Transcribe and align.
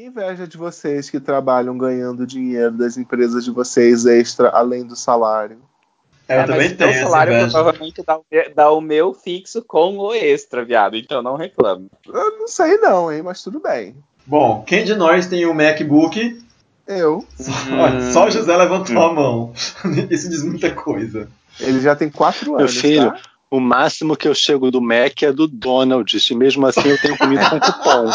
Que 0.00 0.06
inveja 0.06 0.48
de 0.48 0.56
vocês 0.56 1.10
que 1.10 1.20
trabalham 1.20 1.76
ganhando 1.76 2.26
dinheiro 2.26 2.70
das 2.70 2.96
empresas 2.96 3.44
de 3.44 3.50
vocês 3.50 4.06
extra, 4.06 4.48
além 4.48 4.86
do 4.86 4.96
salário. 4.96 5.58
É, 6.26 6.40
eu 6.40 6.46
também 6.46 6.74
tenho. 6.74 6.90
O 6.90 7.02
salário 7.02 7.34
provavelmente 7.50 8.02
dá, 8.02 8.18
dá, 8.56 8.70
o 8.70 8.80
meu 8.80 9.12
fixo 9.12 9.62
com 9.62 9.98
o 9.98 10.14
extra, 10.14 10.64
viado. 10.64 10.96
Então 10.96 11.20
não 11.20 11.36
reclamo. 11.36 11.90
Eu 12.06 12.38
não 12.38 12.48
sei 12.48 12.78
não, 12.78 13.12
hein, 13.12 13.20
mas 13.22 13.42
tudo 13.42 13.60
bem. 13.60 13.94
Bom, 14.24 14.64
quem 14.66 14.86
de 14.86 14.94
nós 14.94 15.26
tem 15.26 15.44
um 15.44 15.52
MacBook? 15.52 16.42
Eu. 16.86 17.22
Só, 17.36 17.52
hum. 17.52 18.10
só 18.10 18.26
o 18.26 18.30
José 18.30 18.56
levantou 18.56 18.96
hum. 18.96 19.02
a 19.02 19.12
mão. 19.12 19.52
Isso 20.08 20.30
diz 20.30 20.42
muita 20.42 20.70
coisa. 20.70 21.28
Ele 21.60 21.78
já 21.78 21.94
tem 21.94 22.08
quatro 22.08 22.56
anos. 22.56 22.72
Meu 22.72 22.82
filho, 22.82 23.10
tá? 23.10 23.20
O 23.52 23.58
máximo 23.58 24.16
que 24.16 24.28
eu 24.28 24.34
chego 24.34 24.70
do 24.70 24.80
Mac 24.80 25.24
é 25.24 25.32
do 25.32 25.48
Donald, 25.48 26.16
e 26.16 26.34
mesmo 26.36 26.64
assim 26.68 26.88
eu 26.88 27.00
tenho 27.00 27.18
comido 27.18 27.44
com 27.50 27.58
cupom. 27.58 28.08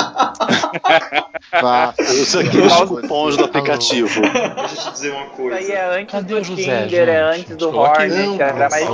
eu 1.97 2.21
uso 2.21 2.39
aqueles 2.39 2.73
cupons 2.73 3.35
do 3.35 3.43
aplicativo. 3.43 4.21
Deixa 4.21 4.55
eu 4.55 4.67
te 4.77 4.91
dizer 4.93 5.11
uma 5.11 5.25
coisa. 5.25 5.59
Isso 5.59 5.71
aí 5.71 5.77
é 5.77 5.99
antes 5.99 6.11
Cadê 6.13 6.35
do 6.35 6.41
José, 6.41 6.83
Tinder, 6.83 7.09
é 7.09 7.21
antes 7.21 7.57
do 7.57 7.77
Hornet, 7.77 8.41
era 8.41 8.69
mais 8.69 8.87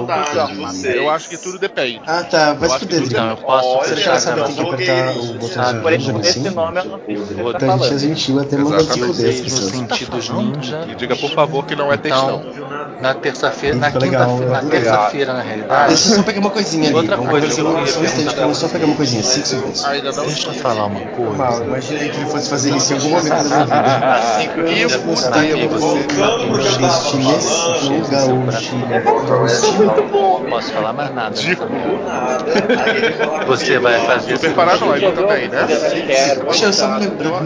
difícil. 0.48 0.92
Eu 0.94 1.12
acho 1.12 1.30
que 1.30 1.38
tudo 1.38 1.60
depende. 1.60 2.02
Ah, 2.08 2.24
tá. 2.24 2.54
Vai 2.54 2.70
se 2.70 2.80
fuder. 2.80 3.04
Então, 3.04 3.30
eu 3.30 3.38
posso 3.38 3.78
Você 3.78 3.96
já 3.98 4.20
sabe, 4.20 4.44
tem 4.46 4.56
que 4.56 4.62
apertar 4.62 5.18
o 5.18 5.34
botão 5.34 5.82
Por 5.82 5.94
esse 5.94 6.50
nome 6.50 6.80
eu 6.80 6.86
não 6.86 7.00
falando. 7.60 7.84
A 7.84 7.88
gente 7.88 7.94
é 7.94 8.00
gentil 8.00 8.40
até 8.40 8.58
mandar 8.58 8.84
te 8.84 9.00
fuder 9.00 9.30
as 9.30 9.42
pessoas. 9.42 9.72
sentidos 9.72 10.30
ninja. 10.30 10.88
E 10.90 10.96
diga, 10.96 11.16
por 11.16 11.30
favor, 11.30 11.64
que 11.68 11.76
não 11.76 11.94
é 11.94 11.98
textão. 11.98 12.42
Na 13.00 13.14
terça-feira, 13.14 13.76
na 13.78 13.92
quinta-feira, 13.92 14.52
na 14.52 14.64
terça-feira, 14.64 15.34
na 15.34 15.42
realidade. 15.42 16.31
Eu 16.32 16.34
só 16.34 16.34
pegar 16.34 16.40
uma 16.40 16.50
coisinha 16.50 16.90
ali. 16.90 16.96
Outra 16.96 17.18
coisa, 17.18 17.62
eu 17.62 17.78
ia 17.78 18.12
perguntar. 18.12 18.54
Só 18.54 18.68
pegar 18.68 18.86
uma 18.86 18.96
coisinha, 18.96 19.24
5 19.24 19.48
segundos. 19.48 19.84
Deixa 19.84 20.48
eu 20.50 20.54
falar 20.56 20.86
uma 20.86 21.02
coisa. 21.02 21.38
Mal, 21.38 21.64
imaginei 21.64 22.10
que 22.10 22.18
ele 22.18 22.26
fosse 22.28 22.50
fazer 22.50 22.76
isso 22.76 22.94
em 22.94 22.98
algum 22.98 23.10
momento 23.10 23.30
da 23.30 23.44
minha 23.44 23.66
vida. 23.66 24.72
Eu 24.82 25.00
gostei, 25.02 25.56
você. 25.68 26.02
Não 29.82 30.50
posso 30.50 30.72
falar 30.74 30.94
mais 30.94 31.14
nada. 31.14 31.36
Você 33.48 33.80
vai 33.80 34.00
fazer. 34.06 34.38
Super 34.38 34.54
paranoico 34.56 35.12
também, 35.12 35.48
né? 35.48 35.66
Deixa 36.44 36.66
eu 36.66 36.74
só 36.74 37.00
me 37.00 37.08
lembrar. 37.08 37.42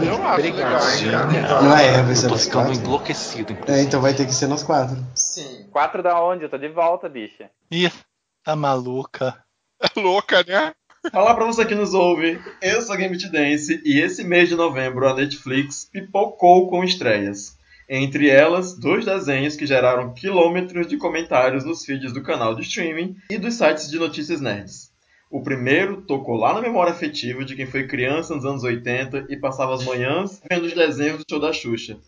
Não 1.62 1.76
é, 1.76 2.02
vai 2.02 2.14
ser 2.14 2.28
Tô 2.28 2.36
ficando 2.36 2.72
enlouquecido. 2.72 3.56
É, 3.66 3.82
então 3.82 4.00
vai 4.00 4.14
ter 4.14 4.26
que 4.26 4.34
ser 4.34 4.46
nós 4.46 4.62
quatro. 4.62 4.96
Sim. 5.14 5.66
Quatro 5.70 6.02
da 6.02 6.20
onde? 6.22 6.44
Eu 6.44 6.50
tô 6.50 6.58
de 6.58 6.68
volta, 6.68 7.08
bicha. 7.08 7.50
Ih, 7.70 7.90
tá 8.46 8.54
maluca. 8.54 9.44
É 9.82 10.00
louca, 10.00 10.44
né? 10.46 10.72
Falar 11.10 11.34
pra 11.34 11.46
você 11.46 11.66
que 11.66 11.74
nos 11.74 11.94
ouve, 11.94 12.40
eu 12.62 12.80
sou 12.80 12.96
Game 12.96 13.18
Dance 13.18 13.82
e 13.84 14.00
esse 14.00 14.22
mês 14.22 14.48
de 14.48 14.54
novembro 14.54 15.08
a 15.08 15.14
Netflix 15.14 15.84
pipocou 15.84 16.68
com 16.68 16.84
estreias. 16.84 17.56
Entre 17.88 18.28
elas, 18.28 18.78
dois 18.78 19.04
desenhos 19.04 19.56
que 19.56 19.66
geraram 19.66 20.14
quilômetros 20.14 20.86
de 20.86 20.96
comentários 20.96 21.64
nos 21.64 21.84
feeds 21.84 22.12
do 22.12 22.22
canal 22.22 22.54
de 22.54 22.62
streaming 22.62 23.16
e 23.28 23.36
dos 23.36 23.54
sites 23.54 23.90
de 23.90 23.98
notícias 23.98 24.40
nerds. 24.40 24.92
O 25.28 25.42
primeiro 25.42 26.02
tocou 26.02 26.36
lá 26.36 26.54
na 26.54 26.62
memória 26.62 26.92
afetiva 26.92 27.44
de 27.44 27.56
quem 27.56 27.66
foi 27.66 27.88
criança 27.88 28.32
nos 28.32 28.44
anos 28.44 28.62
80 28.62 29.26
e 29.28 29.36
passava 29.36 29.74
as 29.74 29.84
manhãs 29.84 30.40
vendo 30.48 30.66
os 30.66 30.72
desenhos 30.72 31.18
do 31.18 31.24
show 31.28 31.40
da 31.40 31.52
Xuxa. 31.52 31.98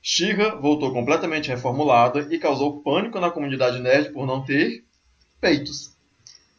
She-Ra 0.00 0.54
voltou 0.54 0.90
completamente 0.90 1.50
reformulada 1.50 2.28
e 2.30 2.38
causou 2.38 2.82
pânico 2.82 3.20
na 3.20 3.30
comunidade 3.30 3.78
nerd 3.78 4.10
por 4.12 4.26
não 4.26 4.42
ter 4.42 4.84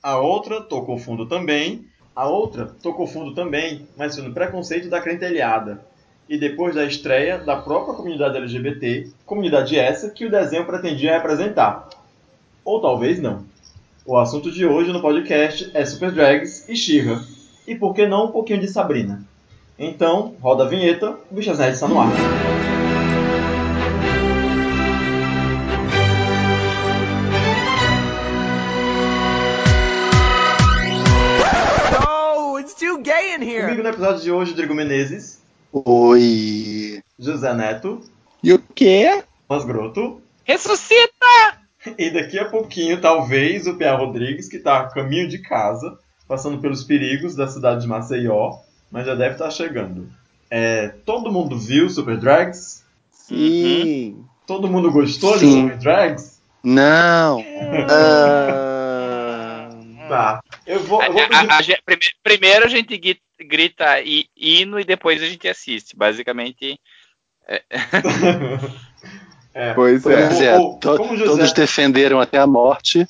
A 0.04 0.18
outra 0.18 0.60
tocou 0.60 1.00
fundo 1.00 1.26
também. 1.26 1.88
A 2.14 2.28
outra 2.28 2.66
tocou 2.84 3.08
fundo 3.08 3.34
também, 3.34 3.88
mas 3.96 4.14
foi 4.14 4.28
no 4.28 4.34
preconceito 4.34 4.90
da 4.90 5.00
crentelhada. 5.00 5.80
E 6.28 6.38
depois 6.38 6.76
da 6.76 6.84
estreia 6.84 7.38
da 7.38 7.56
própria 7.56 7.96
comunidade 7.96 8.36
LGBT, 8.38 9.10
comunidade 9.26 9.80
essa 9.80 10.10
que 10.10 10.26
o 10.26 10.30
desenho 10.30 10.66
pretendia 10.66 11.14
representar. 11.14 11.88
Ou 12.66 12.82
talvez 12.82 13.22
não. 13.22 13.46
O 14.06 14.18
assunto 14.18 14.52
de 14.52 14.66
hoje 14.66 14.92
no 14.92 15.02
podcast 15.02 15.72
é 15.74 15.86
Super 15.86 16.12
Drags 16.12 16.68
e 16.68 16.76
She-Ra. 16.76 17.24
E 17.66 17.76
por 17.76 17.94
que 17.94 18.06
não 18.06 18.26
um 18.26 18.32
pouquinho 18.32 18.60
de 18.60 18.68
Sabrina? 18.68 19.24
Então, 19.80 20.36
roda 20.42 20.66
a 20.66 20.68
vinheta, 20.68 21.18
o 21.32 21.36
Bichas 21.36 21.58
Nerds 21.58 21.76
está 21.76 21.88
no 21.88 22.02
ar. 22.02 22.12
Gay 33.02 33.36
in 33.36 33.42
here. 33.42 33.64
Comigo 33.64 33.84
no 33.84 33.90
episódio 33.90 34.22
de 34.22 34.32
hoje, 34.32 34.52
Rodrigo 34.52 34.74
Menezes. 34.74 35.42
Oi. 35.72 37.02
José 37.18 37.54
Neto. 37.54 38.02
E 38.44 38.54
o 38.54 38.60
quê? 38.60 39.24
Mas 39.48 39.66
Groto. 39.66 40.22
Ressuscita! 40.44 41.26
E 41.98 42.10
daqui 42.10 42.40
a 42.40 42.46
pouquinho, 42.46 43.00
talvez, 43.02 43.68
o 43.68 43.76
Pia 43.76 43.96
Rodrigues, 43.96 44.48
que 44.48 44.58
está 44.58 44.80
a 44.80 44.88
caminho 44.88 45.28
de 45.28 45.40
casa, 45.40 45.98
passando 46.28 46.60
pelos 46.60 46.84
perigos 46.84 47.36
da 47.36 47.48
cidade 47.48 47.82
de 47.82 47.88
Maceió, 47.88 48.58
mas 48.92 49.06
já 49.06 49.16
deve 49.16 49.34
estar 49.34 49.46
tá 49.46 49.52
chegando. 49.52 50.10
É, 50.50 50.90
todo 51.06 51.32
mundo 51.32 51.58
viu 51.58 51.90
Super 51.90 52.18
Drags? 52.18 52.84
Sim. 53.12 54.24
Todo 54.46 54.68
mundo 54.68 54.92
gostou 54.92 55.38
Sim. 55.38 55.46
de 55.46 55.62
Super 55.62 55.78
Drags? 55.78 56.42
Não. 56.64 57.40
uh... 57.40 58.63
Tá. 60.14 60.44
Eu 60.68 60.80
vou, 60.82 61.02
eu 61.02 61.12
vou 61.12 61.28
pedir... 61.28 61.36
a, 61.36 61.56
a, 61.56 61.60
a, 61.60 61.98
primeiro 62.22 62.66
a 62.66 62.68
gente 62.68 63.00
grita 63.40 63.96
hino 64.38 64.80
e 64.80 64.84
depois 64.84 65.24
a 65.24 65.26
gente 65.26 65.48
assiste. 65.48 65.96
Basicamente. 65.96 66.80
É. 67.48 67.64
é. 69.56 69.74
Pois 69.74 70.06
é. 70.06 70.22
É. 70.22 70.58
To, 70.80 71.16
José... 71.16 71.26
Todos 71.26 71.54
defenderam 71.54 72.20
até 72.20 72.38
a 72.38 72.46
morte. 72.46 73.08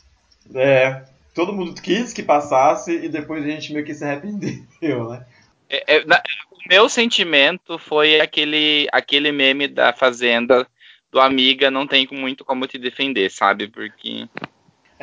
É. 0.56 1.04
Todo 1.36 1.52
mundo 1.52 1.82
quis 1.82 2.14
que 2.14 2.24
passasse 2.24 2.94
e 2.94 3.10
depois 3.10 3.44
a 3.44 3.48
gente 3.48 3.74
meio 3.74 3.86
que 3.86 3.94
se 3.94 4.06
arrependeu, 4.06 5.10
né? 5.10 5.26
É, 5.70 5.96
é, 5.96 6.06
na, 6.06 6.22
o 6.52 6.70
meu 6.70 6.88
sentimento 6.88 7.78
foi 7.80 8.22
aquele, 8.22 8.88
aquele 8.94 9.32
meme 9.32 9.68
da 9.68 9.92
Fazenda 9.92 10.66
do 11.12 11.20
Amiga 11.20 11.70
não 11.70 11.86
tem 11.86 12.08
muito 12.12 12.46
como 12.46 12.66
te 12.66 12.78
defender, 12.78 13.30
sabe? 13.30 13.68
Porque 13.68 14.28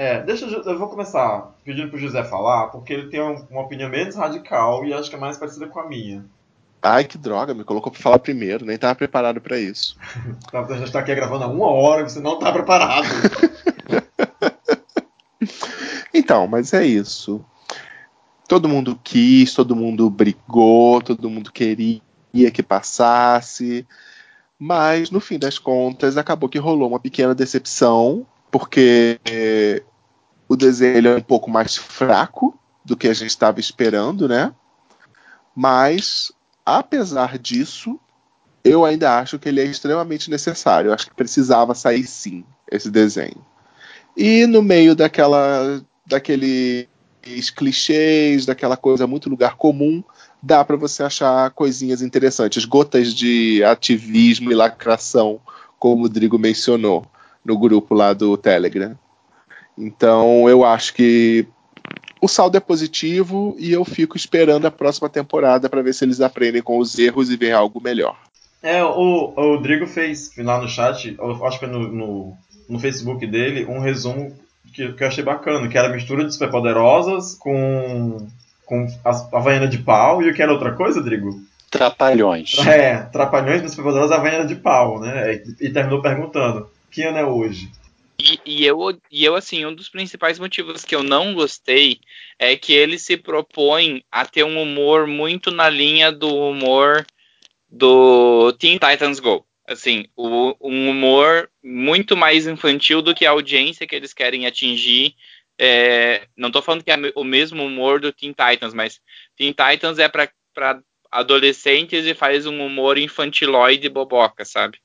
é, 0.00 0.22
deixa 0.22 0.46
eu, 0.46 0.62
eu 0.62 0.78
vou 0.78 0.88
começar 0.88 1.54
pedindo 1.62 1.90
pro 1.90 1.98
José 1.98 2.24
falar, 2.24 2.68
porque 2.68 2.90
ele 2.90 3.10
tem 3.10 3.20
uma 3.20 3.60
opinião 3.60 3.90
menos 3.90 4.16
radical 4.16 4.82
e 4.82 4.94
acho 4.94 5.10
que 5.10 5.16
é 5.16 5.18
mais 5.18 5.36
parecida 5.36 5.66
com 5.66 5.78
a 5.78 5.86
minha. 5.86 6.24
Ai, 6.80 7.04
que 7.04 7.18
droga, 7.18 7.52
me 7.52 7.64
colocou 7.64 7.92
pra 7.92 8.00
falar 8.00 8.18
primeiro, 8.18 8.64
nem 8.64 8.78
tava 8.78 8.94
preparado 8.94 9.42
para 9.42 9.58
isso. 9.58 9.98
a 10.50 10.74
gente 10.78 10.90
tá 10.90 11.00
aqui 11.00 11.14
gravando 11.14 11.44
há 11.44 11.48
uma 11.48 11.66
hora, 11.66 12.08
você 12.08 12.18
não 12.18 12.38
tá 12.38 12.50
preparado. 12.50 13.06
então, 16.14 16.46
mas 16.46 16.72
é 16.72 16.82
isso. 16.82 17.44
Todo 18.48 18.70
mundo 18.70 18.98
quis, 19.04 19.52
todo 19.52 19.76
mundo 19.76 20.08
brigou, 20.08 21.02
todo 21.02 21.28
mundo 21.28 21.52
queria 21.52 22.00
que 22.50 22.62
passasse, 22.62 23.86
mas 24.58 25.10
no 25.10 25.20
fim 25.20 25.38
das 25.38 25.58
contas 25.58 26.16
acabou 26.16 26.48
que 26.48 26.58
rolou 26.58 26.88
uma 26.88 26.98
pequena 26.98 27.34
decepção, 27.34 28.26
porque 28.50 29.20
o 30.50 30.56
desenho 30.56 31.06
é 31.06 31.16
um 31.16 31.20
pouco 31.20 31.48
mais 31.48 31.76
fraco 31.76 32.58
do 32.84 32.96
que 32.96 33.06
a 33.06 33.14
gente 33.14 33.28
estava 33.28 33.60
esperando, 33.60 34.26
né? 34.26 34.52
Mas, 35.54 36.32
apesar 36.66 37.38
disso, 37.38 38.00
eu 38.64 38.84
ainda 38.84 39.16
acho 39.16 39.38
que 39.38 39.48
ele 39.48 39.60
é 39.60 39.64
extremamente 39.64 40.28
necessário. 40.28 40.88
Eu 40.88 40.94
acho 40.94 41.06
que 41.06 41.14
precisava 41.14 41.72
sair 41.72 42.04
sim 42.04 42.44
esse 42.68 42.90
desenho. 42.90 43.46
E 44.16 44.44
no 44.44 44.60
meio 44.60 44.96
daquela, 44.96 45.80
daqueles 46.04 46.88
clichês, 47.54 48.44
daquela 48.44 48.76
coisa 48.76 49.06
muito 49.06 49.30
lugar 49.30 49.54
comum, 49.54 50.02
dá 50.42 50.64
para 50.64 50.74
você 50.74 51.04
achar 51.04 51.48
coisinhas 51.52 52.02
interessantes, 52.02 52.64
gotas 52.64 53.14
de 53.14 53.62
ativismo 53.62 54.50
e 54.50 54.56
lacração, 54.56 55.40
como 55.78 56.00
o 56.00 56.02
Rodrigo 56.06 56.40
mencionou 56.40 57.06
no 57.44 57.56
grupo 57.56 57.94
lá 57.94 58.12
do 58.12 58.36
Telegram. 58.36 58.98
Então 59.80 60.48
eu 60.48 60.64
acho 60.64 60.94
que 60.94 61.46
o 62.20 62.28
saldo 62.28 62.56
é 62.56 62.60
positivo 62.60 63.56
e 63.58 63.72
eu 63.72 63.84
fico 63.84 64.16
esperando 64.16 64.66
a 64.66 64.70
próxima 64.70 65.08
temporada 65.08 65.68
para 65.68 65.82
ver 65.82 65.94
se 65.94 66.04
eles 66.04 66.20
aprendem 66.20 66.62
com 66.62 66.78
os 66.78 66.98
erros 66.98 67.30
e 67.30 67.36
veem 67.36 67.52
algo 67.52 67.80
melhor. 67.82 68.16
É, 68.62 68.84
o, 68.84 69.32
o 69.34 69.54
Rodrigo 69.56 69.86
fez 69.86 70.30
lá 70.36 70.60
no 70.60 70.68
chat, 70.68 71.16
acho 71.44 71.58
que 71.58 71.66
no, 71.66 71.78
no, 71.78 72.36
no 72.68 72.78
Facebook 72.78 73.26
dele, 73.26 73.64
um 73.64 73.80
resumo 73.80 74.36
que, 74.74 74.92
que, 74.92 75.02
eu 75.02 75.08
achei 75.08 75.24
bacana, 75.24 75.66
que 75.66 75.78
era 75.78 75.88
a 75.88 75.92
mistura 75.92 76.24
de 76.26 76.32
superpoderosas 76.32 77.34
com, 77.34 78.28
com 78.66 78.86
a 79.02 79.36
Havaiana 79.36 79.66
de 79.66 79.78
pau 79.78 80.22
e 80.22 80.30
o 80.30 80.34
que 80.34 80.42
era 80.42 80.52
outra 80.52 80.72
coisa, 80.72 81.00
Rodrigo? 81.00 81.40
Trapalhões. 81.70 82.58
É, 82.66 82.96
Trapalhões 82.96 83.62
dos 83.62 83.70
Superpoderosos 83.70 84.14
Havaiana 84.14 84.44
de 84.44 84.56
pau, 84.56 85.00
né? 85.00 85.34
E, 85.34 85.66
e 85.66 85.72
terminou 85.72 86.02
perguntando, 86.02 86.68
que 86.90 87.02
ano 87.02 87.16
é 87.16 87.24
hoje? 87.24 87.70
E, 88.20 88.38
e, 88.44 88.66
eu, 88.66 88.78
e 89.10 89.24
eu, 89.24 89.34
assim, 89.34 89.64
um 89.64 89.74
dos 89.74 89.88
principais 89.88 90.38
motivos 90.38 90.84
que 90.84 90.94
eu 90.94 91.02
não 91.02 91.32
gostei 91.32 92.00
é 92.38 92.54
que 92.54 92.72
ele 92.74 92.98
se 92.98 93.16
propõe 93.16 94.04
a 94.10 94.26
ter 94.26 94.44
um 94.44 94.60
humor 94.60 95.06
muito 95.06 95.50
na 95.50 95.70
linha 95.70 96.12
do 96.12 96.28
humor 96.28 97.06
do 97.68 98.52
Teen 98.58 98.78
Titans 98.78 99.20
Go. 99.20 99.46
Assim, 99.66 100.04
o, 100.14 100.54
um 100.60 100.90
humor 100.90 101.50
muito 101.64 102.14
mais 102.16 102.46
infantil 102.46 103.00
do 103.00 103.14
que 103.14 103.24
a 103.24 103.30
audiência 103.30 103.86
que 103.86 103.96
eles 103.96 104.12
querem 104.12 104.46
atingir. 104.46 105.14
É, 105.58 106.26
não 106.36 106.48
estou 106.48 106.60
falando 106.60 106.84
que 106.84 106.90
é 106.90 106.96
o 107.14 107.24
mesmo 107.24 107.64
humor 107.64 108.00
do 108.00 108.12
Teen 108.12 108.32
Titans, 108.32 108.74
mas 108.74 109.00
Teen 109.36 109.52
Titans 109.52 109.98
é 109.98 110.08
para 110.08 110.30
adolescentes 111.10 112.04
e 112.04 112.14
faz 112.14 112.46
um 112.46 112.66
humor 112.66 112.98
infantiloide 112.98 113.88
boboca, 113.88 114.44
sabe? 114.44 114.78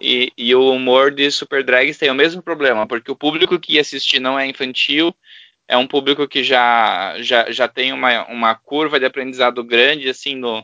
E, 0.00 0.30
e, 0.36 0.54
o 0.54 0.70
humor 0.70 1.10
de 1.10 1.30
Super 1.30 1.64
Drags 1.64 1.96
tem 1.96 2.10
o 2.10 2.14
mesmo 2.14 2.42
problema, 2.42 2.86
porque 2.86 3.10
o 3.10 3.16
público 3.16 3.58
que 3.58 3.74
ia 3.74 3.80
assistir 3.80 4.20
não 4.20 4.38
é 4.38 4.46
infantil, 4.46 5.14
é 5.66 5.76
um 5.76 5.86
público 5.86 6.28
que 6.28 6.44
já, 6.44 7.16
já, 7.20 7.50
já 7.50 7.66
tem 7.66 7.92
uma, 7.92 8.26
uma 8.26 8.54
curva 8.54 9.00
de 9.00 9.06
aprendizado 9.06 9.64
grande, 9.64 10.08
assim, 10.08 10.34
no, 10.34 10.62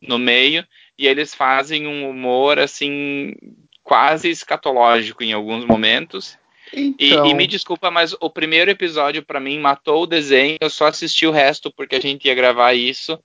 no 0.00 0.18
meio, 0.18 0.66
e 0.98 1.06
eles 1.06 1.34
fazem 1.34 1.86
um 1.86 2.08
humor, 2.08 2.58
assim, 2.58 3.34
quase 3.82 4.28
escatológico 4.28 5.22
em 5.22 5.32
alguns 5.32 5.64
momentos. 5.64 6.38
Então... 6.72 7.26
E, 7.26 7.30
e, 7.30 7.34
me 7.34 7.46
desculpa, 7.46 7.90
mas 7.90 8.14
o 8.20 8.30
primeiro 8.30 8.70
episódio, 8.70 9.22
para 9.22 9.40
mim, 9.40 9.58
matou 9.58 10.02
o 10.02 10.06
desenho, 10.06 10.56
eu 10.60 10.70
só 10.70 10.86
assisti 10.86 11.26
o 11.26 11.32
resto 11.32 11.72
porque 11.72 11.96
a 11.96 12.00
gente 12.00 12.26
ia 12.26 12.34
gravar 12.34 12.74
isso, 12.74 13.18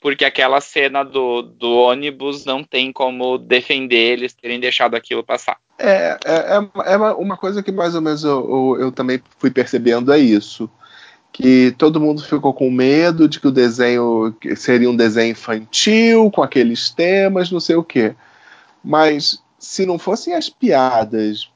porque 0.00 0.24
aquela 0.24 0.60
cena 0.60 1.02
do, 1.02 1.42
do 1.42 1.70
ônibus 1.76 2.44
não 2.44 2.62
tem 2.62 2.92
como 2.92 3.36
defender 3.36 4.12
eles 4.12 4.32
terem 4.32 4.60
deixado 4.60 4.94
aquilo 4.94 5.24
passar. 5.24 5.58
É, 5.78 6.18
é, 6.24 6.58
é, 6.86 6.92
é 6.92 6.96
uma 6.96 7.36
coisa 7.36 7.62
que 7.62 7.72
mais 7.72 7.94
ou 7.94 8.00
menos 8.00 8.22
eu, 8.24 8.30
eu, 8.30 8.80
eu, 8.82 8.92
também 8.92 9.20
fui 9.38 9.50
percebendo 9.50 10.12
é 10.12 10.18
isso. 10.18 10.70
Que 11.32 11.72
todo 11.72 12.00
mundo 12.00 12.24
ficou 12.24 12.54
com 12.54 12.70
medo 12.70 13.28
de 13.28 13.38
que 13.38 13.46
o 13.46 13.52
desenho 13.52 14.34
seria 14.56 14.90
um 14.90 14.96
desenho 14.96 15.32
infantil, 15.32 16.30
com 16.30 16.42
aqueles 16.42 16.90
temas, 16.90 17.50
não 17.50 17.60
sei 17.60 17.76
o 17.76 17.84
quê. 17.84 18.14
Mas 18.82 19.42
se 19.58 19.84
não 19.84 19.98
fossem 19.98 20.34
as 20.34 20.48
piadas 20.48 21.50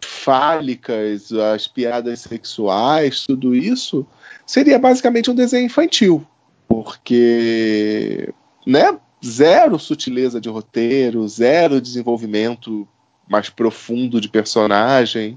fálicas, 0.00 1.32
as 1.32 1.68
piadas 1.68 2.20
sexuais, 2.20 3.26
tudo 3.26 3.54
isso, 3.54 4.06
seria 4.46 4.78
basicamente 4.78 5.30
um 5.30 5.34
desenho 5.34 5.66
infantil 5.66 6.26
porque, 6.70 8.32
né, 8.64 8.96
zero 9.24 9.76
sutileza 9.76 10.40
de 10.40 10.48
roteiro, 10.48 11.26
zero 11.26 11.80
desenvolvimento 11.80 12.86
mais 13.28 13.50
profundo 13.50 14.20
de 14.20 14.28
personagem. 14.28 15.36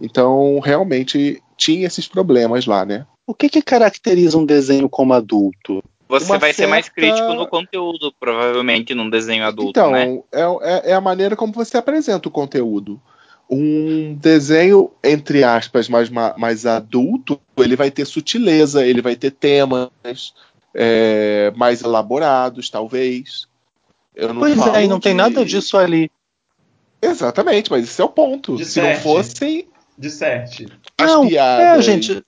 Então, 0.00 0.58
realmente 0.58 1.40
tinha 1.56 1.86
esses 1.86 2.08
problemas 2.08 2.66
lá, 2.66 2.84
né? 2.84 3.06
O 3.24 3.32
que, 3.32 3.48
que 3.48 3.62
caracteriza 3.62 4.36
um 4.36 4.44
desenho 4.44 4.88
como 4.88 5.14
adulto? 5.14 5.80
Você 6.08 6.24
Uma 6.24 6.38
vai 6.38 6.52
certa... 6.52 6.62
ser 6.62 6.66
mais 6.66 6.88
crítico 6.88 7.32
no 7.34 7.46
conteúdo, 7.46 8.12
provavelmente, 8.18 8.94
num 8.94 9.08
desenho 9.08 9.44
adulto, 9.44 9.70
então, 9.70 9.92
né? 9.92 10.20
É, 10.32 10.42
é, 10.42 10.90
é 10.90 10.92
a 10.92 11.00
maneira 11.00 11.36
como 11.36 11.52
você 11.52 11.76
apresenta 11.76 12.28
o 12.28 12.32
conteúdo 12.32 13.00
um 13.48 14.14
desenho, 14.14 14.90
entre 15.02 15.44
aspas, 15.44 15.88
mais, 15.88 16.10
mais 16.10 16.66
adulto, 16.66 17.40
ele 17.56 17.76
vai 17.76 17.90
ter 17.90 18.04
sutileza, 18.04 18.84
ele 18.84 19.00
vai 19.00 19.14
ter 19.14 19.30
temas 19.30 20.34
é, 20.74 21.52
mais 21.56 21.82
elaborados, 21.82 22.68
talvez. 22.68 23.46
Eu 24.14 24.34
não 24.34 24.40
pois 24.40 24.58
é, 24.58 24.84
e 24.84 24.88
não 24.88 24.98
de... 24.98 25.02
tem 25.02 25.14
nada 25.14 25.44
disso 25.44 25.76
ali. 25.76 26.10
Exatamente, 27.00 27.70
mas 27.70 27.84
esse 27.84 28.00
é 28.00 28.04
o 28.04 28.08
ponto. 28.08 28.56
De 28.56 28.64
Se 28.64 28.80
não 28.80 28.94
fossem. 28.96 29.68
De 29.96 30.10
sete. 30.10 30.66
As 30.98 31.10
não, 31.10 31.26
piadas 31.26 31.78
é, 31.78 31.82
gente... 31.82 32.22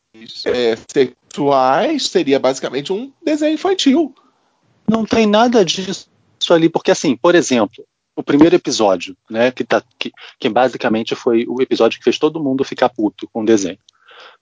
é, 0.47 0.77
sexuais, 0.91 2.09
seria 2.09 2.39
basicamente 2.39 2.93
um 2.93 3.13
desenho 3.25 3.55
infantil. 3.55 4.15
Não 4.89 5.05
tem 5.05 5.27
nada 5.27 5.65
disso 5.65 6.09
ali, 6.51 6.69
porque 6.69 6.91
assim, 6.91 7.17
por 7.17 7.35
exemplo, 7.35 7.85
o 8.19 8.23
primeiro 8.23 8.57
episódio, 8.57 9.17
né, 9.31 9.53
que, 9.53 9.63
tá, 9.63 9.81
que, 9.97 10.11
que 10.41 10.49
basicamente 10.49 11.15
foi 11.15 11.45
o 11.47 11.63
episódio 11.63 11.99
que 11.99 12.05
fez 12.05 12.19
todo 12.19 12.43
mundo 12.43 12.65
ficar 12.65 12.89
puto 12.89 13.29
com 13.33 13.43
o 13.43 13.47
desenho. 13.47 13.79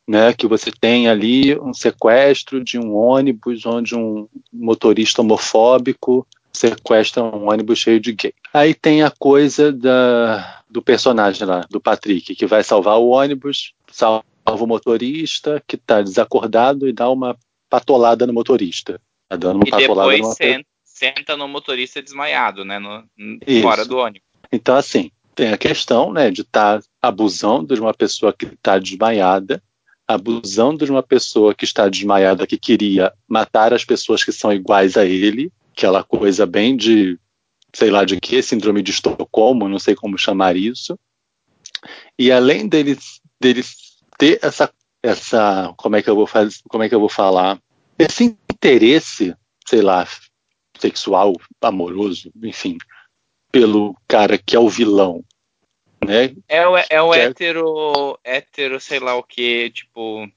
Né, 0.09 0.33
que 0.33 0.47
você 0.47 0.71
tem 0.71 1.09
ali 1.09 1.59
um 1.59 1.75
sequestro 1.75 2.65
de 2.65 2.79
um 2.79 2.95
ônibus 2.95 3.67
onde 3.67 3.95
um 3.95 4.27
motorista 4.51 5.21
homofóbico 5.21 6.27
sequestra 6.53 7.23
um 7.23 7.51
ônibus 7.51 7.81
cheio 7.81 8.01
de 8.01 8.13
gay. 8.13 8.33
Aí 8.55 8.73
tem 8.73 9.03
a 9.03 9.11
coisa 9.11 9.71
da, 9.71 10.63
do 10.71 10.81
personagem 10.81 11.47
lá, 11.47 11.67
do 11.69 11.79
Patrick, 11.79 12.35
que 12.35 12.47
vai 12.47 12.63
salvar 12.63 12.99
o 12.99 13.09
ônibus, 13.09 13.75
salva 13.91 14.25
o 14.47 14.67
motorista, 14.67 15.63
que 15.67 15.77
está 15.77 16.01
desacordado 16.01 16.89
e 16.89 16.93
dá 16.93 17.11
uma 17.11 17.37
patolada 17.69 18.27
no 18.27 18.33
motorista. 18.33 18.99
Tá 19.29 19.37
dando 19.37 19.57
uma 19.57 19.67
e 19.67 19.71
patolada 19.71 20.13
depois 20.13 20.39
no 20.39 20.65
senta 20.97 21.37
no 21.37 21.47
motorista 21.47 22.03
desmaiado, 22.03 22.65
né? 22.65 22.79
No, 22.79 23.05
fora 23.61 23.85
do 23.85 23.99
ônibus. 23.99 24.27
Então, 24.51 24.77
assim, 24.77 25.11
tem 25.35 25.53
a 25.53 25.59
questão, 25.59 26.11
né, 26.11 26.31
de 26.31 26.41
estar 26.41 26.81
tá 26.81 26.89
abusando 27.03 27.75
de 27.75 27.81
uma 27.81 27.93
pessoa 27.93 28.33
que 28.33 28.47
está 28.47 28.79
desmaiada, 28.79 29.63
abusando 30.09 30.87
de 30.87 30.91
uma 30.91 31.03
pessoa 31.03 31.55
que 31.55 31.65
está 31.65 31.87
desmaiada 31.89 32.47
que 32.47 32.57
queria 32.57 33.13
matar 33.29 33.75
as 33.75 33.85
pessoas 33.85 34.25
que 34.25 34.33
são 34.33 34.53
iguais 34.53 34.97
a 34.97 35.05
ele, 35.05 35.53
aquela 35.77 36.03
coisa 36.03 36.47
bem 36.47 36.75
de, 36.75 37.19
sei 37.75 37.91
lá 37.91 38.05
de 38.05 38.19
que, 38.19 38.41
síndrome 38.41 38.83
de 38.83 38.93
Estocolmo, 38.93 39.69
não 39.69 39.79
sei 39.79 39.95
como 39.95 40.17
chamar 40.17 40.57
isso. 40.57 40.99
E 42.19 42.33
além 42.33 42.67
deles, 42.67 43.21
deles 43.39 43.77
ter 44.17 44.39
essa, 44.41 44.73
essa, 45.03 45.75
como 45.77 45.97
é 45.97 46.03
que 46.03 46.09
eu 46.09 46.17
vou 46.17 46.27
fazer, 46.27 46.57
como 46.71 46.83
é 46.83 46.89
que 46.89 46.95
eu 46.95 47.01
vou 47.01 47.11
falar, 47.11 47.61
esse 47.99 48.25
interesse, 48.51 49.35
sei 49.69 49.83
lá, 49.83 50.07
sexual, 50.79 51.35
amoroso, 51.61 52.31
enfim, 52.43 52.79
pelo 53.51 53.97
cara 54.07 54.39
que 54.39 54.57
é 54.57 54.59
o 54.59 54.69
vilão, 54.69 55.25
né? 56.05 56.35
É 56.49 56.67
o, 56.67 56.77
é 56.77 57.03
o 57.03 57.15
é... 57.15 57.25
hétero, 57.25 58.19
hétero, 58.23 58.81
sei 58.81 59.01
lá 59.01 59.15
o 59.15 59.23
que, 59.23 59.71
tipo... 59.71 60.29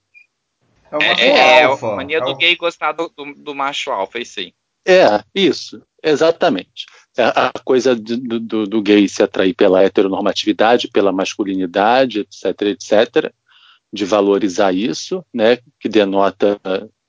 É, 0.91 0.97
o 0.97 1.01
é, 1.01 1.21
é, 1.21 1.62
é 1.62 1.63
a 1.63 1.95
mania 1.95 2.18
é 2.18 2.21
do 2.21 2.31
o... 2.31 2.36
gay 2.36 2.56
gostar 2.56 2.94
do, 2.94 3.12
do, 3.15 3.33
do 3.36 3.56
macho 3.56 3.91
alfa, 3.91 4.19
isso 4.19 4.39
aí. 4.39 4.53
É, 4.88 5.24
isso, 5.36 5.83
exatamente. 6.01 6.86
É 7.18 7.24
a 7.24 7.51
coisa 7.63 7.95
do, 7.95 8.39
do, 8.39 8.65
do, 8.65 8.81
gay 8.81 9.07
se 9.07 9.21
atrair 9.21 9.53
pela 9.53 9.83
heteronormatividade, 9.83 10.88
pela 10.88 11.12
masculinidade, 11.12 12.21
etc, 12.21 12.62
etc, 12.62 13.31
de 13.91 14.06
valorizar 14.06 14.74
isso, 14.74 15.24
né, 15.33 15.57
que 15.80 15.89
denota 15.89 16.59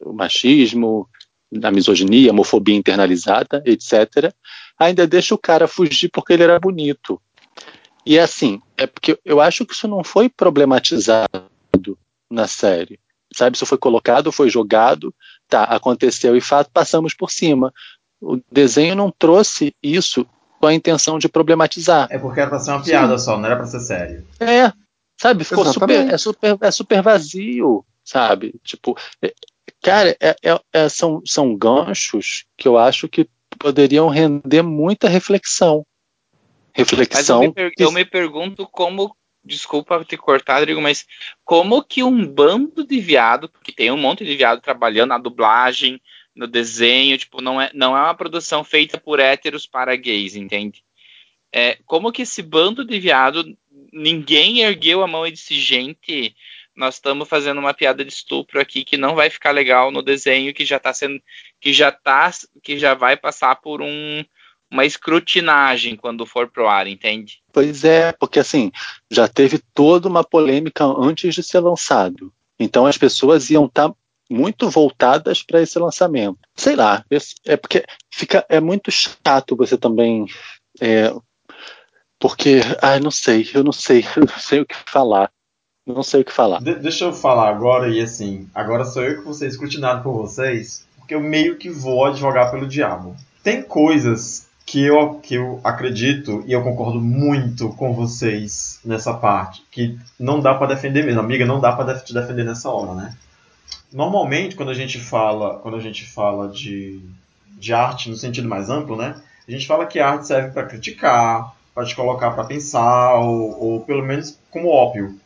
o 0.01 0.13
machismo, 0.13 1.09
a 1.63 1.71
misoginia, 1.71 2.31
homofobia 2.31 2.77
internalizada, 2.77 3.63
etc., 3.67 4.33
ainda 4.79 5.07
deixa 5.07 5.35
o 5.35 5.39
cara 5.39 5.69
fugir 5.69 6.09
porque 6.11 6.33
ele 6.33 6.45
era 6.45 6.59
bonito. 6.59 7.21
E 8.05 8.19
assim, 8.19 8.61
é 8.77 8.87
porque 8.87 9.19
eu 9.25 9.41
acho 9.41 9.67
que 9.67 9.75
isso 9.75 9.87
não 9.87 10.03
foi 10.03 10.29
problematizado 10.29 11.29
na 12.31 12.47
série. 12.47 12.99
Sabe, 13.35 13.57
isso 13.57 13.67
foi 13.67 13.79
colocado, 13.79 14.33
foi 14.33 14.49
jogado, 14.49 15.15
tá, 15.49 15.65
aconteceu 15.65 16.37
e 16.37 16.41
fato, 16.41 16.71
passamos 16.73 17.15
por 17.15 17.31
cima. 17.31 17.73
O 18.21 18.41
desenho 18.51 18.95
não 18.95 19.11
trouxe 19.11 19.75
isso 19.83 20.27
com 20.61 20.67
a 20.67 20.75
intenção 20.75 21.19
de 21.19 21.29
problematizar. 21.29 22.09
É 22.11 22.19
porque 22.19 22.41
era 22.41 22.51
pra 22.51 22.59
ser 22.59 22.73
uma 22.73 22.83
piada 22.83 23.19
Sim. 23.19 23.25
só, 23.25 23.39
não 23.39 23.47
era 23.47 23.57
pra 23.57 23.67
ser 23.67 23.81
sério. 23.81 24.27
É, 24.41 24.73
sabe, 25.21 25.45
ficou 25.45 25.65
super, 25.65 26.13
é 26.13 26.19
super, 26.19 26.59
é 26.61 26.71
super 26.71 27.03
vazio, 27.03 27.85
sabe? 28.05 28.61
Tipo, 28.65 28.97
Cara, 29.83 30.17
é, 30.21 30.37
é, 30.43 30.61
é, 30.73 30.89
são, 30.89 31.23
são 31.25 31.57
ganchos 31.57 32.45
que 32.57 32.69
eu 32.69 32.77
acho 32.77 33.09
que 33.09 33.29
poderiam 33.59 34.09
render 34.09 34.63
muita 34.63 35.09
reflexão. 35.09 35.87
Reflexão. 36.73 37.43
Eu 37.43 37.55
me, 37.55 37.73
eu 37.79 37.93
me 37.93 38.05
pergunto 38.05 38.67
como 38.67 39.15
desculpa 39.45 40.05
te 40.05 40.17
cortar, 40.17 40.59
Rodrigo, 40.59 40.81
mas 40.81 41.07
como 41.45 41.83
que 41.83 42.03
um 42.03 42.27
bando 42.27 42.87
de 42.87 43.01
viado, 43.01 43.49
porque 43.49 43.73
tem 43.73 43.91
um 43.91 43.97
monte 43.97 44.25
de 44.25 44.37
viado 44.37 44.61
trabalhando 44.61 45.11
na 45.11 45.19
dublagem, 45.19 46.01
no 46.35 46.47
desenho, 46.47 47.19
tipo, 47.19 47.41
não 47.41 47.61
é, 47.61 47.71
não 47.75 47.97
é 47.97 48.01
uma 48.01 48.15
produção 48.15 48.63
feita 48.63 48.99
por 49.01 49.19
héteros 49.19 49.67
para 49.67 49.97
gays, 49.97 50.37
entende? 50.37 50.85
É, 51.53 51.79
como 51.85 52.13
que 52.13 52.23
esse 52.23 52.43
bando 52.43 52.85
de 52.85 53.01
viado, 53.01 53.45
ninguém 53.93 54.61
ergueu 54.61 55.03
a 55.03 55.07
mão 55.07 55.27
e 55.27 55.33
disse, 55.33 55.55
gente, 55.55 56.35
nós 56.81 56.95
estamos 56.95 57.29
fazendo 57.29 57.59
uma 57.59 57.75
piada 57.75 58.03
de 58.03 58.11
estupro 58.11 58.59
aqui 58.59 58.83
que 58.85 58.97
não 58.97 59.15
vai 59.15 59.29
ficar 59.29 59.51
legal 59.51 59.91
no 59.91 60.03
desenho 60.03 60.55
que 60.55 60.65
já 60.65 60.79
está 60.79 60.95
sendo 60.95 61.21
que 61.61 61.75
já 61.75 61.93
tá 61.93 62.31
que 62.63 62.79
já 62.79 62.95
vai 62.95 63.19
passar 63.19 63.57
por 63.57 63.83
um 63.83 64.25
uma 64.73 64.87
escrutinagem 64.87 65.97
quando 65.97 66.25
for 66.25 66.49
pro 66.49 66.69
ar, 66.69 66.87
entende? 66.87 67.43
Pois 67.53 67.85
é, 67.85 68.13
porque 68.13 68.39
assim, 68.39 68.71
já 69.11 69.27
teve 69.29 69.61
toda 69.75 70.09
uma 70.09 70.23
polêmica 70.23 70.85
antes 70.85 71.35
de 71.35 71.43
ser 71.43 71.59
lançado. 71.59 72.33
Então 72.59 72.87
as 72.87 72.97
pessoas 72.97 73.51
iam 73.51 73.67
estar 73.67 73.89
tá 73.89 73.95
muito 74.31 74.71
voltadas 74.71 75.43
para 75.43 75.61
esse 75.61 75.79
lançamento. 75.79 76.39
Sei 76.55 76.77
lá, 76.77 77.05
é 77.45 77.57
porque 77.57 77.85
fica 78.11 78.47
é 78.49 78.61
muito 78.61 78.91
chato 78.91 79.57
você 79.57 79.77
também 79.77 80.27
é, 80.81 81.13
porque, 82.21 82.61
ai, 82.83 83.01
não 83.01 83.11
sei, 83.11 83.51
eu 83.55 83.65
não 83.65 83.73
sei, 83.73 84.05
eu 84.17 84.25
não 84.25 84.39
sei 84.39 84.61
o 84.61 84.67
que 84.67 84.77
falar. 84.87 85.33
Não 85.87 86.03
sei 86.03 86.21
o 86.23 86.25
que 86.25 86.33
falar. 86.33 86.61
De 86.61 86.75
deixa 86.75 87.05
eu 87.05 87.13
falar 87.13 87.49
agora, 87.49 87.89
e 87.89 88.01
assim, 88.01 88.49
agora 88.55 88.85
sou 88.85 89.03
eu 89.03 89.19
que 89.19 89.25
vou 89.25 89.35
ser 89.35 89.49
escrutinado 89.49 90.03
por 90.03 90.13
vocês, 90.13 90.87
porque 90.97 91.15
eu 91.15 91.21
meio 91.21 91.57
que 91.57 91.71
vou 91.71 92.05
advogar 92.05 92.51
pelo 92.51 92.69
diabo. 92.69 93.17
Tem 93.43 93.63
coisas 93.63 94.49
que 94.71 94.85
eu, 94.85 95.15
que 95.17 95.35
eu 95.35 95.61
acredito 95.65 96.45
e 96.47 96.53
eu 96.53 96.63
concordo 96.63 97.01
muito 97.01 97.71
com 97.71 97.93
vocês 97.93 98.79
nessa 98.85 99.13
parte, 99.13 99.65
que 99.71 99.99
não 100.19 100.39
dá 100.39 100.55
para 100.55 100.75
defender 100.75 101.05
mesmo, 101.05 101.21
amiga, 101.21 101.45
não 101.45 101.59
dá 101.61 101.73
para 101.73 101.99
te 101.99 102.15
defender 102.15 102.45
nessa 102.45 102.71
hora, 102.71 102.95
né? 102.95 103.17
Normalmente 103.93 104.55
quando 104.55 104.71
a 104.71 104.75
gente 104.75 105.01
fala, 105.01 105.59
quando 105.59 105.77
a 105.77 105.81
gente 105.81 106.07
fala 106.07 106.49
de, 106.49 107.01
de 107.59 107.73
arte 107.73 108.09
no 108.09 108.17
sentido 108.17 108.49
mais 108.49 108.71
amplo, 108.71 108.97
né? 108.97 109.17
A 109.49 109.51
gente 109.51 109.67
fala 109.67 109.87
que 109.87 109.99
a 109.99 110.09
arte 110.09 110.29
serve 110.29 110.51
para 110.51 110.67
criticar, 110.67 111.53
para 111.75 111.85
te 111.85 111.97
colocar 111.97 112.31
para 112.31 112.45
pensar 112.45 113.17
ou, 113.17 113.61
ou 113.61 113.81
pelo 113.81 114.05
menos 114.05 114.39
como 114.53 114.69
ópio, 114.69 115.19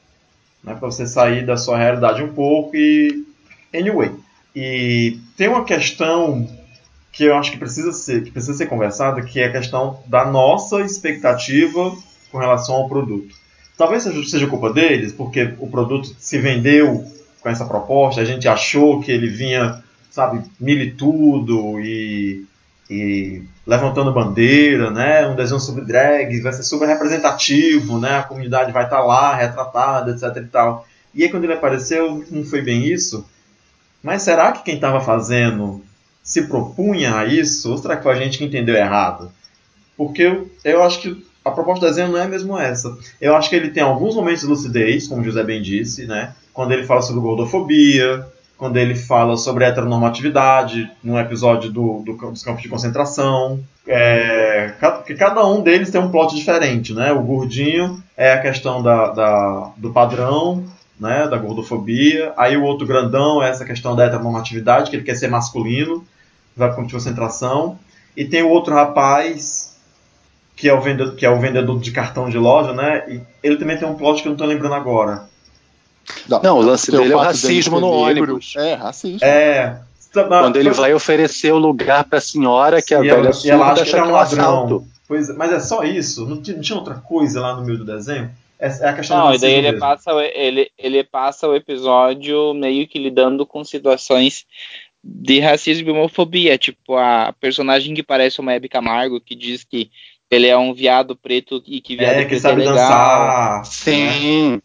né? 0.65 0.75
Para 0.75 0.91
você 0.91 1.07
sair 1.07 1.45
da 1.45 1.57
sua 1.57 1.79
realidade 1.79 2.23
um 2.23 2.33
pouco 2.33 2.75
e 2.75 3.25
anyway. 3.75 4.11
E 4.55 5.19
tem 5.37 5.49
uma 5.49 5.65
questão 5.65 6.49
que 7.13 7.25
eu 7.25 7.37
acho 7.37 7.53
que 7.53 7.59
precisa 7.59 7.93
ser, 7.93 8.25
que 8.25 8.31
precisa 8.31 8.55
ser 8.57 8.67
conversada, 8.67 9.23
que 9.23 9.39
é 9.39 9.47
a 9.47 9.53
questão 9.53 10.01
da 10.07 10.25
nossa 10.25 10.81
expectativa 10.81 11.97
com 12.31 12.39
relação 12.39 12.75
ao 12.75 12.89
produto. 12.89 13.35
Talvez 13.77 14.03
seja, 14.03 14.47
culpa 14.47 14.73
deles, 14.73 15.13
porque 15.13 15.55
o 15.59 15.69
produto 15.69 16.15
se 16.19 16.39
vendeu 16.39 17.05
com 17.41 17.49
essa 17.49 17.65
proposta, 17.65 18.21
a 18.21 18.25
gente 18.25 18.49
achou 18.49 19.01
que 19.01 19.11
ele 19.11 19.29
vinha, 19.29 19.83
sabe, 20.11 20.43
militudo 20.59 21.81
e, 21.81 22.45
e 22.45 22.47
levantando 23.67 24.13
bandeira, 24.13 24.91
né? 24.91 25.27
Um 25.27 25.35
desenho 25.35 25.61
sobre 25.61 25.85
drag, 25.85 26.41
vai 26.41 26.53
ser 26.53 26.63
super 26.63 26.87
representativo, 26.87 27.99
né? 27.99 28.19
A 28.19 28.23
comunidade 28.23 28.73
vai 28.73 28.85
estar 28.85 29.03
lá, 29.03 29.35
retratada, 29.35 30.11
etc 30.11 30.43
e 30.43 30.49
tal. 30.49 30.87
E 31.15 31.23
aí 31.23 31.31
quando 31.31 31.45
ele 31.45 31.55
apareceu, 31.55 32.25
não 32.31 32.45
foi 32.45 32.61
bem 32.61 32.87
isso. 32.87 33.27
Mas 34.03 34.23
será 34.23 34.53
que 34.53 34.63
quem 34.63 34.75
estava 34.75 35.01
fazendo 35.01 35.83
se 36.23 36.47
propunha 36.47 37.17
a 37.17 37.25
isso, 37.25 37.71
ou 37.71 37.79
será 37.79 37.97
que 37.97 38.03
foi 38.03 38.13
a 38.13 38.17
gente 38.17 38.39
que 38.39 38.45
entendeu 38.45 38.75
errado? 38.75 39.31
Porque 39.97 40.23
eu, 40.23 40.51
eu 40.65 40.83
acho 40.83 41.01
que 41.01 41.25
a 41.45 41.51
proposta 41.51 41.87
do 41.87 41.89
desenho 41.89 42.09
não 42.09 42.19
é 42.19 42.27
mesmo 42.27 42.59
essa. 42.59 42.97
Eu 43.21 43.37
acho 43.37 43.51
que 43.51 43.57
ele 43.57 43.71
tem 43.71 43.83
alguns 43.83 44.15
momentos 44.15 44.41
de 44.41 44.47
lucidez, 44.47 45.07
como 45.07 45.21
o 45.21 45.25
José 45.25 45.43
bem 45.43 45.61
disse, 45.61 46.07
né? 46.07 46.35
Quando 46.53 46.73
ele 46.73 46.85
fala 46.85 47.03
sobre 47.03 47.21
gordofobia, 47.21 48.27
quando 48.57 48.77
ele 48.77 48.95
fala 48.95 49.37
sobre 49.37 49.65
heteronormatividade, 49.65 50.91
num 51.03 51.19
episódio 51.19 51.71
do, 51.71 52.03
do, 52.05 52.31
dos 52.31 52.43
campos 52.43 52.63
de 52.63 52.69
concentração. 52.69 53.61
É, 53.87 54.73
que 55.07 55.15
cada 55.15 55.47
um 55.47 55.63
deles 55.63 55.91
tem 55.91 56.01
um 56.01 56.11
plot 56.11 56.35
diferente, 56.35 56.95
né? 56.95 57.13
O 57.13 57.23
gordinho 57.23 58.03
é 58.17 58.33
a 58.33 58.41
questão 58.41 58.83
da, 58.83 59.09
da, 59.11 59.73
do 59.77 59.93
padrão, 59.93 60.65
né? 60.99 61.27
Da 61.29 61.37
gordofobia. 61.37 62.33
Aí 62.37 62.57
o 62.57 62.63
outro 62.63 62.87
grandão 62.87 63.43
é 63.43 63.51
essa 63.51 63.65
questão 63.65 63.95
da 63.95 64.05
heteronormatividade, 64.05 64.91
que 64.91 64.97
ele 64.97 65.05
quer 65.05 65.17
ser 65.17 65.29
masculino 65.29 66.05
vai 66.57 66.69
para 66.69 66.75
o 66.75 66.77
campo 66.77 66.89
de 66.89 66.95
concentração. 66.95 67.79
E 68.17 68.25
tem 68.25 68.43
o 68.43 68.49
outro 68.49 68.75
rapaz, 68.75 69.77
que 70.57 70.69
é 70.69 70.75
o 70.75 70.81
vendedor, 70.81 71.17
que 71.17 71.27
é 71.27 71.31
o 71.31 71.41
vendedor 71.41 71.79
de 71.81 71.91
cartão 71.91 72.29
de 72.29 72.39
loja, 72.39 72.73
né? 72.73 73.05
E 73.09 73.21
ele 73.43 73.57
também 73.57 73.77
tem 73.77 73.89
um 73.89 73.95
plot 73.95 74.23
que 74.23 74.29
eu 74.29 74.31
não 74.31 74.37
estou 74.37 74.47
lembrando 74.47 74.75
agora. 74.75 75.29
Não, 76.29 76.43
não 76.43 76.59
o 76.59 76.63
lance 76.63 76.91
dele 76.91 77.13
é 77.13 77.17
o 77.17 77.19
racismo 77.19 77.81
no 77.81 77.91
ônibus. 77.91 78.55
É, 78.57 78.75
racismo. 78.75 79.19
É. 79.23 79.81
Quando 80.13 80.57
ele 80.57 80.71
vai 80.71 80.95
oferecer 80.95 81.53
o 81.53 81.59
lugar 81.59 82.05
para 82.05 82.19
a 82.19 82.23
senhora 82.23 82.81
que 82.81 82.95
a 82.95 82.99
e 82.99 83.09
velha 83.09 83.29
ela, 83.29 83.31
e 83.45 83.51
ela 83.51 83.73
acha 83.73 83.85
que 83.85 83.97
é 83.97 84.05
um 84.05 84.11
ladrão. 84.13 84.87
Pois, 85.09 85.29
mas 85.37 85.53
é 85.53 85.61
só 85.61 85.83
isso? 85.83 86.27
Não 86.27 86.41
tinha, 86.41 86.57
não 86.57 86.63
tinha 86.63 86.79
outra 86.79 86.95
coisa 86.95 87.41
lá 87.41 87.57
no 87.57 87.65
meio 87.65 87.79
do 87.79 87.85
desenho? 87.85 88.31
É, 88.59 88.69
é 88.69 88.89
a 88.89 88.93
questão 88.95 89.19
do 89.19 89.25
Não, 89.25 89.35
e 89.35 89.39
daí 89.39 89.53
ele 89.55 89.73
mesmo. 89.73 89.81
passa, 89.81 90.11
ele, 90.35 90.71
ele 90.79 91.05
passa 91.05 91.49
o 91.49 91.55
episódio 91.57 92.55
meio 92.55 92.87
que 92.87 92.99
lidando 92.99 93.45
com 93.45 93.65
situações 93.65 94.47
de 95.03 95.41
racismo 95.41 95.89
e 95.89 95.93
homofobia. 95.93 96.57
Tipo, 96.57 96.97
a 96.97 97.35
personagem 97.41 97.93
que 97.93 98.03
parece 98.03 98.41
uma 98.41 98.53
Hebe 98.55 98.69
Camargo, 98.69 99.21
que 99.21 99.35
diz 99.35 99.65
que 99.65 99.91
ele 100.31 100.47
é 100.47 100.57
um 100.57 100.73
viado 100.73 101.15
preto 101.17 101.63
e 101.67 101.81
que 101.81 101.97
viado 101.97 102.15
É, 102.15 102.23
que 102.23 102.29
preto 102.29 102.43
sabe 102.43 102.63
é 102.63 102.71
legal. 102.71 102.77
dançar. 102.77 103.67
Sim. 103.67 104.63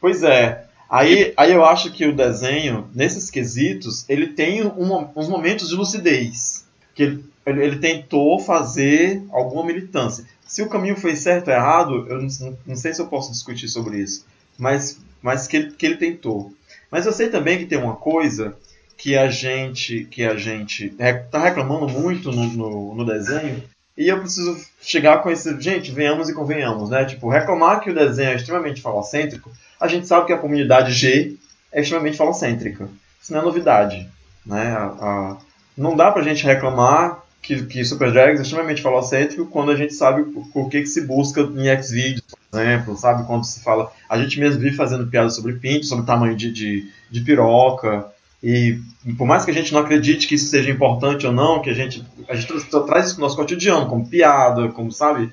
Pois 0.00 0.22
é. 0.22 0.64
Aí, 0.92 1.32
aí 1.38 1.50
eu 1.50 1.64
acho 1.64 1.90
que 1.90 2.04
o 2.04 2.14
desenho, 2.14 2.86
nesses 2.94 3.30
quesitos, 3.30 4.04
ele 4.10 4.26
tem 4.26 4.62
um- 4.62 5.08
uns 5.16 5.26
momentos 5.26 5.70
de 5.70 5.74
lucidez. 5.74 6.66
Que 6.94 7.04
ele, 7.04 7.24
ele, 7.46 7.78
tentou 7.78 8.38
fazer 8.38 9.22
alguma 9.32 9.64
militância. 9.64 10.26
Se 10.46 10.60
o 10.60 10.68
caminho 10.68 10.94
foi 10.94 11.16
certo 11.16 11.48
ou 11.48 11.54
errado, 11.54 12.06
eu 12.10 12.20
não, 12.20 12.58
não 12.66 12.76
sei 12.76 12.92
se 12.92 13.00
eu 13.00 13.06
posso 13.06 13.32
discutir 13.32 13.68
sobre 13.68 14.02
isso. 14.02 14.26
Mas, 14.58 14.98
mas 15.22 15.46
que, 15.46 15.56
ele, 15.56 15.70
que 15.70 15.86
ele 15.86 15.96
tentou. 15.96 16.52
Mas 16.90 17.06
eu 17.06 17.12
sei 17.12 17.30
também 17.30 17.56
que 17.56 17.64
tem 17.64 17.78
uma 17.78 17.96
coisa 17.96 18.54
que 18.98 19.16
a 19.16 19.30
gente 19.30 20.04
que 20.10 20.22
a 20.22 20.36
gente 20.36 20.94
está 20.98 21.42
reclamando 21.42 21.88
muito 21.88 22.30
no, 22.30 22.44
no, 22.44 22.94
no 22.94 23.04
desenho 23.06 23.62
e 23.96 24.08
eu 24.08 24.20
preciso 24.20 24.56
chegar 24.80 25.22
com 25.22 25.30
esse 25.30 25.60
gente 25.60 25.90
venhamos 25.90 26.28
e 26.28 26.34
convenhamos 26.34 26.90
né 26.90 27.04
tipo 27.04 27.28
reclamar 27.28 27.80
que 27.80 27.90
o 27.90 27.94
desenho 27.94 28.30
é 28.30 28.36
extremamente 28.36 28.80
falocêntrico 28.80 29.50
a 29.82 29.88
gente 29.88 30.06
sabe 30.06 30.26
que 30.26 30.32
a 30.32 30.38
comunidade 30.38 30.92
G 30.92 31.36
é 31.72 31.80
extremamente 31.80 32.16
falocêntrica 32.16 32.88
isso 33.20 33.32
não 33.32 33.40
é 33.40 33.44
novidade 33.44 34.08
né 34.46 34.72
a, 34.76 34.84
a, 34.84 35.36
não 35.76 35.96
dá 35.96 36.10
pra 36.10 36.22
gente 36.22 36.44
reclamar 36.44 37.22
que, 37.42 37.66
que 37.66 37.84
Super 37.84 38.12
Drags 38.12 38.38
é 38.38 38.42
extremamente 38.42 38.80
falocêntrico 38.80 39.46
quando 39.46 39.72
a 39.72 39.76
gente 39.76 39.92
sabe 39.94 40.22
por 40.52 40.68
que, 40.68 40.80
que 40.82 40.86
se 40.86 41.04
busca 41.04 41.40
em 41.40 41.66
X-Videos, 41.70 42.22
por 42.48 42.60
exemplo, 42.60 42.96
sabe? 42.96 43.26
Quando 43.26 43.44
se 43.44 43.60
fala. 43.64 43.90
A 44.08 44.16
gente 44.16 44.38
mesmo 44.38 44.60
vive 44.60 44.76
fazendo 44.76 45.08
piadas 45.08 45.34
sobre 45.34 45.54
pinto, 45.54 45.86
sobre 45.86 46.06
tamanho 46.06 46.36
de, 46.36 46.52
de, 46.52 46.88
de 47.10 47.20
piroca. 47.22 48.06
E 48.40 48.78
por 49.18 49.26
mais 49.26 49.44
que 49.44 49.50
a 49.50 49.54
gente 49.54 49.72
não 49.72 49.80
acredite 49.80 50.28
que 50.28 50.36
isso 50.36 50.46
seja 50.46 50.70
importante 50.70 51.26
ou 51.26 51.32
não, 51.32 51.60
que 51.60 51.68
a 51.70 51.74
gente, 51.74 52.04
a 52.28 52.36
gente 52.36 52.46
tra- 52.68 52.80
traz 52.82 53.06
isso 53.06 53.16
pro 53.16 53.24
nosso 53.24 53.34
cotidiano, 53.34 53.86
como 53.88 54.06
piada, 54.08 54.68
como 54.68 54.92
sabe. 54.92 55.32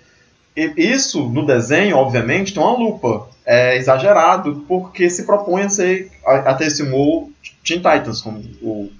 Isso 0.55 1.29
no 1.29 1.45
desenho, 1.45 1.97
obviamente, 1.97 2.53
tem 2.53 2.61
uma 2.61 2.77
lupa. 2.77 3.29
É 3.45 3.77
exagerado 3.77 4.63
porque 4.67 5.09
se 5.09 5.23
propõe 5.23 5.63
a, 5.63 5.69
ser, 5.69 6.11
a, 6.25 6.35
a 6.35 6.53
ter 6.53 6.67
esse 6.67 6.83
humor 6.83 7.29
Teen 7.63 7.77
Titans, 7.77 8.21
como 8.21 8.39
o, 8.61 8.91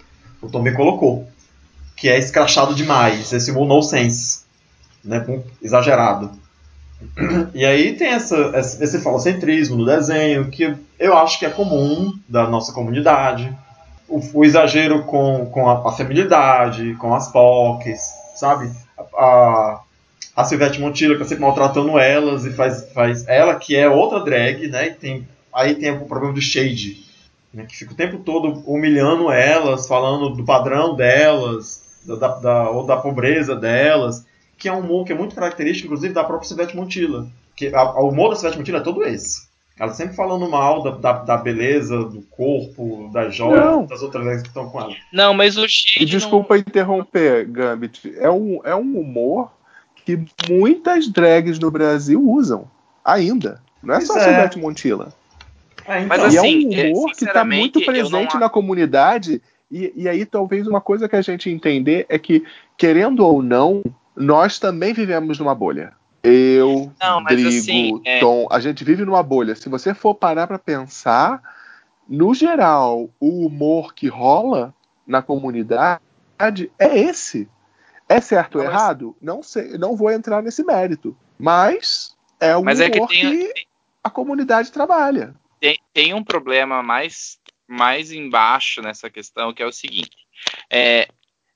o 0.42 0.50
Tom 0.50 0.64
colocou. 0.74 1.28
Que 1.96 2.10
é 2.10 2.18
escrachado 2.18 2.74
demais, 2.74 3.34
esse 3.34 3.52
humor 3.52 3.68
no 3.68 3.82
sense. 3.82 4.42
Né, 5.04 5.24
exagerado. 5.62 6.32
E 7.54 7.66
aí 7.66 7.96
tem 7.96 8.10
essa, 8.10 8.36
esse 8.58 9.00
falocentrismo 9.00 9.78
no 9.78 9.86
desenho, 9.86 10.50
que 10.50 10.76
eu 10.98 11.18
acho 11.18 11.40
que 11.40 11.46
é 11.46 11.50
comum 11.50 12.14
da 12.28 12.48
nossa 12.48 12.74
comunidade. 12.74 13.56
O, 14.08 14.20
o 14.34 14.46
exagero 14.46 15.04
com, 15.04 15.46
com 15.46 15.70
a, 15.70 15.90
a 15.90 15.92
feminilidade, 15.94 16.96
com 16.96 17.14
as 17.14 17.32
POCs, 17.32 18.14
sabe? 18.36 18.72
A, 18.98 19.24
a, 19.24 19.80
a 20.40 20.44
Silvete 20.46 20.80
Montilla, 20.80 21.16
que 21.16 21.20
tá 21.22 21.26
sempre 21.28 21.44
maltratando 21.44 21.98
elas, 22.00 22.46
e 22.46 22.52
faz, 22.52 22.92
faz 22.94 23.28
ela, 23.28 23.56
que 23.56 23.76
é 23.76 23.90
outra 23.90 24.20
drag, 24.22 24.68
né? 24.68 24.88
E 24.88 24.94
tem, 24.94 25.28
aí 25.54 25.76
tem 25.76 25.92
o 25.92 26.06
problema 26.06 26.34
do 26.34 26.42
shade, 26.42 27.04
né, 27.54 27.66
que 27.68 27.76
fica 27.76 27.92
o 27.94 27.96
tempo 27.96 28.20
todo 28.20 28.64
humilhando 28.66 29.32
elas, 29.32 29.88
falando 29.88 30.30
do 30.30 30.44
padrão 30.46 30.96
delas, 30.96 32.00
da, 32.06 32.16
da- 32.16 32.36
da- 32.40 32.70
ou 32.70 32.86
da 32.86 32.98
pobreza 32.98 33.56
delas, 33.56 34.26
que 34.58 34.68
é 34.70 34.74
um 34.74 34.80
humor 34.80 35.06
que 35.06 35.12
é 35.12 35.16
muito 35.16 35.36
característico, 35.36 35.88
inclusive, 35.88 36.14
da 36.14 36.24
própria 36.24 36.48
Silvete 36.48 36.76
Montilla. 36.76 37.28
Que 37.56 37.68
a, 37.74 37.80
a- 37.82 38.02
o 38.02 38.10
humor 38.10 38.30
da 38.30 38.36
Silvete 38.36 38.58
Montilla 38.60 38.78
é 38.80 38.82
todo 38.82 39.04
esse. 39.04 39.48
Ela 39.80 39.94
sempre 39.94 40.14
falando 40.16 40.50
mal 40.50 40.84
da, 40.84 40.92
da, 40.92 41.12
da 41.14 41.38
beleza, 41.38 41.98
do 42.04 42.22
corpo, 42.24 43.10
das 43.14 43.34
joias, 43.34 43.64
Não. 43.64 43.86
das 43.86 44.02
outras 44.02 44.24
drags 44.24 44.42
que 44.42 44.50
estão 44.50 44.70
com 44.70 44.80
ela. 44.82 44.94
Não, 45.14 45.34
mas 45.34 45.58
o 45.58 45.64
E 45.66 45.70
Shade 45.70 46.06
desculpa 46.06 46.58
interromper, 46.58 47.46
Gambit. 47.46 48.14
É 48.18 48.30
um, 48.30 48.60
é 48.66 48.76
um 48.76 49.00
humor 49.00 49.50
que 50.18 50.52
muitas 50.52 51.08
drags 51.08 51.60
no 51.60 51.70
Brasil 51.70 52.22
usam. 52.28 52.66
Ainda. 53.04 53.62
Não 53.82 53.96
é 53.96 54.02
só 54.02 54.14
Pois 54.14 54.26
a 54.26 54.30
é. 54.30 54.34
Silvete 54.34 54.60
Montilla. 54.60 55.14
É, 55.86 56.06
Mas 56.06 56.20
então, 56.20 56.32
e 56.32 56.36
é 56.36 56.40
assim, 56.40 56.68
um 56.68 56.74
é, 56.74 56.88
humor 56.92 57.12
que 57.12 57.26
está 57.26 57.44
muito 57.46 57.84
presente 57.86 58.34
não- 58.34 58.40
na 58.42 58.50
comunidade. 58.50 59.42
E, 59.72 59.94
e 59.96 60.10
aí, 60.10 60.26
talvez 60.26 60.68
uma 60.68 60.82
coisa 60.82 61.08
que 61.08 61.16
a 61.16 61.22
gente 61.22 61.50
entender 61.50 62.06
é 62.10 62.18
que, 62.18 62.44
querendo 62.78 63.26
ou 63.26 63.42
não, 63.42 63.84
nós 64.16 64.60
também 64.60 64.94
vivemos 64.94 65.40
numa 65.40 65.54
bolha. 65.56 65.94
Eu, 66.24 66.92
Não, 67.02 67.24
Drigo, 67.24 67.48
assim, 67.48 68.02
é- 68.04 68.20
Tom, 68.20 68.48
a 68.52 68.60
gente 68.60 68.84
vive 68.84 69.06
numa 69.06 69.24
bolha. 69.24 69.56
Se 69.56 69.70
você 69.70 69.94
for 69.94 70.14
parar 70.14 70.48
para 70.48 70.60
pensar, 70.60 71.42
no 72.08 72.34
geral, 72.34 73.10
o 73.20 73.46
humor 73.46 73.94
que 73.94 74.08
rola 74.08 74.74
na 75.08 75.22
comunidade 75.22 76.02
é 76.78 77.00
esse. 77.00 77.48
É 78.10 78.20
certo 78.20 78.58
ou 78.58 78.64
mas- 78.64 78.74
errado? 78.74 79.16
Não 79.22 79.44
sei, 79.44 79.78
não 79.78 79.96
vou 79.96 80.10
entrar 80.12 80.42
nesse 80.42 80.64
mérito. 80.64 81.16
Mas 81.38 82.18
é 82.40 82.58
o 82.58 82.64
Mas 82.64 82.80
é 82.80 82.90
que 82.90 83.06
tem, 83.08 83.08
que 83.08 83.54
a 84.04 84.10
comunidade 84.10 84.72
trabalha. 84.72 85.36
tem, 85.60 85.80
tem 85.94 86.14
um 86.14 86.24
problema 86.24 86.82
mais, 86.82 87.40
mais 87.68 88.12
embaixo 88.12 88.82
nessa 88.82 89.10
questão, 89.10 89.54
que 89.54 89.62
é 89.62 89.66
o 89.66 89.72
seguinte. 89.72 90.18
É, 90.70 91.08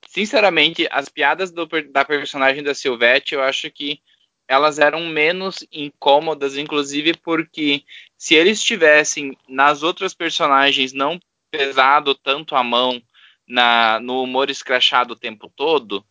sinceramente, 0.07 0.87
as 0.91 1.09
piadas 1.09 1.51
do 1.51 1.67
da 1.91 2.05
personagem 2.05 2.61
da 2.63 2.75
Silvete, 2.75 3.33
eu 3.33 3.41
acho 3.41 3.69
que 3.71 3.99
elas 4.47 4.77
eram 4.77 5.07
menos 5.07 5.65
incômodas, 5.71 6.57
inclusive 6.57 7.15
porque 7.17 7.83
se 8.17 8.35
eles 8.35 8.61
tivessem 8.61 9.35
nas 9.47 9.81
outras 9.81 10.13
personagens 10.13 10.93
não 10.93 11.19
pesado 11.49 12.13
tanto 12.13 12.55
a 12.55 12.63
mão 12.63 13.01
na, 13.47 13.99
no 13.99 14.21
humor 14.21 14.49
escrachado 14.49 15.13
o 15.13 15.17
tempo 15.17 15.51
todo, 15.55 16.05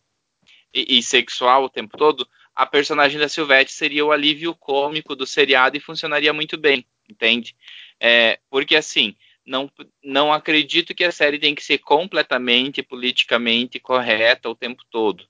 e, 0.73 0.97
e 0.97 1.03
sexual 1.03 1.63
o 1.63 1.69
tempo 1.69 1.97
todo, 1.97 2.27
a 2.55 2.65
personagem 2.65 3.19
da 3.19 3.29
Silvete 3.29 3.71
seria 3.71 4.05
o 4.05 4.11
alívio 4.11 4.53
cômico 4.55 5.15
do 5.15 5.25
seriado 5.25 5.77
e 5.77 5.81
funcionaria 5.81 6.33
muito 6.33 6.57
bem, 6.57 6.85
entende? 7.09 7.55
É, 7.99 8.39
porque 8.49 8.75
assim, 8.75 9.15
não, 9.45 9.69
não 10.03 10.31
acredito 10.31 10.93
que 10.93 11.03
a 11.03 11.11
série 11.11 11.39
tem 11.39 11.55
que 11.55 11.63
ser 11.63 11.79
completamente 11.79 12.83
politicamente 12.83 13.79
correta 13.79 14.49
o 14.49 14.55
tempo 14.55 14.83
todo. 14.89 15.25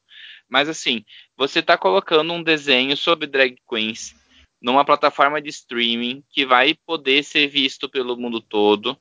Mas 0.49 0.69
assim, 0.69 1.03
você 1.35 1.59
está 1.59 1.77
colocando 1.77 2.33
um 2.33 2.43
desenho 2.43 2.95
sobre 2.95 3.27
drag 3.27 3.57
queens 3.67 4.15
numa 4.61 4.85
plataforma 4.85 5.41
de 5.41 5.49
streaming 5.49 6.23
que 6.29 6.45
vai 6.45 6.73
poder 6.85 7.23
ser 7.23 7.47
visto 7.47 7.89
pelo 7.89 8.15
mundo 8.15 8.39
todo, 8.39 8.97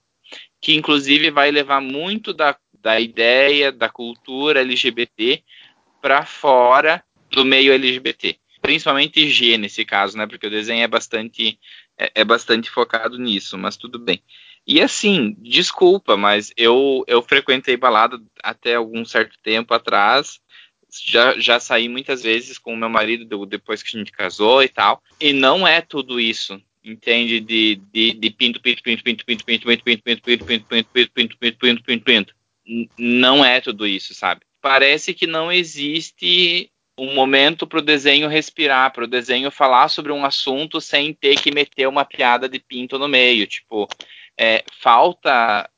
que 0.61 0.75
inclusive 0.75 1.31
vai 1.31 1.51
levar 1.51 1.81
muito 1.81 2.33
da, 2.33 2.57
da 2.81 2.99
ideia, 2.99 3.71
da 3.71 3.89
cultura 3.89 4.61
LGBT 4.61 5.43
para 6.03 6.27
fora 6.27 7.03
do 7.31 7.45
meio 7.45 7.73
LGBT. 7.73 8.37
Principalmente 8.61 9.29
G 9.31 9.57
nesse 9.57 9.85
caso, 9.85 10.19
né? 10.19 10.27
Porque 10.27 10.47
o 10.47 10.51
desenho 10.51 10.83
é 10.83 10.89
bastante, 10.89 11.59
é, 11.97 12.11
é 12.17 12.25
bastante 12.25 12.69
focado 12.69 13.19
nisso, 13.19 13.57
mas 13.57 13.77
tudo 13.77 13.99
bem. 13.99 14.23
E 14.67 14.81
assim, 14.81 15.35
desculpa, 15.39 16.17
mas 16.17 16.53
eu, 16.57 17.05
eu 17.09 17.23
frequentei 17.23 17.77
balada 17.77 18.21
até 18.43 18.75
algum 18.75 19.05
certo 19.05 19.37
tempo 19.43 19.73
atrás. 19.75 20.41
Já, 21.05 21.39
já 21.39 21.59
saí 21.59 21.89
muitas 21.89 22.23
vezes 22.23 22.59
com 22.59 22.75
o 22.75 22.77
meu 22.77 22.89
marido 22.89 23.47
depois 23.47 23.83
que 23.83 23.97
a 23.97 23.99
gente 23.99 24.13
casou 24.13 24.63
e 24.63 24.69
tal. 24.69 25.03
E 25.21 25.33
não 25.33 25.67
é 25.67 25.81
tudo 25.81 26.21
isso, 26.21 26.61
entende? 26.85 27.41
De, 27.41 27.77
de, 27.93 28.13
de 28.13 28.31
pinto, 28.31 28.61
pinto, 28.61 28.83
pinto, 28.83 29.03
pinto, 29.03 29.25
pinto, 29.25 29.45
pinto, 29.45 29.65
pinto, 29.65 29.85
pinto, 29.85 30.03
pinto, 30.05 30.23
pinto, 30.23 30.45
pinto, 30.45 30.67
pinto, 30.67 30.91
pinto, 30.91 31.39
pinto, 31.39 31.59
pinto, 31.59 31.83
pinto, 31.83 32.05
pinto. 32.05 32.35
Não 32.97 33.45
é 33.45 33.61
tudo 33.61 33.87
isso, 33.87 34.15
sabe? 34.15 34.43
Parece 34.63 35.13
que 35.13 35.27
não 35.27 35.53
existe 35.53 36.71
um 36.97 37.15
momento 37.15 37.67
para 37.67 37.81
o 37.81 37.83
desenho 37.83 38.29
respirar, 38.29 38.93
para 38.93 39.05
o 39.05 39.09
desenho 39.09 39.51
falar 39.51 39.89
sobre 39.89 40.13
um 40.13 40.25
assunto 40.25 40.81
sem 40.81 41.13
ter 41.13 41.41
que 41.41 41.51
meter 41.51 41.89
uma 41.89 42.05
piada 42.05 42.49
de 42.49 42.59
pinto 42.59 42.99
no 42.99 43.09
meio. 43.09 43.47
Tipo, 43.47 43.89
é, 44.39 44.65
falta 44.81 45.69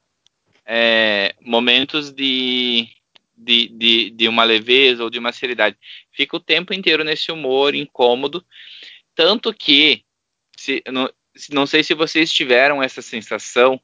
é, 0.67 1.35
momentos 1.41 2.13
de, 2.13 2.89
de, 3.37 3.69
de, 3.69 4.11
de, 4.11 4.29
uma 4.29 4.45
leveza 4.45 5.03
ou 5.03 5.11
de 5.11 5.19
uma 5.19 5.33
seriedade. 5.33 5.77
Fica 6.13 6.37
o 6.37 6.41
tempo 6.41 6.75
inteiro 6.75 7.03
nesse 7.03 7.33
humor 7.33 7.75
incômodo, 7.75 8.45
tanto 9.15 9.53
que, 9.55 10.05
se, 10.57 10.83
não, 10.93 11.11
não 11.51 11.67
sei 11.67 11.83
se 11.83 11.95
vocês 11.95 12.31
tiveram 12.31 12.83
essa 12.83 13.01
sensação, 13.01 13.81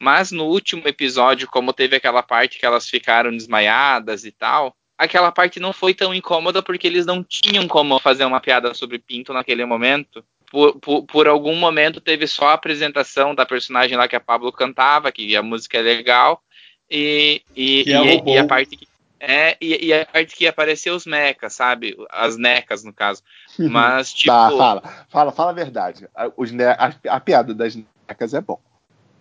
mas 0.00 0.32
no 0.32 0.46
último 0.46 0.86
episódio, 0.86 1.48
como 1.48 1.72
teve 1.72 1.96
aquela 1.96 2.22
parte 2.22 2.58
que 2.58 2.66
elas 2.66 2.88
ficaram 2.88 3.30
desmaiadas 3.30 4.24
e 4.24 4.32
tal, 4.32 4.74
aquela 4.96 5.30
parte 5.30 5.60
não 5.60 5.72
foi 5.72 5.94
tão 5.94 6.14
incômoda 6.14 6.62
porque 6.62 6.86
eles 6.86 7.06
não 7.06 7.22
tinham 7.22 7.68
como 7.68 7.98
fazer 8.00 8.24
uma 8.24 8.40
piada 8.40 8.72
sobre 8.74 8.98
pinto 8.98 9.32
naquele 9.32 9.64
momento 9.64 10.24
por, 10.50 10.78
por, 10.80 11.04
por, 11.04 11.28
algum 11.28 11.54
momento 11.54 12.00
teve 12.00 12.26
só 12.26 12.48
a 12.48 12.54
apresentação 12.54 13.34
da 13.34 13.46
personagem 13.46 13.96
lá 13.96 14.08
que 14.08 14.16
a 14.16 14.20
Pablo 14.20 14.50
cantava, 14.52 15.12
que 15.12 15.36
a 15.36 15.42
música 15.42 15.78
é 15.78 15.82
legal, 15.82 16.42
e, 16.90 17.40
e, 17.54 17.84
e, 17.88 17.92
é 17.92 18.22
e 18.26 18.38
a 18.38 18.46
parte 18.46 18.76
que. 18.76 18.90
É, 19.22 19.56
e, 19.60 19.86
e, 19.86 19.92
a 19.92 20.06
parte 20.06 20.34
que 20.34 20.46
apareceu 20.46 20.94
os 20.94 21.04
mecas, 21.04 21.52
sabe? 21.52 21.94
As 22.10 22.38
necas, 22.38 22.82
no 22.82 22.92
caso. 22.92 23.22
Mas, 23.58 24.12
tipo. 24.12 24.32
Tá, 24.32 24.50
fala, 24.50 24.82
fala, 25.08 25.32
fala 25.32 25.50
a 25.50 25.54
verdade. 25.54 26.08
Os 26.36 26.50
ne 26.50 26.64
a, 26.64 26.94
a 27.08 27.20
piada 27.20 27.54
das 27.54 27.78
necas 28.08 28.34
é 28.34 28.40
bom. 28.40 28.58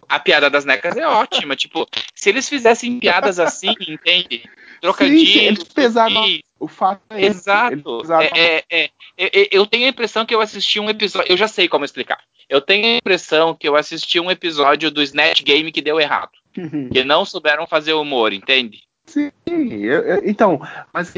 A 0.09 0.19
piada 0.19 0.49
das 0.49 0.65
necas 0.65 0.97
é 0.97 1.07
ótima. 1.07 1.55
tipo, 1.55 1.87
se 2.15 2.29
eles 2.29 2.49
fizessem 2.49 2.99
piadas 2.99 3.39
assim, 3.39 3.73
entende? 3.87 4.43
Trocadilhos. 4.81 5.29
Sim, 5.29 5.39
eles 5.39 5.63
pesavam. 5.63 6.25
O 6.59 6.67
fato 6.67 7.01
é 7.11 7.25
Exato. 7.25 8.01
É, 8.35 8.63
é, 8.69 8.89
é, 9.17 9.47
eu 9.51 9.65
tenho 9.65 9.85
a 9.85 9.89
impressão 9.89 10.25
que 10.25 10.35
eu 10.35 10.41
assisti 10.41 10.79
um 10.79 10.89
episódio. 10.89 11.31
Eu 11.31 11.37
já 11.37 11.47
sei 11.47 11.69
como 11.69 11.85
explicar. 11.85 12.19
Eu 12.49 12.59
tenho 12.59 12.85
a 12.85 12.97
impressão 12.97 13.53
que 13.53 13.67
eu 13.67 13.75
assisti 13.75 14.19
um 14.19 14.31
episódio 14.31 14.89
do 14.89 15.01
Snatch 15.01 15.43
Game 15.43 15.71
que 15.71 15.81
deu 15.81 15.99
errado. 15.99 16.31
Uhum. 16.57 16.89
Que 16.89 17.03
não 17.03 17.23
souberam 17.23 17.67
fazer 17.67 17.93
humor, 17.93 18.33
entende? 18.33 18.81
Sim, 19.05 19.31
eu, 19.47 20.01
eu, 20.03 20.29
então, 20.29 20.59
mas 20.93 21.13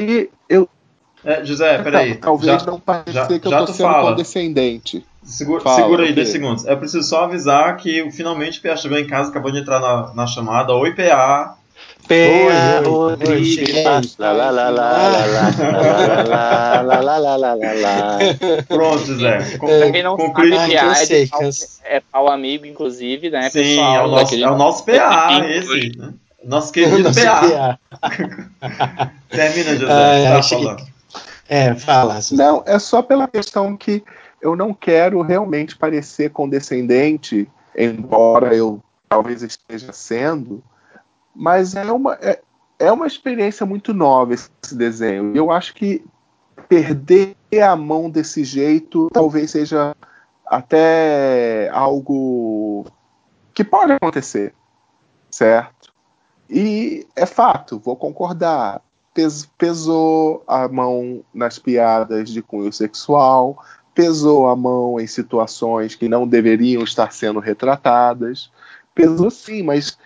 eu. 0.48 0.68
É, 1.24 1.44
José, 1.44 1.78
peraí. 1.82 2.16
Talvez 2.16 2.62
já, 2.62 2.66
não 2.66 2.80
pareça 2.80 3.38
que 3.38 3.48
já 3.48 3.60
eu 3.60 3.66
tô 3.66 3.72
sendo 3.72 3.88
fala. 3.88 4.10
condescendente. 4.10 5.04
Segura, 5.22 5.60
fala, 5.60 5.76
segura 5.76 6.02
aí 6.04 6.12
10 6.12 6.28
segundos. 6.28 6.66
Eu 6.66 6.76
preciso 6.76 7.08
só 7.08 7.24
avisar 7.24 7.76
que 7.76 8.10
finalmente 8.10 8.58
o 8.58 8.62
PA 8.62 8.76
chegou 8.76 8.98
em 8.98 9.06
casa, 9.06 9.30
acabou 9.30 9.52
de 9.52 9.58
entrar 9.58 9.78
na, 9.78 10.12
na 10.14 10.26
chamada. 10.26 10.74
Oi, 10.74 10.92
PA. 10.92 11.56
PA 12.08 12.82
Rodrigues. 12.84 13.54
Pronto, 18.66 19.04
José. 19.06 19.56
Conclui. 19.58 20.50
É 21.84 22.00
pau 22.00 22.28
amigo, 22.28 22.66
inclusive, 22.66 23.30
né? 23.30 23.48
Sim, 23.48 23.78
é 23.78 24.00
o 24.02 24.08
nosso, 24.08 24.34
é 24.34 24.50
o 24.50 24.56
nosso 24.56 24.84
PA, 24.84 25.40
esse. 25.46 25.92
Nosso 26.44 26.72
querido 26.72 27.10
PA. 27.14 27.78
Termina, 29.30 29.76
José. 29.76 30.32
Tá 30.34 30.42
falando. 30.42 30.91
É, 31.48 31.74
fala. 31.74 32.18
Não, 32.32 32.62
é 32.66 32.78
só 32.78 33.02
pela 33.02 33.28
questão 33.28 33.76
que 33.76 34.02
eu 34.40 34.56
não 34.56 34.72
quero 34.72 35.20
realmente 35.22 35.76
parecer 35.76 36.30
condescendente, 36.30 37.48
embora 37.76 38.54
eu 38.54 38.82
talvez 39.08 39.42
esteja 39.42 39.92
sendo, 39.92 40.62
mas 41.34 41.74
é 41.74 41.90
uma, 41.90 42.14
é, 42.20 42.40
é 42.78 42.90
uma 42.90 43.06
experiência 43.06 43.64
muito 43.66 43.92
nova 43.92 44.34
esse 44.34 44.74
desenho. 44.74 45.36
Eu 45.36 45.50
acho 45.50 45.74
que 45.74 46.04
perder 46.68 47.36
a 47.62 47.76
mão 47.76 48.08
desse 48.08 48.44
jeito 48.44 49.08
talvez 49.12 49.50
seja 49.50 49.94
até 50.46 51.68
algo 51.72 52.86
que 53.54 53.62
pode 53.62 53.92
acontecer, 53.92 54.54
certo? 55.30 55.92
E 56.48 57.06
é 57.14 57.24
fato, 57.26 57.78
vou 57.78 57.96
concordar. 57.96 58.82
Pes 59.14 59.48
pesou 59.58 60.42
a 60.46 60.68
mão 60.68 61.22
nas 61.34 61.58
piadas 61.58 62.30
de 62.30 62.40
cunho 62.42 62.72
sexual, 62.72 63.62
pesou 63.94 64.48
a 64.48 64.56
mão 64.56 64.98
em 64.98 65.06
situações 65.06 65.94
que 65.94 66.08
não 66.08 66.26
deveriam 66.26 66.82
estar 66.82 67.12
sendo 67.12 67.40
retratadas. 67.40 68.50
Pesou 68.94 69.30
sim, 69.30 69.62
mas 69.62 69.98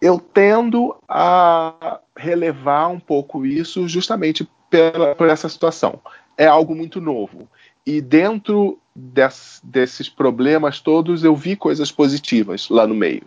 eu 0.00 0.18
tendo 0.18 0.96
a 1.08 2.00
relevar 2.16 2.88
um 2.88 3.00
pouco 3.00 3.44
isso 3.44 3.86
justamente 3.86 4.48
pela, 4.68 5.14
por 5.14 5.28
essa 5.28 5.48
situação. 5.48 6.00
É 6.36 6.46
algo 6.46 6.74
muito 6.74 7.00
novo. 7.00 7.48
E 7.84 8.00
dentro 8.00 8.78
des, 8.94 9.60
desses 9.62 10.08
problemas 10.08 10.80
todos, 10.80 11.24
eu 11.24 11.34
vi 11.34 11.56
coisas 11.56 11.92
positivas 11.92 12.68
lá 12.68 12.86
no 12.86 12.94
meio. 12.94 13.26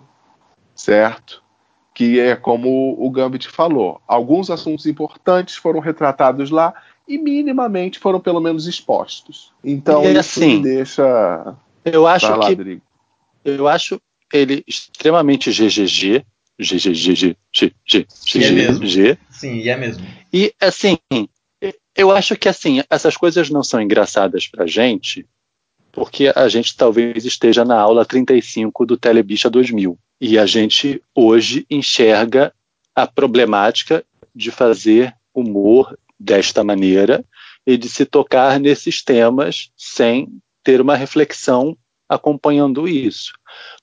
Certo? 0.74 1.43
que 1.94 2.20
é 2.20 2.36
como 2.36 2.96
o 2.98 3.10
Gambit 3.10 3.48
falou. 3.48 4.02
Alguns 4.08 4.50
assuntos 4.50 4.86
importantes 4.86 5.56
foram 5.56 5.80
retratados 5.80 6.50
lá 6.50 6.74
e 7.08 7.18
minimamente 7.18 8.00
foram 8.00 8.20
pelo 8.20 8.40
menos 8.40 8.66
expostos. 8.66 9.52
Então 9.64 10.04
e, 10.04 10.18
assim, 10.18 10.62
deixa. 10.62 11.56
Eu 11.86 12.08
acho 12.08 12.28
lá, 12.28 12.40
que 12.40 12.56
Rodrigo. 12.56 12.82
eu 13.44 13.68
acho 13.68 14.02
ele 14.32 14.64
extremamente 14.68 15.52
GGG. 15.52 16.26
GGG, 16.60 17.36
GGG, 17.52 19.18
Sim, 19.30 19.68
é 19.68 19.76
mesmo. 19.76 20.06
E 20.32 20.54
assim, 20.62 20.98
eu 21.96 22.12
acho 22.12 22.36
que 22.36 22.48
assim, 22.48 22.82
essas 22.90 23.18
coisas 23.18 23.50
não 23.50 23.64
são 23.64 23.82
engraçadas 23.82 24.48
para 24.48 24.68
gente, 24.68 25.26
porque 25.92 26.32
a 26.36 26.48
gente 26.48 26.78
talvez 26.78 27.26
esteja 27.26 27.66
na 27.66 27.80
aula 27.80 28.06
35 28.06 28.86
do 28.86 28.98
Telebicha 28.98 29.50
2000. 29.50 29.98
E 30.26 30.40
a 30.40 30.46
gente 30.46 31.04
hoje 31.14 31.66
enxerga 31.70 32.54
a 32.96 33.06
problemática 33.06 34.06
de 34.34 34.52
fazer 34.52 35.14
humor 35.34 36.00
desta 36.18 36.64
maneira 36.64 37.26
e 37.68 37.76
de 37.76 37.90
se 37.90 38.06
tocar 38.06 38.58
nesses 38.58 39.04
temas 39.04 39.70
sem 39.76 40.30
ter 40.64 40.80
uma 40.80 40.96
reflexão 40.96 41.78
acompanhando 42.08 42.88
isso. 42.88 43.34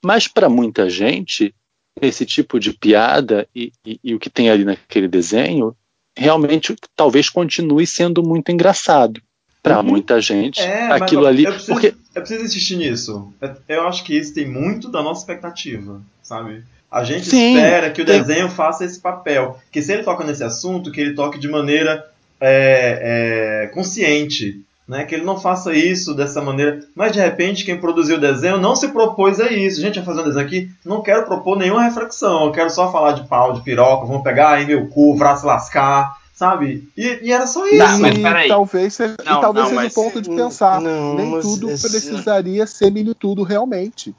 Mas 0.02 0.26
para 0.26 0.48
muita 0.48 0.88
gente, 0.88 1.54
esse 2.00 2.24
tipo 2.24 2.58
de 2.58 2.72
piada 2.72 3.46
e, 3.54 3.70
e, 3.84 4.00
e, 4.02 4.14
o 4.14 4.18
que 4.18 4.30
tem 4.30 4.48
ali 4.48 4.64
naquele 4.64 5.08
desenho 5.08 5.76
realmente 6.16 6.74
talvez 6.96 7.28
continue 7.28 7.86
sendo 7.86 8.22
muito 8.22 8.50
engraçado 8.50 9.20
para 9.62 9.78
uhum. 9.78 9.84
muita 9.84 10.20
gente. 10.20 10.60
É, 10.60 10.92
aquilo 10.92 11.26
ali. 11.26 11.44
Eu 11.44 11.52
preciso, 11.52 11.72
porque... 11.72 11.94
eu 12.14 12.22
preciso 12.22 12.44
insistir 12.44 12.76
nisso. 12.76 13.32
Eu 13.68 13.86
acho 13.86 14.04
que 14.04 14.16
isso 14.16 14.34
tem 14.34 14.46
muito 14.46 14.90
da 14.90 15.02
nossa 15.02 15.20
expectativa, 15.20 16.00
sabe? 16.22 16.64
A 16.90 17.04
gente 17.04 17.28
Sim, 17.28 17.54
espera 17.54 17.90
que 17.90 18.02
o 18.02 18.04
tem... 18.04 18.18
desenho 18.18 18.48
faça 18.48 18.84
esse 18.84 18.98
papel. 18.98 19.58
Que 19.70 19.80
se 19.80 19.92
ele 19.92 20.02
toca 20.02 20.24
nesse 20.24 20.42
assunto, 20.42 20.90
que 20.90 21.00
ele 21.00 21.14
toque 21.14 21.38
de 21.38 21.48
maneira 21.48 22.04
é, 22.40 23.64
é, 23.64 23.66
consciente 23.68 24.64
né, 24.90 25.04
que 25.04 25.14
ele 25.14 25.24
não 25.24 25.38
faça 25.38 25.72
isso 25.72 26.12
dessa 26.12 26.42
maneira. 26.42 26.80
Mas 26.96 27.12
de 27.12 27.20
repente 27.20 27.64
quem 27.64 27.78
produziu 27.78 28.16
o 28.16 28.20
desenho 28.20 28.58
não 28.58 28.74
se 28.74 28.88
propôs 28.88 29.38
a 29.38 29.48
isso. 29.52 29.80
Gente, 29.80 30.00
vai 30.00 30.04
fazer 30.04 30.20
um 30.20 30.24
desenho 30.24 30.44
aqui, 30.44 30.70
não 30.84 31.00
quero 31.00 31.26
propor 31.26 31.56
nenhuma 31.56 31.84
reflexão, 31.84 32.46
eu 32.46 32.50
quero 32.50 32.68
só 32.70 32.90
falar 32.90 33.12
de 33.12 33.22
pau, 33.28 33.52
de 33.52 33.60
piroca, 33.60 34.04
vamos 34.04 34.24
pegar 34.24 34.50
aí 34.50 34.66
meu 34.66 34.88
cu, 34.88 35.16
braço 35.16 35.46
lascar, 35.46 36.16
sabe? 36.40 36.88
E, 36.96 37.20
e 37.22 37.32
era 37.32 37.46
só 37.46 37.66
isso. 37.66 37.76
Tá, 37.76 37.98
mas 37.98 38.16
e 38.16 38.22
peraí. 38.22 38.48
talvez 38.48 38.94
seja, 38.94 39.14
e 39.20 39.24
Não, 39.26 39.40
talvez 39.42 39.64
não, 39.64 39.70
seja 39.70 39.82
mas- 39.82 39.92
o 39.92 39.94
ponto 39.94 40.22
de 40.22 40.30
pensar. 40.30 40.80
Não, 40.80 41.14
Nem 41.14 41.26
mas 41.26 41.44
tudo 41.44 41.70
esse- 41.70 41.82
precisaria 41.90 42.66
ser 42.66 42.90
mini 42.90 43.14
tudo 43.14 43.42
realmente. 43.42 44.14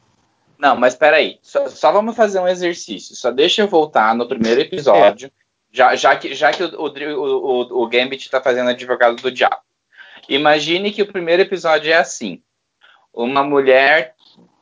Não, 0.59 0.75
mas 0.77 0.93
peraí. 0.93 1.39
Só, 1.41 1.67
só 1.67 1.91
vamos 1.91 2.15
fazer 2.15 2.39
um 2.39 2.47
exercício. 2.47 3.15
Só 3.15 3.31
deixa 3.31 3.63
eu 3.63 3.67
voltar 3.67 4.13
no 4.13 4.27
primeiro 4.27 4.61
episódio. 4.61 5.31
Já, 5.73 5.95
já 5.95 6.15
que, 6.15 6.35
já 6.35 6.51
que 6.51 6.63
o, 6.63 6.67
o, 6.77 6.87
o, 6.89 7.83
o 7.83 7.87
Gambit 7.87 8.29
tá 8.29 8.39
fazendo 8.39 8.69
advogado 8.69 9.15
do 9.19 9.31
diabo. 9.31 9.55
Imagine 10.29 10.91
que 10.91 11.01
o 11.01 11.11
primeiro 11.11 11.41
episódio 11.41 11.91
é 11.91 11.97
assim. 11.97 12.39
Uma 13.11 13.43
mulher 13.43 14.13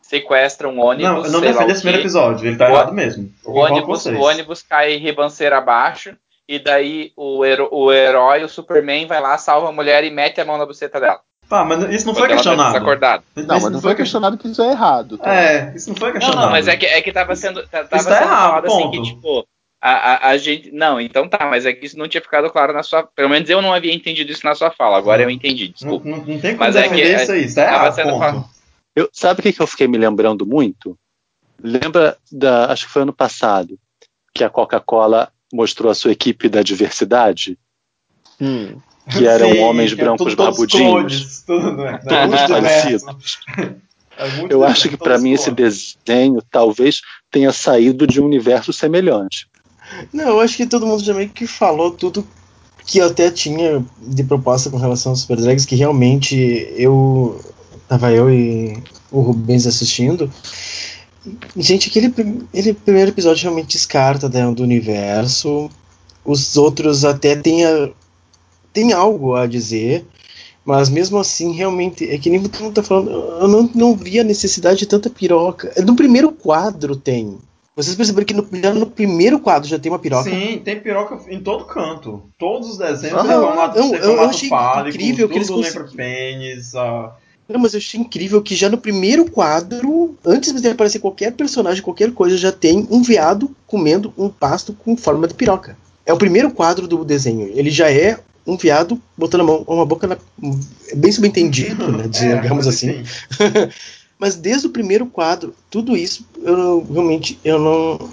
sequestra 0.01 0.69
um 0.69 0.79
ônibus. 0.79 1.11
Não, 1.11 1.25
eu 1.25 1.31
não 1.31 1.41
defendo 1.41 1.67
o 1.67 1.71
esse 1.71 1.81
primeiro 1.81 2.01
episódio, 2.03 2.47
ele 2.47 2.55
tá 2.57 2.67
O- 2.69 2.71
errado 2.71 2.93
mesmo. 2.93 3.31
O 3.43 3.59
ônibus, 3.59 4.05
o 4.05 4.17
ônibus 4.19 4.61
cai 4.61 4.95
ribanceira 4.95 5.57
abaixo. 5.57 6.15
E 6.51 6.57
daí 6.57 7.11
o, 7.15 7.45
hero, 7.45 7.69
o 7.71 7.93
herói, 7.93 8.43
o 8.43 8.49
Superman, 8.49 9.05
vai 9.05 9.21
lá, 9.21 9.37
salva 9.37 9.69
a 9.69 9.71
mulher 9.71 10.03
e 10.03 10.09
mete 10.09 10.41
a 10.41 10.45
mão 10.45 10.57
na 10.57 10.65
buceta 10.65 10.99
dela. 10.99 11.19
Tá, 11.47 11.63
mas 11.63 11.79
isso 11.93 12.07
não 12.07 12.15
foi 12.15 12.23
Quando 12.27 12.31
ela 12.31 12.31
tá 12.31 12.35
questionado. 12.35 12.73
desacordada. 12.73 13.23
Não, 13.35 13.45
mas 13.61 13.69
não 13.71 13.81
foi 13.81 13.93
questionado 13.95 14.37
que 14.37 14.47
isso 14.47 14.61
é 14.63 14.71
errado. 14.71 15.17
tá? 15.19 15.31
É, 15.31 15.73
isso 15.75 15.89
não 15.89 15.95
foi 15.95 16.07
Não, 16.09 16.13
questionado. 16.13 16.45
não, 16.47 16.51
mas 16.51 16.67
é 16.67 16.75
que, 16.75 16.85
é 16.87 17.01
que 17.03 17.11
tava 17.11 17.35
sendo. 17.35 17.61
tá- 17.67 17.83
Tava 17.83 17.97
Isso 17.97 18.09
tá 18.09 18.15
sendo 18.15 18.23
errado, 18.31 18.49
falado 18.49 18.65
assim 18.65 18.91
que, 18.91 19.01
tipo, 19.03 19.47
a, 19.79 19.91
a, 19.91 20.29
a 20.29 20.37
gente. 20.37 20.71
Não, 20.71 20.99
então 20.99 21.29
tá, 21.29 21.45
mas 21.45 21.67
é 21.67 21.73
que 21.73 21.85
isso 21.85 21.97
não 21.99 22.07
tinha 22.07 22.21
ficado 22.21 22.49
claro 22.49 22.73
na 22.73 22.81
sua. 22.81 23.03
Pelo 23.03 23.29
menos 23.29 23.47
eu 23.47 23.61
não 23.61 23.71
havia 23.71 23.93
entendido 23.93 24.31
isso 24.31 24.43
na 24.43 24.55
sua 24.55 24.71
fala. 24.71 24.97
Agora 24.97 25.21
eu 25.21 25.29
entendi, 25.29 25.65
Não, 25.67 25.73
desculpa. 25.73 26.09
não, 26.09 26.17
não 26.17 26.39
tem 26.39 26.51
como 26.57 26.59
Mas 26.65 26.75
é 26.75 26.89
que- 26.89 27.01
isso 27.01 27.31
aí, 27.31 27.45
isso 27.45 27.55
tá 27.55 27.65
tava 27.65 27.75
errado, 27.75 27.93
sendo. 27.95 28.45
Eu, 28.95 29.07
sabe 29.13 29.39
o 29.39 29.43
que, 29.43 29.53
que 29.53 29.61
eu 29.61 29.67
fiquei 29.67 29.87
me 29.87 29.97
lembrando 29.99 30.45
muito? 30.47 30.97
Lembra 31.61 32.17
da. 32.31 32.71
Acho 32.71 32.85
que 32.87 32.91
foi 32.91 33.01
ano 33.03 33.13
passado, 33.13 33.77
que 34.33 34.43
a 34.43 34.49
Coca-Cola 34.49 35.31
mostrou 35.51 35.91
a 35.91 35.95
sua 35.95 36.11
equipe 36.11 36.47
da 36.49 36.61
diversidade, 36.61 37.57
Hum. 38.41 38.75
que 39.11 39.25
eram 39.27 39.51
Sim, 39.51 39.59
homens 39.59 39.93
que 39.93 39.99
é 40.01 40.03
brancos 40.03 40.33
tudo- 40.33 40.35
todos 40.35 40.57
barbudinhos. 40.57 41.43
clones, 41.43 41.43
tudo, 41.45 41.75
né? 41.75 41.97
Todos. 42.97 43.39
É 44.21 44.53
Eu 44.53 44.65
acho 44.65 44.89
que 44.89 44.97
para 44.97 45.11
todos 45.13 45.23
mim 45.23 45.31
esse 45.31 45.49
desenho 45.49 46.41
talvez 46.51 46.99
tenha 47.31 47.53
saído 47.53 48.05
de 48.05 48.19
um 48.19 48.25
universo 48.25 48.73
semelhante. 48.73 49.47
Não, 50.11 50.27
eu 50.27 50.39
acho 50.41 50.57
que 50.57 50.65
todo 50.67 50.85
mundo 50.85 51.01
já 51.01 51.13
meio 51.13 51.29
que 51.29 51.47
falou 51.47 51.91
tudo 51.91 52.27
que 52.85 52.97
eu 52.97 53.07
até 53.07 53.31
tinha 53.31 53.81
de 54.01 54.23
proposta 54.25 54.69
com 54.69 54.75
relação 54.75 55.13
aos 55.13 55.21
Super 55.21 55.37
Drags, 55.37 55.65
que 55.65 55.75
realmente 55.75 56.35
eu. 56.75 57.39
Tava 57.87 58.11
eu 58.11 58.29
e 58.29 58.83
o 59.09 59.21
Rubens 59.21 59.65
assistindo. 59.65 60.29
Gente, 61.55 61.89
aquele, 61.89 62.09
prim- 62.09 62.47
aquele 62.49 62.73
primeiro 62.73 63.11
episódio 63.11 63.43
realmente 63.43 63.73
descarta 63.73 64.29
né, 64.29 64.49
do 64.53 64.63
universo. 64.63 65.69
Os 66.23 66.55
outros 66.57 67.03
até 67.05 67.35
tem, 67.35 67.65
a- 67.65 67.89
tem 68.73 68.93
algo 68.93 69.35
a 69.35 69.45
dizer. 69.47 70.05
Mas 70.65 70.89
mesmo 70.89 71.17
assim, 71.17 71.53
realmente, 71.53 72.07
é 72.09 72.17
que 72.17 72.29
nem 72.29 72.41
todo 72.43 72.63
mundo 72.63 72.73
tá 72.75 72.83
falando, 72.83 73.09
eu 73.11 73.47
não, 73.47 73.69
não 73.73 73.95
vi 73.95 74.19
a 74.19 74.23
necessidade 74.23 74.79
de 74.79 74.85
tanta 74.85 75.09
piroca. 75.09 75.73
No 75.83 75.95
primeiro 75.95 76.31
quadro 76.31 76.95
tem. 76.95 77.37
Vocês 77.75 77.95
perceberam 77.95 78.25
que 78.25 78.33
no, 78.33 78.47
já 78.61 78.73
no 78.73 78.85
primeiro 78.85 79.39
quadro 79.39 79.67
já 79.67 79.79
tem 79.79 79.91
uma 79.91 79.97
piroca? 79.97 80.29
Sim, 80.29 80.61
tem 80.63 80.79
piroca 80.79 81.17
em 81.29 81.39
todo 81.41 81.63
canto. 81.65 82.23
Todos 82.37 82.71
os 82.71 82.77
desenhos 82.77 83.17
Aham. 83.17 83.27
têm 83.27 83.37
formato, 83.39 83.77
Eu- 83.79 83.93
eu 83.95 84.01
formato 84.03 84.29
achei 84.29 84.49
fálico, 84.49 84.97
incrível 84.97 85.29
que 85.29 85.35
eles 85.37 85.49
consegui- 85.49 85.95
pênis. 85.95 86.75
ah, 86.75 87.15
Não, 87.47 87.59
mas 87.59 87.73
eu 87.73 87.79
achei 87.79 87.99
incrível 87.99 88.41
que 88.43 88.53
já 88.55 88.69
no 88.69 88.77
primeiro 88.77 89.31
quadro, 89.31 89.98
antes 90.29 90.61
de 90.61 90.67
aparecer 90.67 90.99
qualquer 90.99 91.31
personagem, 91.33 91.81
qualquer 91.81 92.11
coisa, 92.11 92.37
já 92.37 92.51
tem 92.51 92.87
um 92.91 93.01
veado 93.01 93.55
comendo 93.65 94.13
um 94.17 94.29
pasto 94.29 94.73
com 94.73 94.95
forma 94.95 95.27
de 95.27 95.33
piroca. 95.33 95.77
É 96.05 96.13
o 96.13 96.17
primeiro 96.17 96.51
quadro 96.51 96.87
do 96.87 97.03
desenho. 97.03 97.47
Ele 97.53 97.69
já 97.69 97.91
é 97.91 98.19
um 98.45 98.57
veado 98.57 98.99
botando 99.17 99.41
a 99.41 99.43
mão, 99.43 99.63
uma 99.67 99.85
boca 99.85 100.07
na. 100.07 100.17
é 100.87 100.95
bem 100.95 101.11
subentendido, 101.11 101.91
né? 101.91 102.05
é, 102.13 102.35
Digamos 102.35 102.65
coisa 102.65 102.69
assim. 102.69 103.03
Mas 104.17 104.35
desde 104.35 104.67
o 104.67 104.71
primeiro 104.71 105.05
quadro, 105.05 105.55
tudo 105.69 105.95
isso, 105.95 106.25
eu 106.43 106.57
não- 106.57 106.83
realmente, 106.91 107.39
eu 107.43 107.57
não. 107.57 108.09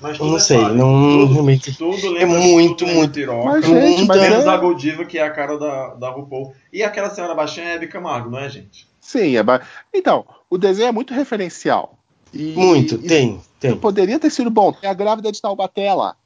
Mas 0.00 0.12
Eu 0.12 0.18
tudo 0.18 0.30
não 0.30 0.36
é 0.36 0.40
sei, 0.40 0.58
não. 0.60 1.18
Tudo, 1.18 1.32
realmente. 1.32 1.76
tudo 1.76 2.10
lembra, 2.10 2.38
muito, 2.38 2.76
tudo 2.76 2.92
muito. 2.94 3.12
piroca. 3.12 3.44
Mas, 3.44 3.66
gente, 3.66 4.04
mas 4.06 4.20
Menos 4.20 4.44
é- 4.44 4.48
a 4.48 4.56
Goldiva, 4.56 5.04
que 5.04 5.18
é 5.18 5.22
a 5.22 5.30
cara 5.30 5.58
da, 5.58 5.94
da 5.94 6.10
RuPaul. 6.10 6.54
E 6.72 6.84
aquela 6.84 7.10
senhora 7.10 7.34
baixinha 7.34 7.66
é 7.66 7.74
Hebe 7.74 7.88
Camargo, 7.88 8.30
não 8.30 8.38
é, 8.38 8.48
gente? 8.48 8.87
Sim, 9.00 9.36
é 9.36 9.42
ba... 9.42 9.66
Então, 9.92 10.26
o 10.50 10.58
desenho 10.58 10.88
é 10.88 10.92
muito 10.92 11.14
referencial. 11.14 11.98
E- 12.32 12.54
Muito, 12.54 12.96
e 12.96 13.08
tem, 13.08 13.40
tem. 13.58 13.76
Poderia 13.76 14.18
ter 14.18 14.30
sido 14.30 14.50
bom. 14.50 14.72
Tem 14.72 14.88
a 14.88 14.94
grávida 14.94 15.32
de 15.32 15.40
Taubaté 15.40 15.92
lá. 15.94 16.16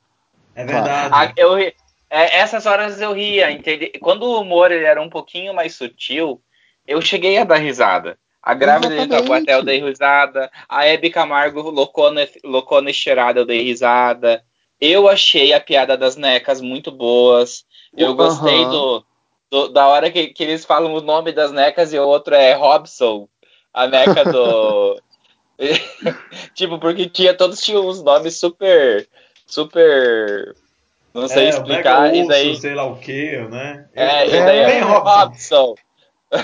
É 0.54 0.64
Claro. 0.64 0.85
verdade. 0.85 1.14
Ah, 1.14 1.32
eu, 1.37 1.56
é, 1.58 1.74
essas 2.11 2.66
horas 2.66 3.00
eu 3.00 3.12
ria, 3.12 3.50
entende? 3.50 3.88
Quando 4.00 4.24
o 4.24 4.40
humor 4.40 4.70
ele 4.70 4.85
era 4.85 5.00
um 5.00 5.08
pouquinho 5.08 5.54
mais 5.54 5.74
sutil, 5.74 6.42
eu 6.87 7.00
cheguei 7.00 7.38
a 7.38 7.44
dar 7.44 7.56
risada. 7.56 8.18
A 8.42 8.54
grávida 8.54 9.06
de. 9.06 9.08
Tabuaté 9.08 9.54
eu 9.54 9.62
dei 9.62 9.80
risada. 9.80 10.50
A 10.68 10.85
Hebe 10.85 11.11
Camargo 11.11 11.62
loucona, 11.70 12.28
loucona 12.42 12.90
e 12.90 12.94
cheirada 12.94 13.40
eu 13.40 13.46
dei 13.46 13.62
risada. 13.62 14.44
Eu 14.80 15.08
achei 15.08 15.52
a 15.52 15.61
piada 15.61 15.96
das 15.96 16.16
necas 16.16 16.61
muito 16.61 16.90
boas. 16.90 17.64
Eu 17.96 18.08
Aham. 18.08 18.16
gostei 18.16 18.64
do, 18.66 19.04
do- 19.52 19.68
da 19.68 19.86
hora 19.86 20.10
que, 20.10 20.28
que 20.28 20.42
eles 20.42 20.64
falam 20.64 20.94
o 20.94 21.00
nome 21.02 21.30
das 21.30 21.52
necas 21.52 21.92
e 21.92 21.98
o 21.98 22.08
outro 22.08 22.34
é 22.34 22.54
Robson. 22.54 23.28
A 23.72 23.86
neca 23.86 24.24
do. 24.24 25.00
tipo, 26.54 26.78
porque 26.78 27.08
tinha, 27.08 27.34
todos 27.34 27.60
tinham 27.60 27.86
uns 27.86 28.02
nomes 28.02 28.36
super. 28.36 29.06
Super. 29.46 30.56
Não 31.14 31.28
sei 31.28 31.46
é, 31.46 31.48
explicar. 31.50 32.02
Mega 32.02 32.16
E 32.16 32.20
Urso, 32.20 32.28
daí. 32.30 32.56
sei 32.56 32.74
lá 32.74 32.84
o 32.86 32.96
que, 32.96 33.36
né? 33.48 33.86
É, 33.94 34.26
e 34.26 34.34
É, 34.36 34.44
daí 34.46 34.64
bem 34.66 34.78
é 34.78 34.80
Robson. 34.80 35.14
Robson. 35.20 35.74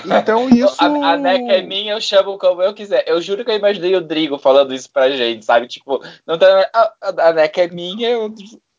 Então 0.05 0.47
isso. 0.53 0.75
A, 0.79 0.85
a 1.13 1.17
neca 1.17 1.53
é 1.53 1.61
minha, 1.63 1.93
eu 1.93 2.01
chamo 2.01 2.37
como 2.37 2.61
eu 2.61 2.73
quiser. 2.73 3.03
Eu 3.07 3.19
juro 3.19 3.43
que 3.43 3.49
eu 3.49 3.55
imaginei 3.55 3.95
o 3.95 4.01
Drigo 4.01 4.37
falando 4.37 4.73
isso 4.73 4.89
pra 4.91 5.09
gente, 5.09 5.43
sabe? 5.43 5.67
Tipo, 5.67 5.99
não 6.27 6.37
tá, 6.37 6.69
a, 6.71 6.93
a- 7.01 7.29
a 7.29 7.33
neca 7.33 7.63
é 7.63 7.67
minha, 7.67 8.09
eu 8.09 8.31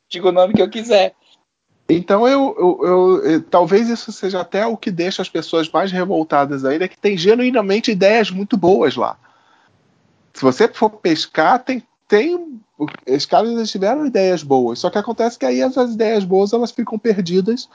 digo 0.09 0.29
o 0.29 0.33
nome 0.33 0.55
que 0.55 0.63
eu 0.63 0.71
quiser. 0.71 1.13
Então 1.93 2.27
eu, 2.27 2.55
eu- 2.59 2.87
eu- 2.87 3.25
eu- 3.33 3.43
talvez 3.43 3.89
isso 3.89 4.13
seja 4.13 4.41
até 4.41 4.67
o 4.67 4.77
que 4.77 4.91
deixa 4.91 5.23
as 5.23 5.29
pessoas 5.29 5.69
mais 5.71 5.91
revoltadas 5.91 6.65
ainda, 6.65 6.89
que 6.89 6.99
tem 6.99 7.17
genuinamente 7.17 7.91
ideias 7.91 8.31
muito 8.31 8.57
boas 8.57 8.97
lá. 8.97 9.17
Se 10.33 10.43
você 10.43 10.69
for 10.69 10.91
pescar, 10.91 11.59
tem, 11.59 11.83
tem 12.07 12.61
os 13.07 13.27
caras 13.27 13.71
tiveram 13.71 14.07
ideias 14.07 14.43
boas, 14.43 14.79
só 14.79 14.89
que 14.89 14.99
acontece 14.99 15.39
que 15.39 15.45
aí 15.45 15.61
essas 15.61 15.93
ideias 15.95 16.25
boas 16.25 16.53
elas 16.53 16.71
ficam 16.71 16.99
perdidas 16.99 17.69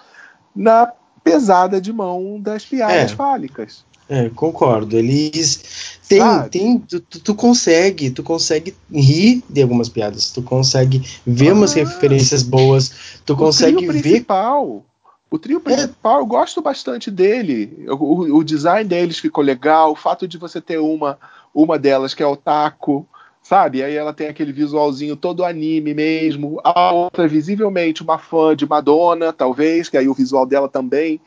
na 0.55 0.91
pesada 1.23 1.81
de 1.81 1.91
mão 1.91 2.39
das 2.39 2.65
piadas 2.65 3.11
É. 3.11 3.15
fálicas. 3.15 3.85
É, 4.07 4.29
concordo. 4.29 4.97
Eles 4.97 5.99
tem, 6.07 6.19
Sabe? 6.19 6.49
tem, 6.49 6.79
tu, 6.79 6.99
tu- 6.99 7.33
consegue, 7.35 8.11
tu 8.11 8.21
consegue 8.21 8.75
rir 8.91 9.43
de 9.49 9.61
algumas 9.61 9.89
piadas, 9.89 10.31
tu 10.31 10.41
consegue 10.43 11.01
ver 11.25 11.51
umas 11.53 11.71
Ah. 11.75 11.79
referências 11.79 12.43
boas, 12.43 12.91
tu 13.25 13.35
consegue 13.35 13.75
o 13.75 13.79
trio 13.79 13.93
ver 13.93 14.01
principal. 14.01 14.85
O 15.31 15.39
trio 15.39 15.59
principal, 15.59 16.19
eu 16.19 16.25
gosto 16.25 16.61
bastante 16.61 17.09
dele. 17.09 17.85
O, 17.89 17.93
o- 17.95 18.37
o 18.37 18.43
design 18.43 18.87
deles 18.87 19.17
ficou 19.17 19.43
legal. 19.43 19.91
O 19.91 19.95
fato 19.95 20.27
de 20.27 20.37
você 20.37 20.61
ter 20.61 20.77
uma, 20.77 21.17
uma 21.53 21.79
delas 21.79 22.13
que 22.13 22.21
é 22.21 22.27
o 22.27 22.35
taco, 22.37 23.07
sabe? 23.41 23.81
Aí 23.83 23.95
ela 23.95 24.13
tem 24.13 24.27
aquele 24.27 24.53
visualzinho 24.53 25.15
todo 25.15 25.43
anime 25.43 25.95
mesmo. 25.95 26.61
A 26.63 26.91
outra, 26.93 27.27
visivelmente, 27.27 28.03
uma 28.03 28.19
fã 28.19 28.55
de 28.55 28.67
Madonna, 28.67 29.33
talvez, 29.33 29.89
que 29.89 29.97
aí 29.97 30.07
o 30.07 30.13
visual 30.13 30.45
dela 30.45 30.69
também 30.69 31.19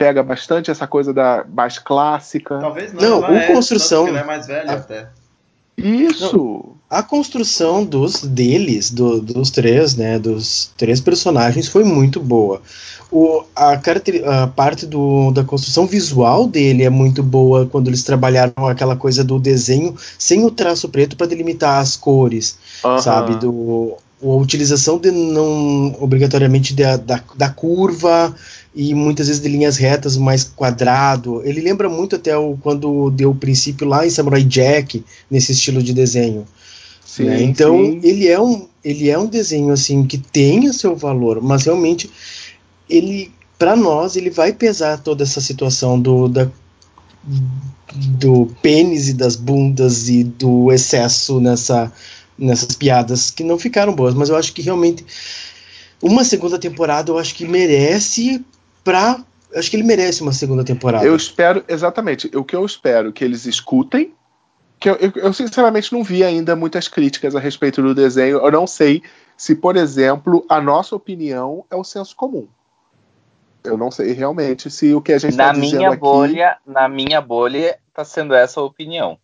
pega 0.00 0.22
bastante 0.22 0.70
essa 0.70 0.86
coisa 0.86 1.12
da 1.12 1.44
mais 1.46 1.78
clássica. 1.78 2.58
Talvez 2.58 2.90
não. 2.90 3.02
Não, 3.02 3.16
ela 3.18 3.30
o 3.30 3.36
é, 3.36 3.46
construção- 3.52 4.08
Ela 4.08 4.20
é 4.20 4.24
mais 4.24 4.46
velha 4.46 4.70
a- 4.72 4.74
até. 4.76 5.08
Isso! 5.76 6.74
a 6.88 7.02
construção 7.02 7.84
dos 7.84 8.22
deles, 8.22 8.90
do- 8.90 9.20
dos 9.20 9.50
três, 9.50 9.94
né, 9.94 10.18
dos 10.18 10.72
três 10.76 11.00
personagens 11.00 11.68
foi 11.68 11.84
muito 11.84 12.18
boa. 12.18 12.60
O, 13.12 13.44
a, 13.54 13.74
a 13.74 14.46
parte 14.48 14.86
do, 14.86 15.30
da 15.32 15.44
construção 15.44 15.86
visual 15.86 16.46
dele 16.48 16.82
é 16.82 16.90
muito 16.90 17.22
boa 17.22 17.66
quando 17.66 17.88
eles 17.88 18.02
trabalharam 18.02 18.66
aquela 18.66 18.96
coisa 18.96 19.22
do 19.22 19.38
desenho 19.38 19.94
sem 20.18 20.44
o 20.44 20.50
traço 20.50 20.88
preto 20.88 21.16
para 21.16 21.26
delimitar 21.28 21.78
as 21.78 21.94
cores. 21.96 22.58
sabe? 23.00 23.36
Do, 23.36 23.96
a 24.22 24.26
utilização 24.26 24.98
de 24.98 25.10
não 25.10 25.96
obrigatoriamente 26.00 26.74
da, 26.74 26.96
da, 26.96 27.22
da 27.36 27.48
curva 27.48 28.34
e 28.74 28.94
muitas 28.94 29.26
vezes 29.26 29.42
de 29.42 29.48
linhas 29.48 29.76
retas 29.76 30.16
mais 30.16 30.44
quadrado. 30.44 31.42
Ele 31.44 31.60
lembra 31.60 31.88
muito 31.88 32.16
até 32.16 32.36
o, 32.36 32.56
quando 32.60 33.10
deu 33.10 33.30
o 33.30 33.34
princípio 33.34 33.86
lá 33.86 34.06
em 34.06 34.10
Samurai 34.10 34.42
Jack, 34.42 35.04
nesse 35.30 35.52
estilo 35.52 35.82
de 35.82 35.92
desenho. 35.92 36.46
Sim, 37.04 37.24
né? 37.24 37.42
Então 37.42 37.76
sim. 37.76 38.00
ele 38.02 38.28
é 38.28 38.40
um 38.40 38.68
ele 38.82 39.10
é 39.10 39.18
um 39.18 39.26
desenho 39.26 39.72
assim 39.72 40.06
que 40.06 40.16
tem 40.16 40.68
o 40.68 40.72
seu 40.72 40.96
valor, 40.96 41.42
mas 41.42 41.64
realmente 41.64 42.08
ele 42.88 43.32
para 43.58 43.76
nós 43.76 44.16
ele 44.16 44.30
vai 44.30 44.52
pesar 44.52 44.98
toda 44.98 45.24
essa 45.24 45.40
situação 45.40 46.00
do 46.00 46.28
da, 46.28 46.48
do 47.92 48.46
pênis 48.62 49.08
e 49.08 49.12
das 49.12 49.36
bundas 49.36 50.08
e 50.08 50.24
do 50.24 50.72
excesso 50.72 51.40
nessa 51.40 51.92
nessas 52.38 52.74
piadas 52.74 53.30
que 53.30 53.44
não 53.44 53.58
ficaram 53.58 53.92
boas, 53.92 54.14
mas 54.14 54.30
eu 54.30 54.36
acho 54.36 54.52
que 54.54 54.62
realmente 54.62 55.04
uma 56.00 56.24
segunda 56.24 56.58
temporada 56.58 57.10
eu 57.10 57.18
acho 57.18 57.34
que 57.34 57.46
merece 57.46 58.42
pra. 58.84 59.22
Acho 59.54 59.68
que 59.70 59.76
ele 59.76 59.82
merece 59.82 60.22
uma 60.22 60.32
segunda 60.32 60.62
temporada. 60.64 61.04
Eu 61.04 61.16
espero, 61.16 61.64
exatamente, 61.66 62.30
o 62.36 62.44
que 62.44 62.54
eu 62.54 62.64
espero 62.64 63.12
que 63.12 63.24
eles 63.24 63.46
escutem. 63.46 64.14
Que 64.78 64.88
eu, 64.88 64.94
eu- 64.96 65.12
eu, 65.16 65.32
sinceramente 65.32 65.92
não 65.92 66.02
vi 66.04 66.22
ainda 66.24 66.54
muitas 66.56 66.88
críticas 66.88 67.34
a 67.36 67.40
respeito 67.40 67.82
do 67.82 67.94
desenho. 67.94 68.38
Eu 68.38 68.50
não 68.52 68.66
sei 68.66 69.02
se, 69.36 69.54
por 69.54 69.76
exemplo, 69.76 70.44
a 70.48 70.60
nossa 70.60 70.94
opinião 70.96 71.64
é 71.70 71.76
o 71.76 71.84
senso 71.84 72.14
comum. 72.16 72.46
Eu 73.62 73.76
não 73.76 73.90
sei 73.90 74.12
realmente 74.12 74.70
se 74.70 74.94
o 74.94 75.02
que 75.02 75.12
a 75.12 75.18
gente 75.18 75.36
Na 75.36 75.48
está 75.50 75.60
dizendo 75.60 75.76
minha 75.78 75.88
aqui. 75.90 75.98
bolha, 76.00 76.56
na 76.66 76.88
minha 76.88 77.20
bolha, 77.20 77.76
tá 77.92 78.04
sendo 78.04 78.32
essa 78.34 78.58
a 78.60 78.62
opinião. 78.62 79.18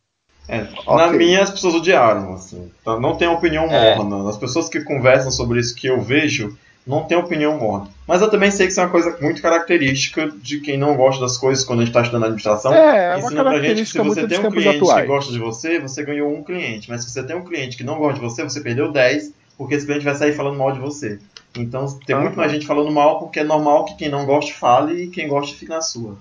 É, 0.49 0.61
Ok. 0.87 0.97
Na 0.97 1.11
minha, 1.11 1.43
as 1.43 1.51
pessoas 1.51 1.75
odiaram, 1.75 2.35
assim. 2.35 2.71
Tá? 2.85 3.01
Não 3.01 3.17
tem 3.17 3.27
opinião 3.29 3.65
É. 3.65 3.97
morna. 3.97 4.29
As 4.29 4.37
pessoas 4.37 4.69
que 4.69 4.81
conversam 4.85 5.31
sobre 5.31 5.59
isso 5.59 5.75
que 5.75 5.87
eu 5.87 6.01
vejo, 6.03 6.57
não 6.87 7.05
tem 7.05 7.19
opinião 7.19 7.59
morna. 7.59 7.89
Mas 8.07 8.23
eu 8.23 8.31
também 8.31 8.51
sei 8.51 8.67
que 8.67 8.73
isso 8.73 8.81
é 8.81 8.85
uma 8.85 8.91
coisa 8.91 9.19
muito 9.21 9.43
característica 9.43 10.31
de 10.31 10.61
quem 10.61 10.79
não 10.79 10.97
gosta 10.97 11.21
das 11.21 11.37
coisas 11.37 11.65
quando 11.65 11.81
a 11.81 11.83
gente 11.83 11.91
está 11.91 12.03
estudando 12.03 12.25
administração. 12.25 12.73
É, 12.73 13.15
é 13.15 13.17
uma 13.17 13.27
Ensina 13.27 13.43
pra 13.43 13.61
gente 13.61 13.83
que 13.83 13.87
se 13.87 13.99
você 13.99 14.29
tem 14.29 14.39
um 14.39 14.51
cliente 14.51 14.79
que 14.79 14.85
atuais. 14.85 15.07
gosta 15.09 15.33
de 15.33 15.39
você, 15.41 15.81
você 15.81 16.05
ganhou 16.05 16.33
um 16.33 16.45
cliente. 16.45 16.89
Mas 16.89 17.03
se 17.03 17.11
você 17.11 17.25
tem 17.25 17.35
um 17.35 17.45
cliente 17.45 17.77
que 17.77 17.83
não 17.83 17.99
gosta 17.99 18.15
de 18.15 18.21
você, 18.21 18.45
você 18.45 18.61
perdeu 18.61 18.93
10, 18.93 19.33
porque 19.59 19.75
esse 19.75 19.85
cliente 19.85 20.05
vai 20.05 20.15
sair 20.15 20.33
falando 20.33 20.57
mal 20.57 20.71
de 20.71 20.79
você. 20.79 21.19
Então 21.57 21.87
tem 22.07 22.15
muito 22.15 22.37
mais 22.37 22.53
gente 22.53 22.67
falando 22.67 22.93
mal, 22.93 23.19
porque 23.19 23.41
é 23.41 23.45
normal 23.45 23.87
que 23.87 23.97
quem 23.97 24.09
não 24.09 24.25
goste 24.25 24.55
fale 24.55 25.05
e 25.05 25.09
quem 25.09 25.27
gosta 25.27 25.57
fique 25.57 25.71
na 25.71 25.81
sua. 25.81 26.17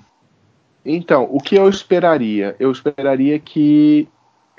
Então, 0.83 1.27
o 1.31 1.39
que 1.39 1.55
eu 1.55 1.69
esperaria? 1.69 2.55
Eu 2.59 2.71
esperaria 2.71 3.37
que 3.37 4.07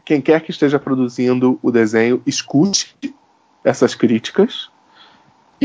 quem 0.04 0.20
quer 0.20 0.40
que 0.40 0.52
esteja 0.52 0.78
produzindo 0.78 1.58
o 1.60 1.70
desenho 1.72 2.22
escute 2.24 2.94
essas 3.64 3.94
críticas 3.96 4.68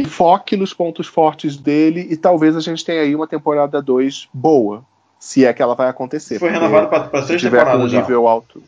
foque 0.08 0.56
nos 0.56 0.73
pontos 0.73 1.08
fortes 1.08 1.58
dele 1.58 2.08
e 2.10 2.15
talvez 2.17 2.56
a 2.56 2.60
gente 2.62 2.84
tenha 2.86 3.01
aí 3.01 3.15
uma 3.15 3.27
temporada 3.27 3.82
2 3.82 4.30
boa, 4.34 4.84
se 5.19 5.45
é 5.45 5.54
que 5.54 5.62
ela 5.62 5.75
vai 5.75 5.89
acontecer. 5.89 6.39
Foi 6.39 6.49
renovado 6.49 6.88
para 6.88 7.21
três 7.23 7.41
tiver 7.41 7.58
com 7.60 7.63
um 7.63 7.65
temporadas 7.71 7.91
já. 7.91 8.01
nível 8.01 8.27
alto. 8.27 8.63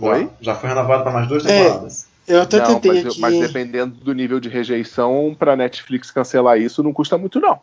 Já, 0.00 0.06
Oi? 0.06 0.30
já 0.40 0.54
foi 0.54 0.68
renovado 0.68 1.02
para 1.02 1.12
mais 1.12 1.26
duas 1.28 1.44
É, 1.44 1.64
temporadas. 1.64 2.06
Eu 2.28 2.42
até 2.42 2.58
Não, 2.58 2.66
tentei 2.66 3.02
mas, 3.02 3.06
aqui. 3.06 3.20
mas 3.20 3.38
dependendo 3.40 3.94
do 3.96 4.12
nível 4.14 4.38
de 4.38 4.48
rejeição, 4.48 5.34
pra 5.38 5.56
Netflix 5.56 6.10
cancelar 6.12 6.58
isso 6.58 6.82
não 6.82 6.92
custa 6.92 7.18
muito, 7.18 7.40
não. 7.40 7.58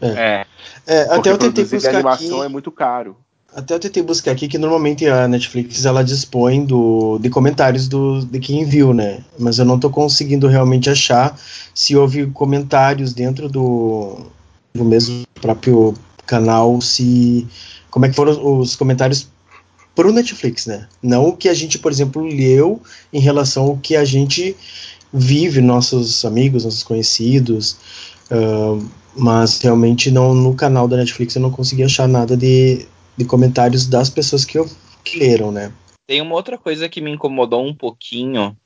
É. 0.00 0.44
É, 0.86 1.04
Porque 1.04 1.28
até 1.28 1.30
eu 1.30 1.38
tentei 1.38 1.64
buscar 1.64 1.94
animação 1.94 2.38
aqui. 2.38 2.46
é 2.46 2.48
muito 2.48 2.72
caro. 2.72 3.16
Até 3.54 3.74
eu 3.74 3.80
tentei 3.80 4.02
buscar 4.02 4.32
aqui 4.32 4.48
que 4.48 4.56
normalmente 4.56 5.06
a 5.06 5.28
Netflix 5.28 5.84
ela 5.84 6.02
dispõe 6.02 6.64
do, 6.64 7.18
de 7.18 7.28
comentários 7.28 7.86
do, 7.86 8.24
de 8.24 8.38
quem 8.38 8.64
viu, 8.64 8.94
né? 8.94 9.18
Mas 9.38 9.58
eu 9.58 9.64
não 9.64 9.78
tô 9.78 9.90
conseguindo 9.90 10.48
realmente 10.48 10.88
achar 10.88 11.38
se 11.74 11.94
houve 11.94 12.26
comentários 12.28 13.12
dentro 13.12 13.50
do, 13.50 14.20
do 14.72 14.84
mesmo 14.84 15.24
próprio 15.34 15.92
canal, 16.26 16.80
se 16.80 17.46
como 17.90 18.06
é 18.06 18.08
que 18.08 18.16
foram 18.16 18.58
os 18.58 18.74
comentários 18.74 19.28
pro 19.94 20.12
Netflix, 20.12 20.66
né? 20.66 20.86
Não 21.02 21.28
o 21.28 21.36
que 21.36 21.48
a 21.48 21.54
gente, 21.54 21.78
por 21.78 21.92
exemplo, 21.92 22.22
leu 22.22 22.80
em 23.12 23.20
relação 23.20 23.64
ao 23.64 23.76
que 23.76 23.96
a 23.96 24.04
gente 24.04 24.56
vive, 25.12 25.60
nossos 25.60 26.24
amigos, 26.24 26.64
nossos 26.64 26.82
conhecidos, 26.82 27.76
ah, 28.30 28.78
mas 29.14 29.60
realmente 29.60 30.10
não 30.10 30.34
no 30.34 30.54
canal 30.54 30.88
da 30.88 30.96
Netflix 30.96 31.34
eu 31.34 31.42
não 31.42 31.50
consegui 31.50 31.82
achar 31.82 32.08
nada 32.08 32.34
de, 32.34 32.86
de 33.16 33.24
comentários 33.24 33.86
das 33.86 34.08
pessoas 34.10 34.44
que, 34.44 34.58
eu, 34.58 34.68
que 35.04 35.18
leram, 35.18 35.52
né? 35.52 35.72
Tem 36.06 36.20
uma 36.20 36.34
outra 36.34 36.58
coisa 36.58 36.88
que 36.88 37.00
me 37.00 37.10
incomodou 37.10 37.64
um 37.66 37.74
pouquinho. 37.74 38.56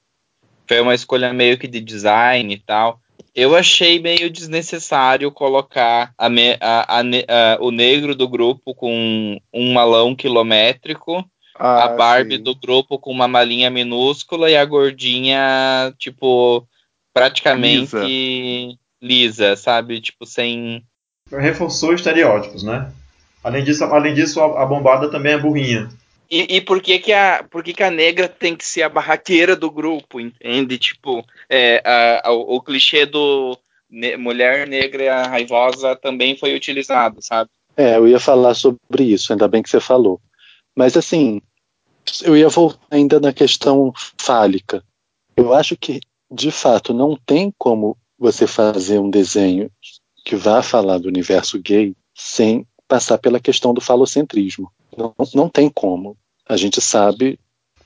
Foi 0.68 0.80
uma 0.80 0.94
escolha 0.94 1.32
meio 1.32 1.58
que 1.58 1.68
de 1.68 1.80
design 1.80 2.52
e 2.52 2.58
tal. 2.58 3.00
Eu 3.34 3.54
achei 3.54 4.00
meio 4.00 4.30
desnecessário 4.30 5.30
colocar 5.30 6.12
a 6.16 6.28
me- 6.28 6.56
a- 6.60 7.00
a 7.00 7.00
a- 7.00 7.58
o 7.60 7.70
negro 7.70 8.14
do 8.14 8.26
grupo 8.28 8.74
com 8.74 9.38
um 9.52 9.72
malão 9.72 10.14
quilométrico, 10.16 11.18
a 11.58 11.84
Ah, 11.84 11.88
Barbie 11.88 12.36
sim. 12.36 12.42
do 12.42 12.54
grupo 12.54 12.98
com 12.98 13.10
uma 13.10 13.28
malinha 13.28 13.70
minúscula 13.70 14.50
e 14.50 14.56
a 14.56 14.64
gordinha, 14.64 15.94
tipo, 15.98 16.66
praticamente 17.14 18.78
lisa, 19.00 19.56
sabe? 19.56 20.00
Tipo, 20.00 20.24
sem. 20.26 20.82
Reforçou 21.30 21.92
estereótipos, 21.94 22.62
né? 22.62 22.90
Além 23.46 23.62
disso, 23.62 23.84
além 23.84 24.12
disso 24.12 24.40
a, 24.40 24.64
a 24.64 24.66
bombada 24.66 25.08
também 25.08 25.34
é 25.34 25.38
burrinha. 25.38 25.88
E, 26.28 26.56
e 26.56 26.60
por 26.60 26.82
que 26.82 26.98
que 26.98 27.12
a 27.12 27.44
por 27.48 27.62
que 27.62 27.72
que 27.72 27.82
a 27.84 27.92
negra 27.92 28.28
tem 28.28 28.56
que 28.56 28.66
ser 28.66 28.82
a 28.82 28.88
barraqueira 28.88 29.54
do 29.54 29.70
grupo, 29.70 30.18
entende? 30.18 30.76
Tipo, 30.76 31.24
é, 31.48 31.80
a- 31.84 32.28
a- 32.28 32.32
o, 32.32 32.60
clichê 32.60 33.06
do 33.06 33.56
ne- 33.88 34.16
mulher 34.16 34.66
negra 34.66 35.28
raivosa 35.28 35.94
também 35.94 36.36
foi 36.36 36.56
utilizado, 36.56 37.22
sabe? 37.22 37.48
É, 37.76 37.96
eu 37.96 38.08
ia 38.08 38.18
falar 38.18 38.52
sobre 38.54 39.04
isso, 39.04 39.32
ainda 39.32 39.46
bem 39.46 39.62
que 39.62 39.70
você 39.70 39.78
falou. 39.78 40.20
Mas 40.74 40.96
assim, 40.96 41.40
eu 42.24 42.36
ia 42.36 42.48
voltar 42.48 42.80
ainda 42.90 43.20
na 43.20 43.32
questão 43.32 43.92
fálica. 44.18 44.82
Eu 45.36 45.54
acho 45.54 45.76
que, 45.76 46.00
de 46.28 46.50
fato, 46.50 46.92
não 46.92 47.16
tem 47.24 47.54
como 47.56 47.96
você 48.18 48.44
fazer 48.44 48.98
um 48.98 49.08
desenho 49.08 49.70
que 50.24 50.34
vá 50.34 50.64
falar 50.64 50.98
do 50.98 51.06
universo 51.06 51.60
gay 51.60 51.94
sem 52.12 52.66
passar 52.88 53.18
pela 53.18 53.40
questão 53.40 53.74
do 53.74 53.80
falocentrismo. 53.80 54.70
Não, 54.96 55.14
não 55.34 55.48
tem 55.48 55.68
como. 55.68 56.16
A 56.48 56.56
gente 56.56 56.80
sabe 56.80 57.38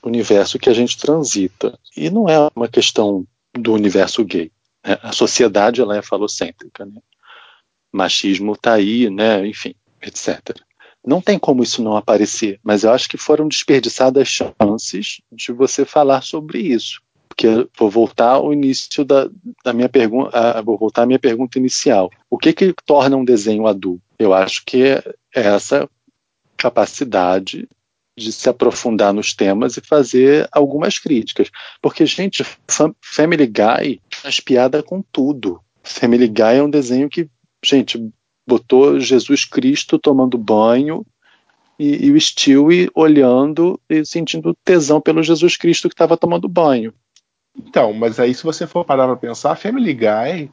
o 0.02 0.08
universo 0.08 0.58
que 0.58 0.70
a 0.70 0.74
gente 0.74 0.98
transita. 0.98 1.78
E 1.96 2.10
não 2.10 2.28
é 2.28 2.48
uma 2.54 2.68
questão 2.68 3.26
do 3.54 3.72
universo 3.72 4.24
gay. 4.24 4.50
né? 4.84 4.98
A 5.02 5.12
sociedade 5.12 5.80
ela 5.80 5.96
é 5.96 6.02
falocêntrica. 6.02 6.84
Né? 6.84 7.00
Machismo 7.92 8.52
está 8.52 8.74
aí, 8.74 9.10
né? 9.10 9.46
enfim, 9.46 9.74
etc. 10.02 10.56
Não 11.04 11.20
tem 11.20 11.38
como 11.38 11.62
isso 11.62 11.82
não 11.82 11.96
aparecer, 11.96 12.60
mas 12.62 12.84
eu 12.84 12.92
acho 12.92 13.08
que 13.08 13.16
foram 13.16 13.48
desperdiçadas 13.48 14.28
chances 14.28 15.22
de 15.32 15.50
você 15.52 15.84
falar 15.84 16.22
sobre 16.22 16.58
isso. 16.60 17.00
Porque 17.26 17.46
vou 17.78 17.88
voltar 17.88 18.32
ao 18.32 18.52
início 18.52 19.02
da, 19.02 19.30
da 19.64 19.72
minha 19.72 19.88
pergunta, 19.88 20.60
vou 20.62 20.76
voltar 20.76 21.02
à 21.02 21.06
minha 21.06 21.18
pergunta 21.18 21.58
inicial. 21.58 22.10
O 22.28 22.36
que 22.36 22.52
que 22.52 22.74
torna 22.84 23.16
um 23.16 23.24
desenho 23.24 23.66
adulto? 23.66 24.02
Eu 24.20 24.34
acho 24.34 24.62
que 24.66 24.82
é 24.84 25.02
essa 25.34 25.88
capacidade 26.56 27.66
de 28.16 28.30
se 28.32 28.50
aprofundar 28.50 29.14
nos 29.14 29.32
temas 29.32 29.78
e 29.78 29.80
fazer 29.80 30.46
algumas 30.52 30.98
críticas. 30.98 31.50
Porque, 31.80 32.04
gente, 32.04 32.44
Fam- 32.68 32.94
Family 33.00 33.46
Guy 33.46 34.00
faz 34.12 34.40
piada 34.40 34.82
com 34.82 35.00
tudo. 35.10 35.58
Family 35.82 36.28
Guy 36.28 36.56
é 36.58 36.62
um 36.62 36.68
desenho 36.68 37.08
que, 37.08 37.30
gente, 37.64 38.12
botou 38.46 39.00
Jesus 39.00 39.46
Cristo 39.46 39.98
tomando 39.98 40.36
banho 40.36 41.06
e, 41.78 42.06
e 42.06 42.10
o 42.12 42.20
Stewie 42.20 42.90
olhando 42.94 43.80
e 43.88 44.04
sentindo 44.04 44.54
tesão 44.62 45.00
pelo 45.00 45.22
Jesus 45.22 45.56
Cristo 45.56 45.88
que 45.88 45.94
estava 45.94 46.16
tomando 46.16 46.46
banho. 46.46 46.92
Então, 47.56 47.92
mas 47.94 48.20
aí 48.20 48.34
se 48.34 48.44
você 48.44 48.66
for 48.66 48.84
parar 48.84 49.06
pra 49.06 49.16
pensar, 49.16 49.56
Family 49.56 49.94
Guy, 49.94 50.50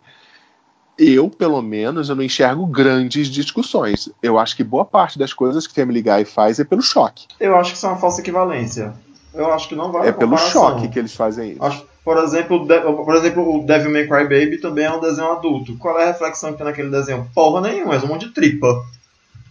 eu, 0.98 1.30
pelo 1.30 1.62
menos, 1.62 2.10
eu 2.10 2.16
não 2.16 2.24
enxergo 2.24 2.66
grandes 2.66 3.28
discussões. 3.28 4.10
Eu 4.22 4.38
acho 4.40 4.56
que 4.56 4.64
boa 4.64 4.86
parte 4.86 5.18
das 5.20 5.34
coisas 5.34 5.68
que 5.68 5.74
Family 5.74 6.02
Guy 6.02 6.26
faz 6.26 6.60
é 6.60 6.64
pelo 6.64 6.82
choque. 6.82 7.26
Eu 7.40 7.56
acho 7.58 7.72
que 7.72 7.78
isso 7.78 7.86
é 7.86 7.90
uma 7.90 7.98
falsa 7.98 8.22
equivalência. 8.22 8.94
Eu 9.34 9.52
acho 9.54 9.68
que 9.70 9.76
não 9.76 9.92
vale 9.92 10.08
é 10.08 10.12
pelo 10.12 10.32
comparação. 10.32 10.62
choque 10.80 10.88
que 10.88 10.98
eles 10.98 11.14
fazem 11.14 11.52
isso. 11.52 11.64
Acho, 11.64 11.86
por 12.04 12.18
exemplo, 12.18 12.68
De- 12.68 12.80
por 12.82 13.16
exemplo, 13.16 13.58
o 13.60 13.64
Devil 13.66 13.92
May 13.92 14.08
Cry 14.08 14.24
Baby 14.24 14.58
também 14.60 14.86
é 14.86 14.92
um 14.92 15.00
desenho 15.00 15.32
adulto. 15.32 15.78
Qual 15.78 16.00
é 16.00 16.04
a 16.06 16.08
reflexão 16.08 16.52
que 16.52 16.58
tem 16.58 16.66
naquele 16.66 16.90
desenho? 16.90 17.30
Porra 17.36 17.62
nenhuma, 17.62 17.96
é 17.96 18.00
um 18.00 18.08
monte 18.08 18.26
de 18.28 18.34
tripa. 18.34 18.68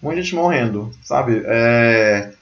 Um 0.03 0.09
monte 0.09 0.17
de 0.17 0.23
gente 0.23 0.35
morrendo, 0.35 0.91
sabe? 1.05 1.43
É. 1.47 2.33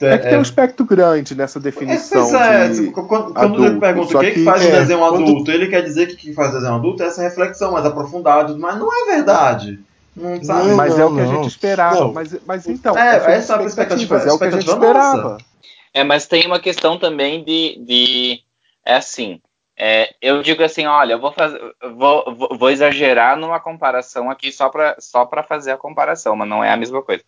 É 0.00 0.18
que 0.18 0.28
tem 0.28 0.38
um 0.38 0.42
espectro 0.42 0.84
grande 0.84 1.34
nessa 1.34 1.60
definição. 1.60 2.28
Pois 2.28 2.34
é, 2.34 2.68
de... 2.68 2.86
tipo, 2.86 3.06
quando, 3.06 3.32
quando 3.32 3.64
ele 3.64 3.78
pergunta 3.78 4.16
o 4.16 4.20
que, 4.20 4.30
que 4.32 4.44
faz 4.44 4.62
um 4.64 4.68
é, 4.68 4.70
desenho 4.72 4.98
quando- 4.98 5.22
adulto, 5.22 5.50
ele 5.52 5.68
quer 5.68 5.82
dizer 5.82 6.08
que 6.08 6.14
o 6.14 6.16
que 6.16 6.32
faz 6.34 6.52
desenho 6.52 6.74
adulto 6.74 7.02
é 7.02 7.06
essa 7.06 7.22
reflexão 7.22 7.70
mais 7.72 7.86
aprofundada, 7.86 8.56
mas 8.58 8.76
não 8.78 8.88
é 8.92 9.12
verdade. 9.14 9.78
Não, 10.16 10.42
sabe? 10.44 10.68
Não, 10.68 10.76
Mas 10.76 10.98
é 10.98 11.04
o 11.06 11.14
que 11.14 11.20
a 11.20 11.24
não. 11.24 11.34
gente 11.36 11.48
esperava. 11.48 12.00
Não. 12.00 12.12
Mas, 12.12 12.36
mas 12.44 12.66
então, 12.66 12.98
É, 12.98 13.16
essa 13.16 13.30
é 13.30 13.34
a 13.34 13.38
expectativa- 13.38 13.66
expectativas, 13.66 14.26
é 14.26 14.32
o 14.32 14.38
que 14.38 14.44
a 14.44 14.50
gente 14.50 14.58
expectativa 14.60 14.92
nossa. 14.94 15.16
esperava. 15.16 15.38
É, 15.94 16.04
mas 16.04 16.26
tem 16.26 16.46
uma 16.46 16.58
questão 16.60 16.98
também 16.98 17.42
de, 17.44 17.78
de 17.86 18.40
é 18.84 18.96
assim. 18.96 19.40
é, 19.78 20.10
eu 20.20 20.42
digo 20.42 20.62
assim, 20.62 20.84
olha, 20.84 21.12
eu 21.14 21.20
vou 21.20 21.32
fazer, 21.32 21.58
vou, 21.96 22.24
vou, 22.36 22.58
vou 22.58 22.70
exagerar 22.70 23.36
numa 23.38 23.58
comparação 23.60 24.30
aqui 24.30 24.52
só 24.52 24.68
para 24.68 24.96
só 24.98 25.24
para 25.24 25.42
fazer 25.42 25.70
a 25.70 25.76
comparação, 25.78 26.36
mas 26.36 26.48
não 26.48 26.62
é 26.62 26.70
a 26.70 26.76
mesma 26.76 27.00
coisa. 27.02 27.22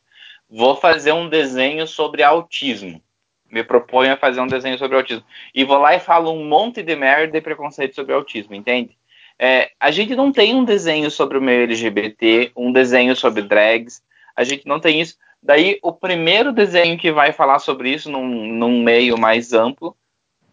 Vou 0.48 0.76
fazer 0.76 1.12
um 1.12 1.28
desenho 1.28 1.87
sobre 1.87 2.22
autismo. 2.22 3.02
Me 3.50 3.62
proponho 3.62 4.12
a 4.12 4.16
fazer 4.16 4.40
um 4.40 4.46
desenho 4.46 4.78
sobre 4.78 4.96
autismo. 4.96 5.24
E 5.54 5.64
vou 5.64 5.78
lá 5.78 5.94
e 5.94 6.00
falo 6.00 6.33
um 6.33 6.44
monte 6.44 6.83
de 6.83 6.96
merda 6.96 7.37
e 7.37 7.40
preconceito 7.40 7.94
sobre 7.94 8.14
autismo, 8.14 8.54
entende? 8.54 8.96
É, 9.38 9.70
a 9.80 9.90
gente 9.90 10.14
não 10.14 10.33
tem 10.33 10.54
um 10.54 10.64
desenho 10.64 11.11
sobre 11.11 11.38
o 11.38 11.42
meio 11.42 11.64
LGBT, 11.64 12.52
um 12.57 12.72
desenho 12.72 13.16
sobre 13.16 13.42
drags, 13.42 14.02
a 14.37 14.44
gente 14.44 14.66
não 14.66 14.78
tem 14.78 15.00
isso. 15.00 15.16
Daí, 15.42 15.78
o 15.83 15.92
primeiro 15.92 16.52
desenho 16.52 16.96
que 16.98 17.12
vai 17.12 17.33
falar 17.33 17.59
sobre 17.59 17.90
isso 17.90 18.11
num, 18.11 18.26
num 18.26 18.83
meio 18.83 19.18
mais 19.18 19.52
amplo 19.52 19.96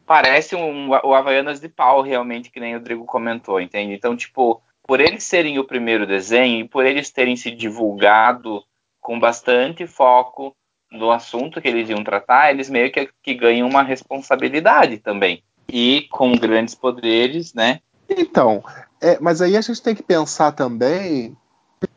parece 0.06 0.56
um, 0.56 0.90
o 0.90 1.14
Havaianas 1.14 1.62
de 1.62 1.70
pau, 1.70 2.02
realmente, 2.02 2.52
que 2.52 2.60
nem 2.60 2.76
o 2.76 2.80
Rodrigo 2.80 3.06
comentou, 3.06 3.62
entende? 3.62 3.94
Então, 3.94 4.18
tipo, 4.18 4.62
por 4.84 5.00
eles 5.00 5.24
serem 5.24 5.58
o 5.58 5.64
primeiro 5.64 6.06
desenho 6.06 6.60
e 6.60 6.68
por 6.68 6.86
eles 6.86 7.10
terem 7.10 7.38
se 7.38 7.50
divulgado 7.50 8.62
com 9.02 9.20
bastante 9.20 9.86
foco 9.88 10.56
no 10.92 11.12
assunto 11.12 11.60
que 11.62 11.68
eles 11.68 11.90
iam 11.90 12.04
tratar, 12.04 12.52
eles 12.52 12.70
meio 12.70 12.92
que, 12.92 13.10
que 13.24 13.34
ganham 13.34 13.68
uma 13.68 13.82
responsabilidade 13.82 14.98
também. 14.98 15.44
E 15.68 16.08
com 16.12 16.34
grandes 16.34 16.76
poderes, 16.76 17.54
né? 17.54 17.80
Então, 18.10 18.64
é, 19.02 19.18
mas 19.20 19.42
aí 19.42 19.56
a 19.56 19.62
gente 19.62 19.82
tem 19.82 19.96
que 19.96 20.04
pensar 20.04 20.52
também, 20.52 21.36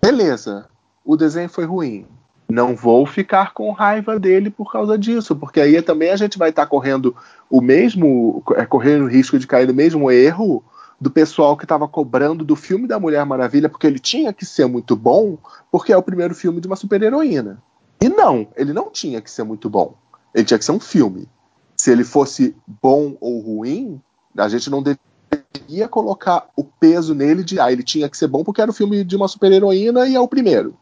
beleza, 0.01 0.69
o 1.05 1.17
desenho 1.17 1.49
foi 1.49 1.65
ruim. 1.65 2.07
Não 2.49 2.77
vou 2.77 3.05
ficar 3.05 3.53
com 3.53 3.73
raiva 3.73 4.19
dele 4.21 4.49
por 4.49 4.71
causa 4.71 4.97
disso, 4.97 5.35
porque 5.35 5.61
aí 5.61 5.81
também 5.83 6.11
a 6.11 6.17
gente 6.17 6.39
vai 6.39 6.51
estar 6.51 6.67
correndo 6.67 7.17
o 7.51 7.61
mesmo, 7.61 8.45
é, 8.55 8.65
correndo 8.65 9.05
o 9.05 9.09
risco 9.09 9.39
de 9.39 9.47
cair 9.47 9.67
no 9.67 9.75
mesmo 9.75 10.11
erro 10.11 10.63
do 11.01 11.11
pessoal 11.11 11.57
que 11.57 11.65
estava 11.65 11.87
cobrando 11.89 12.45
do 12.45 12.57
filme 12.57 12.87
da 12.87 12.99
Mulher 12.99 13.25
Maravilha, 13.27 13.69
porque 13.69 13.87
ele 13.87 13.99
tinha 13.99 14.33
que 14.33 14.45
ser 14.47 14.67
muito 14.67 14.95
bom, 14.97 15.37
porque 15.71 15.93
é 15.93 15.97
o 15.97 16.03
primeiro 16.03 16.35
filme 16.35 16.61
de 16.61 16.67
uma 16.67 16.77
super-heroína. 16.77 17.63
E 18.01 18.09
não, 18.09 18.47
ele 18.57 18.73
não 18.73 18.91
tinha 18.91 19.21
que 19.21 19.31
ser 19.31 19.45
muito 19.45 19.69
bom. 19.69 19.95
Ele 20.35 20.45
tinha 20.45 20.59
que 20.59 20.65
ser 20.65 20.73
um 20.73 20.81
filme. 20.81 21.29
Se 21.77 21.91
ele 21.91 22.05
fosse 22.05 22.57
bom 22.67 23.17
ou 23.21 23.41
ruim, 23.41 24.01
a 24.37 24.49
gente 24.49 24.71
não 24.71 24.83
deveria 24.83 25.89
colocar 25.89 26.49
o 26.57 26.65
peso 26.65 27.15
nele 27.15 27.43
de 27.45 27.59
ah, 27.61 27.71
ele 27.73 27.83
tinha 27.83 28.09
que 28.09 28.17
ser 28.17 28.29
bom 28.29 28.43
porque 28.45 28.61
era 28.61 28.71
o 28.71 28.75
filme 28.75 29.05
de 29.05 29.17
uma 29.17 29.29
super-heroína 29.29 30.07
e 30.07 30.15
é 30.15 30.21
o 30.21 30.29
primeiro. 30.29 30.77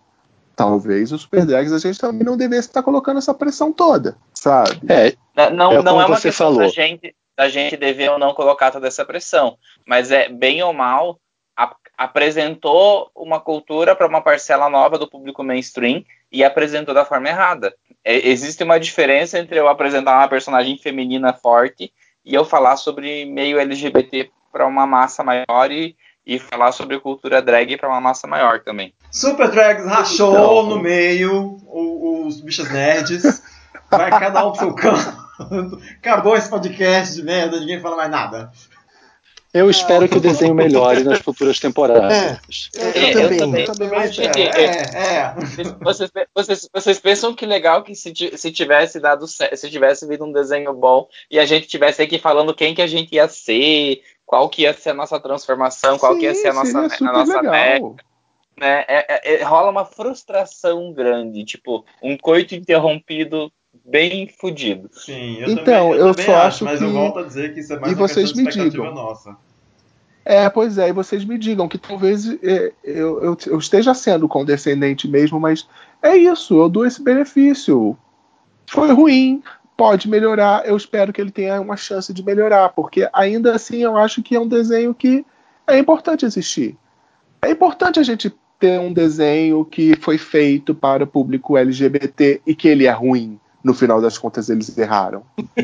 Talvez 0.55 1.11
o 1.12 1.18
Super 1.18 1.46
Drags 1.46 1.72
a 1.72 1.79
gente 1.79 1.98
também 1.98 2.25
não 2.25 2.37
devesse 2.37 2.68
estar 2.68 2.83
colocando 2.83 3.16
essa 3.18 3.33
pressão 3.33 3.72
toda, 3.72 4.16
sabe? 4.35 4.81
É, 4.88 5.14
Não, 5.35 5.72
É 5.72 5.77
não 5.83 5.85
como 5.85 6.01
é 6.03 6.07
uma 6.07 6.16
você 6.16 6.29
questão 6.29 6.48
falou. 6.48 6.61
da 6.61 6.68
gente, 6.68 7.14
da 7.37 7.49
gente 7.49 7.77
dever 7.77 8.11
ou 8.11 8.18
não 8.18 8.35
colocar 8.35 8.71
toda 8.71 8.87
essa 8.88 9.05
pressão, 9.05 9.57
mas 9.87 10.11
é 10.11 10.29
bem 10.29 10.62
ou 10.62 10.73
mal 10.73 11.18
a- 11.57 11.75
apresentou 12.27 13.11
uma 13.14 13.40
cultura 13.40 13.95
para 13.97 14.07
uma 14.07 14.21
parcela 14.21 14.68
nova 14.68 14.99
do 14.99 15.09
público 15.09 15.42
mainstream 15.42 16.05
e 16.31 16.42
apresentou 16.45 16.95
da 16.95 17.05
forma 17.05 17.29
errada. 17.29 17.75
É, 18.05 18.29
existe 18.29 18.62
uma 18.64 18.79
diferença 18.81 19.38
entre 19.38 19.59
eu 19.59 19.68
apresentar 19.68 20.16
uma 20.18 20.29
personagem 20.29 20.79
feminina 20.79 21.33
forte 21.33 21.92
e 22.25 22.35
eu 22.35 22.45
falar 22.45 22.77
sobre 22.77 23.25
meio 23.25 23.59
LGBT 23.59 24.31
para 24.53 24.66
uma 24.66 24.87
massa 24.87 25.23
maior 25.25 25.71
e, 25.71 25.97
e 26.27 26.38
falar 26.38 26.73
sobre 26.73 26.99
cultura 27.01 27.40
drag 27.42 27.77
para 27.77 27.88
uma 27.88 28.01
massa 28.01 28.27
maior 28.27 28.61
também. 28.61 28.92
Super 29.11 29.51
Drags 29.51 29.87
rachou 29.87 30.33
Então. 30.33 30.62
no 30.64 30.79
meio 30.81 31.59
o- 31.66 32.27
os 32.27 32.40
bichos 32.40 32.71
nerds. 32.71 33.42
Vai 33.90 34.11
cada 34.11 34.47
um 34.47 34.53
pro 34.53 34.61
seu 34.61 34.75
canto. 34.75 35.23
Acabou 35.99 36.37
esse 36.37 36.49
podcast 36.49 37.14
de 37.14 37.23
merda, 37.23 37.59
ninguém 37.61 37.81
fala 37.81 37.97
mais 37.97 38.11
nada. 38.11 38.53
eu 39.55 39.68
espero 39.68 40.09
que 40.09 40.16
o 40.16 40.21
desenho 40.21 40.55
melhore 40.55 41.05
nas 41.05 41.18
futuras 41.18 41.59
temporadas. 41.59 42.71
Eu, 42.75 42.88
É, 42.88 42.92
também. 42.92 43.23
eu 43.23 43.38
também. 43.38 43.64
eu 43.64 43.73
também 43.73 43.88
Mas, 43.90 44.11
acho. 44.11 44.23
Gente, 44.23 44.40
é, 44.40 44.64
é. 44.95 45.35
Vocês, 45.81 46.11
vocês, 46.35 46.68
vocês 46.73 46.99
pensam 46.99 47.35
que 47.35 47.45
legal 47.47 47.83
que 47.83 47.95
se, 47.95 48.12
se 48.37 48.51
tivesse 48.53 48.99
dado 49.01 49.27
se 49.27 49.71
tivesse 49.71 50.07
vindo 50.07 50.25
um 50.25 50.33
desenho 50.33 50.73
bom 50.75 51.07
e 51.31 51.38
a 51.38 51.45
gente 51.45 51.66
tivesse 51.66 52.03
aqui 52.03 52.18
falando 52.18 52.55
quem 52.55 52.75
que 52.75 52.83
a 52.83 52.87
gente 52.87 53.14
ia 53.14 53.29
ser, 53.29 54.03
qual 54.25 54.49
que 54.49 54.62
ia 54.62 54.73
ser 54.75 54.90
a 54.90 54.95
nossa 54.95 55.18
transformação, 55.21 55.99
qual 55.99 56.16
que 56.16 56.25
ia 56.25 56.35
ser 56.35 56.49
a 56.49 56.55
nossa, 56.55 56.79
a 56.79 57.12
nossa 57.12 57.42
meta, 57.42 57.95
né? 58.59 58.85
É- 58.88 59.07
é- 59.09 59.35
é- 59.40 59.42
rola 59.45 59.71
uma 59.71 59.85
frustração 59.85 60.92
grande, 60.92 61.45
tipo, 61.45 61.85
um 62.03 62.16
coito 62.16 62.55
interrompido 62.55 63.53
bem 63.85 64.28
fudido. 64.28 64.88
Sim, 64.92 65.38
eu 65.38 65.50
Então, 65.50 65.64
também, 65.64 66.00
eu 66.00 66.06
eu 66.08 66.11
também 66.14 66.26
só 66.26 66.35
acho, 66.37 66.46
acho 66.46 66.64
mas 66.64 66.82
eu 66.82 66.88
que- 66.88 66.94
volto 66.94 67.18
a 67.18 67.22
dizer 67.24 67.54
que 67.54 67.61
isso 67.61 67.72
é 67.72 67.78
mais 67.78 67.92
E 67.92 67.94
uma 67.94 68.08
vocês 68.08 68.32
me 68.32 68.46
digam. 68.46 68.94
nossa. 68.94 69.37
É, 70.24 70.48
pois 70.48 70.78
é, 70.78 70.88
e 70.88 70.92
vocês 70.92 71.24
me 71.24 71.37
digam 71.37 71.66
que 71.68 71.76
talvez 71.76 72.28
é, 72.44 72.72
eu, 72.85 73.22
eu- 73.22 73.37
eu 73.46 73.58
esteja 73.58 73.92
sendo 73.92 74.28
condescendente 74.28 75.08
mesmo, 75.08 75.40
mas 75.40 75.66
é 76.00 76.16
isso, 76.16 76.54
eu 76.61 76.68
dou 76.68 76.87
esse 76.87 77.02
benefício. 77.02 77.96
Foi 78.68 78.92
ruim, 78.92 79.42
pode 79.76 80.08
melhorar, 80.08 80.64
eu 80.64 80.76
espero 80.76 81.12
que 81.12 81.20
ele 81.20 81.32
tenha 81.32 81.61
uma 81.61 81.76
chance 81.76 82.12
de 82.12 82.22
melhorar, 82.22 82.68
porque 82.68 83.08
ainda 83.12 83.54
assim 83.54 83.78
eu 83.78 83.96
acho 83.96 84.22
que 84.22 84.37
é 84.37 84.40
um 84.40 84.46
desenho 84.46 84.94
que 84.94 85.26
é 85.66 85.76
importante 85.78 86.24
existir. 86.24 86.76
É 87.42 87.50
importante 87.50 87.98
a 87.98 88.02
gente 88.04 88.32
ter 88.61 88.78
um 88.78 88.92
desenho 88.92 89.64
que 89.64 89.96
foi 89.96 90.16
feito 90.18 90.72
para 90.72 91.02
o 91.02 91.06
público 91.06 91.56
LGBT 91.58 92.40
e 92.46 92.54
que 92.54 92.68
ele 92.68 92.87
é 92.87 92.92
ruim. 92.92 93.40
No 93.64 93.75
final 93.75 94.01
das 94.01 94.18
contas, 94.18 94.48
eles 94.48 94.77
erraram. 94.77 95.22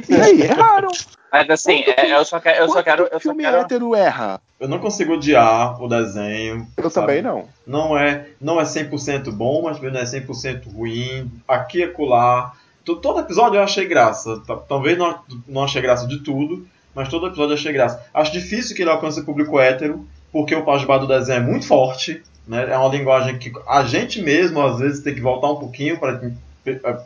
E 0.08 0.14
aí, 0.14 0.42
erraram. 0.42 0.88
Mas 1.32 1.50
assim, 1.50 1.82
Quanto 1.82 1.98
é, 2.00 2.12
eu 2.18 2.24
só 2.24 2.40
quero, 2.40 2.62
eu 2.64 2.68
só 2.68 2.82
quero, 2.82 3.02
eu 3.04 3.11
só 3.12 3.20
filme 3.20 3.42
quero 3.44 3.56
hétero 3.58 3.94
erra? 3.94 4.40
Eu 4.58 4.68
não 4.68 4.78
consigo 4.78 5.14
odiar 5.14 5.82
o 5.82 5.88
desenho. 5.88 6.66
Eu 6.76 6.88
sabe? 6.88 7.06
também 7.06 7.22
não. 7.22 7.44
Não 7.66 7.98
é, 7.98 8.28
não 8.40 8.61
é 8.61 8.64
100% 8.64 9.30
bom, 9.32 9.62
mas 9.62 9.80
não 9.80 9.88
é 10.00 10.04
100% 10.04 10.72
ruim. 10.72 11.30
Aqui 11.46 11.78
e 11.78 11.84
acolá. 11.84 12.52
To- 12.84 12.96
Todo 12.96 13.20
episódio 13.20 13.58
eu 13.58 13.62
achei 13.62 13.87
graça. 13.87 14.40
Ta- 14.46 14.56
Talvez 14.56 14.96
não, 14.96 15.18
não 15.46 15.64
achei 15.64 15.82
graça 15.82 16.06
de 16.06 16.18
tudo, 16.20 16.66
mas 16.94 17.08
todo 17.08 17.26
episódio 17.26 17.50
eu 17.52 17.58
achei 17.58 17.72
graça. 17.72 18.02
Acho 18.14 18.32
difícil 18.32 18.74
que 18.74 18.82
ele 18.82 18.90
alcance 18.90 19.20
o 19.20 19.24
público 19.24 19.61
hétero, 19.61 20.06
porque 20.32 20.54
o 20.54 20.64
pajubá 20.64 20.96
do 20.98 21.06
desenho 21.06 21.38
é 21.38 21.42
muito 21.42 21.66
forte. 21.66 22.22
Né? 22.46 22.70
É 22.72 22.78
uma 22.78 22.88
linguagem 22.88 23.38
que 23.38 23.52
a 23.68 23.84
gente 23.84 24.22
mesmo, 24.22 24.62
às 24.62 24.78
vezes, 24.78 25.04
tem 25.04 25.14
que 25.14 25.20
voltar 25.20 25.50
um 25.52 25.56
pouquinho 25.56 25.98
para 26.00 26.18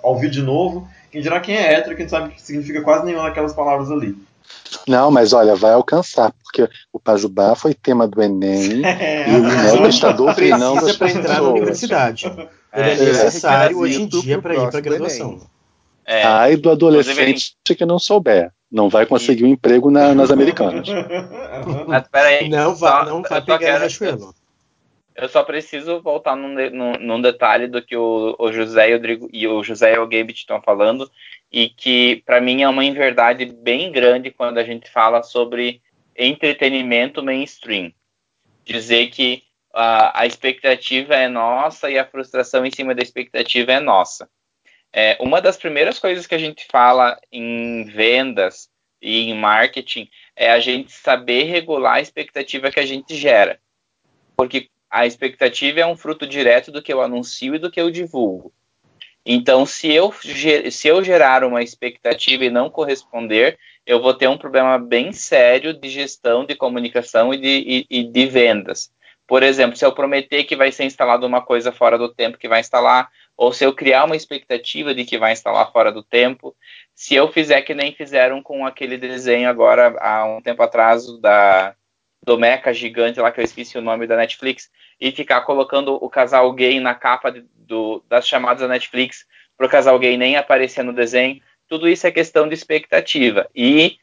ouvir 0.03 0.31
de 0.31 0.43
novo. 0.43 0.89
Quem 1.11 1.21
dirá 1.21 1.41
quem 1.41 1.57
é 1.57 1.75
hétero, 1.75 1.97
quem 1.97 2.09
sabe 2.09 2.31
que 2.35 2.41
significa 2.43 2.81
quase 2.83 3.05
nenhuma 3.05 3.25
daquelas 3.25 3.53
palavras 3.53 3.91
ali. 3.91 4.17
Não, 4.89 5.11
mas 5.11 5.33
olha, 5.33 5.55
vai 5.55 5.73
alcançar, 5.73 6.33
porque 6.43 6.69
o 6.93 6.99
Pajubá 6.99 7.55
foi 7.55 7.75
tema 7.75 8.09
do 8.09 8.21
Enem 8.23 8.81
e 8.83 9.31
o 9.31 9.39
INEP 9.39 9.89
está 9.89 10.11
doutrinando 10.13 10.81
Precisa 10.81 10.91
as 10.93 10.97
para 10.97 11.09
entrar 11.11 11.23
na 11.23 11.35
pessoas. 11.35 11.51
universidade. 11.53 12.27
Ele 12.27 12.89
é, 12.91 12.93
É, 12.93 12.97
necessário 12.97 13.77
é 13.77 13.81
hoje 13.81 14.03
em 14.03 14.07
dia 14.07 14.41
para 14.41 14.55
ir 14.55 14.57
para 14.57 14.69
próximo 14.71 14.83
graduação. 14.83 15.41
é, 16.07 16.23
Ai 16.25 16.57
do 16.57 16.71
adolescente 16.71 17.55
que 17.77 17.85
não 17.85 17.99
souber. 17.99 18.51
Não 18.71 18.89
vai 18.89 19.05
conseguir 19.05 19.45
um 19.45 19.49
emprego 19.49 19.91
na- 19.91 20.15
nas 20.15 20.31
americanas. 20.31 20.89
mas 21.87 22.09
peraí, 22.09 22.49
Não 22.49 22.75
vai, 22.75 23.05
não 23.05 23.21
vai 23.23 23.43
pegar 23.43 23.59
quero- 23.59 23.79
Riachuelo. 23.81 24.35
Eu 25.15 25.29
só 25.29 25.43
preciso 25.43 26.01
voltar 26.01 26.35
num, 26.35 26.55
num- 26.71 26.99
num 26.99 27.21
detalhe 27.21 27.67
do 27.67 27.83
que 27.83 27.97
o, 27.97 28.35
o 28.39 28.53
José 28.53 28.91
e 28.91 28.95
o, 28.95 29.01
Drigo- 29.01 29.29
e 29.33 29.47
o 29.47 29.63
José 29.63 29.95
e 29.95 29.99
o 29.99 30.07
Gambit 30.07 30.39
estão 30.39 30.61
falando, 30.63 31.11
e 31.51 31.69
que 31.69 32.23
para 32.25 32.41
mim 32.41 32.63
é 32.63 32.69
uma 32.69 32.85
inverdade 32.85 33.45
bem 33.45 33.93
grande 33.93 34.31
quando 34.31 34.59
a 34.59 34.65
gente 34.65 34.91
fala 34.91 35.23
sobre 35.23 35.83
entretenimento 36.17 37.23
mainstream. 37.23 37.93
Dizer 38.65 39.09
que 39.09 39.43
ah, 39.75 40.21
a 40.21 40.27
expectativa 40.27 41.15
é 41.15 41.29
nossa 41.29 41.91
e 41.91 41.99
a 41.99 42.07
frustração 42.07 42.65
em 42.65 42.71
cima 42.71 42.95
da 42.95 43.03
expectativa 43.03 43.73
é 43.73 43.81
nossa. 43.81 44.29
É, 44.93 45.17
uma 45.21 45.41
das 45.41 45.57
primeiras 45.57 45.99
coisas 45.99 46.27
que 46.27 46.35
a 46.35 46.39
gente 46.39 46.67
fala 46.71 47.19
em 47.31 47.85
vendas 47.85 48.71
e 49.01 49.31
em 49.31 49.35
marketing 49.35 50.09
é 50.37 50.51
a 50.53 50.61
gente 50.61 50.93
saber 50.93 51.45
regular 51.45 51.95
a 51.95 52.01
expectativa 52.01 52.71
que 52.71 52.79
a 52.79 52.87
gente 52.87 53.15
gera. 53.15 53.59
Porque 54.37 54.69
a 54.93 55.07
expectativa 55.07 55.81
é 55.81 55.87
um 55.87 55.97
fruto 55.97 56.27
direto 56.27 56.71
do 56.71 56.83
que 56.83 56.93
eu 56.93 57.01
anuncio 57.01 57.55
e 57.55 57.59
do 57.59 57.71
que 57.71 57.81
eu 57.81 57.91
divulgo. 57.91 58.53
Então, 59.25 59.65
se 59.65 59.91
eu, 59.93 60.13
se 60.71 60.89
eu 60.89 61.03
gerar 61.03 61.45
uma 61.45 61.63
expectativa 61.63 62.45
e 62.45 62.51
não 62.51 62.69
corresponder, 62.69 63.59
eu 63.87 64.03
vou 64.03 64.15
ter 64.15 64.29
um 64.29 64.39
problema 64.39 64.79
bem 64.79 65.13
sério 65.13 65.73
de 65.73 65.89
gestão, 65.89 66.45
de 66.45 66.57
comunicação 66.57 67.33
e 67.33 67.39
de, 67.39 67.49
e- 67.49 67.87
e 68.01 68.05
de 68.05 68.27
vendas. 68.27 68.93
Por 69.27 69.43
exemplo, 69.43 69.77
se 69.77 69.85
eu 69.85 69.93
prometer 69.93 70.45
que 70.45 70.57
vai 70.57 70.71
ser 70.73 70.85
instalado 70.85 71.27
uma 71.27 71.41
coisa 71.41 71.73
fora 71.73 71.97
do 71.97 72.13
tempo 72.13 72.37
que 72.37 72.49
vai 72.49 72.61
instalar, 72.61 73.09
ou 73.37 73.53
se 73.53 73.65
eu 73.65 73.73
criar 73.75 74.05
uma 74.05 74.17
expectativa 74.17 74.95
de 74.95 75.05
que 75.05 75.17
vai 75.19 75.33
instalar 75.33 75.73
fora 75.73 75.91
do 75.91 76.03
tempo, 76.03 76.55
se 76.95 77.15
eu 77.15 77.33
fizer 77.33 77.63
que 77.63 77.75
nem 77.75 77.95
fizeram 77.95 78.43
com 78.43 78.67
aquele 78.67 78.99
desenho 78.99 79.49
agora 79.49 79.97
há 80.01 80.25
um 80.27 80.43
tempo 80.43 80.63
atrás 80.63 81.07
da 81.21 81.75
do 82.25 82.39
mecha 82.39 82.73
gigante 82.73 83.21
lá 83.21 83.33
que 83.33 83.41
eu 83.41 83.45
esqueci 83.45 83.77
o 83.77 83.83
nome 83.83 84.07
da 84.07 84.17
Netflix 84.17 84.71
e 85.01 85.11
ficar 85.11 85.41
colocando 85.43 85.95
o 85.95 86.09
casal 86.09 86.53
gay 86.53 86.79
na 86.79 86.95
capa 86.95 87.31
de- 87.33 87.45
do, 87.57 88.03
das 88.09 88.27
chamadas 88.29 88.61
da 88.63 88.69
Netflix 88.69 89.27
para 89.57 89.67
o 89.67 89.71
casal 89.71 89.99
gay 89.99 90.17
nem 90.17 90.37
aparecer 90.37 90.83
no 90.85 90.93
desenho, 90.93 91.41
tudo 91.69 91.89
isso 91.89 92.07
é 92.07 92.11
questão 92.13 92.47
de 92.49 92.55
expectativa. 92.55 93.49
E 93.55 93.97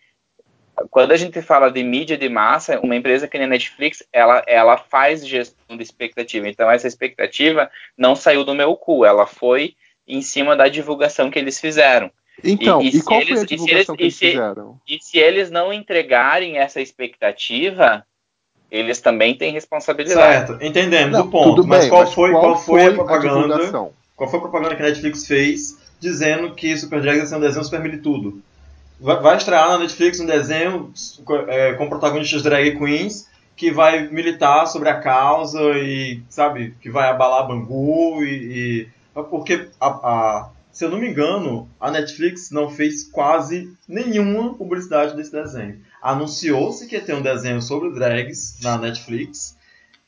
quando 0.92 1.12
a 1.12 1.18
gente 1.18 1.42
fala 1.42 1.70
de 1.70 1.84
mídia 1.84 2.18
de 2.18 2.28
massa, 2.30 2.80
uma 2.82 2.96
empresa 2.96 3.28
que 3.28 3.38
nem 3.38 3.46
a 3.48 3.50
Netflix, 3.50 4.04
ela, 4.12 4.44
ela 4.48 4.78
faz 4.78 5.26
gestão 5.26 5.76
de 5.78 5.84
expectativa. 5.84 6.48
Então 6.48 6.70
essa 6.70 6.88
expectativa 6.88 7.70
não 7.98 8.16
saiu 8.16 8.44
do 8.44 8.56
meu 8.56 8.76
cu, 8.76 9.06
ela 9.06 9.26
foi 9.26 9.76
em 10.08 10.22
cima 10.22 10.56
da 10.56 10.68
divulgação 10.68 11.30
que 11.30 11.38
eles 11.40 11.60
fizeram. 11.60 12.12
Então, 12.44 12.82
E- 12.82 12.86
e, 12.90 12.98
e 12.98 13.02
qual 13.02 13.20
eles- 13.22 13.34
foi 13.34 13.44
a 13.44 13.46
divulgação 13.46 13.96
eles- 13.96 13.98
que 13.98 14.04
eles 14.04 14.16
se- 14.16 14.32
fizeram? 14.32 14.80
E 14.88 14.98
se 15.02 15.18
eles 15.20 15.52
não 15.52 15.74
entregarem 15.74 16.58
essa 16.58 16.80
expectativa, 16.82 18.06
eles 18.72 19.02
também 19.02 19.36
têm 19.36 19.52
responsabilidade. 19.52 20.48
Certo, 20.48 20.64
entendemos 20.64 21.18
Não, 21.18 21.26
o 21.26 21.30
ponto. 21.30 21.56
tudo 21.56 21.68
mas 21.68 21.82
bem, 21.82 21.90
qual 21.90 22.04
mas 22.04 22.14
foi, 22.14 22.32
qual 22.32 22.42
qual 22.42 22.58
foi 22.58 22.82
a 22.82 22.84
foi 22.84 22.92
a 22.92 22.96
propaganda? 22.96 23.42
divulgação? 23.42 23.92
Qual 24.16 24.30
foi 24.30 24.40
a 24.40 24.42
propaganda 24.42 24.76
que 24.76 24.82
a 24.82 24.86
Netflix 24.86 25.26
fez 25.26 25.78
dizendo 26.00 26.54
que 26.54 26.78
Super 26.78 27.02
Drags 27.02 27.22
ia 27.22 27.28
ser 27.28 27.36
um 27.36 27.40
desenho 27.40 27.64
super 27.64 27.80
militudo? 27.80 28.42
Vai, 29.00 29.20
vai 29.22 29.38
estrear 29.38 29.70
na 29.70 29.80
Netflix 29.80 30.20
um 30.20 30.26
desenho 30.26 30.94
é, 31.48 31.74
com 31.74 31.88
protagonistas 31.88 32.44
drag 32.44 32.78
queens 32.78 33.28
que 33.56 33.72
vai 33.72 34.08
militar 34.08 34.66
sobre 34.68 34.88
a 34.88 35.00
causa 35.02 35.62
e, 35.78 36.22
sabe, 36.30 36.74
que 36.82 36.90
vai 36.90 37.10
abalar 37.10 37.48
Bangu 37.48 38.24
e. 38.24 38.88
e 39.16 39.24
porque, 39.30 39.68
a, 39.82 39.88
a, 39.88 40.50
se 40.80 40.86
eu 40.86 40.90
não 40.90 40.98
me 40.98 41.10
engano, 41.10 41.70
a 41.78 41.92
Netflix 41.92 42.52
não 42.52 42.70
fez 42.70 43.04
quase 43.04 43.70
nenhuma 43.86 44.54
publicidade 44.54 45.14
desse 45.14 45.30
desenho. 45.30 45.82
Anunciou-se 46.02 46.88
que 46.88 46.96
ia 46.96 47.02
ter 47.02 47.14
um 47.14 47.22
desenho 47.22 47.62
sobre 47.62 47.92
drags 47.92 48.62
na 48.62 48.78
Netflix 48.78 49.58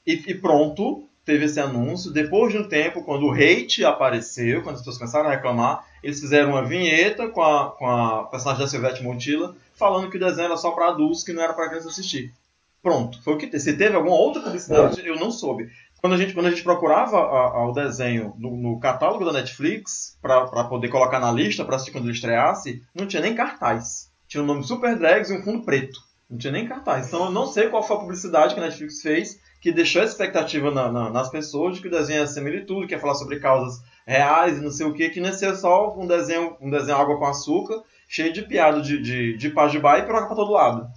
e, 0.07 0.13
e 0.13 0.34
pronto, 0.34 1.03
teve 1.26 1.43
esse 1.43 1.59
anúncio. 1.59 2.09
Depois 2.09 2.53
de 2.53 2.57
um 2.57 2.69
tempo, 2.69 3.03
quando 3.03 3.26
o 3.26 3.34
hate 3.34 3.84
apareceu, 3.84 4.63
quando 4.63 4.76
as 4.76 4.80
pessoas 4.80 4.97
começaram 4.97 5.28
a 5.28 5.34
reclamar, 5.34 5.86
eles 6.01 6.22
fizeram 6.22 6.51
uma 6.51 6.63
vinheta 6.63 7.28
com 7.28 7.41
a, 7.41 7.72
com 7.72 7.86
a 7.86 8.24
personagem 8.28 8.63
da 8.63 8.69
Silvete 8.69 9.03
Montilla 9.03 9.53
falando 9.76 10.09
que 10.09 10.15
o 10.15 10.22
desenho 10.22 10.45
era 10.45 10.55
só 10.55 10.72
para 10.72 10.88
adultos, 10.88 11.26
que 11.26 11.34
não 11.34 11.43
era 11.43 11.51
para 11.51 11.67
criança 11.67 11.89
assistir. 11.89 12.34
Pronto, 12.82 13.22
foi 13.22 13.34
o 13.34 13.38
que 13.38 13.45
teve. 13.45 13.61
Se 13.61 13.76
teve 13.76 13.93
alguma 13.93 14.15
outra 14.15 14.41
publicidade, 14.41 15.05
eu 15.05 15.17
não 15.17 15.32
soube. 15.32 15.69
Quando 16.01 16.13
a 16.13 16.17
gente, 16.17 16.33
quando 16.33 16.47
a 16.47 16.49
gente 16.49 16.63
procurava 16.63 17.17
a, 17.17 17.57
a, 17.57 17.69
o 17.69 17.73
desenho 17.73 18.33
no, 18.39 18.57
no, 18.57 18.79
catálogo 18.79 19.23
da 19.23 19.31
Netflix, 19.31 20.17
para 20.19 20.63
poder 20.63 20.89
colocar 20.89 21.19
na 21.19 21.31
lista 21.31 21.63
para 21.63 21.75
assistir 21.75 21.91
quando 21.91 22.05
ele 22.05 22.13
estreasse, 22.13 22.81
não 22.93 23.05
tinha 23.05 23.21
nem 23.21 23.35
cartaz. 23.35 24.11
Tinha 24.27 24.41
o 24.41 24.45
nome 24.45 24.63
Super 24.63 24.97
Drags 24.97 25.29
e 25.29 25.37
um 25.37 25.43
fundo 25.43 25.63
preto. 25.63 25.99
Não 26.27 26.39
tinha 26.39 26.51
nem 26.51 26.67
cartaz. 26.67 27.07
Então 27.07 27.25
eu 27.25 27.31
não 27.31 27.45
sei 27.45 27.69
qual 27.69 27.83
foi 27.83 27.97
a 27.97 27.99
publicidade 27.99 28.55
que 28.55 28.59
a 28.59 28.63
Netflix 28.63 29.01
fez 29.01 29.39
que 29.61 29.71
deixou 29.71 30.01
a 30.01 30.05
expectativa 30.05 30.71
na, 30.71 30.91
na, 30.91 31.09
nas 31.11 31.29
pessoas 31.29 31.75
de 31.75 31.81
que 31.81 31.87
o 31.87 31.91
desenho 31.91 32.21
ia 32.21 32.27
ser 32.27 32.41
militudo, 32.41 32.87
que 32.87 32.95
ia 32.95 32.99
falar 32.99 33.13
sobre 33.13 33.39
causas 33.39 33.79
reais 34.07 34.57
e 34.57 34.61
não 34.61 34.71
sei 34.71 34.87
o 34.87 34.93
que, 34.93 35.09
que 35.09 35.19
não 35.19 35.27
ia 35.27 35.35
ser 35.35 35.55
só 35.55 35.95
um 35.95 36.07
desenho, 36.07 36.57
um 36.59 36.71
desenho 36.71 36.97
água 36.97 37.19
com 37.19 37.25
açúcar, 37.25 37.83
cheio 38.09 38.33
de 38.33 38.41
piada 38.41 38.81
de, 38.81 38.99
de, 38.99 39.37
de 39.37 39.49
pajubá 39.51 39.99
e 39.99 40.03
piroca 40.03 40.25
pra 40.25 40.35
todo 40.35 40.51
lado. 40.51 40.87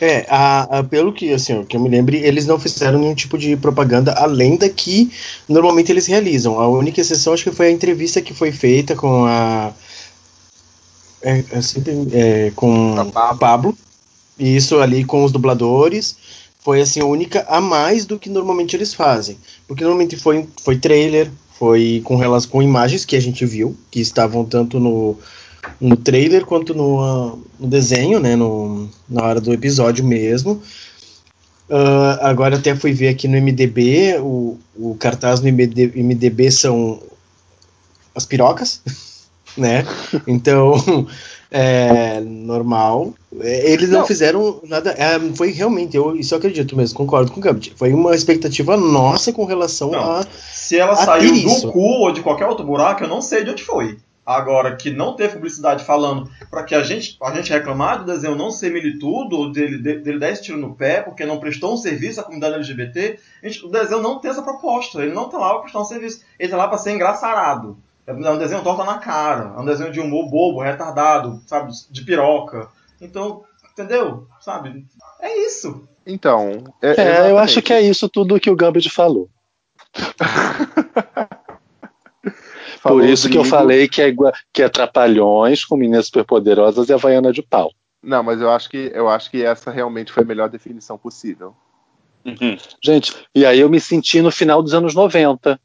É, 0.00 0.26
a, 0.28 0.78
a, 0.78 0.84
pelo 0.84 1.12
que, 1.12 1.32
assim, 1.32 1.64
que 1.64 1.76
eu 1.76 1.80
me 1.80 1.88
lembre, 1.88 2.16
eles 2.18 2.46
não 2.46 2.58
fizeram 2.58 2.98
nenhum 2.98 3.14
tipo 3.14 3.38
de 3.38 3.56
propaganda 3.56 4.12
além 4.12 4.56
da 4.56 4.68
que 4.68 5.10
normalmente 5.48 5.92
eles 5.92 6.06
realizam. 6.06 6.58
A 6.58 6.68
única 6.68 7.00
exceção 7.00 7.32
acho 7.32 7.44
que 7.44 7.52
foi 7.52 7.66
a 7.66 7.70
entrevista 7.70 8.20
que 8.20 8.34
foi 8.34 8.52
feita 8.52 8.96
com 8.96 9.24
a. 9.24 9.72
É, 11.22 11.44
é 11.52 11.62
sempre, 11.62 11.92
é, 12.12 12.52
com 12.56 12.94
o 13.00 13.36
Pablo. 13.38 13.76
Isso 14.38 14.80
ali 14.80 15.04
com 15.04 15.24
os 15.24 15.30
dubladores 15.30 16.16
foi 16.60 16.80
assim 16.80 17.00
a 17.00 17.04
única 17.04 17.44
a 17.48 17.60
mais 17.60 18.06
do 18.06 18.18
que 18.18 18.30
normalmente 18.30 18.74
eles 18.74 18.94
fazem. 18.94 19.36
Porque 19.68 19.84
normalmente 19.84 20.16
foi, 20.16 20.48
foi 20.62 20.78
trailer, 20.78 21.30
foi 21.58 22.00
com 22.04 22.16
relação 22.16 22.50
com 22.50 22.62
imagens 22.62 23.04
que 23.04 23.14
a 23.14 23.20
gente 23.20 23.44
viu, 23.44 23.76
que 23.90 24.00
estavam 24.00 24.44
tanto 24.44 24.80
no, 24.80 25.16
no 25.80 25.96
trailer 25.96 26.44
quanto 26.44 26.74
no, 26.74 27.38
no 27.58 27.68
desenho, 27.68 28.20
né, 28.20 28.36
no, 28.36 28.88
na 29.08 29.24
hora 29.24 29.40
do 29.40 29.52
episódio 29.52 30.04
mesmo. 30.04 30.62
Uh, 31.68 32.18
agora 32.20 32.56
até 32.56 32.74
fui 32.74 32.92
ver 32.92 33.08
aqui 33.08 33.26
no 33.26 33.40
MDB, 33.40 34.18
o, 34.20 34.58
o 34.76 34.94
cartaz 34.96 35.40
no 35.40 35.50
MDB, 35.50 35.92
MDB 36.02 36.50
são 36.50 37.00
as 38.14 38.26
pirocas, 38.26 38.82
né? 39.56 39.86
Então, 40.26 40.74
é, 41.50 42.20
normal. 42.20 43.14
É, 43.40 43.72
eles 43.72 43.88
não, 43.88 44.00
não, 44.00 44.06
fizeram 44.06 44.60
nada. 44.64 44.90
É, 44.90 45.18
foi 45.34 45.50
realmente, 45.50 45.96
eu 45.96 46.14
isso 46.14 46.34
eu 46.34 46.38
acredito 46.38 46.76
mesmo, 46.76 46.96
concordo 46.96 47.32
com 47.32 47.40
o 47.40 47.42
Gambit. 47.42 47.72
Foi 47.76 47.92
uma 47.92 48.14
expectativa 48.14 48.76
nossa 48.76 49.32
com 49.32 49.44
relação 49.44 49.92
não, 49.92 50.00
a. 50.00 50.26
Se 50.52 50.78
ela 50.78 50.94
saiu 50.94 51.32
do 51.42 51.72
cu 51.72 51.80
ou 51.80 52.12
de 52.12 52.20
qualquer 52.20 52.46
outro 52.46 52.66
buraco, 52.66 53.04
eu 53.04 53.08
não 53.08 53.22
sei 53.22 53.44
de 53.44 53.50
onde 53.50 53.62
foi. 53.62 53.96
Agora, 54.24 54.76
que 54.76 54.90
não 54.90 55.16
teve 55.16 55.34
publicidade 55.34 55.84
falando 55.84 56.30
para 56.48 56.62
que 56.62 56.76
a 56.76 56.82
gente, 56.82 57.16
a 57.20 57.34
gente 57.34 57.52
reclamar 57.52 57.98
do 57.98 58.04
desenho 58.04 58.36
não 58.36 58.52
ser 58.52 58.72
militudo, 58.72 59.36
ou 59.36 59.52
dele, 59.52 59.78
dele 59.78 60.18
dar 60.18 60.30
esse 60.30 60.44
tiro 60.44 60.58
no 60.58 60.74
pé, 60.74 61.02
porque 61.02 61.26
não 61.26 61.40
prestou 61.40 61.74
um 61.74 61.76
serviço 61.76 62.20
à 62.20 62.22
comunidade 62.22 62.54
LGBT, 62.54 63.18
gente, 63.42 63.66
o 63.66 63.68
desenho 63.68 64.00
não 64.00 64.20
tem 64.20 64.30
essa 64.30 64.42
proposta. 64.42 65.02
Ele 65.02 65.12
não 65.12 65.28
tá 65.28 65.38
lá 65.38 65.50
para 65.54 65.62
prestar 65.62 65.80
um 65.80 65.84
serviço. 65.84 66.24
Ele 66.38 66.50
tá 66.50 66.56
lá 66.56 66.68
para 66.68 66.78
ser 66.78 66.92
engraçarado. 66.92 67.76
É 68.06 68.12
um 68.12 68.38
desenho 68.38 68.62
torta 68.62 68.84
na 68.84 68.98
cara, 68.98 69.54
é 69.56 69.60
um 69.60 69.64
desenho 69.64 69.92
de 69.92 70.00
humor 70.00 70.28
bobo, 70.28 70.60
retardado, 70.60 71.40
sabe, 71.46 71.72
de 71.90 72.04
piroca. 72.04 72.68
Então, 73.00 73.42
entendeu? 73.72 74.26
Sabe? 74.40 74.84
É 75.20 75.46
isso. 75.46 75.86
Então. 76.06 76.64
É, 76.80 77.00
é 77.00 77.30
eu 77.30 77.38
acho 77.38 77.62
que 77.62 77.72
é 77.72 77.80
isso 77.80 78.08
tudo 78.08 78.40
que 78.40 78.50
o 78.50 78.56
Gambit 78.56 78.88
falou. 78.90 79.28
falou 82.82 82.98
Por 82.98 83.08
isso 83.08 83.30
que 83.30 83.38
eu 83.38 83.44
falei 83.44 83.86
que 83.86 84.02
é, 84.02 84.12
que 84.52 84.62
é 84.62 84.68
Trapalhões 84.68 85.64
com 85.64 85.76
Meninas 85.76 86.06
Superpoderosas 86.06 86.88
e 86.88 86.92
Havaiana 86.92 87.32
de 87.32 87.42
Pau. 87.42 87.72
Não, 88.02 88.22
mas 88.22 88.40
eu 88.40 88.50
acho 88.50 88.68
que 88.68 88.90
eu 88.92 89.08
acho 89.08 89.30
que 89.30 89.44
essa 89.44 89.70
realmente 89.70 90.12
foi 90.12 90.24
a 90.24 90.26
melhor 90.26 90.48
definição 90.48 90.98
possível. 90.98 91.54
Uhum. 92.24 92.56
Gente, 92.82 93.14
e 93.34 93.46
aí 93.46 93.60
eu 93.60 93.70
me 93.70 93.80
senti 93.80 94.20
no 94.20 94.32
final 94.32 94.60
dos 94.62 94.74
anos 94.74 94.94
90. 94.94 95.58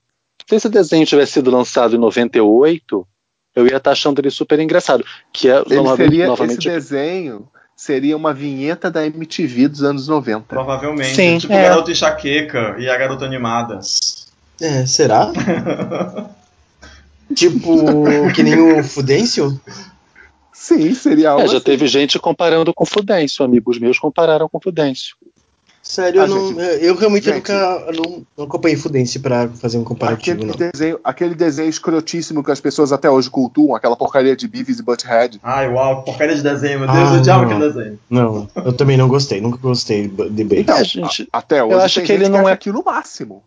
Se 0.47 0.55
esse 0.55 0.69
desenho 0.69 1.05
tivesse 1.05 1.33
sido 1.33 1.49
lançado 1.49 1.95
em 1.95 1.99
98, 1.99 3.07
eu 3.55 3.63
ia 3.63 3.69
estar 3.69 3.79
tá 3.79 3.91
achando 3.91 4.19
ele 4.19 4.29
super 4.29 4.59
engraçado. 4.59 5.03
Que 5.33 5.49
é, 5.49 5.63
ele 5.67 5.95
seria, 5.95 6.27
novamente, 6.27 6.67
esse 6.67 6.69
desenho 6.69 7.49
seria 7.75 8.15
uma 8.15 8.33
vinheta 8.33 8.91
da 8.91 9.05
MTV 9.05 9.67
dos 9.67 9.83
anos 9.83 10.07
90. 10.07 10.45
Provavelmente. 10.47 11.15
Sim, 11.15 11.39
tipo 11.39 11.53
é. 11.53 11.65
a 11.65 11.69
Garota 11.69 11.91
Enxaqueca 11.91 12.75
e 12.77 12.87
a 12.87 12.97
Garota 12.97 13.25
Animada. 13.25 13.79
É, 14.61 14.85
será? 14.85 15.31
tipo, 17.33 18.03
que 18.33 18.43
nem 18.43 18.79
o 18.79 18.83
Fudêncio? 18.83 19.59
Sim, 20.53 20.93
seria 20.93 21.29
algo 21.29 21.43
é, 21.43 21.47
já 21.47 21.57
assim. 21.57 21.65
teve 21.65 21.87
gente 21.87 22.19
comparando 22.19 22.73
com 22.73 22.85
Fudêncio. 22.85 23.45
Amigos 23.45 23.79
meus 23.79 23.97
compararam 23.97 24.49
com 24.49 24.59
Fudêncio. 24.59 25.15
Sério, 25.87 26.21
eu, 26.21 26.27
não, 26.27 26.59
eu 26.59 26.95
realmente 26.97 27.23
gente, 27.23 27.35
nunca 27.35 27.85
não, 27.93 28.25
não 28.37 28.43
acompanhei 28.43 28.75
Fudêncio 28.75 29.21
pra 29.21 29.47
fazer 29.47 29.77
um 29.77 29.85
comparativo. 29.85 30.43
Aquele 30.43 30.71
desenho, 30.71 30.99
aquele 31.01 31.35
desenho 31.35 31.69
escrotíssimo 31.69 32.43
que 32.43 32.51
as 32.51 32.59
pessoas 32.59 32.91
até 32.91 33.09
hoje 33.09 33.29
cultuam, 33.29 33.73
aquela 33.73 33.95
porcaria 33.95 34.35
de 34.35 34.49
Beavis 34.49 34.79
e 34.79 34.83
Butthead. 34.83 35.39
Ai, 35.41 35.69
uau, 35.69 36.03
porcaria 36.03 36.35
de 36.35 36.43
desenho, 36.43 36.79
meu 36.79 36.91
Deus, 36.91 37.09
ah, 37.09 37.13
eu 37.13 37.19
odiava 37.19 37.45
aquele 37.45 37.59
desenho. 37.71 37.99
Não, 38.09 38.49
eu 38.53 38.73
também 38.73 38.97
não 38.97 39.07
gostei, 39.07 39.39
nunca 39.39 39.57
gostei 39.57 40.09
de 40.09 40.43
Beavis. 40.43 40.59
Então, 40.59 40.83
gente, 40.83 41.29
a, 41.31 41.37
até 41.37 41.63
hoje 41.63 41.73
eu 41.73 41.81
acho 41.81 42.01
que 42.01 42.11
ele 42.11 42.27
não 42.27 42.49
é 42.49 42.51
aquilo 42.51 42.83
máximo. 42.83 43.41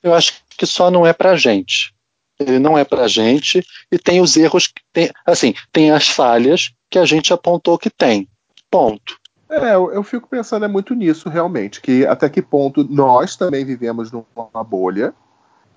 Eu 0.00 0.14
acho 0.14 0.34
que 0.56 0.66
só 0.66 0.88
não 0.88 1.04
é 1.04 1.12
pra 1.12 1.34
gente. 1.34 1.95
Ele 2.38 2.58
não 2.58 2.76
é 2.76 2.84
pra 2.84 3.08
gente 3.08 3.64
e 3.90 3.98
tem 3.98 4.20
os 4.20 4.36
erros 4.36 4.66
que 4.66 4.82
tem, 4.92 5.10
assim, 5.24 5.54
tem 5.72 5.90
as 5.90 6.08
falhas 6.08 6.70
que 6.90 6.98
a 6.98 7.04
gente 7.04 7.32
apontou 7.32 7.78
que 7.78 7.90
tem. 7.90 8.28
Ponto. 8.70 9.18
É, 9.48 9.74
eu, 9.74 9.92
eu, 9.92 10.02
fico 10.02 10.28
pensando 10.28 10.64
é 10.64 10.68
muito 10.68 10.94
nisso, 10.94 11.28
realmente, 11.28 11.80
que 11.80 12.04
até 12.04 12.28
que 12.28 12.42
ponto 12.42 12.84
nós 12.84 13.36
também 13.36 13.64
vivemos 13.64 14.10
numa 14.10 14.64
bolha 14.64 15.14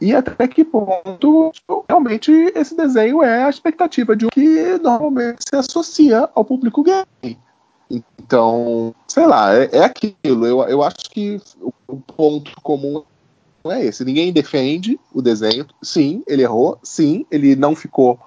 e 0.02 0.16
até 0.16 0.48
que 0.48 0.64
ponto 0.64 1.52
realmente 1.88 2.32
esse 2.56 2.76
desenho 2.76 3.22
é 3.22 3.44
a 3.44 3.50
expectativa 3.50 4.16
de 4.16 4.26
um 4.26 4.30
que 4.30 4.78
normalmente 4.80 5.44
se 5.48 5.56
associa 5.56 6.30
ao 6.34 6.44
público 6.44 6.84
gay. 6.84 7.38
Então, 7.90 8.94
sei 9.08 9.26
lá, 9.26 9.54
é, 9.54 9.70
é 9.74 9.84
aquilo. 9.84 10.46
Eu, 10.46 10.62
eu 10.64 10.84
acho 10.84 11.10
que 11.10 11.42
o 11.88 11.98
ponto 11.98 12.52
comum 12.62 13.04
é 13.66 13.86
esse. 13.86 14.06
Ninguém 14.06 14.32
defende 14.32 15.00
o 15.14 15.22
desenho. 15.22 15.66
Sim, 15.82 16.24
ele 16.28 16.44
errou. 16.44 16.78
Sim, 16.84 17.26
ele 17.30 17.56
não 17.56 17.76
ficou. 17.76 18.20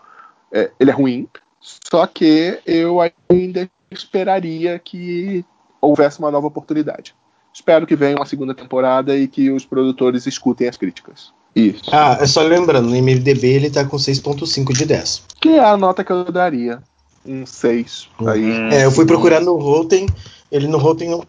É, 0.53 0.71
ele 0.79 0.91
é 0.91 0.95
ruim. 0.95 1.29
Só 1.61 2.07
que 2.07 2.59
eu 2.67 2.99
ainda 3.01 3.71
esperaria 3.91 4.79
que 4.79 5.45
houvesse 5.81 6.19
uma 6.19 6.31
nova 6.31 6.47
oportunidade. 6.47 7.15
Espero 7.53 7.87
que 7.87 7.97
venha 7.97 8.17
uma 8.17 8.27
segunda 8.27 8.55
temporada 8.55 9.17
e 9.17 9.29
que 9.29 9.51
os 9.51 9.65
produtores 9.65 10.27
escutem 10.27 10.69
as 10.69 10.77
críticas. 10.77 11.33
Isso. 11.55 11.85
Ah, 11.93 12.17
é 12.21 12.27
só 12.27 12.41
lembrando, 12.43 12.89
no 12.89 12.97
MDB 12.97 13.47
ele 13.47 13.71
tá 13.71 13.85
com 13.85 13.97
6.5 13.97 14.73
de 14.73 14.87
10. 14.87 15.23
Que 15.41 15.51
é 15.51 15.65
a 15.65 15.77
nota 15.77 16.03
que 16.03 16.11
eu 16.11 16.25
daria. 16.33 16.83
Um 17.27 17.45
6. 17.45 18.09
Aí. 18.27 18.43
Hum, 18.43 18.69
é, 18.71 18.85
eu 18.87 18.91
fui 18.91 19.05
procurar 19.05 19.41
no 19.41 19.57
Rotten, 19.57 20.07
ele 20.51 20.67
no 20.67 20.79
Rotten 20.79 21.11
não 21.11 21.25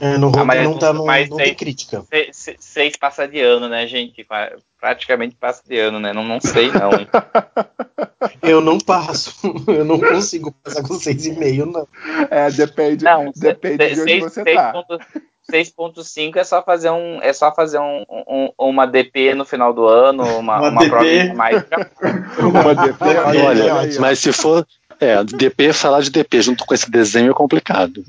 é, 0.00 0.16
no 0.16 0.32
ah, 0.36 0.54
não 0.62 0.78
tá 0.78 0.92
no, 0.92 1.04
mas 1.04 1.28
não 1.28 1.36
seis, 1.36 1.48
tem 1.48 1.56
crítica. 1.56 2.04
Seis, 2.08 2.56
seis 2.58 2.96
passa 2.96 3.26
de 3.28 3.40
ano, 3.40 3.68
né, 3.68 3.86
gente? 3.86 4.26
Praticamente 4.80 5.36
passa 5.36 5.62
de 5.66 5.78
ano, 5.78 6.00
né? 6.00 6.12
Não, 6.12 6.24
não 6.24 6.40
sei, 6.40 6.70
não. 6.72 6.90
eu 8.42 8.60
não 8.60 8.78
passo. 8.78 9.34
Eu 9.68 9.84
não 9.84 9.98
consigo 9.98 10.52
passar 10.62 10.82
com 10.82 10.94
seis 10.94 11.26
e 11.26 11.32
meio, 11.32 11.66
não. 11.66 11.86
É, 12.30 12.50
depende, 12.50 13.04
não, 13.04 13.32
depende 13.34 13.76
de 13.76 14.00
onde 14.00 14.10
seis, 14.10 14.22
você 14.22 14.44
tá. 14.44 14.72
6.5 15.50 16.36
é 16.36 16.44
só 16.44 16.62
fazer 16.62 16.90
um 16.90 17.20
é 17.20 17.32
só 17.32 17.52
fazer 17.52 17.78
um, 17.78 18.04
um, 18.08 18.50
uma 18.56 18.86
DP 18.86 19.34
no 19.34 19.44
final 19.44 19.72
do 19.72 19.86
ano, 19.86 20.22
uma, 20.38 20.58
uma, 20.58 20.68
uma 20.68 20.88
prova 20.88 21.34
mais. 21.34 21.64
uma 22.38 22.74
DP, 22.74 23.04
olha, 23.04 23.74
olha, 23.74 24.00
mas 24.00 24.20
se 24.20 24.32
for 24.32 24.66
é, 25.00 25.22
DP, 25.24 25.72
falar 25.72 26.00
de 26.00 26.10
DP 26.10 26.42
junto 26.42 26.64
com 26.64 26.72
esse 26.72 26.90
desenho 26.90 27.30
é 27.30 27.34
complicado. 27.34 28.04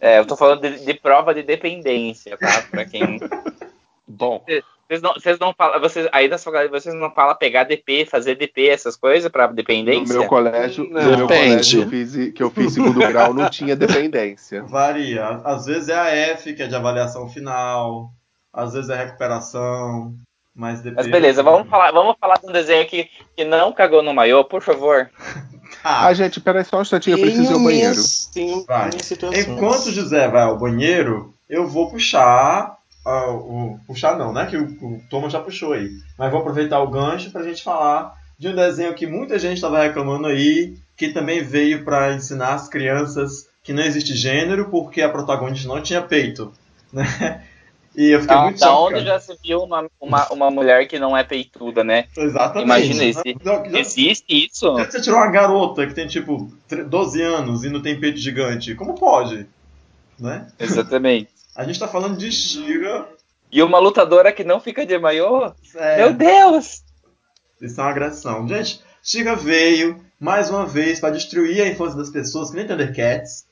É, 0.00 0.18
eu 0.18 0.26
tô 0.26 0.36
falando 0.36 0.60
de, 0.62 0.84
de 0.84 0.94
prova 0.94 1.34
de 1.34 1.42
dependência, 1.42 2.36
tá? 2.36 2.62
Pra 2.70 2.84
quem. 2.84 3.20
Bom, 4.06 4.44
Vocês 4.86 5.00
não, 5.02 5.14
vocês 5.14 5.38
não 5.38 5.54
falam, 5.54 5.80
vocês, 5.80 6.06
aí 6.12 6.28
da 6.28 6.36
sua 6.36 6.52
galera, 6.52 6.70
vocês 6.70 6.94
não 6.94 7.10
falam 7.10 7.34
pegar 7.36 7.64
DP, 7.64 8.04
fazer 8.04 8.34
DP, 8.34 8.68
essas 8.68 8.96
coisas 8.96 9.30
pra 9.32 9.48
No 9.48 9.54
dependência? 9.54 10.14
meu 10.18 10.26
colégio, 10.28 10.84
Não. 10.90 11.00
no 11.02 11.16
meu 11.16 11.26
Depende. 11.26 11.48
colégio 11.50 11.82
eu 11.82 11.88
fiz, 11.88 12.32
que 12.32 12.42
eu 12.42 12.50
fiz 12.50 12.74
segundo 12.74 12.98
grau 13.08 13.32
não 13.32 13.48
tinha 13.48 13.74
dependência. 13.74 14.62
Varia. 14.64 15.40
Às 15.42 15.64
vezes 15.66 15.88
é 15.88 15.94
a 15.98 16.08
F, 16.10 16.52
que 16.52 16.62
é 16.62 16.66
de 16.66 16.76
avaliação 16.76 17.28
final. 17.28 18.10
Às 18.52 18.74
vezes 18.74 18.90
é 18.90 18.96
recuperação. 18.96 20.14
Mas 20.54 20.84
Mas 20.84 21.08
beleza, 21.08 21.42
vamos 21.42 21.68
falar, 21.68 21.90
vamos 21.90 22.14
falar 22.20 22.34
de 22.38 22.46
um 22.46 22.52
desenho 22.52 22.86
que, 22.86 23.08
que 23.36 23.44
não 23.44 23.72
cagou 23.72 24.02
no 24.02 24.14
maiô, 24.14 24.44
por 24.44 24.62
favor. 24.62 25.10
Ah, 25.84 26.06
Ah, 26.06 26.14
gente, 26.14 26.40
peraí 26.40 26.64
só 26.64 26.78
um 26.78 26.82
instantinho, 26.82 27.18
eu 27.18 27.20
preciso 27.20 27.50
ir 27.50 27.54
ao 27.54 27.60
banheiro. 27.60 28.02
tenho 28.32 28.64
Vai. 28.64 28.90
Enquanto 29.38 29.86
o 29.86 29.92
José 29.92 30.26
vai 30.28 30.42
ao 30.42 30.58
banheiro, 30.58 31.34
eu 31.48 31.68
vou 31.68 31.90
puxar. 31.90 32.78
ah, 33.06 33.30
o, 33.30 33.78
puxar 33.86 34.16
não, 34.16 34.32
né? 34.32 34.46
Que 34.46 34.56
o, 34.56 34.64
o 34.64 35.02
Thomas 35.10 35.30
já 35.32 35.40
puxou 35.40 35.74
aí. 35.74 35.90
Mas 36.18 36.30
vou 36.30 36.40
aproveitar 36.40 36.80
o 36.80 36.88
gancho 36.88 37.30
pra 37.30 37.42
gente 37.42 37.62
falar 37.62 38.14
de 38.38 38.48
um 38.48 38.54
desenho 38.56 38.94
que 38.94 39.06
muita 39.06 39.38
gente 39.38 39.56
estava 39.56 39.82
reclamando 39.82 40.26
aí, 40.26 40.74
que 40.96 41.08
também 41.10 41.42
veio 41.42 41.84
para 41.84 42.14
ensinar 42.14 42.54
as 42.54 42.68
crianças 42.68 43.46
que 43.62 43.72
não 43.72 43.82
existe 43.82 44.14
gênero 44.14 44.68
porque 44.70 45.02
a 45.02 45.08
protagonista 45.08 45.68
não 45.68 45.80
tinha 45.82 46.00
peito. 46.02 46.52
Né? 46.94 47.42
E 47.96 48.10
eu 48.10 48.20
fiquei 48.20 48.34
Da, 48.36 48.42
muito 48.42 48.58
da 48.60 48.66
chocado. 48.66 48.82
onde 48.96 49.04
já 49.04 49.20
se 49.20 49.36
viu 49.42 49.60
uma, 49.62 49.88
uma, 50.00 50.28
uma 50.32 50.50
mulher 50.50 50.86
que 50.88 50.98
não 50.98 51.16
é 51.16 51.22
peituda, 51.22 51.84
né? 51.84 52.06
Exatamente. 52.16 52.64
Imagina 52.64 53.04
esse- 53.04 53.36
Não, 53.44 53.64
já- 53.70 53.78
Existe 53.78 54.24
isso? 54.46 54.76
já 54.76 54.90
você 54.90 55.00
tirou 55.00 55.18
uma 55.18 55.30
garota 55.30 55.86
que 55.86 55.94
tem 55.94 56.06
tipo 56.08 56.50
tre- 56.66 56.82
12 56.84 57.22
anos 57.22 57.62
e 57.64 57.70
não 57.70 57.80
tem 57.80 57.98
peito 58.00 58.18
gigante. 58.18 58.74
Como 58.74 58.94
pode? 58.94 59.46
Né? 60.18 60.46
Exatamente. 60.58 61.28
A 61.54 61.62
gente 61.64 61.78
tá 61.78 61.86
falando 61.86 62.16
de 62.16 62.32
Shira. 62.32 63.06
E 63.52 63.62
uma 63.62 63.78
lutadora 63.78 64.32
que 64.32 64.42
não 64.42 64.58
fica 64.58 64.84
de 64.84 64.98
maiô? 64.98 65.52
É, 65.76 65.98
Meu 65.98 66.12
Deus! 66.12 66.82
Isso 67.62 67.80
é 67.80 67.84
uma 67.84 67.90
agressão. 67.90 68.48
Gente, 68.48 68.80
Shira 69.02 69.36
veio 69.36 70.04
mais 70.18 70.50
uma 70.50 70.66
vez 70.66 70.98
para 70.98 71.10
destruir 71.14 71.60
a 71.62 71.68
infância 71.68 71.96
das 71.96 72.10
pessoas, 72.10 72.50
que 72.50 72.56
nem 72.56 72.66
Thundercats, 72.66 73.44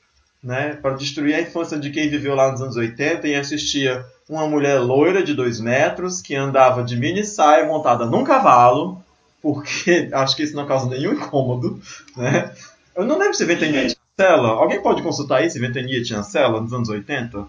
né? 0.43 0.75
Para 0.75 0.95
destruir 0.95 1.35
a 1.35 1.41
infância 1.41 1.79
de 1.79 1.89
quem 1.89 2.09
viveu 2.09 2.35
lá 2.35 2.51
nos 2.51 2.61
anos 2.61 2.75
80 2.75 3.27
e 3.27 3.35
assistia 3.35 4.05
uma 4.27 4.47
mulher 4.47 4.79
loira 4.79 5.23
de 5.23 5.33
2 5.33 5.59
metros 5.59 6.21
que 6.21 6.35
andava 6.35 6.83
de 6.83 6.97
mini 6.97 7.23
saia 7.23 7.65
montada 7.65 8.05
num 8.05 8.23
cavalo, 8.23 9.01
porque 9.41 10.09
acho 10.13 10.35
que 10.35 10.43
isso 10.43 10.55
não 10.55 10.67
causa 10.67 10.89
nenhum 10.89 11.13
incômodo, 11.13 11.81
né? 12.17 12.53
Eu 12.95 13.05
não 13.05 13.17
lembro 13.17 13.33
se 13.33 13.45
Ventania 13.45 13.87
tinha 13.87 13.97
cela. 14.19 14.49
Alguém 14.49 14.81
pode 14.81 15.01
consultar 15.01 15.39
aí 15.39 15.49
se 15.49 15.59
Ventania 15.59 16.03
tinha 16.03 16.21
cela 16.21 16.61
nos 16.61 16.73
anos 16.73 16.89
80? 16.89 17.47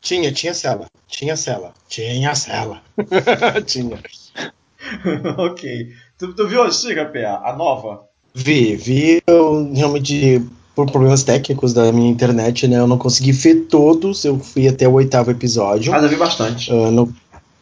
Tinha, 0.00 0.32
tinha 0.32 0.54
cela. 0.54 0.86
Tinha 1.06 1.36
cela. 1.36 1.72
Tinha 1.88 2.34
cela. 2.34 2.82
tinha. 3.66 4.00
ok. 5.38 5.92
Tu, 6.18 6.34
tu 6.34 6.48
viu 6.48 6.62
a 6.62 6.70
Shira, 6.70 7.06
PA? 7.06 7.42
A 7.44 7.54
nova? 7.54 8.02
Vi, 8.34 8.76
vi, 8.76 9.22
eu 9.26 9.72
realmente, 9.72 10.42
por 10.74 10.90
problemas 10.90 11.22
técnicos 11.22 11.72
da 11.72 11.92
minha 11.92 12.10
internet, 12.10 12.66
né, 12.68 12.78
eu 12.78 12.86
não 12.86 12.96
consegui 12.98 13.32
ver 13.32 13.66
todos, 13.68 14.24
eu 14.24 14.38
fui 14.38 14.66
até 14.68 14.88
o 14.88 14.92
oitavo 14.94 15.30
episódio. 15.30 15.92
Ah, 15.92 16.00
já 16.00 16.06
vi 16.06 16.16
bastante. 16.16 16.70
Ah, 16.72 16.90
no- 16.90 17.12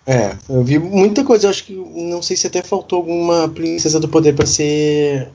é, 0.07 0.37
eu 0.49 0.63
vi 0.63 0.79
muita 0.79 1.25
coisa, 1.25 1.47
eu 1.47 1.51
acho 1.51 1.65
que, 1.65 1.73
não 1.75 2.23
sei 2.23 2.37
se 2.37 2.47
até 2.47 2.63
faltou 2.63 2.99
alguma 2.99 3.49
Princesa 3.49 3.99
do 4.01 4.09
Poder 4.09 4.35
pra 4.35 4.47
ser, 4.47 5.29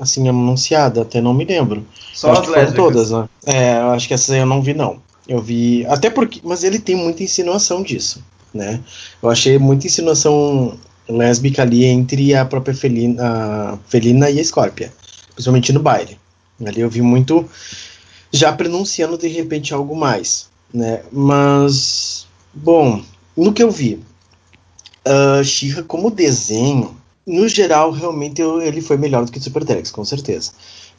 assim, 0.00 0.28
anunciada, 0.28 1.02
até 1.02 1.20
não 1.20 1.32
me 1.34 1.44
lembro. 1.44 1.84
Só 2.14 2.30
acho 2.32 2.40
as 2.40 2.46
que 2.46 2.52
foram 2.52 2.62
lésbicas. 2.64 2.84
todas, 2.86 3.10
né? 3.10 3.28
É, 3.46 3.78
eu 3.80 3.90
acho 3.90 4.08
que 4.08 4.14
essas 4.14 4.30
aí 4.30 4.40
eu 4.40 4.46
não 4.46 4.62
vi, 4.62 4.74
não. 4.74 4.98
Eu 5.28 5.40
vi, 5.40 5.84
até 5.86 6.08
porque, 6.10 6.40
mas 6.44 6.64
ele 6.64 6.78
tem 6.78 6.94
muita 6.96 7.22
insinuação 7.22 7.82
disso, 7.82 8.22
né? 8.54 8.80
Eu 9.22 9.28
achei 9.28 9.58
muita 9.58 9.86
insinuação 9.86 10.74
lésbica 11.08 11.62
ali 11.62 11.84
entre 11.84 12.34
a 12.34 12.44
própria 12.44 12.74
Felina, 12.74 13.22
a 13.22 13.78
Felina 13.88 14.30
e 14.30 14.40
a 14.40 14.44
Scorpia, 14.44 14.92
principalmente 15.34 15.72
no 15.72 15.80
baile. 15.80 16.16
Ali 16.64 16.80
eu 16.80 16.90
vi 16.90 17.02
muito 17.02 17.48
já 18.32 18.52
pronunciando 18.52 19.18
de 19.18 19.28
repente 19.28 19.74
algo 19.74 19.96
mais, 19.96 20.48
né? 20.72 21.02
Mas, 21.12 22.26
bom, 22.54 23.02
no 23.36 23.52
que 23.52 23.62
eu 23.62 23.70
vi, 23.70 24.00
uh, 25.06 25.84
como 25.86 26.10
desenho, 26.10 26.96
no 27.26 27.48
geral, 27.48 27.90
realmente 27.90 28.40
eu- 28.40 28.60
ele 28.62 28.80
foi 28.80 28.96
melhor 28.96 29.24
do 29.24 29.32
que 29.32 29.40
Super 29.40 29.64
Drex, 29.64 29.90
com 29.90 30.04
certeza. 30.04 30.52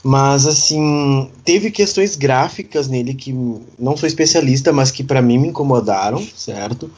Mas, 0.03 0.45
assim, 0.45 1.29
teve 1.43 1.71
questões 1.71 2.15
gráficas 2.15 2.87
nele 2.87 3.13
que 3.15 3.33
não 3.79 3.97
sou 3.97 4.05
especialista, 4.07 4.71
mas 4.71 4.91
que 4.91 5.03
pra 5.03 5.21
mim 5.21 5.39
me 5.39 5.47
incomodaram, 5.47 6.25
certo? 6.35 6.89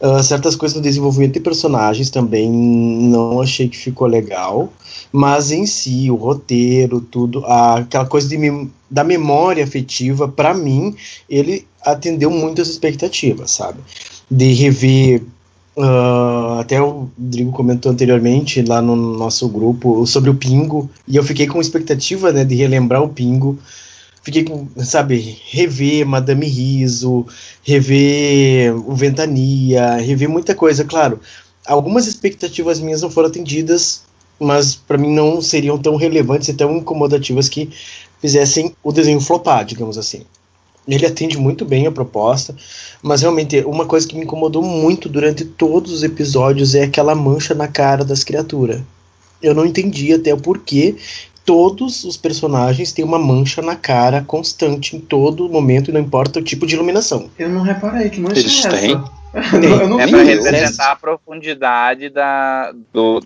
Ah, 0.00 0.22
certas 0.22 0.56
coisas 0.56 0.74
no 0.76 0.82
desenvolvimento 0.82 1.34
de 1.34 1.40
personagens 1.40 2.10
também 2.10 2.50
não 2.50 3.40
achei 3.42 3.68
que 3.68 3.76
ficou 3.76 4.06
legal. 4.06 4.72
Mas 5.12 5.50
em 5.50 5.66
si, 5.66 6.10
o 6.10 6.16
roteiro, 6.16 7.00
tudo, 7.00 7.44
a- 7.46 7.78
aquela 7.78 8.06
coisa 8.06 8.28
de 8.28 8.36
da 8.90 9.02
memória 9.02 9.64
afetiva, 9.64 10.28
pra 10.28 10.54
mim, 10.54 10.94
ele 11.28 11.66
atendeu 11.82 12.30
muitas 12.30 12.68
expectativas, 12.68 13.50
sabe? 13.50 13.80
De 14.30 14.52
rever 14.52 15.22
ah, 15.78 16.58
até 16.60 16.80
o 16.80 17.08
Rodrigo 17.18 17.52
comentou 17.52 17.92
anteriormente 17.92 18.62
lá 18.62 18.80
no 18.80 18.96
nosso 18.96 19.48
grupo 19.48 20.06
sobre 20.06 20.30
o 20.30 20.34
Pingo, 20.34 20.88
e 21.06 21.16
eu 21.16 21.22
fiquei 21.24 21.46
com 21.46 21.60
expectativa 21.60 22.32
né, 22.32 22.44
de 22.44 22.54
relembrar 22.54 23.02
o 23.02 23.08
Pingo. 23.08 23.58
Fiquei 24.22 24.42
com, 24.42 24.66
sabe, 24.84 25.38
rever 25.50 26.04
Madame 26.06 26.46
Riso, 26.46 27.26
rever 27.62 28.74
o 28.74 28.94
Ventania, 28.94 29.96
rever 29.96 30.28
muita 30.28 30.54
coisa, 30.54 30.84
claro. 30.84 31.20
Algumas 31.64 32.06
expectativas 32.08 32.80
minhas 32.80 33.02
não 33.02 33.10
foram 33.10 33.28
atendidas, 33.28 34.02
mas 34.40 34.74
para 34.74 34.98
mim 34.98 35.12
não 35.14 35.40
seriam 35.40 35.78
tão 35.78 35.96
relevantes 35.96 36.48
e 36.48 36.54
tão 36.54 36.76
incomodativas 36.76 37.48
que 37.48 37.70
fizessem 38.20 38.74
o 38.82 38.92
desenho 38.92 39.20
flopar, 39.20 39.64
digamos 39.64 39.98
assim. 39.98 40.22
Ele 40.88 41.04
atende 41.04 41.36
muito 41.36 41.64
bem 41.64 41.86
a 41.86 41.90
proposta, 41.92 42.54
mas 43.02 43.20
realmente 43.22 43.58
uma 43.66 43.86
coisa 43.86 44.06
que 44.06 44.14
me 44.16 44.24
incomodou 44.24 44.62
muito 44.62 45.08
durante 45.08 45.44
todos 45.44 45.92
os 45.92 46.02
episódios 46.04 46.74
é 46.74 46.84
aquela 46.84 47.14
mancha 47.14 47.54
na 47.54 47.66
cara 47.66 48.04
das 48.04 48.22
criaturas. 48.22 48.80
Eu 49.42 49.54
não 49.54 49.66
entendi 49.66 50.12
até 50.12 50.32
o 50.32 50.38
porquê 50.38 50.96
todos 51.44 52.02
os 52.04 52.16
personagens 52.16 52.92
têm 52.92 53.04
uma 53.04 53.18
mancha 53.18 53.62
na 53.62 53.76
cara 53.76 54.22
constante 54.26 54.96
em 54.96 55.00
todo 55.00 55.48
momento, 55.48 55.90
e 55.90 55.94
não 55.94 56.00
importa 56.00 56.40
o 56.40 56.42
tipo 56.42 56.66
de 56.66 56.74
iluminação. 56.74 57.30
Eu 57.38 57.48
não 57.48 57.62
reparei 57.62 58.10
que 58.10 58.20
mancha 58.20 58.40
Eles 58.40 58.64
é 58.64 58.68
essa. 58.68 58.70
têm? 58.76 58.90
eu 59.62 59.88
não 59.88 60.00
É 60.00 60.06
isso. 60.06 60.16
representar 60.16 60.92
a 60.92 60.96
profundidade 60.96 62.10
da. 62.10 62.72
Do, 62.92 63.22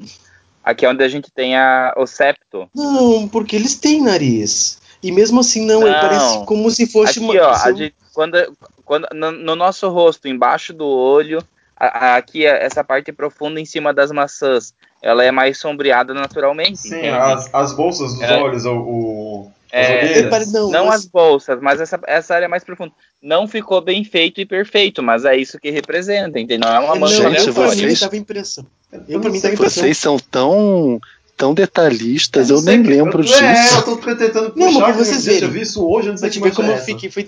aqui 0.65 0.85
é 0.85 0.89
onde 0.91 1.03
a 1.03 1.09
gente 1.09 1.31
tem 1.31 1.57
a, 1.57 1.93
o 1.97 2.07
septo. 2.07 2.69
Não, 2.75 3.29
porque 3.29 3.57
eles 3.57 3.75
têm 3.77 4.03
nariz. 4.03 4.79
E 5.03 5.11
mesmo 5.11 5.41
assim, 5.41 5.65
não, 5.65 5.83
ele 5.83 5.93
Não. 5.93 6.01
parece 6.01 6.45
como 6.45 6.71
se 6.71 6.87
fosse 6.87 7.19
Aqui, 7.19 7.21
uma. 7.21 7.35
ó, 7.49 7.55
se 7.55 7.67
a 7.69 7.71
eu- 7.71 7.77
gente- 7.77 7.95
quando, 8.13 8.57
quando, 8.85 9.07
no, 9.15 9.31
no 9.33 9.57
nosso 9.57 9.89
rosto, 9.89 10.29
embaixo 10.29 10.73
do 10.75 10.87
olho, 10.87 11.43
a- 11.77 11.87
a- 12.13 12.17
aqui 12.17 12.45
é 12.45 12.65
essa 12.65 12.85
parte 12.85 13.11
profunda 13.13 13.59
em 13.61 13.65
cima 13.65 13.95
das 13.95 14.11
maçãs, 14.11 14.75
ela 15.03 15.25
é 15.25 15.31
mais 15.31 15.57
sombreada 15.59 16.13
naturalmente. 16.13 16.77
Sim, 16.79 17.09
as, 17.09 17.49
as 17.55 17.73
bolsas 17.73 18.13
dos 18.13 18.23
É. 18.23 18.37
olhos, 18.43 18.67
o, 18.67 18.77
o, 18.77 19.53
É, 19.73 20.23
não, 20.47 20.71
Não 20.71 20.87
mas- 20.87 20.97
as 20.97 21.07
bolsas, 21.07 21.59
mas 21.63 21.81
essa, 21.81 21.99
essa 22.07 22.35
área 22.35 22.49
mais 22.49 22.65
profunda. 22.65 22.93
Não 23.23 23.47
ficou 23.49 23.81
bem 23.81 24.03
feito 24.05 24.41
e 24.41 24.45
perfeito, 24.45 25.03
mas 25.03 25.25
é 25.25 25.37
isso 25.37 25.59
que 25.61 25.71
representa, 25.71 26.39
entendeu? 26.41 26.69
Não 26.69 26.77
é 26.77 26.81
uma 26.81 26.97
É, 26.97 26.99
mancha 26.99 27.23
não, 27.23 27.31
Gente, 27.31 27.47
eu, 27.47 28.15
impressão. 28.15 28.67
Eu 28.93 29.01
Eu, 29.09 29.21
pra 29.21 29.29
não 29.29 29.35
mim, 29.35 29.41
sei. 29.41 29.57
Vocês 29.57 29.99
são 29.99 30.19
tão, 30.19 31.01
tão 31.37 31.55
detalhistas, 31.55 32.49
não 32.49 32.57
eu 32.57 32.63
sei 32.63 32.77
nem 32.77 32.87
lembro 32.87 33.21
eu, 33.21 33.25
disso. 33.25 33.43
É, 33.43 33.77
eu 33.79 33.83
tô 33.83 33.97
tentando 33.97 34.53
Não, 34.57 34.67
puxar. 34.67 34.73
mas 34.73 34.83
pra 34.83 34.93
que, 34.93 34.99
vocês 34.99 35.25
verem. 35.25 35.43
Eu 35.43 35.51
vi 35.51 35.63
isso 35.63 35.87
hoje, 35.87 36.09
eu 36.09 36.13
não 36.13 36.19
sei 36.19 36.31
ver 36.31 36.41
mancha 36.41 36.55
como 36.57 36.71
é 36.71 36.75
eu 36.75 36.79
fiquei. 36.79 37.11
Foi, 37.11 37.27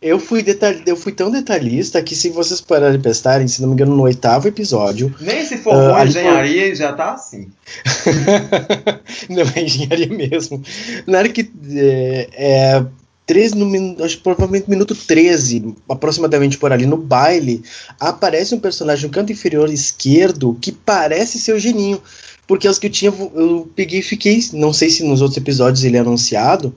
eu, 0.00 0.20
fui 0.20 0.42
detal, 0.42 0.72
eu 0.86 0.96
fui 0.96 1.10
tão 1.10 1.30
detalhista 1.30 2.00
que, 2.00 2.14
se 2.14 2.28
vocês 2.28 2.60
pararem 2.60 2.96
de 2.96 3.02
prestarem, 3.02 3.48
se 3.48 3.60
não 3.60 3.68
me 3.68 3.74
engano, 3.74 3.96
no 3.96 4.02
oitavo 4.02 4.46
episódio. 4.46 5.12
Nem 5.20 5.44
se 5.44 5.58
formou 5.58 5.90
em 5.90 5.94
ali 5.94 6.10
engenharia 6.10 6.68
e 6.68 6.74
já 6.74 6.92
tá 6.92 7.14
assim. 7.14 7.50
não 9.28 9.42
é 9.56 9.62
engenharia 9.62 10.08
mesmo. 10.08 10.62
Na 11.06 11.18
hora 11.18 11.28
que. 11.28 11.50
É, 11.72 12.28
é, 12.32 12.84
três 13.28 13.52
no, 13.52 13.64
min- 13.64 13.96
acho 14.00 14.16
que 14.16 14.22
provavelmente 14.24 14.68
minuto 14.68 14.94
13, 14.96 15.74
aproximadamente 15.88 16.58
por 16.58 16.72
ali, 16.72 16.86
no 16.86 16.96
baile, 16.96 17.62
aparece 18.00 18.54
um 18.54 18.58
personagem 18.58 19.04
no 19.06 19.12
canto 19.12 19.30
inferior 19.30 19.70
esquerdo 19.72 20.56
que 20.60 20.72
parece 20.72 21.38
ser 21.38 21.52
o 21.52 21.58
Geninho. 21.60 22.00
Porque 22.46 22.66
os 22.66 22.78
que 22.78 22.86
eu 22.86 22.90
tinha, 22.90 23.12
eu 23.34 23.70
peguei 23.76 24.00
e 24.00 24.02
fiquei. 24.02 24.42
Não 24.54 24.72
sei 24.72 24.88
se 24.90 25.04
nos 25.04 25.20
outros 25.20 25.36
episódios 25.36 25.84
ele 25.84 25.98
é 25.98 26.00
anunciado, 26.00 26.74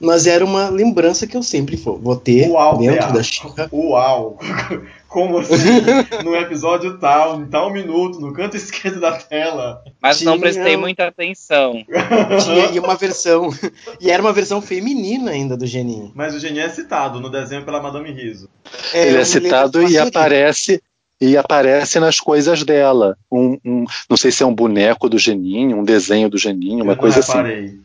mas 0.00 0.26
era 0.26 0.42
uma 0.44 0.70
lembrança 0.70 1.26
que 1.26 1.36
eu 1.36 1.42
sempre 1.42 1.76
vou, 1.76 2.16
ter 2.16 2.48
Uau, 2.48 2.78
dentro 2.78 3.06
PA. 3.08 3.12
da 3.12 3.22
Chica. 3.22 3.68
Uau! 3.70 4.38
Como 5.12 5.38
assim? 5.40 5.80
no 6.24 6.34
episódio 6.34 6.98
tal, 6.98 7.40
em 7.40 7.46
tal 7.46 7.70
minuto, 7.70 8.18
no 8.18 8.32
canto 8.32 8.56
esquerdo 8.56 8.98
da 9.00 9.12
tela. 9.12 9.82
Mas 10.00 10.22
não 10.22 10.32
Tinha 10.32 10.40
prestei 10.42 10.76
um- 10.76 10.80
muita 10.80 11.06
atenção. 11.06 11.84
Tinha 12.44 12.68
aí 12.70 12.78
uma 12.78 12.94
versão. 12.96 13.50
e 14.00 14.10
era 14.10 14.22
uma 14.22 14.32
versão 14.32 14.62
feminina 14.62 15.30
ainda 15.30 15.56
do 15.56 15.66
Geninho. 15.66 16.10
Mas 16.14 16.34
o 16.34 16.40
Geninho 16.40 16.64
é 16.64 16.68
citado 16.70 17.20
no 17.20 17.28
desenho 17.30 17.62
pela 17.64 17.80
Madame 17.82 18.10
Riso. 18.10 18.48
É, 18.94 19.08
Ele 19.08 19.18
é 19.18 19.24
citado 19.24 19.82
e 19.86 19.98
aparece 19.98 20.82
e 21.20 21.36
aparece 21.36 22.00
nas 22.00 22.18
coisas 22.18 22.64
dela. 22.64 23.16
Um, 23.30 23.58
um- 23.64 23.84
não 24.08 24.16
sei 24.16 24.32
se 24.32 24.42
é 24.42 24.46
um 24.46 24.54
boneco 24.54 25.08
do 25.08 25.18
Geninho, 25.18 25.76
um 25.78 25.84
desenho 25.84 26.28
do 26.28 26.38
Geninho, 26.38 26.82
uma 26.82 26.94
eu 26.94 26.96
coisa 26.96 27.16
não 27.18 27.22
assim. 27.22 27.80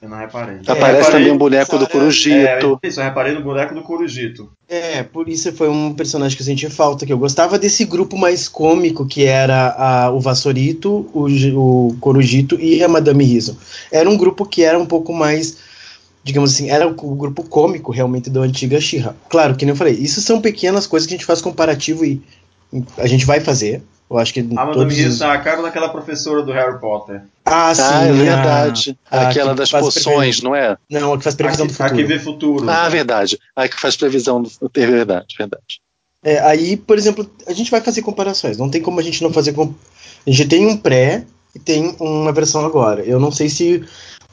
Eu 0.00 0.08
não 0.08 0.16
reparei. 0.16 0.56
É, 0.56 0.60
Aparece 0.70 0.96
reparei- 0.98 1.10
também 1.10 1.32
um 1.32 1.38
boneco 1.38 1.76
do 1.76 1.88
Corujito. 1.88 2.80
É, 2.84 2.88
isso, 2.88 3.00
eu 3.00 3.04
reparei 3.04 3.34
no 3.34 3.42
boneco 3.42 3.74
do 3.74 3.82
Corujito. 3.82 4.48
É, 4.68 5.02
por 5.02 5.28
isso 5.28 5.52
foi 5.52 5.68
um 5.68 5.92
personagem 5.92 6.36
que 6.36 6.42
eu 6.42 6.46
senti 6.46 6.70
falta, 6.70 7.04
que 7.04 7.12
eu 7.12 7.18
gostava 7.18 7.58
desse 7.58 7.84
grupo 7.84 8.16
mais 8.16 8.46
cômico, 8.48 9.04
que 9.06 9.24
era 9.24 9.74
a- 9.76 10.10
o 10.12 10.20
Vassourito, 10.20 11.10
o, 11.12 11.26
o 11.88 11.96
Corujito 12.00 12.54
e 12.60 12.82
a 12.84 12.88
Madame 12.88 13.24
Riso. 13.24 13.58
Era 13.90 14.08
um 14.08 14.16
grupo 14.16 14.46
que 14.46 14.62
era 14.62 14.78
um 14.78 14.86
pouco 14.86 15.12
mais, 15.12 15.56
digamos 16.22 16.54
assim, 16.54 16.70
era 16.70 16.86
o, 16.86 16.92
o 16.92 17.14
grupo 17.16 17.42
cômico 17.42 17.90
realmente 17.90 18.30
da 18.30 18.40
antiga 18.40 18.80
She-Ra. 18.80 19.16
Claro, 19.28 19.56
que 19.56 19.64
nem 19.64 19.72
eu 19.72 19.76
falei, 19.76 19.94
isso 19.94 20.20
são 20.20 20.40
pequenas 20.40 20.86
coisas 20.86 21.08
que 21.08 21.14
a 21.14 21.16
gente 21.16 21.26
faz 21.26 21.40
comparativo 21.42 22.04
e 22.04 22.22
a 22.98 23.06
gente 23.08 23.26
vai 23.26 23.40
fazer. 23.40 23.82
Eu 24.10 24.16
acho 24.18 24.32
que 24.32 24.40
A 24.40 24.44
Madame 24.44 24.72
todos 24.74 24.98
os... 24.98 25.18
tá 25.18 25.32
a 25.34 25.38
cara 25.38 25.60
daquela 25.62 25.88
professora 25.90 26.42
do 26.42 26.50
Harry 26.52 26.78
Potter. 26.80 27.22
Ah, 27.44 27.74
sim. 27.74 27.82
ah, 27.84 28.02
é 28.04 28.12
verdade. 28.12 28.98
a 29.10 29.28
Aquela 29.28 29.50
que 29.52 29.58
das 29.58 29.70
poções, 29.70 30.42
não 30.42 30.54
é? 30.54 30.76
Não, 30.90 31.12
a 31.12 31.18
que 31.18 31.24
faz 31.24 31.34
previsão 31.34 31.66
do 31.66 31.72
a, 31.72 31.76
que- 31.76 31.82
a 31.82 31.86
que 31.88 31.90
futuro. 31.94 32.08
vê 32.08 32.18
futuro. 32.18 32.70
Ah, 32.70 32.88
verdade. 32.88 33.38
A 33.54 33.68
que 33.68 33.78
faz 33.78 33.96
previsão 33.96 34.42
do 34.42 34.50
é 34.74 34.86
verdade, 34.86 35.34
verdade. 35.38 35.80
É, 36.24 36.38
aí, 36.40 36.76
por 36.76 36.96
exemplo, 36.98 37.28
a 37.46 37.52
gente 37.52 37.70
vai 37.70 37.80
fazer 37.80 38.02
comparações. 38.02 38.56
Não 38.58 38.70
tem 38.70 38.80
como 38.82 38.98
a 38.98 39.02
gente 39.02 39.22
não 39.22 39.32
fazer. 39.32 39.52
Com... 39.52 39.74
A 40.26 40.30
gente 40.30 40.48
tem 40.48 40.66
um 40.66 40.76
pré 40.76 41.24
e 41.54 41.58
tem 41.58 41.94
uma 42.00 42.32
versão 42.32 42.64
agora. 42.64 43.02
Eu 43.02 43.20
não 43.20 43.30
sei 43.30 43.48
se 43.48 43.84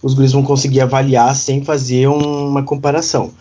os 0.02 0.14
guris 0.14 0.32
vão 0.32 0.42
conseguir 0.44 0.82
avaliar 0.82 1.36
sem 1.36 1.64
fazer 1.64 2.08
um- 2.08 2.48
uma 2.48 2.64
comparação. 2.64 3.34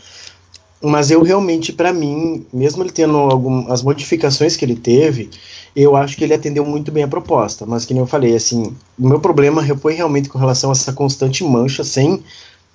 Mas 0.82 1.10
eu 1.10 1.22
realmente, 1.22 1.72
pra 1.72 1.92
mim, 1.94 2.44
mesmo 2.52 2.82
ele 2.82 2.90
tendo 2.90 3.16
algumas 3.16 3.82
modificações 3.82 4.54
que 4.54 4.64
ele 4.64 4.76
teve, 4.76 5.30
eu 5.74 5.96
acho 5.96 6.16
que 6.16 6.24
ele 6.24 6.34
atendeu 6.34 6.64
muito 6.64 6.92
bem 6.92 7.04
a 7.04 7.08
proposta. 7.08 7.66
Mas 7.66 7.84
que 7.84 7.92
nem 7.92 8.00
eu 8.00 8.06
falei, 8.06 8.34
assim, 8.34 8.74
o 8.98 9.08
meu 9.08 9.20
problema 9.20 9.64
foi 9.76 9.94
realmente 9.94 10.28
com 10.28 10.38
relação 10.38 10.70
a 10.70 10.72
essa 10.72 10.92
constante 10.92 11.42
mancha 11.44 11.82
sem. 11.84 12.22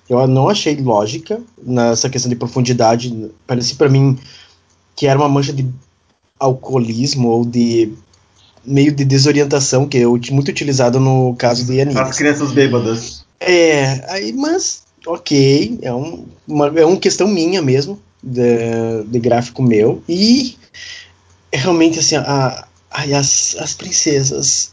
Eu 0.08 0.26
não 0.26 0.48
achei 0.48 0.76
lógica 0.76 1.40
nessa 1.62 2.10
questão 2.10 2.28
de 2.28 2.36
profundidade. 2.36 3.30
Parecia 3.46 3.76
pra 3.76 3.88
mim 3.88 4.18
que 4.96 5.06
era 5.06 5.18
uma 5.18 5.28
mancha 5.28 5.52
de 5.52 5.66
alcoolismo 6.38 7.28
ou 7.28 7.44
de 7.44 7.92
meio 8.64 8.92
de 8.92 9.04
desorientação 9.04 9.88
que 9.88 9.98
é 9.98 10.06
muito 10.06 10.48
utilizado 10.48 11.00
no 11.00 11.34
caso 11.36 11.64
do 11.64 11.72
As 11.72 11.78
Yannis. 11.78 12.16
crianças 12.16 12.52
bêbadas. 12.52 13.24
É, 13.40 14.04
aí, 14.12 14.32
mas 14.32 14.82
ok, 15.06 15.78
é, 15.82 15.92
um, 15.92 16.24
uma, 16.46 16.66
é 16.68 16.84
uma 16.84 16.96
questão 16.96 17.26
minha 17.26 17.62
mesmo, 17.62 17.98
de, 18.22 19.02
de 19.06 19.18
gráfico 19.18 19.62
meu, 19.62 20.02
e 20.08 20.56
realmente 21.52 21.98
assim, 21.98 22.16
a, 22.16 22.66
ai, 22.90 23.12
as, 23.14 23.56
as 23.58 23.74
princesas, 23.74 24.72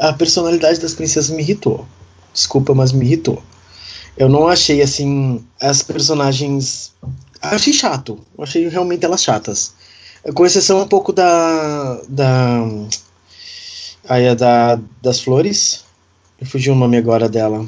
a 0.00 0.12
personalidade 0.12 0.78
das 0.80 0.94
princesas 0.94 1.30
me 1.30 1.42
irritou. 1.42 1.86
Desculpa, 2.32 2.74
mas 2.74 2.92
me 2.92 3.04
irritou. 3.04 3.42
Eu 4.16 4.28
não 4.28 4.46
achei 4.48 4.82
assim 4.82 5.46
as 5.60 5.82
personagens. 5.82 6.94
Achei 7.40 7.72
chato. 7.72 8.18
Eu 8.36 8.44
achei 8.44 8.68
realmente 8.68 9.04
elas 9.04 9.22
chatas. 9.22 9.74
Com 10.34 10.44
exceção 10.44 10.80
um 10.82 10.88
pouco 10.88 11.12
da. 11.12 12.00
da. 12.08 12.60
Aí 14.08 14.28
a 14.28 14.34
da, 14.34 14.78
das 15.02 15.20
flores. 15.20 15.84
Eu 16.40 16.46
fugi 16.46 16.70
o 16.70 16.74
nome 16.74 16.96
agora 16.96 17.28
dela. 17.28 17.66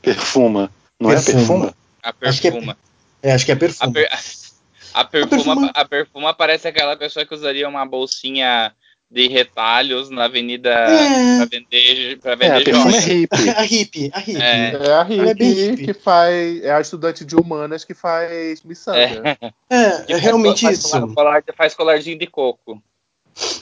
Perfuma. 0.00 0.70
Não 1.00 1.10
Perfuma. 1.10 1.30
é 1.30 1.32
perfuma? 1.34 1.74
A 2.02 2.28
Acho 2.28 2.40
que 2.40 2.48
é- 2.48 2.50
perfuma. 2.50 2.76
É, 3.22 3.32
acho 3.32 3.44
que 3.46 3.52
é 3.52 3.54
A, 3.54 3.58
perfume. 3.58 3.92
per- 3.92 4.10
a 4.94 5.04
perfuma, 5.04 5.36
perfuma- 5.44 5.70
a 5.74 5.84
perfuma 5.84 6.34
parece 6.34 6.66
aquela 6.68 6.96
pessoa 6.96 7.24
que 7.24 7.34
usaria 7.34 7.68
uma 7.68 7.86
bolsinha 7.86 8.72
de 9.12 9.28
retalhos 9.28 10.08
na 10.08 10.24
avenida 10.24 10.70
É. 10.70 11.36
pra 11.36 11.44
vender, 11.44 12.18
pra 12.18 12.30
É, 12.30 12.34
a 12.34 12.36
vender 12.36 12.64
perfuma 12.64 12.96
é 12.96 13.00
hippie. 13.00 13.50
A 13.50 13.62
hippie, 13.62 14.10
a 14.14 14.18
hippie. 14.18 14.42
É. 14.42 14.72
É 14.74 14.92
a 14.94 15.00
é 15.00 15.04
Rick 15.32 15.44
hippie. 15.44 15.84
que 15.86 15.92
faz. 15.94 16.62
É 16.64 16.72
a 16.72 16.80
estudante 16.80 17.24
de 17.24 17.36
humanas 17.36 17.84
que 17.84 17.92
faz 17.94 18.62
miçanga. 18.62 18.98
É, 18.98 19.36
é 19.70 20.06
faz- 20.06 20.06
realmente 20.22 20.62
faz 20.64 20.78
isso. 20.78 20.88
colar- 20.90 21.14
colar- 21.14 21.44
faz 21.56 21.74
colarzinho 21.74 22.18
de 22.18 22.26
coco. 22.26 22.82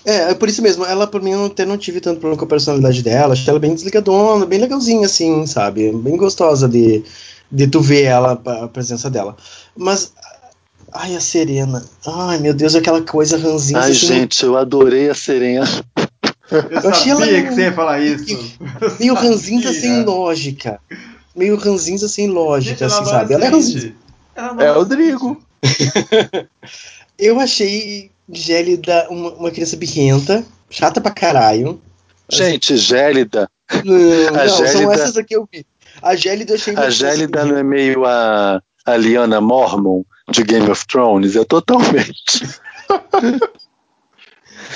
É, 0.05 0.31
é 0.31 0.35
por 0.35 0.49
isso 0.49 0.63
mesmo. 0.63 0.85
Ela, 0.85 1.07
por 1.07 1.21
mim, 1.23 1.33
eu 1.33 1.47
até 1.47 1.65
não 1.65 1.77
tive 1.79 2.01
tanto 2.01 2.21
problema 2.21 2.39
com 2.39 2.45
a 2.45 2.49
personalidade 2.49 3.03
dela. 3.03 3.33
Achei 3.35 3.49
ela 3.51 3.59
bem 3.61 3.75
desligadona, 3.75 4.47
bem 4.47 4.59
legalzinha, 4.61 5.07
assim, 5.07 5.47
sabe? 5.47 5.93
Bem 5.93 6.17
gostosa 6.17 6.69
de, 6.69 7.03
de 7.51 7.67
tu 7.69 7.81
ver 7.81 8.03
ela, 8.05 8.33
a 8.33 8.69
presença 8.69 9.09
dela. 9.11 9.37
Mas. 9.77 10.13
Ai, 10.93 11.15
a 11.17 11.21
Serena. 11.21 11.85
Ai, 12.07 12.39
meu 12.39 12.53
Deus, 12.55 12.75
aquela 12.75 13.01
coisa 13.03 13.37
ranzinza. 13.37 13.81
Ai, 13.81 13.91
assim, 13.93 14.07
gente, 14.07 14.43
eu 14.45 14.57
adorei 14.57 15.09
a 15.11 15.15
Serena. 15.15 15.67
Eu, 16.51 16.91
achei 16.91 17.13
sabia 17.15 17.39
ela- 17.39 17.43
que 17.49 17.55
você 17.55 17.61
ia 17.63 17.73
falar 17.73 18.01
isso. 18.01 18.59
Meio 18.99 19.13
Eu 19.13 19.15
ranzinza 19.15 19.73
sem 19.73 20.05
lógica. 20.05 20.81
Meio 21.37 21.57
ranzinza 21.57 22.09
sem 22.09 22.27
lógica, 22.29 22.89
Gente, 22.89 22.93
assim, 23.01 23.05
sabe? 23.05 23.35
Ela 23.35 23.45
é 23.45 23.49
ranzinza. 23.49 23.93
É 24.59 24.73
o 24.73 24.85
Drigo. 24.85 25.41
Eu 27.19 27.39
achei 27.39 28.11
Gélida 28.29 29.07
uma, 29.11 29.31
uma 29.35 29.51
criança 29.51 29.77
birrenta, 29.77 30.45
chata 30.69 31.01
pra 31.01 31.11
caralho. 31.13 31.81
Gente, 32.29 32.77
Gélida. 32.77 33.49
Não, 33.85 33.95
A 34.41 34.45
não, 34.47 34.49
são 34.49 34.67
Gélida- 34.67 34.93
essas 34.95 35.17
aqui 35.17 35.37
eu 35.37 35.49
vi. 35.53 35.65
A 36.03 36.17
Gélida 36.17 36.53
eu 36.53 36.57
achei 36.57 36.75
A 36.77 36.91
Gélida 36.91 37.45
não 37.45 37.57
é 37.59 37.63
meio 37.63 38.05
a, 38.07 38.61
a 38.87 38.97
Liana 38.97 39.41
Mormon 39.41 40.03
de 40.31 40.43
Game 40.45 40.71
of 40.71 40.87
Thrones? 40.87 41.37
É 41.37 41.45
totalmente. 41.45 42.47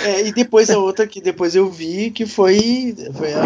É, 0.03 0.27
e 0.27 0.33
depois 0.33 0.71
a 0.71 0.79
outra 0.79 1.07
que 1.07 1.21
depois 1.21 1.55
eu 1.55 1.71
vi 1.71 2.11
que 2.11 2.27
foi. 2.27 2.95
foi 3.17 3.33
a, 3.33 3.43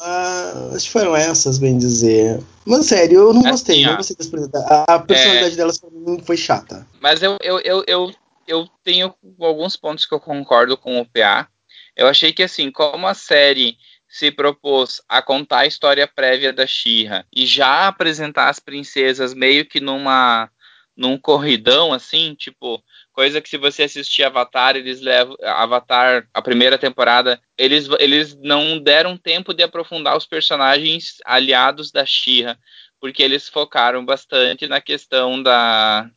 a- 0.00 0.70
acho 0.74 0.86
que 0.86 0.92
foram 0.92 1.16
essas, 1.16 1.58
bem 1.58 1.78
dizer. 1.78 2.40
Mas 2.64 2.86
sério, 2.86 3.20
eu 3.20 3.32
não 3.32 3.40
Assim, 3.40 3.50
gostei, 3.50 3.84
ó. 3.86 3.90
não 3.90 3.96
gostei 3.96 4.16
das 4.16 4.26
personalidades. 4.26 4.84
A, 4.88 4.98
personalidade 4.98 5.56
delas 5.56 5.78
pra 5.78 5.90
mim 5.90 6.20
foi 6.24 6.36
chata. 6.36 6.86
Mas 7.00 7.22
eu, 7.22 7.36
eu, 7.42 7.60
eu, 7.60 7.84
eu, 7.86 8.14
eu 8.46 8.68
tenho 8.84 9.14
alguns 9.40 9.76
pontos 9.76 10.04
que 10.04 10.14
eu 10.14 10.20
concordo 10.20 10.76
com 10.76 11.00
o 11.00 11.06
PA. 11.06 11.48
Eu 11.96 12.06
achei 12.08 12.32
que, 12.32 12.42
assim, 12.42 12.70
como 12.70 13.06
a 13.06 13.14
série 13.14 13.76
se 14.08 14.30
propôs 14.30 15.00
a 15.08 15.20
contar 15.22 15.60
a 15.60 15.66
história 15.66 16.06
prévia 16.06 16.52
da 16.52 16.66
Shira 16.66 17.24
e 17.34 17.46
já 17.46 17.88
apresentar 17.88 18.48
as 18.48 18.58
princesas 18.60 19.32
meio 19.34 19.66
que 19.66 19.80
numa 19.80 20.48
num 20.96 21.18
corridão, 21.18 21.92
assim, 21.92 22.34
tipo, 22.34 22.82
coisa 23.12 23.40
que 23.40 23.48
se 23.48 23.58
você 23.58 23.82
assistir 23.82 24.22
Avatar, 24.24 24.76
eles 24.76 25.00
levam 25.00 25.36
Avatar, 25.42 26.26
a 26.32 26.40
primeira 26.40 26.78
temporada, 26.78 27.40
eles, 27.58 27.88
eles 27.98 28.34
não 28.36 28.78
deram 28.78 29.16
tempo 29.16 29.52
de 29.52 29.62
aprofundar 29.62 30.16
os 30.16 30.26
personagens 30.26 31.18
aliados 31.24 31.92
da 31.92 32.06
Shira, 32.06 32.58
porque 32.98 33.22
eles 33.22 33.48
focaram 33.48 34.04
bastante 34.04 34.66
na 34.66 34.80
questão 34.80 35.42
da 35.42 36.10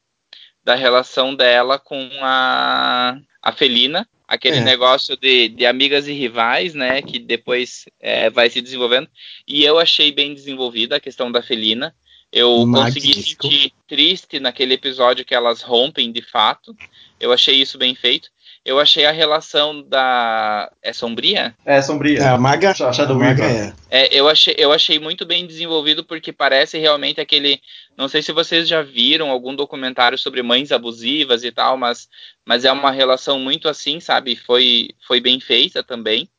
da 0.62 0.76
relação 0.76 1.34
dela 1.34 1.80
com 1.80 2.10
a, 2.22 3.18
a 3.42 3.52
Felina, 3.52 4.08
aquele 4.28 4.58
É. 4.58 4.62
negócio 4.62 5.18
de, 5.18 5.48
de 5.50 5.66
amigas 5.66 6.08
e 6.08 6.14
rivais, 6.14 6.76
né, 6.76 7.02
que 7.02 7.18
depois 7.18 7.86
é, 8.00 8.30
vai 8.30 8.50
se 8.50 8.62
desenvolvendo, 8.62 9.10
e 9.48 9.64
eu 9.64 9.80
achei 9.80 10.12
bem 10.12 10.34
desenvolvida 10.34 10.98
a 10.98 11.00
questão 11.00 11.32
da 11.32 11.42
Felina, 11.42 11.96
eu 12.32 12.66
consegui 12.72 13.14
sentir 13.14 13.74
triste 13.88 14.40
naquele 14.40 14.76
episódio 14.76 15.26
que 15.26 15.34
elas 15.36 15.62
rompem 15.62 16.12
de 16.12 16.22
fato, 16.22 16.76
eu 17.20 17.32
achei 17.32 17.56
isso 17.56 17.78
bem 17.78 17.96
feito, 17.96 18.30
eu 18.64 18.80
achei 18.80 19.06
a 19.06 19.12
relação 19.12 19.82
da... 19.82 20.72
é 20.82 20.94
sombria? 20.94 21.56
É, 21.66 21.82
sombria. 21.82 22.20
É, 22.20 22.28
a 22.28 22.38
Maga, 22.38 22.74
Sh- 22.74 22.96
Shadow 22.96 23.16
a 23.16 23.20
Maga 23.20 23.44
é. 23.46 23.74
É, 23.90 24.16
eu, 24.16 24.28
achei, 24.28 24.54
eu 24.58 24.72
achei 24.72 25.00
muito 25.00 25.26
bem 25.26 25.48
desenvolvido 25.48 26.04
porque 26.04 26.32
parece 26.32 26.78
realmente 26.78 27.20
aquele. 27.20 27.62
Não 27.98 28.08
sei 28.08 28.22
se 28.22 28.32
vocês 28.32 28.68
já 28.68 28.82
viram 28.82 29.32
algum 29.32 29.56
documentário 29.56 30.18
sobre 30.18 30.44
mães 30.44 30.72
abusivas 30.72 31.44
e 31.44 31.52
tal, 31.52 31.78
mas, 31.78 32.08
mas 32.46 32.66
é 32.66 32.72
uma 32.72 32.92
relação 32.92 33.40
muito 33.40 33.68
assim, 33.68 34.00
sabe? 34.00 34.36
Foi, 34.36 34.90
foi 35.08 35.20
bem 35.20 35.40
feita 35.40 35.82
também. 35.82 36.30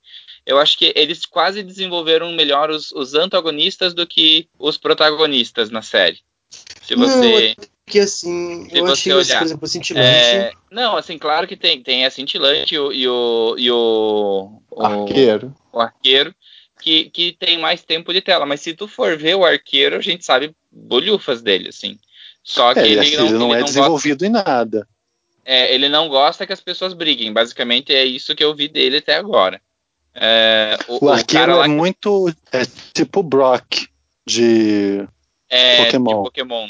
Eu 0.51 0.59
acho 0.59 0.77
que 0.77 0.93
eles 0.97 1.25
quase 1.25 1.63
desenvolveram 1.63 2.33
melhor 2.33 2.71
os, 2.71 2.91
os 2.91 3.15
antagonistas 3.15 3.95
do 3.95 4.05
que 4.05 4.49
os 4.59 4.77
protagonistas 4.77 5.71
na 5.71 5.81
série. 5.81 6.19
Se 6.83 6.97
Não, 6.97 7.07
você. 7.07 7.55
Porque 7.85 8.01
assim, 8.01 8.69
Se 8.69 8.79
eu 8.79 8.83
você 8.85 9.13
achei, 9.13 9.13
esse, 9.13 9.31
olhar, 9.31 9.39
por 9.39 9.45
exemplo, 9.47 9.65
o 9.65 9.69
cintilante. 9.69 10.07
é, 10.09 10.53
não, 10.73 10.97
assim, 10.97 11.17
claro 11.19 11.47
que 11.47 11.57
tem, 11.57 11.81
tem 11.81 12.05
a 12.05 12.11
cintilante 12.11 12.75
e 12.75 12.79
o, 12.81 12.93
e 12.93 13.07
o, 13.09 13.55
e 13.59 13.71
o, 13.71 14.61
o- 14.73 14.85
Arqueiro. 14.85 15.55
o 15.73 15.81
arqueiro, 15.81 16.35
que, 16.83 17.11
que 17.11 17.31
tem 17.39 17.57
mais 17.57 17.85
tempo 17.85 18.13
de 18.13 18.21
tela. 18.21 18.45
Mas 18.45 18.61
se 18.61 18.75
tu 18.75 18.89
for 18.89 19.17
ver 19.17 19.37
o 19.37 19.45
arqueiro, 19.45 19.99
a 19.99 20.03
gente 20.03 20.25
sabe 20.25 20.53
bolhufas 20.73 21.43
dele, 21.43 21.69
assim. 21.69 21.97
Só 22.43 22.75
que 22.75 22.81
É, 22.81 22.89
ele, 22.89 22.99
assim, 22.99 23.17
não, 23.17 23.25
ele 23.29 23.39
não 23.39 23.47
ele 23.47 23.55
é 23.55 23.59
não 23.59 23.67
gosta, 23.67 23.67
desenvolvido 23.67 24.25
em 24.25 24.31
nada. 24.31 24.89
é, 25.45 25.73
ele 25.73 25.89
não 25.89 26.09
gosta 26.09 26.45
que 26.45 26.53
as 26.53 26.61
pessoas 26.61 26.93
briguem. 26.93 27.33
Basicamente 27.33 27.95
é 27.95 28.05
isso 28.05 28.35
que 28.35 28.43
eu 28.43 28.53
vi 28.53 28.67
dele 28.67 28.97
até 28.97 29.15
agora. 29.15 29.61
É, 30.15 30.77
o, 30.89 31.05
O 31.05 31.09
o 31.09 31.11
arqueiro 31.11 31.57
lá 31.57 31.65
é 31.65 31.69
muito. 31.69 32.33
É 32.53 32.63
tipo 32.93 33.23
Brock 33.23 33.87
de. 34.27 35.07
é 35.49 35.85
Pokémon. 35.85 36.09
de 36.17 36.23
Pokémon. 36.29 36.69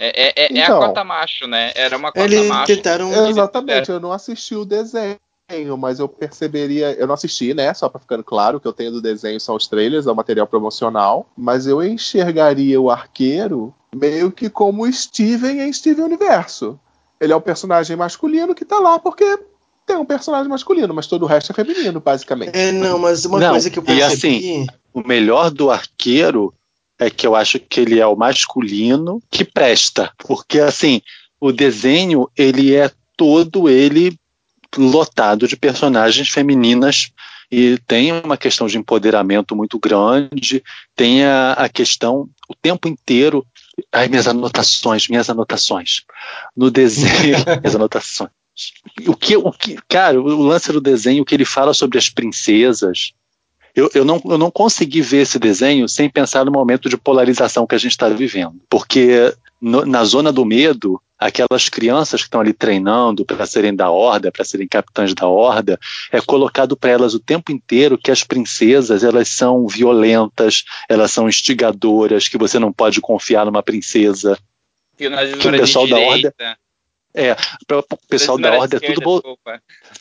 É, 0.00 0.28
é, 0.28 0.44
é- 0.46 0.58
é 0.58 0.60
a 0.62 0.64
Então. 0.64 0.80
cota 0.80 1.02
macho, 1.04 1.46
né? 1.48 1.72
Era 1.74 1.96
uma 1.96 2.12
cota 2.12 2.24
Eles 2.24 2.46
macho. 2.46 2.66
tentaram. 2.72 3.12
Ele- 3.12 3.30
Exatamente, 3.30 3.90
eu 3.90 3.98
não 4.00 4.12
assisti 4.12 4.54
o 4.54 4.64
desenho. 4.64 5.18
mas 5.78 5.98
eu 5.98 6.06
perceberia. 6.08 6.92
Eu 6.92 7.06
não 7.06 7.14
assisti, 7.14 7.54
né? 7.54 7.72
Só 7.74 7.88
pra 7.88 7.98
ficando 8.00 8.22
claro, 8.22 8.58
o 8.58 8.60
que 8.60 8.68
eu 8.68 8.72
tenho 8.72 8.92
do 8.92 9.00
desenho 9.02 9.40
são 9.40 9.56
os 9.56 9.66
trailers, 9.66 10.06
é 10.06 10.12
o 10.12 10.14
material 10.14 10.46
promocional. 10.46 11.26
Mas 11.36 11.66
eu 11.66 11.82
enxergaria 11.82 12.78
o 12.80 12.90
arqueiro 12.90 13.74
meio 13.94 14.30
que 14.30 14.50
como 14.50 14.82
o 14.84 14.92
Steven 14.92 15.60
em 15.62 15.72
Steven 15.72 16.04
Universo. 16.04 16.78
Ele 17.20 17.32
é 17.32 17.36
o 17.36 17.40
personagem 17.40 17.96
masculino 17.96 18.54
que 18.54 18.64
tá 18.64 18.78
lá 18.78 18.98
porque 18.98 19.38
tem 19.88 19.96
um 19.96 20.04
personagem 20.04 20.48
masculino, 20.48 20.92
mas 20.92 21.06
todo 21.06 21.22
o 21.22 21.26
resto 21.26 21.50
é 21.50 21.54
feminino, 21.54 21.98
basicamente. 21.98 22.54
É, 22.54 22.70
não, 22.70 22.98
mas 22.98 23.24
uma 23.24 23.40
Não, 23.40 23.50
coisa 23.52 23.70
que 23.70 23.78
eu 23.78 23.82
e 23.82 23.86
percebi. 23.86 24.04
assim, 24.04 24.66
O 24.92 25.00
melhor 25.00 25.50
do 25.50 25.70
arqueiro 25.70 26.54
é 26.98 27.08
que 27.08 27.26
eu 27.26 27.34
acho 27.34 27.58
que 27.58 27.80
ele 27.80 27.98
é 27.98 28.06
o 28.06 28.14
masculino 28.14 29.22
que 29.30 29.44
presta. 29.44 30.12
Porque, 30.18 30.60
assim, 30.60 31.00
o 31.40 31.50
desenho, 31.50 32.28
ele 32.36 32.74
é 32.74 32.90
todo 33.16 33.68
ele 33.68 34.14
lotado 34.76 35.48
de 35.48 35.56
personagens 35.56 36.28
femininas 36.28 37.10
e 37.50 37.78
tem 37.86 38.12
uma 38.12 38.36
questão 38.36 38.66
de 38.66 38.76
empoderamento 38.76 39.56
muito 39.56 39.78
grande, 39.78 40.62
tem 40.94 41.24
a, 41.24 41.52
a 41.54 41.68
questão 41.68 42.28
o 42.46 42.54
tempo 42.54 42.86
inteiro. 42.86 43.44
Ai, 43.90 44.08
minhas 44.08 44.28
anotações, 44.28 45.08
minhas 45.08 45.30
anotações. 45.30 46.02
No 46.54 46.70
desenho, 46.70 47.38
minhas 47.62 47.74
anotações. 47.74 48.30
O 49.06 49.14
que, 49.14 49.36
o 49.36 49.52
que, 49.52 49.78
cara, 49.88 50.20
o 50.20 50.42
lance 50.42 50.72
do 50.72 50.80
desenho, 50.80 51.22
o 51.22 51.24
que 51.26 51.34
ele 51.34 51.44
fala 51.44 51.72
sobre 51.72 51.98
as 51.98 52.08
princesas, 52.10 53.12
eu, 53.74 53.90
eu, 53.94 54.04
não, 54.04 54.20
eu 54.24 54.38
não 54.38 54.50
consegui 54.50 55.00
ver 55.00 55.18
esse 55.22 55.38
desenho 55.38 55.88
sem 55.88 56.10
pensar 56.10 56.44
no 56.44 56.50
momento 56.50 56.88
de 56.88 56.96
polarização 56.96 57.66
que 57.66 57.74
a 57.74 57.78
gente 57.78 57.92
está 57.92 58.08
vivendo. 58.08 58.56
Porque 58.68 59.32
no- 59.60 59.86
na 59.86 60.04
zona 60.04 60.32
do 60.32 60.44
medo, 60.44 61.00
aquelas 61.16 61.68
crianças 61.68 62.20
que 62.22 62.26
estão 62.26 62.40
ali 62.40 62.52
treinando 62.52 63.24
para 63.24 63.46
serem 63.46 63.74
da 63.74 63.90
horda, 63.90 64.32
para 64.32 64.44
serem 64.44 64.66
capitães 64.66 65.14
da 65.14 65.28
horda, 65.28 65.78
é 66.10 66.20
colocado 66.20 66.76
para 66.76 66.90
elas 66.90 67.14
o 67.14 67.20
tempo 67.20 67.52
inteiro 67.52 67.96
que 67.98 68.10
as 68.10 68.24
princesas 68.24 69.04
elas 69.04 69.28
são 69.28 69.66
violentas, 69.68 70.64
elas 70.88 71.12
são 71.12 71.28
instigadoras, 71.28 72.26
que 72.28 72.38
você 72.38 72.58
não 72.58 72.72
pode 72.72 73.00
confiar 73.00 73.44
numa 73.46 73.62
princesa. 73.62 74.36
Que 74.96 75.08
Que 75.36 75.48
o 75.48 75.60
pessoal 75.60 75.86
da 75.86 75.96
direita, 75.96 76.34
Pra- 77.66 77.78
O 77.78 77.84
pessoal 78.08 78.38
da 78.38 78.52
horda 78.58 78.76
é 78.76 78.80
tudo 78.80 79.00
bol- 79.00 79.22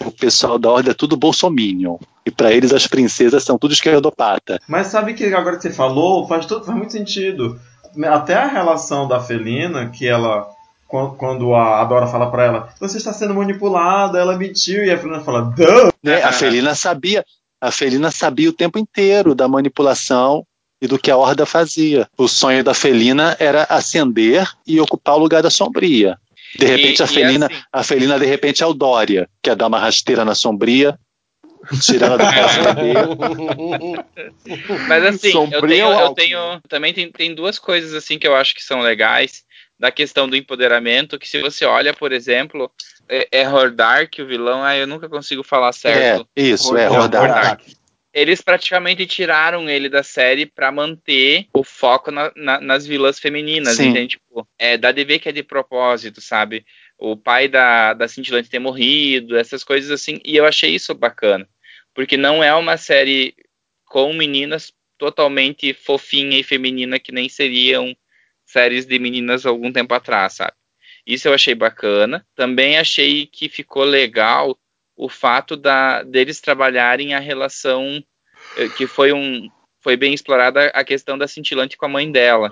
o 0.06 0.12
pessoal 0.12 0.60
da 0.60 0.70
horda 0.70 0.92
é 0.92 0.94
tudo 0.94 1.18
bolsominion. 1.18 1.98
E 2.26 2.32
para 2.32 2.52
eles 2.52 2.74
as 2.74 2.86
princesas 2.88 3.44
são 3.44 3.58
tudo 3.58 3.74
esquerdopata. 3.74 4.60
Mas 4.68 4.88
sabe 4.88 5.14
que 5.14 5.24
agora 5.34 5.56
que 5.56 5.64
você 5.64 5.72
falou, 5.72 6.28
faz, 6.28 6.46
tudo, 6.46 6.66
faz 6.66 6.78
muito 6.78 6.92
sentido. 6.92 7.60
Até 8.06 8.36
a 8.36 8.48
relação 8.48 9.08
da 9.08 9.20
Felina, 9.20 9.90
que 9.90 10.08
ela. 10.08 10.48
quan- 10.88 11.16
Quando 11.18 11.54
a 11.56 11.84
Dora 11.86 12.08
fala 12.08 12.30
pra 12.32 12.44
ela, 12.46 12.70
você 12.80 12.98
está 12.98 13.12
sendo 13.12 13.34
manipulada, 13.34 14.20
ela 14.20 14.38
mentiu, 14.38 14.86
e 14.86 14.92
a 14.92 14.98
Felina 14.98 15.20
fala, 15.22 15.42
Duh! 15.56 15.92
né? 16.04 16.22
A 16.24 16.32
Felina 16.72 16.76
sabia, 16.76 17.26
a 17.60 17.72
Felina 17.72 18.10
sabia 18.12 18.50
o 18.50 18.54
tempo 18.54 18.78
inteiro 18.80 19.34
da 19.36 19.48
manipulação 19.50 20.46
e 20.82 20.88
do 20.88 20.98
que 21.00 21.10
a 21.12 21.18
horda 21.18 21.46
fazia. 21.46 22.08
O 22.18 22.28
sonho 22.28 22.64
da 22.64 22.74
Felina 22.74 23.36
era 23.40 23.64
ascender 23.64 24.48
e 24.66 24.80
ocupar 24.80 25.16
o 25.16 25.20
lugar 25.20 25.42
da 25.42 25.50
sombria. 25.50 26.18
De 26.58 26.66
repente 26.66 27.00
E- 27.00 27.04
a 27.04 27.08
Felina, 27.08 27.46
assim- 27.46 27.62
a 27.72 27.84
Felina 27.84 28.20
de 28.20 28.26
repente 28.26 28.64
é 28.64 28.66
o 28.66 28.74
Dória, 28.74 29.30
que 29.42 29.50
é 29.50 29.56
dar 29.56 29.68
uma 29.68 29.80
rasteira 29.80 30.26
na 30.26 30.34
sombria, 30.36 30.98
tirar 31.82 32.08
ela 32.08 32.18
do 32.18 32.34
PSDB. 32.34 32.94
Mas 34.88 35.04
assim, 35.04 35.28
eu 35.30 35.34
Sombrio 35.34 35.68
tenho, 35.70 36.00
eu 36.00 36.10
tenho 36.14 36.62
também 36.68 36.94
tem, 36.94 37.12
tem 37.12 37.36
duas 37.36 37.60
coisas 37.60 37.94
assim 37.94 38.18
que 38.18 38.28
eu 38.28 38.36
acho 38.36 38.56
que 38.56 38.64
são 38.64 38.80
legais 38.80 39.44
da 39.80 39.92
questão 39.92 40.28
do 40.28 40.36
empoderamento, 40.36 41.20
que 41.20 41.28
se 41.30 41.40
você 41.40 41.64
olha, 41.66 41.94
por 41.94 42.12
exemplo, 42.12 42.72
é, 43.08 43.28
é 43.32 43.48
Hordark, 43.50 44.20
o 44.20 44.26
vilão, 44.26 44.64
ah, 44.64 44.76
eu 44.76 44.88
nunca 44.88 45.08
consigo 45.08 45.44
falar 45.44 45.70
É, 45.70 45.74
certo. 45.74 46.28
isso, 46.36 46.76
é 46.76 46.90
Hordak. 46.90 47.78
Eles 48.18 48.42
praticamente 48.42 49.06
tiraram 49.06 49.70
ele 49.70 49.88
da 49.88 50.02
série 50.02 50.48
pra 50.48 50.72
manter 50.72 51.46
o 51.54 51.64
foco 51.64 52.10
na- 52.10 52.32
na- 52.36 52.60
nas 52.60 52.88
vilãs 52.88 53.20
femininas, 53.20 53.76
Sim. 53.76 53.90
entende? 53.90 54.18
Tipo, 54.18 54.48
é, 54.58 54.76
dá 54.76 54.92
de 54.92 55.04
ver 55.04 55.20
que 55.20 55.30
é 55.30 55.32
de 55.32 55.44
propósito, 55.44 56.20
sabe? 56.20 56.66
O 56.98 57.16
pai 57.16 57.48
da, 57.48 57.94
da 57.94 58.08
Cintilante 58.08 58.50
ter 58.50 58.58
morrido, 58.58 59.38
essas 59.38 59.64
coisas 59.64 59.92
assim, 59.92 60.20
e 60.26 60.36
eu 60.36 60.48
achei 60.48 60.74
isso 60.74 60.96
bacana. 60.96 61.48
Porque 61.94 62.18
não 62.18 62.44
é 62.44 62.52
uma 62.56 62.76
série 62.76 63.36
com 63.86 64.12
meninas 64.14 64.74
totalmente 64.98 65.72
fofinha 65.76 66.40
e 66.40 66.44
feminina 66.44 66.98
que 67.00 67.12
nem 67.12 67.30
seriam 67.30 67.96
séries 68.48 68.88
de 68.88 68.98
meninas 68.98 69.46
algum 69.46 69.72
tempo 69.72 69.94
atrás, 69.94 70.34
sabe? 70.34 70.54
Isso 71.06 71.28
eu 71.28 71.36
achei 71.36 71.54
bacana. 71.54 72.26
Também 72.36 72.80
achei 72.80 73.28
que 73.28 73.48
ficou 73.48 73.84
legal 73.84 74.58
o 74.98 75.08
fato 75.08 75.56
da, 75.56 76.02
deles 76.04 76.42
trabalharem 76.42 77.14
a 77.14 77.20
relação 77.20 78.04
eh, 78.58 78.68
que 78.70 78.88
foi 78.88 79.14
um 79.14 79.50
foi 79.82 79.96
bem 79.96 80.14
explorada 80.14 80.66
a 80.74 80.84
questão 80.84 81.18
da 81.18 81.28
cintilante 81.28 81.78
com 81.78 81.86
a 81.86 81.90
mãe 81.90 82.12
dela 82.12 82.52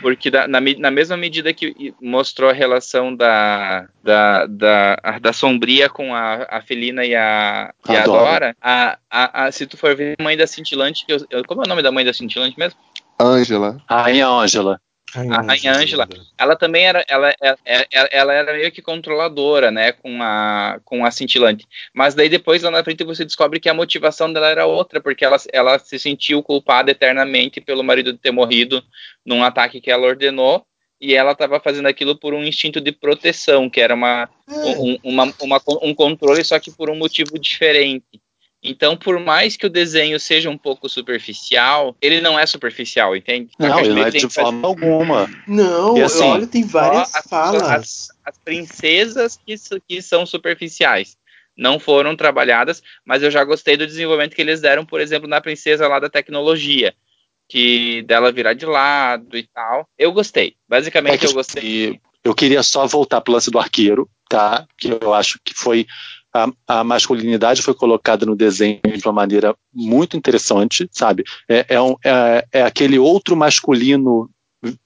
porque 0.00 0.30
da- 0.30 0.48
na, 0.48 0.60
na 0.60 0.90
mesma 0.90 1.16
medida 1.16 1.52
que 1.52 1.94
mostrou 2.00 2.50
a 2.50 2.52
relação 2.52 3.14
da 3.14 3.86
da, 4.02 4.46
da, 4.46 4.98
a- 5.02 5.18
da 5.18 5.32
sombria 5.32 5.88
com 5.88 6.14
a, 6.14 6.46
a 6.50 6.60
felina 6.60 7.04
e 7.04 7.14
a, 7.14 7.72
e 7.88 7.96
A 7.96 8.04
Dora. 8.04 8.56
A, 8.60 8.98
a, 9.10 9.44
a- 9.44 9.52
se 9.52 9.66
tu 9.66 9.76
for 9.76 9.94
ver 9.94 10.16
a 10.18 10.22
mãe 10.22 10.36
da 10.36 10.46
cintilante 10.46 11.04
eu- 11.08 11.24
eu- 11.30 11.44
como 11.44 11.62
é 11.62 11.66
o 11.66 11.68
nome 11.68 11.82
da 11.82 11.92
mãe 11.92 12.04
da 12.04 12.12
cintilante 12.12 12.58
mesmo 12.58 12.78
Ângela. 13.20 13.80
Rainha 13.88 14.26
Ângela. 14.26 14.80
A 15.32 15.42
Rainha 15.42 15.72
Ângela. 15.82 16.08
ela 16.38 16.56
também 16.56 16.84
era 16.86 17.04
ela, 17.08 17.34
ela, 17.40 17.58
ela, 17.64 18.08
ela 18.12 18.32
era 18.34 18.52
meio 18.52 18.70
que 18.72 18.82
controladora, 18.82 19.70
né, 19.70 19.92
com 19.92 20.22
a 20.22 20.80
com 20.84 21.04
a 21.04 21.10
cintilante. 21.10 21.66
Mas 21.94 22.14
daí 22.14 22.28
depois 22.28 22.62
lá 22.62 22.70
na 22.70 22.84
frente 22.84 23.04
você 23.04 23.24
descobre 23.24 23.58
que 23.60 23.68
a 23.68 23.74
motivação 23.74 24.32
dela 24.32 24.48
era 24.48 24.66
outra, 24.66 25.00
porque 25.00 25.24
ela, 25.24 25.36
ela 25.52 25.78
se 25.78 25.98
sentiu 25.98 26.42
culpada 26.42 26.90
eternamente 26.90 27.60
pelo 27.60 27.82
marido 27.84 28.16
ter 28.16 28.30
morrido 28.30 28.82
num 29.24 29.42
ataque 29.42 29.80
que 29.80 29.90
ela 29.90 30.06
ordenou. 30.06 30.64
E 30.98 31.14
ela 31.14 31.32
estava 31.32 31.60
fazendo 31.60 31.86
aquilo 31.88 32.16
por 32.16 32.32
um 32.32 32.42
instinto 32.42 32.80
de 32.80 32.90
proteção, 32.90 33.68
que 33.68 33.82
era 33.82 33.94
uma, 33.94 34.30
um, 34.48 34.98
uma, 35.04 35.34
uma- 35.42 35.60
um 35.82 35.94
controle, 35.94 36.42
só 36.42 36.58
que 36.58 36.70
por 36.70 36.88
um 36.88 36.96
motivo 36.96 37.38
diferente. 37.38 38.06
Então, 38.62 38.96
por 38.96 39.18
mais 39.20 39.56
que 39.56 39.66
o 39.66 39.70
desenho 39.70 40.18
seja 40.18 40.50
um 40.50 40.58
pouco 40.58 40.88
superficial, 40.88 41.94
ele 42.00 42.20
não 42.20 42.38
é 42.38 42.44
superficial, 42.46 43.14
entende? 43.14 43.50
Não, 43.58 43.78
ele 43.80 43.94
não 43.94 44.02
é 44.02 44.10
tem 44.10 44.20
de 44.22 44.28
fazer- 44.28 44.46
forma 44.50 44.66
alguma. 44.66 45.30
Não, 45.46 45.96
E 45.96 46.02
assim, 46.02 46.24
olha, 46.24 46.46
tem 46.46 46.64
várias 46.64 47.14
as- 47.14 47.26
falas. 47.28 48.08
as 48.24 48.38
princesas 48.44 49.38
que, 49.46 49.54
que 49.86 50.02
são 50.02 50.26
superficiais 50.26 51.16
não 51.56 51.78
foram 51.78 52.16
trabalhadas, 52.16 52.82
mas 53.04 53.22
eu 53.22 53.30
já 53.30 53.42
gostei 53.44 53.76
do 53.76 53.86
desenvolvimento 53.86 54.34
que 54.34 54.42
eles 54.42 54.60
deram, 54.60 54.84
por 54.84 55.00
exemplo, 55.00 55.28
na 55.28 55.40
princesa 55.40 55.86
lá 55.88 55.98
da 55.98 56.10
tecnologia, 56.10 56.94
que 57.48 58.02
dela 58.02 58.32
virar 58.32 58.54
de 58.54 58.66
lado 58.66 59.36
e 59.38 59.44
tal. 59.44 59.88
Eu 59.96 60.12
gostei. 60.12 60.56
Basicamente, 60.68 61.14
É 61.14 61.18
que 61.18 61.26
eu 61.26 61.32
gostei. 61.32 62.00
Eu 62.24 62.34
queria 62.34 62.62
só 62.62 62.86
voltar 62.86 63.20
para 63.20 63.30
o 63.30 63.34
lance 63.34 63.50
do 63.50 63.58
arqueiro, 63.58 64.10
tá? 64.28 64.66
Que 64.76 64.88
eu 65.00 65.14
acho 65.14 65.38
que 65.44 65.54
foi 65.54 65.86
a, 66.36 66.80
a 66.80 66.84
masculinidade 66.84 67.62
foi 67.62 67.74
colocada 67.74 68.26
no 68.26 68.36
desenho 68.36 68.80
de 68.84 69.06
uma 69.06 69.12
maneira 69.12 69.54
muito 69.72 70.16
interessante, 70.16 70.88
sabe? 70.92 71.24
É, 71.48 71.66
é, 71.70 71.80
um- 71.80 71.96
é- 72.04 72.44
é 72.52 72.62
aquele 72.62 72.98
outro 72.98 73.36
masculino 73.36 74.28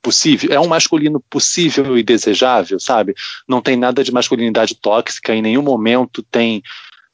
possível, 0.02 0.52
é 0.52 0.60
um 0.60 0.66
masculino 0.68 1.22
possível 1.30 1.96
e 1.96 2.02
desejável, 2.02 2.78
sabe? 2.78 3.14
Não 3.48 3.62
tem 3.62 3.76
nada 3.76 4.04
de 4.04 4.12
masculinidade 4.12 4.74
tóxica, 4.74 5.34
em 5.34 5.42
nenhum 5.42 5.62
momento 5.62 6.22
tem 6.22 6.62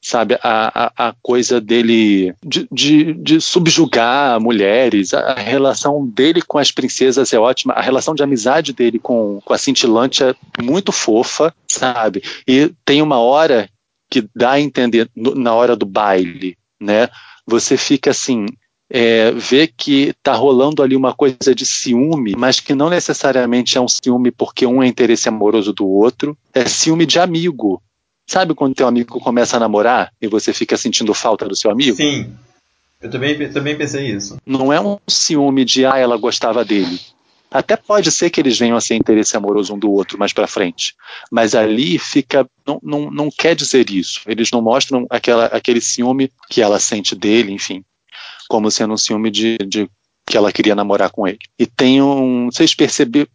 sabe, 0.02 0.38
a, 0.40 0.84
a, 1.04 1.08
a 1.08 1.14
coisa 1.20 1.60
dele 1.60 2.32
de, 2.44 2.68
de, 2.70 3.12
de 3.14 3.40
subjugar 3.40 4.38
mulheres, 4.40 5.12
a 5.12 5.34
relação 5.34 6.06
dele 6.06 6.40
com 6.42 6.58
as 6.58 6.70
princesas 6.70 7.32
é 7.32 7.38
ótima, 7.40 7.72
a 7.72 7.80
relação 7.80 8.14
de 8.14 8.22
amizade 8.22 8.72
dele 8.72 9.00
com, 9.00 9.40
com 9.44 9.52
a 9.52 9.58
cintilante 9.58 10.22
é 10.22 10.32
muito 10.62 10.92
fofa, 10.92 11.52
sabe? 11.68 12.22
E 12.46 12.70
tem 12.84 13.02
uma 13.02 13.18
hora 13.18 13.68
que 14.10 14.28
dá 14.34 14.52
a 14.52 14.60
entender, 14.60 15.10
no- 15.14 15.34
na 15.34 15.54
hora 15.54 15.74
do 15.76 15.86
baile, 15.86 16.56
né? 16.80 17.08
Você 17.46 17.76
fica 17.76 18.10
assim, 18.10 18.46
é, 18.90 19.30
vê 19.32 19.66
que 19.66 20.14
tá 20.22 20.32
rolando 20.32 20.82
ali 20.82 20.94
uma 20.96 21.12
coisa 21.14 21.54
de 21.54 21.66
ciúme, 21.66 22.34
mas 22.36 22.60
que 22.60 22.74
não 22.74 22.88
necessariamente 22.90 23.76
é 23.76 23.80
um 23.80 23.88
ciúme 23.88 24.30
porque 24.30 24.66
um 24.66 24.82
é 24.82 24.86
interesse 24.86 25.28
amoroso 25.28 25.72
do 25.72 25.86
outro, 25.86 26.36
é 26.54 26.64
ciúme 26.66 27.06
de 27.06 27.18
amigo. 27.18 27.82
Sabe 28.28 28.54
quando 28.54 28.74
teu 28.74 28.88
amigo 28.88 29.20
começa 29.20 29.56
a 29.56 29.60
namorar 29.60 30.12
e 30.20 30.26
você 30.26 30.52
fica 30.52 30.76
sentindo 30.76 31.14
falta 31.14 31.46
do 31.46 31.54
seu 31.54 31.70
amigo? 31.70 31.96
Sim. 31.96 32.32
Eu 33.00 33.10
também, 33.10 33.48
também 33.52 33.76
pensei 33.76 34.10
isso. 34.10 34.36
Não 34.44 34.72
é 34.72 34.80
um 34.80 34.98
ciúme 35.06 35.64
de 35.64 35.84
ah, 35.84 35.98
ela 35.98 36.16
gostava 36.16 36.64
dele. 36.64 36.98
Até 37.50 37.76
pode 37.76 38.10
ser 38.10 38.30
que 38.30 38.40
eles 38.40 38.58
venham 38.58 38.76
a 38.76 38.80
ser 38.80 38.96
interesse 38.96 39.36
amoroso 39.36 39.74
um 39.74 39.78
do 39.78 39.90
outro 39.90 40.18
mais 40.18 40.32
pra 40.32 40.46
frente. 40.46 40.94
Mas 41.30 41.54
ali 41.54 41.98
fica. 41.98 42.48
Não, 42.66 42.80
não, 42.82 43.10
não 43.10 43.30
quer 43.30 43.54
dizer 43.54 43.88
isso. 43.90 44.20
Eles 44.26 44.50
não 44.50 44.60
mostram 44.60 45.06
aquela, 45.08 45.46
aquele 45.46 45.80
ciúme 45.80 46.30
que 46.50 46.60
ela 46.60 46.78
sente 46.78 47.14
dele, 47.14 47.52
enfim, 47.52 47.84
como 48.48 48.70
sendo 48.70 48.94
um 48.94 48.98
ciúme 48.98 49.30
de, 49.30 49.56
de 49.58 49.88
que 50.28 50.36
ela 50.36 50.50
queria 50.50 50.74
namorar 50.74 51.10
com 51.10 51.26
ele. 51.26 51.38
E 51.56 51.66
tem 51.66 52.02
um. 52.02 52.46
Vocês 52.50 52.74
perceberam. 52.74 53.28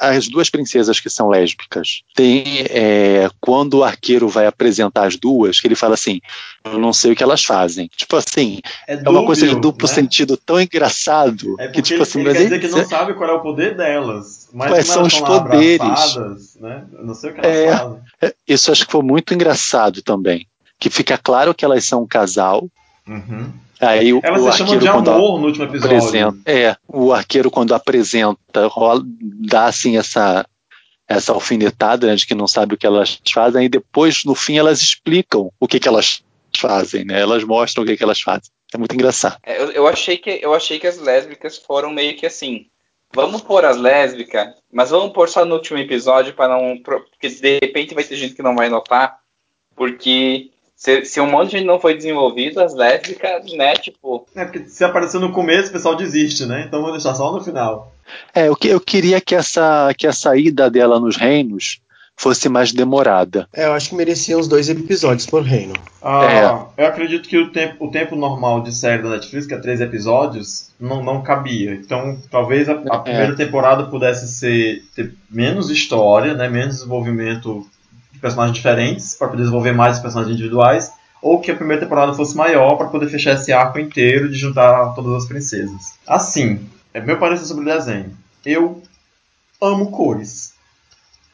as 0.00 0.28
duas 0.28 0.50
princesas 0.50 1.00
que 1.00 1.08
são 1.08 1.28
lésbicas. 1.28 2.02
Tem. 2.14 2.44
é, 2.68 3.30
quando 3.40 3.78
o 3.78 3.84
arqueiro 3.84 4.28
vai 4.28 4.46
apresentar 4.46 5.06
as 5.06 5.16
duas, 5.16 5.58
que 5.58 5.66
ele 5.66 5.74
fala 5.74 5.94
assim: 5.94 6.20
Eu 6.64 6.78
não 6.78 6.92
sei 6.92 7.12
o 7.12 7.16
que 7.16 7.22
elas 7.22 7.42
fazem. 7.44 7.88
Tipo 7.96 8.16
assim, 8.16 8.60
é 8.86 8.96
uma 9.08 9.24
coisa 9.24 9.42
de 9.46 9.54
dúbio, 9.54 9.62
duplo 9.72 9.88
né? 9.88 9.94
sentido 9.94 10.36
tão 10.36 10.60
engraçado. 10.60 11.56
É 11.58 11.68
que 11.68 11.80
tipo 11.80 11.94
ele, 11.96 12.02
assim, 12.02 12.20
ele 12.20 12.32
quer 12.32 12.42
dizer 12.44 12.60
que 12.60 12.68
não 12.68 12.86
sabe 12.86 13.14
qual 13.14 13.30
é 13.30 13.32
o 13.32 13.40
poder 13.40 13.74
delas. 13.76 14.48
Mas 14.52 14.68
Quais 14.70 14.86
são 14.86 15.00
elas 15.00 15.14
os 15.14 15.20
poderes? 15.20 16.56
né? 16.60 16.84
Eu 16.92 17.04
não 17.04 17.14
sei 17.14 17.30
o 17.30 17.34
que 17.34 17.40
elas 17.40 17.56
É. 17.56 17.76
fazem. 17.78 17.98
Isso 18.46 18.70
acho 18.70 18.84
que 18.86 18.92
foi 18.92 19.02
muito 19.02 19.32
engraçado 19.32 20.02
também. 20.02 20.46
Que 20.78 20.90
fica 20.90 21.16
claro 21.16 21.54
que 21.54 21.64
elas 21.64 21.84
são 21.84 22.02
um 22.02 22.06
casal. 22.06 22.68
Uhum. 23.06 23.50
Aí 23.80 24.12
o, 24.12 24.20
Elas 24.22 24.42
o 24.42 24.52
se 24.52 24.62
arqueiro 24.62 24.80
de 24.84 24.90
quando 24.90 25.10
amor 25.10 25.40
no 25.40 25.46
último 25.46 25.64
episódio. 25.64 25.96
apresenta, 25.96 26.50
é, 26.50 26.76
o 26.88 27.12
arqueiro 27.12 27.50
quando 27.50 27.74
apresenta, 27.74 28.66
rola- 28.66 29.02
dá 29.04 29.66
assim 29.66 29.96
essa 29.96 30.46
essa 31.10 31.32
alfinetada 31.32 32.06
né, 32.06 32.14
de 32.16 32.26
que 32.26 32.34
não 32.34 32.46
sabe 32.46 32.74
o 32.74 32.76
que 32.76 32.86
elas 32.86 33.18
fazem 33.32 33.64
e 33.64 33.68
depois 33.68 34.24
no 34.26 34.34
fim 34.34 34.58
elas 34.58 34.82
explicam 34.82 35.50
o 35.58 35.66
que 35.66 35.80
que 35.80 35.88
elas 35.88 36.22
fazem, 36.54 37.02
né? 37.04 37.18
Elas 37.20 37.42
mostram 37.44 37.82
o 37.82 37.86
que 37.86 37.96
que 37.96 38.02
elas 38.04 38.20
fazem. 38.20 38.50
É 38.74 38.76
muito 38.76 38.94
engraçado. 38.94 39.38
É, 39.42 39.58
Eu, 39.62 39.70
eu 39.70 39.86
achei 39.86 40.18
que, 40.18 40.38
eu 40.42 40.52
achei 40.52 40.78
que 40.78 40.86
as 40.86 40.98
lésbicas 40.98 41.56
foram 41.56 41.90
meio 41.90 42.14
que 42.14 42.26
assim. 42.26 42.66
Vamos 43.14 43.40
pôr 43.40 43.64
as 43.64 43.78
lésbicas, 43.78 44.48
mas 44.70 44.90
vamos 44.90 45.14
pôr 45.14 45.30
só 45.30 45.46
no 45.46 45.54
último 45.54 45.78
episódio 45.78 46.34
para 46.34 46.48
não. 46.54 46.76
Porque 46.82 47.28
de 47.30 47.58
repente 47.62 47.94
vai 47.94 48.04
ter 48.04 48.16
gente 48.16 48.34
que 48.34 48.42
não 48.42 48.54
vai 48.54 48.68
notar. 48.68 49.16
Porque 49.74 50.50
se, 50.78 51.04
se 51.04 51.20
um 51.20 51.28
monte 51.28 51.46
de 51.50 51.58
gente 51.58 51.66
não 51.66 51.80
foi 51.80 51.94
desenvolvido, 51.96 52.60
as 52.60 52.72
lésbicas, 52.72 53.52
né, 53.52 53.74
tipo. 53.74 54.24
É 54.34 54.44
porque 54.44 54.60
se 54.68 54.84
aparecer 54.84 55.20
no 55.20 55.32
começo, 55.32 55.70
o 55.70 55.72
pessoal 55.72 55.96
desiste, 55.96 56.46
né? 56.46 56.64
Então 56.66 56.80
vou 56.82 56.92
deixar 56.92 57.14
só 57.16 57.32
no 57.32 57.42
final. 57.42 57.92
É, 58.32 58.46
eu, 58.48 58.54
que- 58.56 58.68
eu 58.68 58.80
queria 58.80 59.20
que 59.20 59.34
essa 59.34 59.92
que 59.98 60.06
a 60.06 60.12
saída 60.12 60.70
dela 60.70 61.00
nos 61.00 61.16
reinos 61.16 61.80
fosse 62.16 62.48
mais 62.48 62.72
demorada. 62.72 63.48
É, 63.52 63.66
eu 63.66 63.72
acho 63.72 63.90
que 63.90 63.94
merecia 63.94 64.36
uns 64.36 64.48
dois 64.48 64.68
episódios 64.68 65.24
por 65.26 65.42
reino. 65.42 65.74
Ah, 66.02 66.66
Eu 66.76 66.86
acredito 66.86 67.28
que 67.28 67.38
o 67.38 67.50
tempo, 67.52 67.86
o 67.86 67.90
tempo 67.92 68.16
normal 68.16 68.60
de 68.60 68.74
série 68.74 69.02
da 69.04 69.10
Netflix, 69.10 69.46
que 69.46 69.54
é 69.54 69.58
três 69.58 69.80
episódios, 69.80 70.70
não, 70.80 71.00
não 71.02 71.22
cabia. 71.22 71.74
Então, 71.74 72.18
talvez 72.30 72.68
a, 72.68 72.72
a 72.72 72.98
primeira 72.98 73.36
temporada 73.36 73.84
pudesse 73.84 74.26
ser 74.28 74.82
ter 74.96 75.12
menos 75.30 75.70
história, 75.70 76.34
né, 76.34 76.48
menos 76.48 76.76
desenvolvimento 76.76 77.64
de 77.77 77.77
personagens 78.20 78.56
diferentes, 78.56 79.14
para 79.14 79.28
poder 79.28 79.42
desenvolver 79.42 79.72
mais 79.72 79.96
os 79.96 80.02
personagens 80.02 80.34
individuais, 80.34 80.92
ou 81.20 81.40
que 81.40 81.50
a 81.50 81.56
primeira 81.56 81.82
temporada 81.82 82.14
fosse 82.14 82.36
maior 82.36 82.76
para 82.76 82.88
poder 82.88 83.08
fechar 83.08 83.34
esse 83.34 83.52
arco 83.52 83.78
inteiro 83.78 84.28
de 84.28 84.36
juntar 84.36 84.94
todas 84.94 85.22
as 85.22 85.28
princesas. 85.28 85.94
Assim, 86.06 86.68
é 86.94 87.00
meu 87.00 87.18
parecer 87.18 87.44
sobre 87.44 87.64
o 87.64 87.74
desenho. 87.74 88.16
Eu 88.44 88.82
amo 89.60 89.90
cores. 89.90 90.54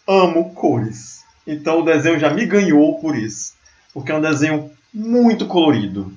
Amo 0.06 0.54
cores. 0.54 1.22
Então 1.46 1.80
o 1.80 1.84
desenho 1.84 2.18
já 2.18 2.30
me 2.30 2.46
ganhou 2.46 2.98
por 2.98 3.16
isso. 3.16 3.52
Porque 3.92 4.10
é 4.10 4.16
um 4.16 4.20
desenho 4.20 4.70
muito 4.92 5.46
colorido. 5.46 6.12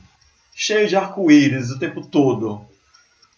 Cheio 0.56 0.88
de 0.88 0.96
arco-íris 0.96 1.70
o 1.70 1.80
tempo 1.80 2.02
todo. 2.02 2.66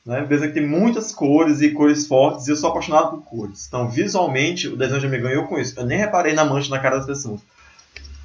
Né? 0.06 0.26
Desenho 0.26 0.52
que 0.52 0.60
tem 0.60 0.68
muitas 0.68 1.12
cores 1.12 1.62
e 1.62 1.72
cores 1.72 2.08
fortes. 2.08 2.48
E 2.48 2.52
eu 2.52 2.56
sou 2.56 2.70
apaixonado 2.70 3.12
por 3.12 3.22
cores. 3.24 3.66
Então 3.68 3.90
visualmente 3.90 4.68
o 4.68 4.76
desenho 4.76 5.02
já 5.02 5.10
me 5.10 5.20
ganhou 5.20 5.46
com 5.46 5.58
isso. 5.58 5.80
Eu 5.80 5.86
nem 5.86 5.98
reparei 5.98 6.34
na 6.34 6.46
mancha 6.46 6.70
na 6.70 6.80
cara 6.80 6.98
das 6.98 7.06
pessoas. 7.06 7.40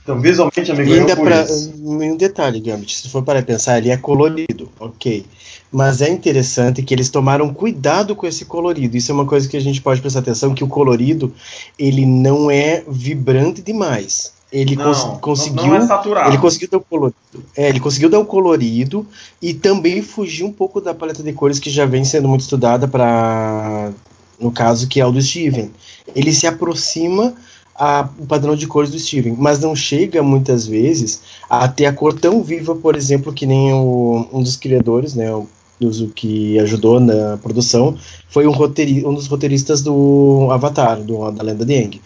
Então 0.04 0.20
visualmente 0.20 0.70
E 0.70 0.74
ganhou 0.74 1.00
ainda 1.00 1.16
por 1.16 1.24
pra, 1.24 1.46
um 1.78 2.16
detalhe, 2.16 2.60
Gambit, 2.60 2.94
se 2.94 3.08
for 3.08 3.22
para 3.22 3.42
pensar, 3.42 3.78
ele 3.78 3.88
é 3.88 3.96
colorido, 3.96 4.70
ok. 4.78 5.24
Mas 5.72 6.02
é 6.02 6.10
interessante 6.10 6.82
que 6.82 6.92
eles 6.92 7.08
tomaram 7.08 7.52
cuidado 7.52 8.14
com 8.14 8.26
esse 8.26 8.44
colorido. 8.44 8.98
Isso 8.98 9.10
é 9.10 9.14
uma 9.14 9.24
coisa 9.24 9.48
que 9.48 9.56
a 9.56 9.60
gente 9.60 9.80
pode 9.80 10.02
prestar 10.02 10.20
atenção, 10.20 10.54
que 10.54 10.62
o 10.62 10.68
colorido, 10.68 11.34
ele 11.78 12.04
não 12.04 12.50
é 12.50 12.84
vibrante 12.86 13.62
demais. 13.62 14.34
Ele 14.56 14.76
Não, 14.76 14.84
cons- 14.84 15.18
conseguiu... 15.20 15.66
não 15.66 15.74
é 15.74 15.80
saturado. 15.86 16.30
Ele 16.30 16.38
conseguiu 16.38 16.68
dar 16.70 16.78
o 16.78 16.80
colorido. 16.80 17.16
É, 17.56 17.68
ele 17.68 17.80
conseguiu 17.80 18.08
dar 18.08 18.20
o 18.20 18.24
colorido 18.24 19.04
e 19.42 19.52
também 19.52 20.00
fugir 20.00 20.44
um 20.44 20.52
pouco 20.52 20.80
da 20.80 20.94
paleta 20.94 21.24
de 21.24 21.32
cores 21.32 21.58
que 21.58 21.68
já 21.70 21.84
vem 21.84 22.04
sendo 22.04 22.28
muito 22.28 22.42
estudada 22.42 22.86
para 22.86 23.90
no 24.38 24.52
caso 24.52 24.86
que 24.86 25.00
é 25.00 25.06
o 25.06 25.10
do 25.10 25.20
Steven. 25.20 25.70
Ele 26.14 26.32
se 26.32 26.46
aproxima 26.46 27.34
a, 27.74 28.08
o 28.18 28.26
padrão 28.26 28.54
de 28.54 28.66
cores 28.68 28.90
do 28.92 28.98
Steven, 28.98 29.34
mas 29.36 29.58
não 29.58 29.74
chega 29.74 30.22
muitas 30.22 30.66
vezes 30.68 31.20
a 31.50 31.66
ter 31.66 31.86
a 31.86 31.92
cor 31.92 32.12
tão 32.14 32.40
viva, 32.42 32.76
por 32.76 32.94
exemplo, 32.94 33.32
que 33.32 33.46
nem 33.46 33.72
o, 33.72 34.28
um 34.32 34.40
dos 34.42 34.54
criadores, 34.56 35.14
né, 35.14 35.32
o, 35.34 35.48
dos- 35.80 36.00
o 36.00 36.08
que 36.08 36.56
ajudou 36.60 37.00
na 37.00 37.36
produção, 37.38 37.96
foi 38.28 38.46
um, 38.46 38.52
roteiri, 38.52 39.04
um 39.04 39.14
dos 39.14 39.26
roteiristas 39.26 39.82
do 39.82 40.48
Avatar, 40.52 41.00
do, 41.00 41.28
da 41.32 41.42
Lenda 41.42 41.64
de 41.64 41.74
Aang. 41.74 42.00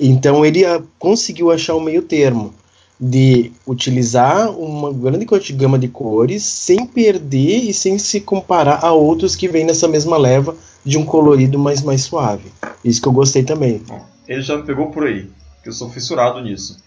Então 0.00 0.46
ele 0.46 0.62
conseguiu 0.98 1.50
achar 1.50 1.74
o 1.74 1.80
meio 1.80 2.00
termo 2.00 2.54
de 2.98 3.52
utilizar 3.66 4.50
uma 4.50 4.92
grande 4.92 5.26
gama 5.52 5.78
de 5.78 5.88
cores 5.88 6.42
sem 6.42 6.86
perder 6.86 7.64
e 7.64 7.74
sem 7.74 7.98
se 7.98 8.20
comparar 8.20 8.82
a 8.82 8.92
outros 8.92 9.36
que 9.36 9.48
vêm 9.48 9.64
nessa 9.64 9.86
mesma 9.86 10.16
leva 10.16 10.56
de 10.84 10.96
um 10.96 11.04
colorido 11.04 11.58
mais, 11.58 11.82
mais 11.82 12.02
suave. 12.02 12.50
Isso 12.82 13.00
que 13.00 13.08
eu 13.08 13.12
gostei 13.12 13.42
também. 13.42 13.82
Ele 14.26 14.40
já 14.40 14.56
me 14.56 14.62
pegou 14.62 14.90
por 14.90 15.04
aí, 15.04 15.28
que 15.62 15.68
eu 15.68 15.72
sou 15.72 15.90
fissurado 15.90 16.40
nisso. 16.40 16.78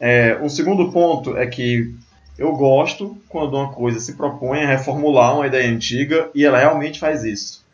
É, 0.00 0.38
um 0.42 0.48
segundo 0.48 0.90
ponto 0.90 1.36
é 1.36 1.46
que 1.46 1.94
eu 2.38 2.52
gosto 2.52 3.16
quando 3.28 3.54
uma 3.54 3.72
coisa 3.72 3.98
se 4.00 4.14
propõe 4.14 4.62
a 4.62 4.68
reformular 4.68 5.34
uma 5.34 5.46
ideia 5.46 5.70
antiga 5.70 6.30
e 6.34 6.44
ela 6.44 6.58
realmente 6.58 6.98
faz 6.98 7.24
isso. 7.24 7.65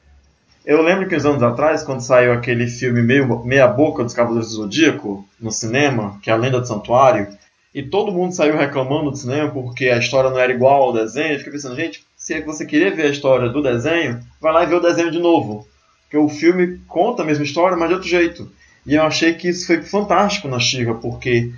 Eu 0.65 0.81
lembro 0.81 1.09
que 1.09 1.17
uns 1.17 1.25
anos 1.25 1.43
atrás, 1.43 1.83
quando 1.83 2.01
saiu 2.01 2.33
aquele 2.33 2.69
filme 2.69 3.03
meio, 3.03 3.45
Meia 3.45 3.67
Boca 3.67 4.05
dos 4.05 4.15
Cavaleiros 4.15 4.51
do 4.51 4.57
Zodíaco 4.57 5.29
no 5.41 5.51
cinema, 5.51 6.21
que 6.23 6.31
é 6.31 6.33
a 6.33 6.37
Lenda 6.37 6.61
do 6.61 6.67
Santuário, 6.67 7.27
e 7.75 7.83
todo 7.83 8.13
mundo 8.13 8.35
saiu 8.35 8.57
reclamando 8.57 9.11
do 9.11 9.17
cinema 9.17 9.51
porque 9.51 9.89
a 9.89 9.99
história 9.99 10.31
não 10.31 10.39
era 10.39 10.53
igual 10.53 10.85
ao 10.85 10.93
desenho, 10.93 11.33
eu 11.33 11.39
fiquei 11.39 11.53
pensando, 11.53 11.75
gente, 11.75 12.05
se 12.17 12.41
você 12.43 12.65
queria 12.65 12.95
ver 12.95 13.07
a 13.07 13.11
história 13.11 13.49
do 13.49 13.63
desenho, 13.63 14.21
vai 14.41 14.53
lá 14.53 14.63
e 14.63 14.67
vê 14.67 14.75
o 14.77 14.81
desenho 14.81 15.11
de 15.11 15.19
novo. 15.19 15.67
Porque 16.03 16.17
o 16.17 16.29
filme 16.29 16.81
conta 16.87 17.23
a 17.23 17.27
mesma 17.27 17.43
história, 17.43 17.77
mas 17.77 17.89
de 17.89 17.95
outro 17.95 18.09
jeito. 18.09 18.49
E 18.87 18.95
eu 18.95 19.03
achei 19.03 19.35
que 19.35 19.49
isso 19.49 19.67
foi 19.67 19.83
fantástico 19.83 20.47
na 20.47 20.61
Chica, 20.61 20.95
porque 20.95 21.51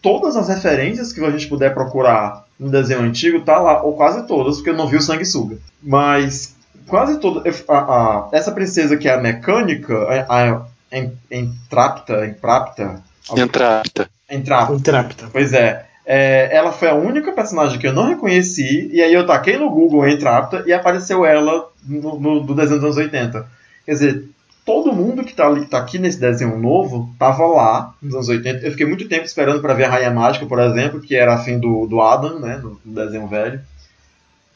todas 0.00 0.36
as 0.36 0.48
referências 0.48 1.12
que 1.12 1.22
a 1.22 1.30
gente 1.30 1.48
puder 1.48 1.74
procurar 1.74 2.46
no 2.58 2.70
desenho 2.70 3.02
antigo 3.02 3.42
tá 3.42 3.58
lá, 3.58 3.82
ou 3.82 3.94
quase 3.94 4.26
todas, 4.26 4.56
porque 4.56 4.70
eu 4.70 4.76
não 4.76 4.86
vi 4.86 4.96
o 4.96 5.02
Sanguessuga. 5.02 5.58
Mas 5.82 6.56
quase 6.88 7.18
todas. 7.20 7.64
a- 7.68 7.74
a- 7.78 8.28
essa 8.32 8.50
princesa 8.52 8.96
que 8.96 9.08
é 9.08 9.14
a 9.14 9.20
mecânica, 9.20 9.94
a, 10.28 10.42
a 10.52 10.66
En- 10.90 11.12
Entrapta, 11.30 12.26
Entrapta, 12.26 13.02
Entrapta. 13.36 14.08
Entrapta, 14.30 14.72
Intrapta. 14.74 15.28
Pois 15.32 15.52
é. 15.52 15.84
É, 16.10 16.48
ela 16.56 16.72
foi 16.72 16.88
a 16.88 16.94
única 16.94 17.32
personagem 17.32 17.78
que 17.78 17.86
eu 17.86 17.92
não 17.92 18.08
reconheci, 18.08 18.88
e 18.92 19.02
aí 19.02 19.12
eu 19.12 19.26
taquei 19.26 19.58
no 19.58 19.68
Google 19.68 20.08
Entrapta 20.08 20.64
e 20.66 20.72
apareceu 20.72 21.26
ela 21.26 21.66
no, 21.86 22.18
no- 22.18 22.40
do 22.40 22.54
desenho 22.54 22.80
dos 22.80 22.84
anos 22.84 22.96
80. 22.96 23.46
Quer 23.84 23.92
dizer, 23.92 24.24
todo 24.64 24.92
mundo 24.92 25.22
que 25.22 25.34
tá, 25.34 25.46
ali, 25.46 25.66
tá 25.66 25.76
aqui 25.78 25.98
nesse 25.98 26.18
desenho 26.18 26.58
novo 26.58 27.10
tava 27.18 27.46
lá 27.46 27.92
nos 28.00 28.14
anos 28.14 28.28
80. 28.30 28.64
Eu 28.64 28.70
fiquei 28.70 28.86
muito 28.86 29.06
tempo 29.06 29.24
esperando 29.26 29.60
para 29.60 29.74
ver 29.74 29.84
a 29.84 29.90
Rainha 29.90 30.10
Mágica, 30.10 30.46
por 30.46 30.58
exemplo, 30.58 30.98
que 31.00 31.14
era 31.14 31.34
afim 31.34 31.58
do, 31.58 31.86
do 31.86 32.00
Adam, 32.00 32.38
né, 32.40 32.56
no, 32.62 32.80
no 32.82 32.94
desenho 32.94 33.26
velho. 33.26 33.60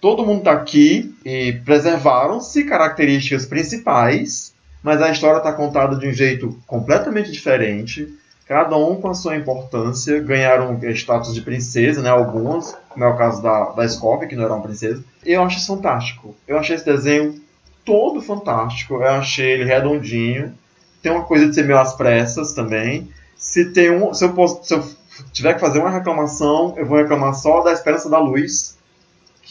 Todo 0.03 0.27
mundo 0.27 0.43
tá 0.43 0.51
aqui 0.51 1.15
e 1.25 1.53
preservaram-se 1.65 2.65
características 2.65 3.47
principais, 3.47 4.53
mas 4.83 5.01
a 5.01 5.13
história 5.13 5.39
tá 5.39 5.53
contada 5.53 5.95
de 5.95 6.09
um 6.09 6.13
jeito 6.13 6.59
completamente 6.67 7.31
diferente. 7.31 8.13
Cada 8.45 8.77
um 8.77 9.01
com 9.01 9.09
a 9.09 9.15
sua 9.15 9.37
importância, 9.37 10.19
ganharam 10.19 10.77
status 10.93 11.33
de 11.33 11.41
princesa, 11.41 12.03
né? 12.03 12.11
Algumas, 12.11 12.77
como 12.89 13.05
é 13.05 13.07
o 13.07 13.17
caso 13.17 13.41
da, 13.41 13.71
da 13.71 13.89
Scorpia, 13.89 14.27
que 14.27 14.35
não 14.35 14.43
era 14.43 14.55
uma 14.55 14.63
princesa. 14.65 15.05
Eu 15.25 15.41
acho 15.45 15.59
isso 15.59 15.69
fantástico. 15.69 16.35
Eu 16.49 16.59
achei 16.59 16.75
esse 16.75 16.85
desenho 16.85 17.41
todo 17.85 18.21
fantástico. 18.21 18.95
Eu 18.95 19.07
achei 19.07 19.53
ele 19.53 19.65
redondinho. 19.67 20.53
Tem 21.01 21.13
uma 21.13 21.23
coisa 21.23 21.47
de 21.47 21.55
ser 21.55 21.63
meio 21.63 21.79
às 21.79 21.95
pressas 21.95 22.53
também. 22.55 23.09
Se, 23.37 23.67
tem 23.67 23.93
um, 23.93 24.13
se, 24.13 24.25
eu 24.25 24.33
posso, 24.33 24.65
se 24.65 24.75
eu 24.75 24.85
tiver 25.33 25.55
que 25.55 25.61
fazer 25.61 25.79
uma 25.79 25.91
reclamação, 25.91 26.75
eu 26.77 26.87
vou 26.87 26.99
reclamar 26.99 27.35
só 27.35 27.63
da 27.63 27.73
Esperança 27.73 28.11
da 28.11 28.19
Luz, 28.19 28.77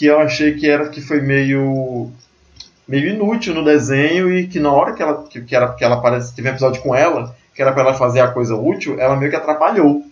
que 0.01 0.07
eu 0.07 0.19
achei 0.19 0.55
que 0.55 0.67
era 0.67 0.89
que 0.89 0.99
foi 0.99 1.21
meio 1.21 2.09
meio 2.87 3.09
inútil 3.09 3.53
no 3.53 3.63
desenho 3.63 4.33
e 4.33 4.47
que 4.47 4.59
na 4.59 4.71
hora 4.71 4.93
que 4.93 5.03
ela 5.03 5.21
que, 5.29 5.41
que 5.41 5.55
era 5.55 5.71
que 5.73 5.83
ela 5.83 5.97
aparece, 5.97 6.33
teve 6.35 6.47
um 6.49 6.51
episódio 6.53 6.81
com 6.81 6.95
ela, 6.95 7.35
que 7.53 7.61
era 7.61 7.71
para 7.71 7.83
ela 7.83 7.93
fazer 7.93 8.19
a 8.19 8.29
coisa 8.29 8.55
útil, 8.55 8.99
ela 8.99 9.15
meio 9.15 9.29
que 9.29 9.37
atrapalhou. 9.37 10.03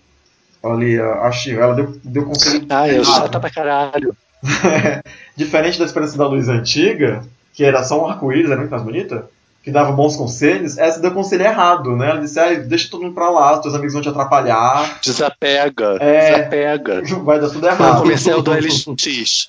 Ali, 0.61 0.99
a, 0.99 1.21
a 1.23 1.31
She- 1.31 1.57
ela 1.57 1.73
deu, 1.73 1.91
deu 2.03 2.23
conselho. 2.23 2.67
Ah, 2.69 2.87
eu 2.87 3.03
chata 3.03 3.39
pra 3.39 3.49
caralho. 3.49 4.15
Diferente 5.35 5.79
da 5.79 5.85
Esperança 5.85 6.15
da 6.15 6.27
Luz 6.27 6.47
antiga, 6.47 7.23
que 7.55 7.63
era 7.63 7.81
só 7.83 8.03
um 8.03 8.07
arco-íris, 8.07 8.45
era 8.51 8.59
muito 8.59 8.69
mais 8.69 8.83
bonita. 8.83 9.25
Que 9.69 9.73
dava 9.73 9.91
bons 9.91 10.15
conselhos, 10.15 10.79
essa 10.79 10.99
deu 10.99 11.11
conselho 11.11 11.43
errado, 11.43 11.95
né? 11.95 12.09
Ela 12.09 12.21
disse, 12.21 12.39
ah, 12.39 12.53
deixa 12.55 12.89
todo 12.89 13.03
mundo 13.03 13.13
pra 13.13 13.29
lá, 13.29 13.53
os 13.53 13.59
teus 13.59 13.75
amigos 13.75 13.93
vão 13.93 14.01
te 14.01 14.09
atrapalhar, 14.09 14.99
Desapega, 14.99 15.97
É. 15.99 16.31
desapega. 16.31 17.01
vai 17.23 17.39
dar 17.39 17.49
tudo 17.49 17.59
Foi 17.59 17.69
o 17.69 17.73
errado. 17.73 18.01
comercial 18.01 18.41
do 18.41 18.51
LX. 18.51 18.87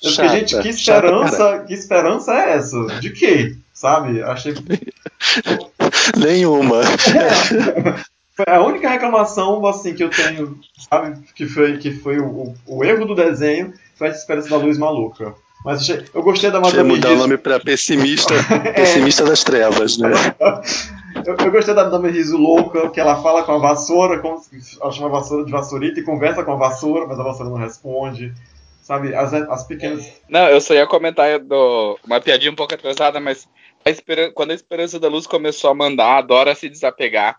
Eu 0.03 0.11
fiquei, 0.11 0.29
gente, 0.29 0.59
que 0.61 0.73
chata, 0.73 1.01
cara. 1.07 1.25
esperança, 1.25 1.63
que 1.65 1.73
esperança 1.73 2.33
é 2.35 2.51
essa? 2.53 2.85
De 2.99 3.09
quê? 3.09 3.55
Sabe? 3.73 4.21
Achei 4.21 4.53
Nenhuma. 6.17 6.81
Foi 8.35 8.45
a 8.47 8.61
única 8.61 8.89
reclamação 8.89 9.65
assim 9.65 9.93
que 9.93 10.03
eu 10.03 10.09
tenho, 10.09 10.57
sabe, 10.89 11.17
que 11.35 11.45
foi, 11.47 11.77
que 11.77 11.91
foi 11.91 12.17
o, 12.19 12.25
o- 12.27 12.55
o 12.65 12.83
erro 12.83 13.05
do 13.05 13.13
desenho, 13.13 13.73
foi 13.95 14.07
essa 14.07 14.19
esperança 14.19 14.49
da 14.49 14.57
luz 14.57 14.77
maluca. 14.77 15.33
Mas 15.63 15.87
eu 15.89 16.23
gostei 16.23 16.49
da 16.49 16.59
Madame 16.59 16.89
mudar 16.95 17.09
o 17.09 17.11
Riso. 17.11 17.21
nome 17.21 17.37
pra 17.37 17.59
pessimista, 17.59 18.33
É. 18.65 18.73
pessimista 18.73 19.23
das 19.23 19.43
trevas, 19.43 19.97
né? 19.97 20.09
Eu, 21.25 21.35
eu 21.37 21.51
gostei 21.51 21.75
da 21.75 21.83
Madame 21.83 22.09
Riso 22.09 22.37
louca, 22.37 22.89
que 22.89 22.99
ela 22.99 23.21
fala 23.21 23.43
com 23.43 23.51
a 23.51 23.57
vassoura, 23.57 24.19
como 24.19 24.39
se 24.39 24.81
ela 24.81 24.91
chama 24.91 25.07
a 25.07 25.19
vassoura 25.19 25.45
de 25.45 25.51
vassourita 25.51 25.99
e 25.99 26.03
conversa 26.03 26.43
com 26.43 26.53
a 26.53 26.55
vassoura, 26.55 27.05
mas 27.05 27.19
a 27.19 27.23
vassoura 27.23 27.49
não 27.49 27.57
responde. 27.57 28.33
Sabe, 28.81 29.13
as, 29.13 29.31
as 29.33 29.67
pequenas. 29.67 30.09
Não, 30.27 30.47
eu 30.47 30.59
só 30.59 30.73
ia 30.73 30.87
comentar 30.87 31.37
do, 31.37 31.99
uma 32.03 32.19
piadinha 32.19 32.51
um 32.51 32.55
pouco 32.55 32.73
atrasada, 32.73 33.19
mas 33.19 33.47
a 33.85 34.31
quando 34.33 34.51
a 34.51 34.55
Esperança 34.55 34.99
da 34.99 35.09
Luz 35.09 35.27
começou 35.27 35.69
a 35.69 35.75
mandar 35.75 36.17
a 36.17 36.21
Dora 36.21 36.55
se 36.55 36.67
desapegar, 36.67 37.37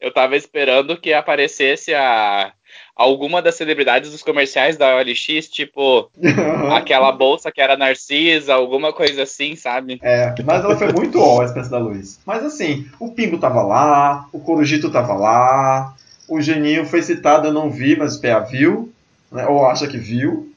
eu 0.00 0.12
tava 0.12 0.36
esperando 0.36 1.00
que 1.00 1.12
aparecesse 1.12 1.94
a 1.94 2.52
alguma 2.94 3.40
das 3.40 3.54
celebridades 3.54 4.10
dos 4.10 4.22
comerciais 4.22 4.76
da 4.76 4.96
OLX, 4.96 5.48
tipo 5.48 6.10
aquela 6.72 7.10
bolsa 7.12 7.50
que 7.50 7.60
era 7.60 7.76
Narcisa, 7.76 8.54
alguma 8.54 8.92
coisa 8.92 9.22
assim, 9.22 9.56
sabe? 9.56 9.98
É, 10.02 10.34
mas 10.44 10.64
ela 10.64 10.76
foi 10.76 10.92
muito 10.92 11.20
ó, 11.20 11.42
a 11.42 11.44
espécie 11.44 11.70
da 11.70 11.78
luz. 11.78 12.20
Mas 12.26 12.44
assim, 12.44 12.86
o 13.00 13.10
Pingo 13.10 13.38
tava 13.38 13.62
lá, 13.62 14.26
o 14.32 14.38
Corujito 14.38 14.90
tava 14.90 15.14
lá, 15.14 15.94
o 16.28 16.40
Geninho 16.40 16.86
foi 16.86 17.02
citado, 17.02 17.48
eu 17.48 17.52
não 17.52 17.70
vi, 17.70 17.96
mas 17.96 18.16
o 18.16 18.20
PA 18.20 18.40
viu, 18.40 18.92
né, 19.30 19.46
ou 19.46 19.66
acha 19.66 19.86
que 19.86 19.98
viu. 19.98 20.51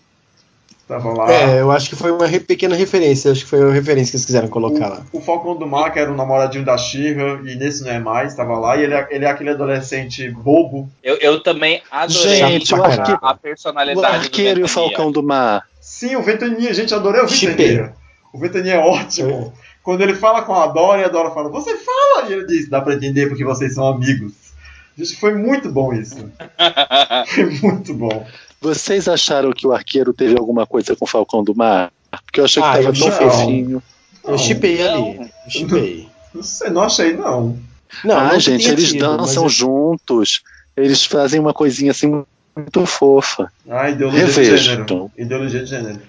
Tava 0.87 1.11
lá. 1.13 1.31
É, 1.31 1.61
eu 1.61 1.71
acho 1.71 1.89
que 1.89 1.95
foi 1.95 2.11
uma 2.11 2.27
re- 2.27 2.39
pequena 2.39 2.75
referência, 2.75 3.31
acho 3.31 3.43
que 3.43 3.49
foi 3.49 3.59
uma 3.59 3.73
referência 3.73 4.11
que 4.11 4.17
eles 4.17 4.25
quiseram 4.25 4.47
colocar 4.47 4.87
lá. 4.87 5.01
O 5.11 5.19
Falcão 5.19 5.55
do 5.57 5.65
Mar, 5.65 5.91
que 5.91 5.97
era 5.97 6.11
o 6.11 6.15
namoradinho 6.15 6.63
da 6.63 6.77
Shira, 6.77 7.39
e 7.43 7.55
nesse 7.55 7.83
não 7.83 7.89
é 7.91 7.97
mais, 7.97 8.35
tava 8.35 8.57
lá, 8.59 8.77
e 8.77 8.83
ele, 8.83 8.93
é- 8.93 9.07
ele 9.09 9.25
é 9.25 9.27
aquele 9.29 9.49
adolescente 9.49 10.29
bobo. 10.29 10.87
Eu, 11.03 11.15
eu 11.17 11.41
também 11.41 11.81
adorei 11.89 12.35
Gente, 12.35 12.71
eu 12.71 12.83
a, 12.83 13.19
a 13.19 13.31
O 13.31 13.37
personalidade 13.37 14.15
arqueiro 14.17 14.59
e 14.59 14.63
o. 14.63 14.67
Falcão 14.67 15.11
do 15.11 15.23
Mar. 15.23 15.63
Sim, 15.81 16.15
o 16.17 16.21
Ventania, 16.21 16.71
gente, 16.71 16.93
adorei 16.93 17.21
o. 17.21 17.27
Ventania. 17.27 17.93
O 18.31 18.37
Ventania 18.37 18.73
é 18.75 18.79
ótimo. 18.79 19.53
Quando 19.81 20.01
ele 20.01 20.13
fala 20.13 20.43
com 20.43 20.53
a 20.53 20.67
Dora 20.67 21.01
e 21.01 21.05
a 21.05 21.07
Dora 21.07 21.31
fala, 21.31 21.49
você 21.49 21.75
fala! 21.77 22.29
E 22.29 22.33
ele 22.33 22.45
diz, 22.45 22.69
dá 22.69 22.79
pra 22.81 22.93
entender 22.93 23.27
porque 23.27 23.43
vocês 23.43 23.73
são 23.73 23.87
amigos. 23.87 24.33
Gente, 24.97 25.15
foi 25.19 25.33
muito 25.35 25.69
bom 25.71 25.93
isso. 25.93 26.15
Foi 27.27 27.49
muito 27.61 27.93
bom. 27.93 28.25
Vocês 28.65 29.07
acharam 29.07 29.51
que 29.53 29.67
o 29.67 29.71
arqueiro 29.73 30.11
teve 30.11 30.35
alguma 30.37 30.65
coisa 30.65 30.95
com 30.95 31.05
o 31.05 31.07
Falcão 31.07 31.43
do 31.43 31.53
Mar? 31.55 31.91
Porque 32.25 32.39
eu 32.39 32.45
achei 32.45 32.63
que 32.63 32.67
Ah, 32.67 32.73
tava 32.73 32.85
eu 32.89 32.93
tão 32.93 33.07
não. 33.09 33.15
fofinho. 33.31 33.83
Eu 34.27 34.37
chipei 34.39 34.77
Não. 34.79 34.93
ali, 35.11 35.19
eu 35.19 35.49
chipei. 35.51 36.09
Não 36.33 36.43
sei, 36.43 36.69
não 36.71 36.81
achei 36.81 37.13
não. 37.15 37.59
Não, 38.03 38.17
ah, 38.17 38.33
não 38.33 38.39
gente, 38.39 38.67
eles 38.67 38.89
tido, 38.91 38.99
dançam 39.01 39.47
juntos. 39.47 40.41
Eles 40.75 41.05
fazem 41.05 41.39
uma 41.39 41.53
coisinha 41.53 41.91
assim 41.91 42.23
muito 42.55 42.85
fofa. 42.87 43.51
Ah, 43.69 43.89
ideologia 43.89 44.25
de 44.25 44.31
Revejam. 44.31 44.57
gênero. 44.57 45.11
Ideologia 45.17 45.59
de 45.63 45.69
gênero. 45.69 46.01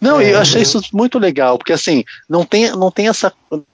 Não, 0.00 0.20
É, 0.20 0.32
eu 0.32 0.38
achei 0.38 0.58
uhum. 0.58 0.62
isso 0.62 0.80
muito 0.92 1.18
legal, 1.18 1.58
porque 1.58 1.72
assim, 1.72 2.04
não 2.28 2.44
tem, 2.44 2.70
não 2.72 2.90
tem 2.90 3.08
essa, 3.08 3.32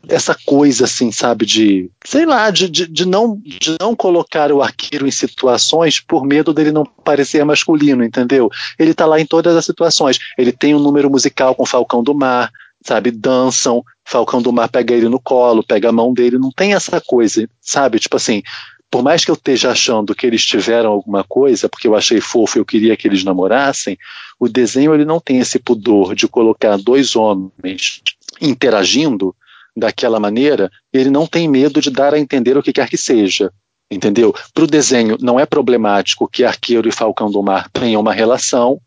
essa 0.09 0.36
coisa 0.46 0.84
assim, 0.84 1.12
sabe, 1.12 1.46
de, 1.46 1.90
sei 2.05 2.26
lá, 2.26 2.51
de, 2.51 2.68
de, 2.68 2.86
de 2.86 3.07
não, 3.07 3.40
de 3.44 3.76
não 3.80 3.94
colocar 3.94 4.53
o 4.53 4.62
arqueiro 4.62 5.07
em 5.07 5.11
situações 5.11 6.01
por 6.01 6.24
medo 6.24 6.53
dele 6.53 6.72
não 6.72 6.84
parecer 6.84 7.44
masculino, 7.44 8.05
entendeu? 8.05 8.51
Ele 8.78 8.94
tá 8.94 9.07
lá 9.07 9.20
em 9.20 9.26
todas 9.26 9.57
as 9.57 9.64
situações. 9.64 10.18
Ele 10.36 10.53
tem 10.53 10.74
um 10.74 10.80
número 10.80 11.11
musical 11.11 11.55
com 11.55 11.66
Falcão 11.66 12.03
do 12.03 12.14
Mar, 12.14 12.51
sabe, 12.82 13.11
dançam, 13.11 13.84
Falcão 14.05 14.42
do 14.42 14.53
Mar 14.53 14.68
pega 14.68 14.94
ele 14.94 15.09
no 15.09 15.20
colo, 15.20 15.62
pega 15.62 15.88
a 15.88 15.92
mão 15.92 16.12
dele, 16.12 16.38
não 16.38 16.51
tem 16.51 16.74
essa 16.74 17.01
coisa, 17.01 17.48
sabe? 17.61 17.98
Tipo 18.01 18.16
assim, 18.16 18.42
por 18.91 19.03
mais 19.03 19.24
que 19.24 19.30
eu 19.30 19.34
esteja 19.34 19.70
achando 19.70 20.14
que 20.14 20.26
eles 20.26 20.45
tiveram 20.45 20.91
alguma 20.91 21.22
coisa, 21.22 21.68
porque 21.68 21.86
eu 21.86 21.95
achei 21.95 22.20
fofo 22.20 22.59
e 22.59 22.61
eu 22.61 22.64
queria 22.64 22.97
que 22.97 23.07
eles 23.07 23.22
namorassem, 23.22 23.97
o 24.38 24.49
desenho 24.49 24.93
ele 24.93 25.05
não 25.05 25.20
tem 25.20 25.38
esse 25.38 25.59
pudor 25.59 26.14
de 26.14 26.26
colocar 26.26 26.76
dois 26.76 27.14
homens 27.14 28.03
interagindo 28.41 29.34
daquela 29.76 30.18
maneira, 30.18 30.70
ele 30.93 31.11
não 31.11 31.26
tem 31.26 31.49
medo 31.49 31.80
de 31.80 31.91
dar 31.91 32.12
a 32.12 32.18
entender 32.18 32.57
o 32.57 32.62
que 32.62 32.72
quer 32.72 32.88
que 32.88 32.97
seja. 32.97 33.53
Entendeu? 33.88 34.34
Para 34.55 34.64
o 34.64 34.68
desenho 34.68 35.16
não 35.20 35.38
é 35.38 35.45
problemático 35.45 36.28
que 36.28 36.45
Arqueiro 36.45 36.88
e 36.88 36.93
Falcão 36.93 37.30
do 37.30 37.43
Mar 37.43 37.68
tenham 37.70 38.01
uma 38.01 38.12
relação, 38.12 38.80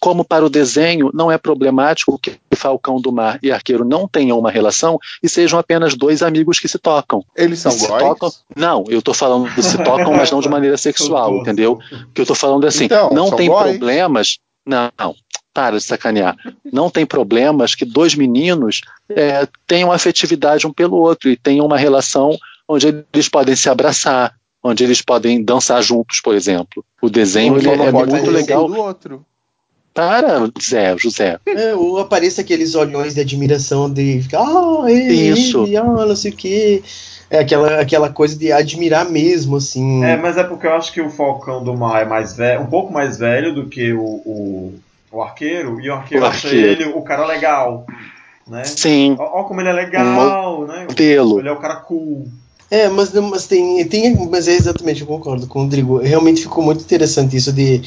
como 0.00 0.24
para 0.24 0.44
o 0.44 0.50
desenho 0.50 1.10
não 1.12 1.30
é 1.30 1.38
problemático 1.38 2.18
que 2.18 2.38
Falcão 2.54 3.00
do 3.00 3.12
Mar 3.12 3.38
e 3.42 3.52
Arqueiro 3.52 3.84
não 3.84 4.06
tenham 4.08 4.38
uma 4.38 4.50
relação 4.50 4.98
e 5.22 5.28
sejam 5.28 5.58
apenas 5.58 5.94
dois 5.94 6.22
amigos 6.22 6.58
que 6.58 6.68
se 6.68 6.78
tocam. 6.78 7.24
Eles 7.36 7.60
são 7.60 7.76
góis? 7.76 8.02
tocam, 8.02 8.30
não, 8.56 8.84
eu 8.88 9.00
tô 9.00 9.14
falando 9.14 9.48
se 9.62 9.78
tocam, 9.78 10.12
mas 10.12 10.30
não 10.30 10.40
de 10.40 10.48
maneira 10.48 10.76
sexual, 10.78 11.38
entendeu? 11.38 11.78
Que 12.12 12.20
eu 12.20 12.26
tô 12.26 12.34
falando 12.34 12.64
é 12.64 12.68
assim, 12.68 12.84
Então, 12.84 13.10
não 13.10 13.30
tem 13.30 13.48
góis. 13.48 13.70
problemas. 13.70 14.38
Não, 14.66 15.14
para 15.54 15.78
de 15.78 15.82
sacanear. 15.82 16.36
Não 16.70 16.90
tem 16.90 17.06
problemas 17.06 17.74
que 17.74 17.84
dois 17.84 18.14
meninos 18.14 18.80
é, 19.08 19.48
tenham 19.66 19.90
afetividade 19.90 20.66
um 20.66 20.72
pelo 20.72 20.96
outro 20.96 21.30
e 21.30 21.36
tenham 21.36 21.64
uma 21.64 21.78
relação 21.78 22.36
onde 22.68 22.86
eles 23.12 23.28
podem 23.28 23.56
se 23.56 23.68
abraçar, 23.68 24.34
onde 24.62 24.84
eles 24.84 25.00
podem 25.00 25.42
dançar 25.42 25.82
juntos, 25.82 26.20
por 26.20 26.34
exemplo. 26.34 26.84
O 27.00 27.08
desenho 27.08 27.56
ele 27.56 27.68
é 27.68 27.90
pode 27.90 28.10
muito 28.10 28.30
legal. 28.30 28.68
Para, 29.98 30.48
Zé, 30.62 30.96
José. 30.96 31.40
É, 31.44 31.74
ou 31.74 31.98
aparece 31.98 32.40
aqueles 32.40 32.76
olhões 32.76 33.14
de 33.14 33.20
admiração 33.20 33.90
de 33.90 34.22
ficar, 34.22 34.42
ah, 34.42 34.84
ele, 34.86 35.12
Isso. 35.12 35.64
ele, 35.64 35.76
ah, 35.76 35.82
não 35.82 36.14
sei 36.14 36.30
o 36.30 36.36
quê. 36.36 36.84
É 37.28 37.40
aquela, 37.40 37.80
aquela 37.80 38.08
coisa 38.08 38.38
de 38.38 38.52
admirar 38.52 39.10
mesmo, 39.10 39.56
assim. 39.56 40.04
É, 40.04 40.16
mas 40.16 40.36
é 40.36 40.44
porque 40.44 40.68
eu 40.68 40.74
acho 40.74 40.92
que 40.92 41.00
o 41.00 41.10
Falcão 41.10 41.64
do 41.64 41.76
Mar 41.76 42.00
é 42.00 42.04
mais 42.04 42.36
velho, 42.36 42.60
um 42.60 42.66
pouco 42.66 42.92
mais 42.92 43.18
velho 43.18 43.52
do 43.52 43.66
que 43.66 43.92
o, 43.92 44.00
o, 44.00 44.74
o 45.10 45.20
arqueiro, 45.20 45.80
e 45.80 45.90
o 45.90 45.94
arqueiro 45.94 46.24
O 46.24 46.28
acha 46.28 46.46
ele 46.46 46.84
o 46.84 47.02
cara 47.02 47.26
legal. 47.26 47.84
Né? 48.46 48.62
Sim, 48.62 49.16
Ó, 49.18 49.40
ó 49.40 49.44
como 49.44 49.60
ele 49.60 49.70
é 49.70 49.72
legal, 49.72 50.64
né? 50.64 50.86
modelo. 50.88 51.40
Ele 51.40 51.48
é 51.48 51.52
o 51.52 51.56
cara 51.56 51.74
cool. 51.74 52.28
É, 52.70 52.88
mas, 52.88 53.12
mas 53.12 53.48
tem, 53.48 53.84
tem. 53.88 54.14
Mas 54.30 54.46
é 54.46 54.52
exatamente, 54.52 55.00
eu 55.00 55.08
concordo 55.08 55.48
com 55.48 55.58
o 55.58 55.62
Rodrigo. 55.62 55.98
Realmente 55.98 56.42
ficou 56.42 56.62
muito 56.62 56.84
interessante 56.84 57.36
isso 57.36 57.52
de, 57.52 57.82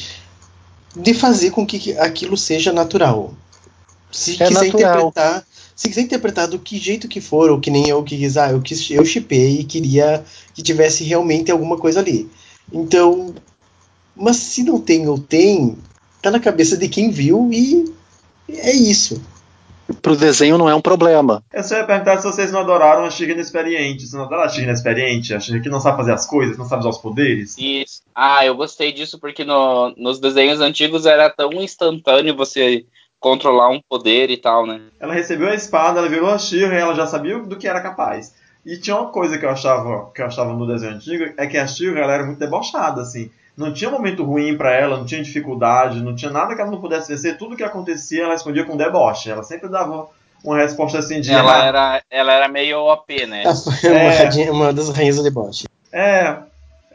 de 0.95 1.13
fazer 1.13 1.51
com 1.51 1.65
que 1.65 1.97
aquilo 1.97 2.37
seja 2.37 2.71
natural. 2.71 3.33
Se 4.11 4.41
É 4.41 4.47
quiser 4.47 4.65
natural. 4.65 4.97
interpretar. 4.97 5.47
Se 5.75 5.87
quiser 5.87 6.01
interpretar 6.01 6.47
do 6.47 6.59
que 6.59 6.77
jeito 6.77 7.07
que 7.07 7.21
for, 7.21 7.49
ou 7.49 7.59
que 7.59 7.71
nem 7.71 7.87
eu 7.87 8.03
que 8.03 8.17
quis, 8.17 8.37
ah, 8.37 8.51
eu 8.51 8.61
quis, 8.61 8.91
eu 8.91 9.03
chipei 9.05 9.61
e 9.61 9.63
queria 9.63 10.23
que 10.53 10.61
tivesse 10.61 11.03
realmente 11.03 11.51
alguma 11.51 11.77
coisa 11.77 11.99
ali. 11.99 12.29
Então. 12.71 13.33
Mas 14.15 14.35
se 14.35 14.61
não 14.63 14.79
tem 14.79 15.07
ou 15.07 15.17
tem, 15.17 15.77
tá 16.21 16.29
na 16.29 16.39
cabeça 16.39 16.75
de 16.75 16.87
quem 16.89 17.09
viu 17.09 17.49
e 17.51 17.91
é 18.49 18.73
isso. 18.73 19.21
Pro 20.01 20.15
desenho 20.15 20.57
não 20.57 20.69
é 20.69 20.75
um 20.75 20.81
problema. 20.81 21.43
Eu 21.53 21.63
só 21.63 21.75
ia 21.77 21.85
perguntar 21.85 22.17
se 22.17 22.23
vocês 22.25 22.51
não 22.51 22.59
adoraram 22.61 23.03
a 23.05 23.09
Shira 23.09 23.31
inexperiente. 23.31 24.01
Vocês 24.01 24.13
não 24.13 24.23
adoraram 24.23 24.45
a 24.45 24.49
Shira 24.49 24.65
inexperiente? 24.65 25.33
A 25.33 25.39
Shira 25.39 25.59
que 25.59 25.69
não 25.69 25.79
sabe 25.79 25.97
fazer 25.97 26.13
as 26.13 26.25
coisas, 26.25 26.57
não 26.57 26.65
sabe 26.65 26.81
usar 26.81 26.89
os 26.89 26.97
poderes? 26.97 27.55
Isso. 27.57 28.01
Ah, 28.13 28.45
eu 28.45 28.55
gostei 28.55 28.91
disso 28.91 29.19
porque 29.19 29.43
no- 29.43 29.93
nos 29.97 30.19
desenhos 30.19 30.59
antigos 30.61 31.05
era 31.05 31.29
tão 31.29 31.51
instantâneo 31.53 32.35
você 32.35 32.85
controlar 33.19 33.69
um 33.69 33.79
poder 33.87 34.29
e 34.31 34.37
tal, 34.37 34.65
né? 34.65 34.81
Ela 34.99 35.13
recebeu 35.13 35.47
a 35.49 35.53
espada, 35.55 35.99
ela 35.99 36.09
virou 36.09 36.29
a 36.29 36.37
Shira 36.39 36.73
e 36.75 36.79
ela 36.79 36.95
já 36.95 37.05
sabia 37.05 37.37
do 37.39 37.55
que 37.57 37.67
era 37.67 37.79
capaz. 37.81 38.33
E 38.65 38.77
tinha 38.77 38.95
uma 38.95 39.09
coisa 39.11 39.37
que 39.37 39.45
eu 39.45 39.49
achava, 39.49 40.11
que 40.13 40.21
eu 40.21 40.25
achava 40.25 40.53
no 40.53 40.67
desenho 40.67 40.93
antigo, 40.95 41.25
é 41.37 41.47
que 41.47 41.57
a 41.57 41.65
Shira 41.67 41.99
ela 41.99 42.13
era 42.13 42.25
muito 42.25 42.39
debochada, 42.39 43.01
assim. 43.01 43.29
Não 43.61 43.73
tinha 43.73 43.89
momento 43.89 44.23
ruim 44.23 44.57
pra 44.57 44.73
ela, 44.73 44.97
não 44.97 45.05
tinha 45.05 45.21
dificuldade, 45.23 46.01
não 46.01 46.15
tinha 46.15 46.31
nada 46.31 46.55
que 46.55 46.61
ela 46.61 46.71
não 46.71 46.81
pudesse 46.81 47.07
vencer. 47.11 47.37
Tudo 47.37 47.55
que 47.55 47.63
acontecia 47.63 48.23
ela 48.23 48.33
escondia 48.33 48.65
com 48.65 48.75
deboche. 48.75 49.29
Ela 49.29 49.43
sempre 49.43 49.69
dava 49.69 50.07
uma 50.43 50.57
resposta 50.57 50.97
assim 50.99 51.21
de. 51.21 51.31
Ela 51.31 51.61
"Ah, 51.61 51.65
era, 51.65 52.01
ela 52.09 52.33
era 52.33 52.47
meio 52.47 52.79
OP, 52.79 53.25
né? 53.27 53.43
Uma, 53.83 53.89
É. 53.97 54.17
radinha- 54.23 54.51
uma 54.51 54.73
das 54.73 54.89
rainhas 54.89 55.17
do 55.17 55.23
deboche. 55.23 55.65
É. 55.91 56.37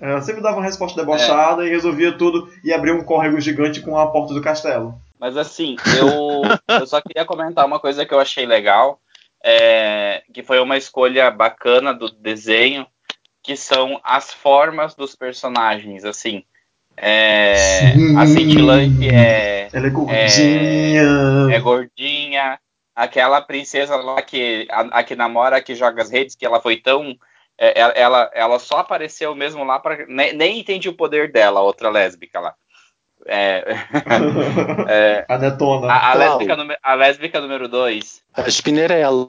Ela 0.00 0.20
sempre 0.20 0.42
dava 0.42 0.56
uma 0.56 0.64
resposta 0.64 1.00
debochada 1.00 1.64
e 1.64 1.70
resolvia 1.70 2.12
tudo 2.12 2.50
e 2.62 2.72
abria 2.72 2.92
um 2.94 3.02
córrego 3.02 3.40
gigante 3.40 3.80
com 3.80 3.96
a 3.98 4.06
porta 4.08 4.34
do 4.34 4.42
castelo. 4.42 4.94
Mas 5.18 5.36
assim, 5.38 5.76
eu, 5.98 6.42
eu 6.80 6.86
só 6.86 7.00
queria 7.00 7.24
comentar 7.24 7.64
uma 7.64 7.80
coisa 7.80 8.04
que 8.04 8.12
eu 8.12 8.20
achei 8.20 8.44
legal, 8.44 9.00
é, 9.42 10.22
que 10.34 10.42
foi 10.42 10.60
uma 10.60 10.76
escolha 10.76 11.30
bacana 11.30 11.94
do 11.94 12.10
desenho, 12.10 12.86
que 13.42 13.56
são 13.56 13.98
as 14.04 14.32
formas 14.34 14.94
dos 14.94 15.14
personagens, 15.14 16.04
assim. 16.04 16.42
É, 16.96 17.92
Sim. 17.94 18.16
a 18.16 18.26
Cintilante 18.26 19.08
é, 19.08 19.68
Ela 19.72 19.86
é 19.86 19.90
gordinha. 19.90 21.54
é 21.54 21.60
gordinha, 21.60 22.58
aquela 22.94 23.40
princesa 23.42 23.96
lá 23.96 24.22
que, 24.22 24.66
a, 24.70 24.80
a 25.00 25.04
que 25.04 25.14
namora, 25.14 25.60
que 25.60 25.74
joga 25.74 26.02
as 26.02 26.10
redes, 26.10 26.34
que 26.34 26.46
ela 26.46 26.60
foi 26.60 26.76
tão. 26.78 27.14
é, 27.58 27.78
ela, 27.78 27.92
ela, 27.92 28.30
ela 28.34 28.58
só 28.58 28.78
apareceu 28.78 29.34
mesmo 29.34 29.62
lá 29.64 29.78
para. 29.78 30.06
Nem, 30.06 30.32
nem 30.32 30.60
entendi 30.60 30.88
o 30.88 30.96
poder 30.96 31.30
dela, 31.30 31.60
a 31.60 31.62
outra 31.62 31.90
lésbica 31.90 32.40
lá. 32.40 32.54
É, 33.26 33.64
é, 34.88 35.24
A 35.28 35.36
Netona. 35.38 35.92
a, 35.92 36.10
a 36.12 36.14
lésbica 36.14 36.56
número, 36.56 36.78
a 36.82 36.94
lésbica 36.94 37.40
número 37.40 37.68
2. 37.68 38.22
A 38.34 38.48
Spinnerella. 38.48 39.26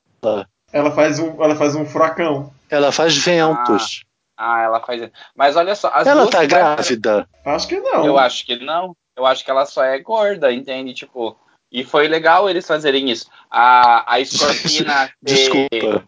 Ela 0.72 0.91
faz 0.91 1.20
um, 1.20 1.41
ela 1.43 1.55
faz 1.55 1.76
um 1.76 1.86
furacão. 1.86 2.51
Ela 2.70 2.91
faz 2.91 3.18
ventos. 3.18 4.03
Ah, 4.38 4.61
ela 4.61 4.79
faz. 4.79 5.09
Mas 5.35 5.55
olha 5.55 5.73
só. 5.75 5.89
As 5.93 6.05
ela 6.07 6.21
duas 6.21 6.29
tá 6.35 6.45
grávida. 6.45 7.27
Acho 7.45 7.67
que 7.67 7.79
não. 7.79 8.05
Eu 8.05 8.17
acho 8.19 8.45
que 8.45 8.55
não. 8.57 8.95
Eu 9.15 9.25
acho 9.25 9.43
que 9.43 9.49
ela 9.49 9.65
só 9.65 9.83
é 9.83 9.97
gorda, 9.99 10.51
entende? 10.53 10.93
Tipo. 10.93 11.35
E 11.69 11.83
foi 11.83 12.07
legal 12.07 12.49
eles 12.49 12.65
fazerem 12.65 13.09
isso. 13.09 13.25
A, 13.51 14.13
a 14.13 14.19
escorpina. 14.21 15.09
ter- 15.25 15.35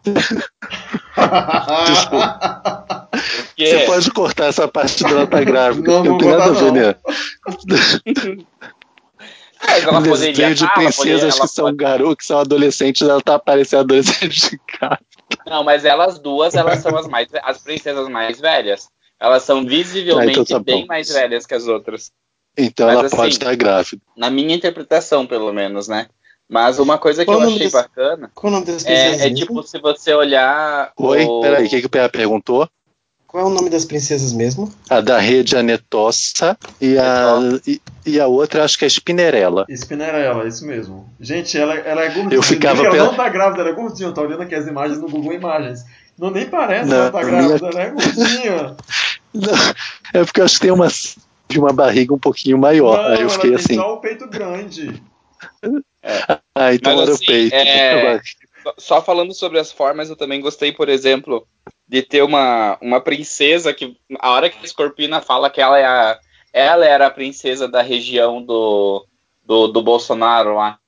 Desculpa. 1.86 3.08
que- 3.56 3.66
Você 3.66 3.84
pode 3.86 4.10
cortar 4.10 4.46
essa 4.46 4.66
parte 4.68 5.02
dela 5.04 5.26
tá 5.26 5.42
grávida. 5.44 5.86
Não, 5.90 6.04
Não, 6.04 6.12
não 6.12 6.18
tem 6.18 6.28
vou 6.28 6.38
nada 6.38 6.50
a 6.50 6.54
ver, 6.54 6.72
né? 6.72 6.94
Mas 9.66 9.84
ela 9.84 9.98
Um 9.98 10.02
poderia 10.02 10.32
desenho 10.32 10.54
de 10.54 10.60
tá, 10.64 10.66
ela 10.66 10.74
princesas 10.74 10.96
poderia- 10.96 11.24
ela 11.28 11.40
que 11.40 11.48
são 11.48 11.64
pode- 11.66 11.76
garotos, 11.76 12.16
que 12.16 12.24
são 12.26 12.38
adolescentes, 12.38 13.06
ela 13.06 13.20
tá 13.20 13.38
parecendo 13.38 13.80
adolescente 13.82 14.50
de 14.50 14.58
cara. 14.78 14.98
Não, 15.46 15.62
mas 15.64 15.84
elas 15.84 16.18
duas, 16.18 16.54
elas 16.54 16.80
são 16.80 16.96
as 16.96 17.06
mais 17.08 17.28
as 17.42 17.58
princesas 17.58 18.08
mais 18.08 18.40
velhas. 18.40 18.88
Elas 19.18 19.42
são 19.42 19.64
visivelmente 19.64 20.38
Ah, 20.38 20.42
então 20.42 20.58
tá 20.58 20.58
bem 20.64 20.86
mais 20.86 21.08
velhas 21.10 21.44
que 21.46 21.54
as 21.54 21.66
outras. 21.66 22.10
Então 22.56 22.86
Mas 22.86 22.96
ela 22.98 23.06
assim, 23.06 23.16
pode 23.16 23.32
estar 23.34 23.54
grávida. 23.54 24.02
Na 24.16 24.30
minha 24.30 24.54
interpretação, 24.54 25.26
pelo 25.26 25.52
menos, 25.52 25.88
né? 25.88 26.08
Mas 26.48 26.78
uma 26.80 26.98
coisa 26.98 27.24
que 27.24 27.30
Qual 27.30 27.40
eu 27.40 27.46
achei 27.46 27.58
desse- 27.60 27.72
bacana 27.76 28.30
Qual 28.34 28.52
é 28.52 28.56
o 28.56 28.58
nome 28.60 28.66
das 28.72 28.82
princesas 28.82 29.20
é, 29.20 29.28
é 29.28 29.34
tipo, 29.34 29.62
se 29.62 29.78
você 29.78 30.12
olhar. 30.14 30.92
Oi, 30.96 31.24
o- 31.24 31.40
peraí, 31.40 31.66
o 31.66 31.70
que, 31.70 31.80
que 31.80 31.86
o 31.86 31.90
PA 31.90 32.08
perguntou? 32.08 32.68
Qual 33.30 33.44
é 33.44 33.46
o 33.46 33.50
nome 33.54 33.70
das 33.70 33.84
princesas 33.84 34.32
mesmo? 34.32 34.72
A 34.88 35.00
da 35.00 35.18
rede 35.20 35.54
é 35.54 35.60
a 35.60 35.62
Netossa 35.62 36.58
e 36.80 36.98
a, 36.98 37.38
e, 37.64 37.80
e 38.04 38.18
a 38.18 38.26
outra 38.26 38.64
acho 38.64 38.76
que 38.76 38.84
é 38.84 38.86
a 38.86 38.90
Spinnerella. 38.90 39.66
Spinnerella, 39.70 40.48
isso 40.48 40.66
mesmo. 40.66 41.08
Gente, 41.20 41.56
ela, 41.56 41.74
ela 41.74 42.02
é 42.02 42.08
gordinha. 42.10 42.34
Eu 42.34 42.42
ficava 42.42 42.82
ela 42.82 42.90
pela- 42.90 43.06
não 43.06 43.14
tá 43.14 43.28
grávida, 43.28 43.60
ela 43.62 43.70
é 43.70 43.72
gordinha. 43.72 44.08
Eu 44.08 44.12
tô 44.14 44.22
olhando 44.22 44.42
aqui 44.42 44.56
as 44.56 44.66
imagens 44.66 44.98
no 45.00 45.08
Google 45.08 45.32
Imagens. 45.32 45.84
Não 46.18 46.28
nem 46.32 46.46
parece 46.50 46.86
que 46.86 46.90
Não, 46.90 47.02
ela 47.02 47.10
tá 47.12 47.22
minha- 47.22 47.46
grávida, 47.58 47.66
ela 47.68 47.80
é 47.82 47.90
gordinha. 47.90 48.76
Não, 49.32 50.20
é 50.20 50.24
porque 50.24 50.40
eu 50.40 50.44
acho 50.44 50.54
que 50.56 50.60
tem 50.62 50.72
uma, 50.72 50.88
de 51.48 51.58
uma 51.60 51.72
barriga 51.72 52.12
um 52.12 52.18
pouquinho 52.18 52.58
maior. 52.58 52.96
não, 53.00 53.06
Aí 53.10 53.14
eu 53.14 53.20
ela 53.20 53.28
fiquei 53.30 53.50
tem 53.50 53.58
assim, 53.60 53.74
só 53.76 53.94
o 53.94 53.98
peito 54.00 54.26
grande. 54.28 55.00
ah, 56.56 56.74
então 56.74 56.96
Mas 56.96 57.02
era 57.02 57.12
assim, 57.12 57.22
o 57.22 57.26
peito. 57.28 57.54
é- 57.54 58.20
Só 58.76 59.00
falando 59.00 59.32
sobre 59.32 59.60
as 59.60 59.70
formas, 59.70 60.10
eu 60.10 60.16
também 60.16 60.40
gostei, 60.40 60.72
por 60.72 60.88
exemplo, 60.88 61.46
de 61.90 62.02
ter 62.02 62.22
uma, 62.22 62.78
uma 62.80 63.00
princesa 63.00 63.74
que, 63.74 63.96
a 64.20 64.30
hora 64.30 64.48
que 64.48 64.58
a 64.58 64.64
Escorpina 64.64 65.20
fala 65.20 65.50
que 65.50 65.60
ela, 65.60 65.76
é 65.76 65.84
a, 65.84 66.20
ela 66.52 66.86
era 66.86 67.06
a 67.08 67.10
princesa 67.10 67.66
da 67.66 67.82
região 67.82 68.40
do, 68.40 69.04
do, 69.42 69.66
do 69.66 69.82
Bolsonaro 69.82 70.54
lá. 70.54 70.78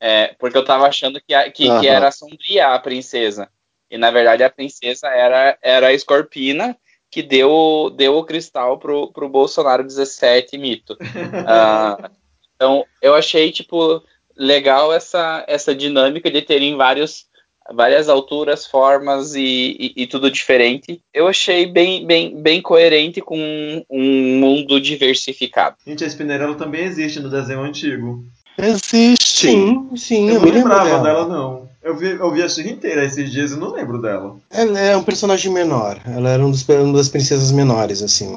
É, 0.00 0.34
porque 0.38 0.56
eu 0.56 0.64
tava 0.64 0.86
achando 0.86 1.20
que, 1.20 1.34
a- 1.34 1.50
que, 1.50 1.68
que 1.68 1.86
Aham. 1.86 1.96
era 1.96 2.08
a 2.08 2.12
Sombria 2.12 2.68
a 2.68 2.78
princesa. 2.78 3.50
E 3.90 3.98
na 3.98 4.10
verdade 4.10 4.42
a 4.42 4.48
princesa 4.50 5.08
era, 5.08 5.58
era 5.60 5.88
a 5.88 5.92
Escorpina 5.92 6.74
que 7.10 7.22
deu, 7.22 7.90
deu 7.94 8.16
o 8.16 8.24
cristal 8.24 8.78
pro, 8.78 9.12
pro 9.12 9.28
Bolsonaro 9.28 9.84
17 9.84 10.56
mito. 10.56 10.96
Ah, 11.46 12.10
então 12.54 12.86
eu 13.02 13.14
achei, 13.14 13.52
tipo, 13.52 14.02
legal 14.34 14.90
essa, 14.92 15.44
essa 15.46 15.74
dinâmica 15.74 16.30
de 16.30 16.40
terem 16.40 16.76
vários, 16.76 17.26
várias 17.74 18.08
alturas, 18.08 18.66
formas 18.66 19.34
e, 19.34 19.76
e, 19.96 20.02
e 20.02 20.06
tudo 20.06 20.30
diferente. 20.30 21.00
Eu 21.12 21.26
achei 21.28 21.66
bem, 21.66 22.06
bem, 22.06 22.40
bem 22.40 22.60
coerente 22.62 23.20
com 23.20 23.38
um, 23.38 23.84
um 23.90 24.38
mundo 24.40 24.80
diversificado. 24.80 25.76
Gente, 25.86 26.04
a 26.04 26.06
Spinnerella 26.06 26.54
também 26.54 26.84
existe 26.84 27.20
no 27.20 27.30
desenho 27.30 27.60
antigo. 27.60 28.24
existe. 28.58 29.48
Sim, 29.48 29.88
sim, 29.96 30.28
Eu, 30.28 30.34
eu, 30.34 30.40
não 30.40 30.46
me 30.46 30.50
lembro 30.52 30.68
lembrava 30.70 30.90
dela. 30.90 31.02
dela. 31.02 31.28
não. 31.28 31.66
Eu 31.86 31.96
vi, 31.96 32.06
eu 32.10 32.32
vi 32.32 32.42
a 32.42 32.48
Xirra 32.48 32.70
inteira 32.70 33.04
esses 33.04 33.30
dias 33.30 33.52
e 33.52 33.56
não 33.56 33.70
lembro 33.70 34.02
dela. 34.02 34.34
Ela 34.50 34.80
é 34.80 34.96
um 34.96 35.04
personagem 35.04 35.52
menor. 35.52 36.00
Ela 36.04 36.30
era 36.30 36.44
um 36.44 36.50
dos, 36.50 36.68
uma 36.68 36.94
das 36.94 37.08
princesas 37.08 37.52
menores, 37.52 38.02
assim. 38.02 38.36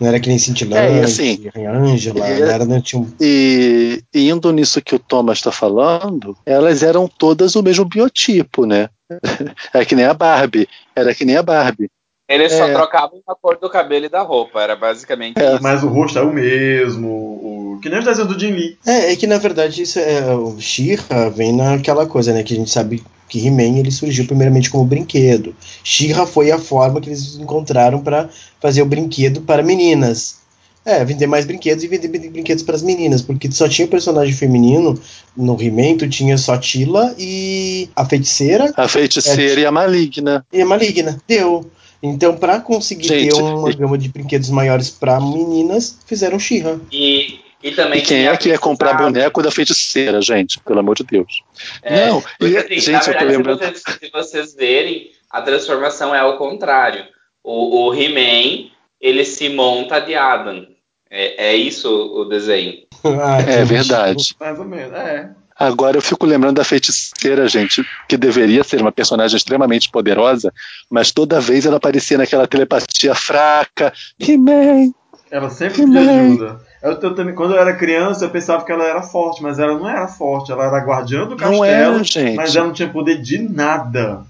Não 0.00 0.08
era 0.08 0.20
que 0.20 0.28
nem 0.28 0.38
Cintilante, 0.38 0.80
É, 0.80 1.00
e 1.00 1.04
assim, 1.04 1.50
Ângela, 1.56 2.18
e- 2.30 2.40
não 2.40 2.48
era, 2.48 2.64
não 2.64 2.80
tinha 2.80 3.02
um 3.02 3.08
E 3.20 4.02
e 4.14 4.28
indo 4.30 4.52
nisso 4.52 4.80
que 4.80 4.94
o 4.94 4.98
Thomas 4.98 5.38
está 5.38 5.50
falando, 5.50 6.36
elas 6.46 6.82
eram 6.82 7.08
todas 7.08 7.56
o 7.56 7.62
mesmo 7.62 7.84
biotipo, 7.84 8.64
né? 8.66 8.88
É 9.74 9.84
que 9.84 9.94
nem 9.94 10.04
a 10.04 10.14
Barbie. 10.14 10.68
Era 10.94 11.14
que 11.14 11.24
nem 11.24 11.36
a 11.36 11.42
Barbie. 11.42 11.90
Eles 12.28 12.52
só 12.52 12.68
É. 12.68 12.72
trocavam 12.74 13.20
a 13.26 13.34
cor 13.34 13.56
do 13.58 13.70
cabelo 13.70 14.04
e 14.04 14.08
da 14.08 14.20
roupa, 14.22 14.60
era 14.60 14.76
basicamente 14.76 15.38
É. 15.40 15.54
isso. 15.54 15.62
Mas 15.62 15.82
o 15.82 15.88
rosto 15.88 16.18
é 16.18 16.22
o 16.22 16.32
mesmo. 16.32 17.08
O... 17.08 17.78
Que 17.82 17.88
nem 17.88 17.98
os 18.00 18.04
desenhos 18.04 18.32
do 18.32 18.38
Jim 18.38 18.50
Lee. 18.52 18.76
É, 18.86 19.12
é 19.12 19.16
que 19.16 19.26
na 19.26 19.38
verdade 19.38 19.82
isso 19.82 19.98
é, 19.98 20.34
o 20.34 20.60
She-Ra 20.60 21.28
vem 21.30 21.52
naquela 21.54 22.06
coisa, 22.06 22.32
né? 22.34 22.42
Que 22.42 22.52
a 22.52 22.56
gente 22.56 22.70
sabe 22.70 23.02
que 23.28 23.46
He-Man 23.46 23.78
ele 23.78 23.90
surgiu 23.90 24.26
primeiramente 24.26 24.68
como 24.70 24.84
brinquedo. 24.84 25.54
She-Ra 25.84 26.26
foi 26.26 26.50
a 26.50 26.58
forma 26.58 27.00
que 27.00 27.08
eles 27.08 27.36
encontraram 27.36 28.00
para 28.00 28.28
fazer 28.60 28.82
o 28.82 28.86
brinquedo 28.86 29.40
para 29.42 29.62
meninas. 29.62 30.36
É, 30.84 31.04
vender 31.04 31.26
mais 31.26 31.44
brinquedos 31.44 31.84
e 31.84 31.88
vender 31.88 32.08
brin- 32.08 32.30
brinquedos 32.30 32.62
para 32.62 32.74
as 32.74 32.82
meninas, 32.82 33.20
porque 33.20 33.50
só 33.52 33.68
tinha 33.68 33.86
personagem 33.86 34.32
feminino 34.34 34.98
no 35.36 35.60
He-Man, 35.60 35.98
tu 35.98 36.08
tinha 36.08 36.38
só 36.38 36.56
Tila 36.56 37.14
e 37.18 37.90
a 37.94 38.06
feiticeira 38.06 38.72
A 38.74 38.88
feiticeira 38.88 39.60
e 39.60 39.66
a 39.66 39.70
maligna. 39.70 40.46
e 40.50 40.62
a 40.62 40.66
maligna. 40.66 41.20
Deu. 41.28 41.70
Então, 42.02 42.36
para 42.36 42.60
conseguir 42.60 43.08
Gente, 43.08 43.34
ter 43.34 43.42
uma 43.42 43.70
e- 43.70 43.74
gama 43.74 43.98
de 43.98 44.08
brinquedos 44.08 44.50
maiores 44.50 44.90
para 44.90 45.18
meninas, 45.20 45.98
fizeram 46.06 46.38
She-Ra. 46.38 46.78
E, 46.92 47.40
e 47.62 47.72
também 47.72 47.98
E 48.00 48.02
quem 48.02 48.26
é 48.28 48.36
que 48.36 48.48
ia 48.50 48.58
comprar 48.58 48.90
princesa- 48.90 49.10
boneco 49.12 49.42
da 49.42 49.50
feiticeira, 49.50 50.22
gente? 50.22 50.60
Pelo 50.60 50.78
amor 50.80 50.94
de 50.96 51.04
Deus. 51.04 51.42
É, 51.82 52.06
Não, 52.06 52.20
porque, 52.22 52.44
e, 52.54 52.56
assim, 52.56 52.78
gente, 52.78 52.90
na 52.92 52.98
eu 52.98 53.02
tô 53.04 53.10
verdade, 53.10 53.36
lembrando. 53.36 53.58
se, 53.58 53.70
vocês, 53.82 53.98
se 54.00 54.10
vocês 54.12 54.54
verem, 54.54 55.10
a 55.30 55.42
transformação 55.42 56.14
é 56.14 56.20
ao 56.20 56.38
contrário. 56.38 57.04
O, 57.42 57.86
o 57.88 57.94
He-Man, 57.94 58.70
ele 59.00 59.24
se 59.24 59.48
monta 59.48 59.98
de 60.00 60.14
Adam. 60.14 60.66
É, 61.10 61.48
é 61.52 61.56
isso 61.56 61.88
o 61.90 62.24
desenho. 62.26 62.86
Ah, 63.04 63.40
É 63.40 63.58
que 63.58 63.64
verdade. 63.64 64.34
Mais 64.40 64.58
ou 64.58 64.64
menos, 64.64 64.92
é. 64.92 65.30
Agora 65.58 65.96
eu 65.96 66.02
fico 66.02 66.24
lembrando 66.24 66.56
da 66.56 66.64
feiticeira, 66.64 67.48
gente, 67.48 67.84
que 68.08 68.16
deveria 68.16 68.62
ser 68.62 68.80
uma 68.80 68.92
personagem 68.92 69.36
extremamente 69.36 69.90
poderosa, 69.90 70.52
mas 70.88 71.10
toda 71.10 71.40
vez 71.40 71.66
ela 71.66 71.78
aparecia 71.78 72.16
naquela 72.16 72.46
telepatia 72.46 73.14
fraca. 73.14 73.92
He-Man! 74.20 74.92
Ela 75.30 75.50
sempre 75.50 75.82
pedia 75.84 76.00
mãe. 76.00 76.20
ajuda. 76.26 76.60
Eu, 76.80 76.92
eu 76.92 77.14
também, 77.14 77.34
quando 77.34 77.54
eu 77.54 77.60
era 77.60 77.74
criança, 77.76 78.24
eu 78.24 78.30
pensava 78.30 78.64
que 78.64 78.70
ela 78.70 78.84
era 78.84 79.02
forte, 79.02 79.42
mas 79.42 79.58
ela 79.58 79.76
não 79.76 79.88
era 79.88 80.06
forte. 80.06 80.52
Ela 80.52 80.66
era 80.66 80.78
guardiã 80.84 81.24
do 81.24 81.30
Não 81.30 81.36
castelo, 81.36 81.64
era, 81.64 82.04
gente. 82.04 82.36
mas 82.36 82.54
ela 82.54 82.66
não 82.66 82.72
tinha 82.72 82.88
poder 82.88 83.20
de 83.20 83.38
nada. 83.38 84.22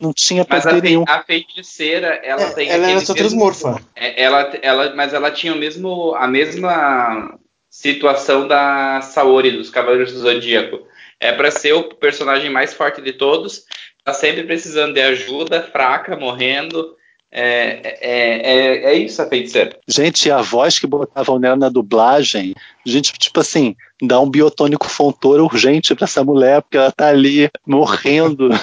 Não 0.00 0.14
tinha 0.14 0.46
Mas 0.48 0.64
a, 0.64 0.70
poder 0.70 0.88
nenhum. 0.88 1.04
a 1.06 1.22
feiticeira, 1.22 2.18
ela 2.24 2.40
É, 2.40 2.50
tem. 2.52 2.70
ela 2.70 2.90
era 2.90 3.00
só 3.00 3.12
mesmo- 3.12 3.28
transmorfa. 3.28 3.82
É, 3.94 4.22
ela, 4.24 4.50
ela, 4.62 4.94
mas 4.96 5.12
ela 5.12 5.30
tinha 5.30 5.52
o 5.52 5.58
mesmo, 5.58 6.14
a 6.14 6.26
mesma 6.26 7.34
situação 7.70 8.48
da 8.48 9.00
Saori, 9.00 9.52
dos 9.52 9.70
Cavaleiros 9.70 10.12
do 10.12 10.18
Zodíaco. 10.18 10.86
É 11.20 11.32
pra 11.32 11.50
ser 11.50 11.74
o 11.74 11.84
personagem 11.84 12.50
mais 12.50 12.74
forte 12.74 13.00
de 13.00 13.12
todos, 13.12 13.64
tá 14.04 14.12
sempre 14.12 14.42
precisando 14.42 14.94
de 14.94 15.00
ajuda, 15.00 15.62
fraca, 15.62 16.16
morrendo. 16.16 16.96
É, 17.32 17.98
é, 18.00 18.86
é, 18.90 18.92
é 18.92 18.94
isso 18.94 19.22
a 19.22 19.28
feiticeira. 19.28 19.78
Gente, 19.86 20.28
a 20.30 20.42
voz 20.42 20.80
que 20.80 20.86
botavam 20.86 21.38
nela 21.38 21.56
na 21.56 21.68
dublagem, 21.68 22.54
gente, 22.84 23.12
tipo 23.12 23.38
assim, 23.38 23.76
dá 24.02 24.18
um 24.20 24.28
biotônico 24.30 24.88
fontoura 24.88 25.42
urgente 25.42 25.94
pra 25.94 26.04
essa 26.04 26.24
mulher, 26.24 26.62
porque 26.62 26.76
ela 26.76 26.90
tá 26.92 27.08
ali 27.08 27.50
morrendo. 27.66 28.48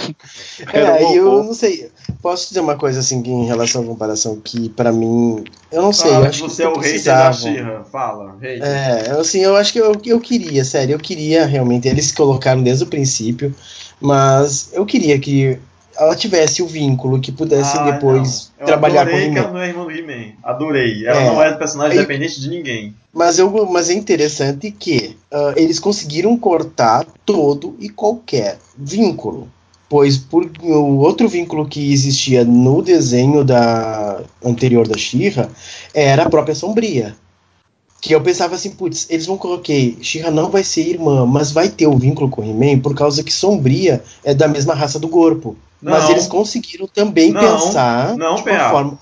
Um 0.59 0.77
É, 0.77 1.13
e 1.13 1.15
eu 1.17 1.43
não 1.43 1.53
sei. 1.53 1.89
Posso 2.21 2.47
dizer 2.49 2.59
uma 2.61 2.75
coisa 2.75 2.99
assim 2.99 3.21
em 3.25 3.45
relação 3.45 3.83
à 3.83 3.85
comparação 3.85 4.39
que 4.43 4.69
pra 4.69 4.91
mim, 4.91 5.43
eu 5.71 5.81
não 5.81 5.93
sei, 5.93 6.09
eu 6.09 6.13
Fala 6.15 6.27
acho 6.29 6.41
que 6.43 6.47
que 6.49 6.53
você 6.55 6.63
é 6.63 6.67
o 6.67 6.77
rei 6.79 6.99
da. 7.01 7.31
Xirra. 7.31 7.85
Fala, 7.91 8.35
rei. 8.41 8.59
É, 8.61 9.11
assim, 9.19 9.39
eu 9.39 9.55
acho 9.55 9.71
que 9.71 9.79
eu, 9.79 9.93
eu 10.05 10.19
queria, 10.19 10.65
sério, 10.65 10.93
eu 10.95 10.99
queria 10.99 11.45
realmente, 11.45 11.87
eles 11.87 12.11
colocaram 12.11 12.61
desde 12.63 12.83
o 12.83 12.87
princípio, 12.87 13.53
mas 14.01 14.69
eu 14.73 14.85
queria 14.85 15.17
que 15.19 15.59
ela 15.99 16.15
tivesse 16.15 16.61
o 16.61 16.67
vínculo, 16.67 17.19
que 17.19 17.31
pudesse 17.31 17.75
Ah, 17.77 17.91
depois 17.91 18.51
não. 18.59 18.61
Eu 18.61 18.65
trabalhar 18.67 19.05
com 19.05 19.11
adorei 19.11 19.29
o 19.29 19.33
que 19.33 19.39
ela 19.39 19.51
não 19.51 19.59
é 19.61 19.67
irmã 19.69 19.83
do 19.83 19.91
He-Man. 19.91 20.33
Adorei. 20.43 21.05
Ela 21.07 21.21
É. 21.21 21.25
não 21.25 21.41
é 21.43 21.51
personagem 21.53 21.97
Aí- 21.99 22.05
dependente 22.05 22.39
de 22.39 22.49
ninguém. 22.49 22.93
Mas, 23.17 23.39
eu, 23.39 23.49
mas 23.71 23.89
é 23.89 23.93
interessante 23.93 24.69
que 24.69 25.17
ah, 25.31 25.53
eles 25.55 25.79
conseguiram 25.79 26.37
cortar 26.37 27.03
todo 27.25 27.75
e 27.79 27.89
qualquer 27.89 28.59
vínculo. 28.77 29.49
Pois 29.89 30.19
por, 30.19 30.47
o 30.61 30.97
outro 30.99 31.27
vínculo 31.27 31.67
que 31.67 31.91
existia 31.91 32.45
no 32.45 32.83
desenho 32.83 33.43
da 33.43 34.21
anterior 34.45 34.87
da 34.87 34.95
Shira 34.97 35.49
era 35.95 36.23
a 36.23 36.29
própria 36.29 36.53
Sombria. 36.53 37.15
Que 37.99 38.13
eu 38.13 38.21
pensava 38.21 38.53
assim, 38.53 38.69
putz, 38.69 39.07
eles 39.09 39.25
vão 39.25 39.35
colocar. 39.35 39.73
Shira 39.99 40.29
não 40.29 40.51
vai 40.51 40.63
ser 40.63 40.87
irmã, 40.87 41.25
mas 41.25 41.51
vai 41.51 41.69
ter 41.69 41.87
o 41.87 41.97
vínculo 41.97 42.29
com 42.29 42.43
He-Man 42.43 42.81
por 42.81 42.93
causa 42.93 43.23
que 43.23 43.33
Sombria 43.33 44.03
é 44.23 44.35
da 44.35 44.47
mesma 44.47 44.75
raça 44.75 44.99
do 44.99 45.09
corpo. 45.09 45.57
Mas 45.81 46.03
Não. 46.03 46.11
eles 46.11 46.27
conseguiram 46.27 46.85
também 46.87 47.31
Não, 47.31 47.41
pensar 47.41 48.15
não, 48.15 48.35
de 48.35 48.41
uma 48.41 48.57
PA. 48.57 48.69
forma. 48.69 48.99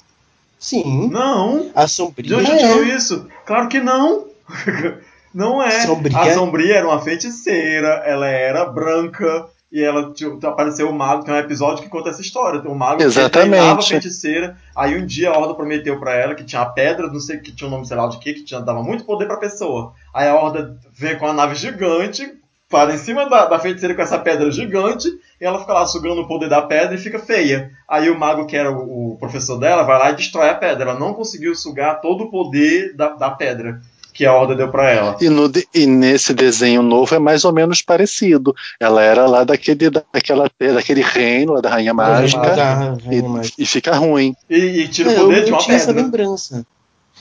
Sim, 0.58 1.10
Não, 1.12 1.70
a 1.76 1.84
de 1.84 1.92
Sombria 1.92 2.38
onde 2.38 2.58
tirou 2.58 2.84
é. 2.84 2.96
isso? 2.96 3.28
Claro 3.46 3.68
que 3.70 3.80
não. 3.80 4.26
Não 5.36 5.62
é. 5.62 5.82
Sombria? 5.82 6.18
A 6.18 6.34
Sombria 6.34 6.76
era 6.78 6.88
uma 6.88 7.02
feiticeira, 7.02 8.02
ela 8.06 8.26
era 8.26 8.64
branca. 8.66 9.48
E 9.70 9.84
ela 9.84 10.14
tipo, 10.14 10.40
apareceu 10.48 10.90
o 10.90 10.94
mago, 10.94 11.26
tem 11.26 11.34
um 11.34 11.38
episódio 11.38 11.84
que 11.84 11.90
conta 11.90 12.10
essa 12.10 12.22
história. 12.22 12.62
Tem 12.62 12.72
um 12.72 12.76
mago 12.76 13.04
Exatamente. 13.04 13.32
que 13.32 13.40
treinava 13.40 13.80
a 13.82 13.84
feiticeira. 13.84 14.58
Aí 14.74 14.96
um 14.98 15.06
dia 15.06 15.32
a 15.32 15.38
Horda 15.38 15.54
prometeu 15.54 16.00
pra 16.00 16.16
ela 16.16 16.34
que 16.34 16.46
tinha 16.46 16.62
a 16.62 16.68
pedra, 16.68 17.08
não 17.08 17.20
sei 17.20 17.40
que 17.40 17.52
tinha 17.52 17.68
um 17.68 17.72
nome 17.72 17.86
sei 17.86 17.98
lá 17.98 18.08
de 18.08 18.18
quê, 18.20 18.34
que 18.34 18.46
tinha, 18.46 18.62
dava 18.62 18.82
muito 18.82 19.04
poder 19.04 19.26
pra 19.26 19.36
pessoa. 19.36 19.92
Aí 20.14 20.30
a 20.30 20.36
Horda 20.36 20.78
vem 20.94 21.18
com 21.18 21.26
uma 21.26 21.34
nave 21.34 21.56
gigante, 21.56 22.32
para 22.70 22.94
em 22.94 22.98
cima 22.98 23.30
da, 23.30 23.48
da 23.48 23.60
feiticeira 23.60 23.94
com 23.94 24.02
essa 24.02 24.18
pedra 24.18 24.50
gigante, 24.50 25.10
e 25.40 25.46
ela 25.46 25.60
fica 25.60 25.74
lá 25.74 25.86
sugando 25.86 26.22
o 26.22 26.28
poder 26.28 26.50
da 26.50 26.62
pedra 26.62 26.96
e 26.96 27.00
fica 27.00 27.20
feia. 27.20 27.72
Aí 27.88 28.10
o 28.10 28.18
mago, 28.18 28.46
que 28.46 28.56
era 28.56 28.72
o, 28.72 29.18
professor 29.20 29.58
dela, 29.58 29.84
vai 29.84 30.00
lá 30.00 30.12
e 30.12 30.16
destrói 30.16 30.50
a 30.50 30.56
pedra. 30.56 30.90
Ela 30.92 31.00
não 31.00 31.14
conseguiu 31.14 31.56
sugar 31.56 32.02
todo 32.02 32.26
o 32.26 32.32
poder 32.32 32.96
da, 32.96 33.10
da 33.10 33.30
pedra 33.32 33.82
que 34.14 34.26
a 34.26 34.34
Horda 34.34 34.56
deu 34.56 34.70
pra 34.70 34.90
ela. 34.90 35.18
E, 35.20 35.28
no 35.28 35.52
e 35.74 35.86
nesse 35.86 36.34
desenho 36.34 36.82
novo 36.82 37.14
é 37.14 37.20
mais 37.20 37.44
ou 37.44 37.52
menos 37.52 37.82
parecido. 37.82 38.56
Ela 38.80 39.02
era 39.04 39.26
lá 39.26 39.44
daquele, 39.44 39.90
daquela, 39.90 40.50
daquele 40.58 41.02
reino, 41.02 41.62
da 41.62 41.70
Rainha 41.70 41.94
Mágica, 41.94 42.56
Da 42.56 42.74
Rainha 42.74 43.28
Mágica. 43.28 43.56
e, 43.60 43.64
e 43.64 43.66
fica 43.66 43.94
ruim. 43.94 44.34
E, 44.50 44.56
e 44.56 44.88
tira 44.88 45.10
o 45.12 45.16
poder 45.16 45.40
eu, 45.40 45.44
de 45.44 45.50
eu 45.50 45.56
uma 45.56 45.62
tinha 45.62 45.76
essa 45.76 45.88
pedra. 45.88 46.02
lembrança. 46.04 46.66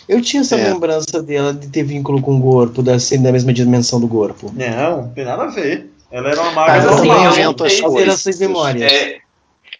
Eu 0.08 0.20
tinha 0.20 0.42
essa 0.42 0.54
É. 0.56 0.72
lembrança 0.72 1.20
dela 1.20 1.52
de 1.52 1.66
ter 1.66 1.82
vínculo 1.82 2.20
com 2.20 2.36
o 2.36 2.40
corpo, 2.40 2.80
da 2.82 2.98
ser 3.00 3.18
da 3.18 3.32
mesma 3.32 3.52
dimensão 3.52 3.98
do 4.00 4.06
corpo. 4.06 4.52
Não, 4.54 5.02
não 5.02 5.08
tem 5.08 5.24
nada 5.24 5.44
a 5.44 5.46
ver. 5.48 5.90
Ela 6.14 6.30
era 6.30 6.40
uma 6.42 6.52
maga 6.52 6.72
Mas 6.74 6.84
eu 6.84 6.90
assim, 6.90 7.08
também 7.08 7.24
eu 7.24 7.24
não 7.24 7.32
sei- 7.32 8.46
memórias. 8.46 8.92
É, 8.92 9.18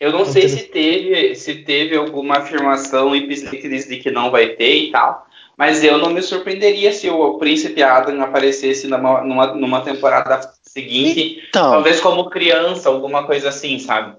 eu 0.01 0.11
não 0.12 0.24
sei 0.27 0.48
se 0.48 0.65
teve, 0.65 1.35
se 1.36 1.55
teve 1.62 1.97
alguma 1.97 2.39
afirmação 2.39 3.15
ipsis 3.15 3.86
de 3.89 3.97
que 3.98 4.11
não 4.11 4.32
vai 4.32 4.48
ter 4.48 4.74
e 4.74 4.90
tal, 4.90 5.24
mas 5.56 5.85
eu 5.85 5.97
não 5.98 6.11
me 6.11 6.20
surpreenderia 6.20 6.93
se 6.93 7.09
o 7.09 7.39
Príncipe 7.39 7.81
Adam 7.85 8.20
aparecesse 8.20 8.89
numa, 8.89 9.23
numa, 9.23 9.47
numa 9.55 9.81
temporada 9.82 10.40
seguinte, 10.62 11.40
Então, 11.48 11.70
talvez 11.70 12.01
como 12.01 12.28
criança, 12.28 12.89
alguma 12.89 13.24
coisa 13.24 13.51
assim, 13.51 13.78
sabe? 13.78 14.16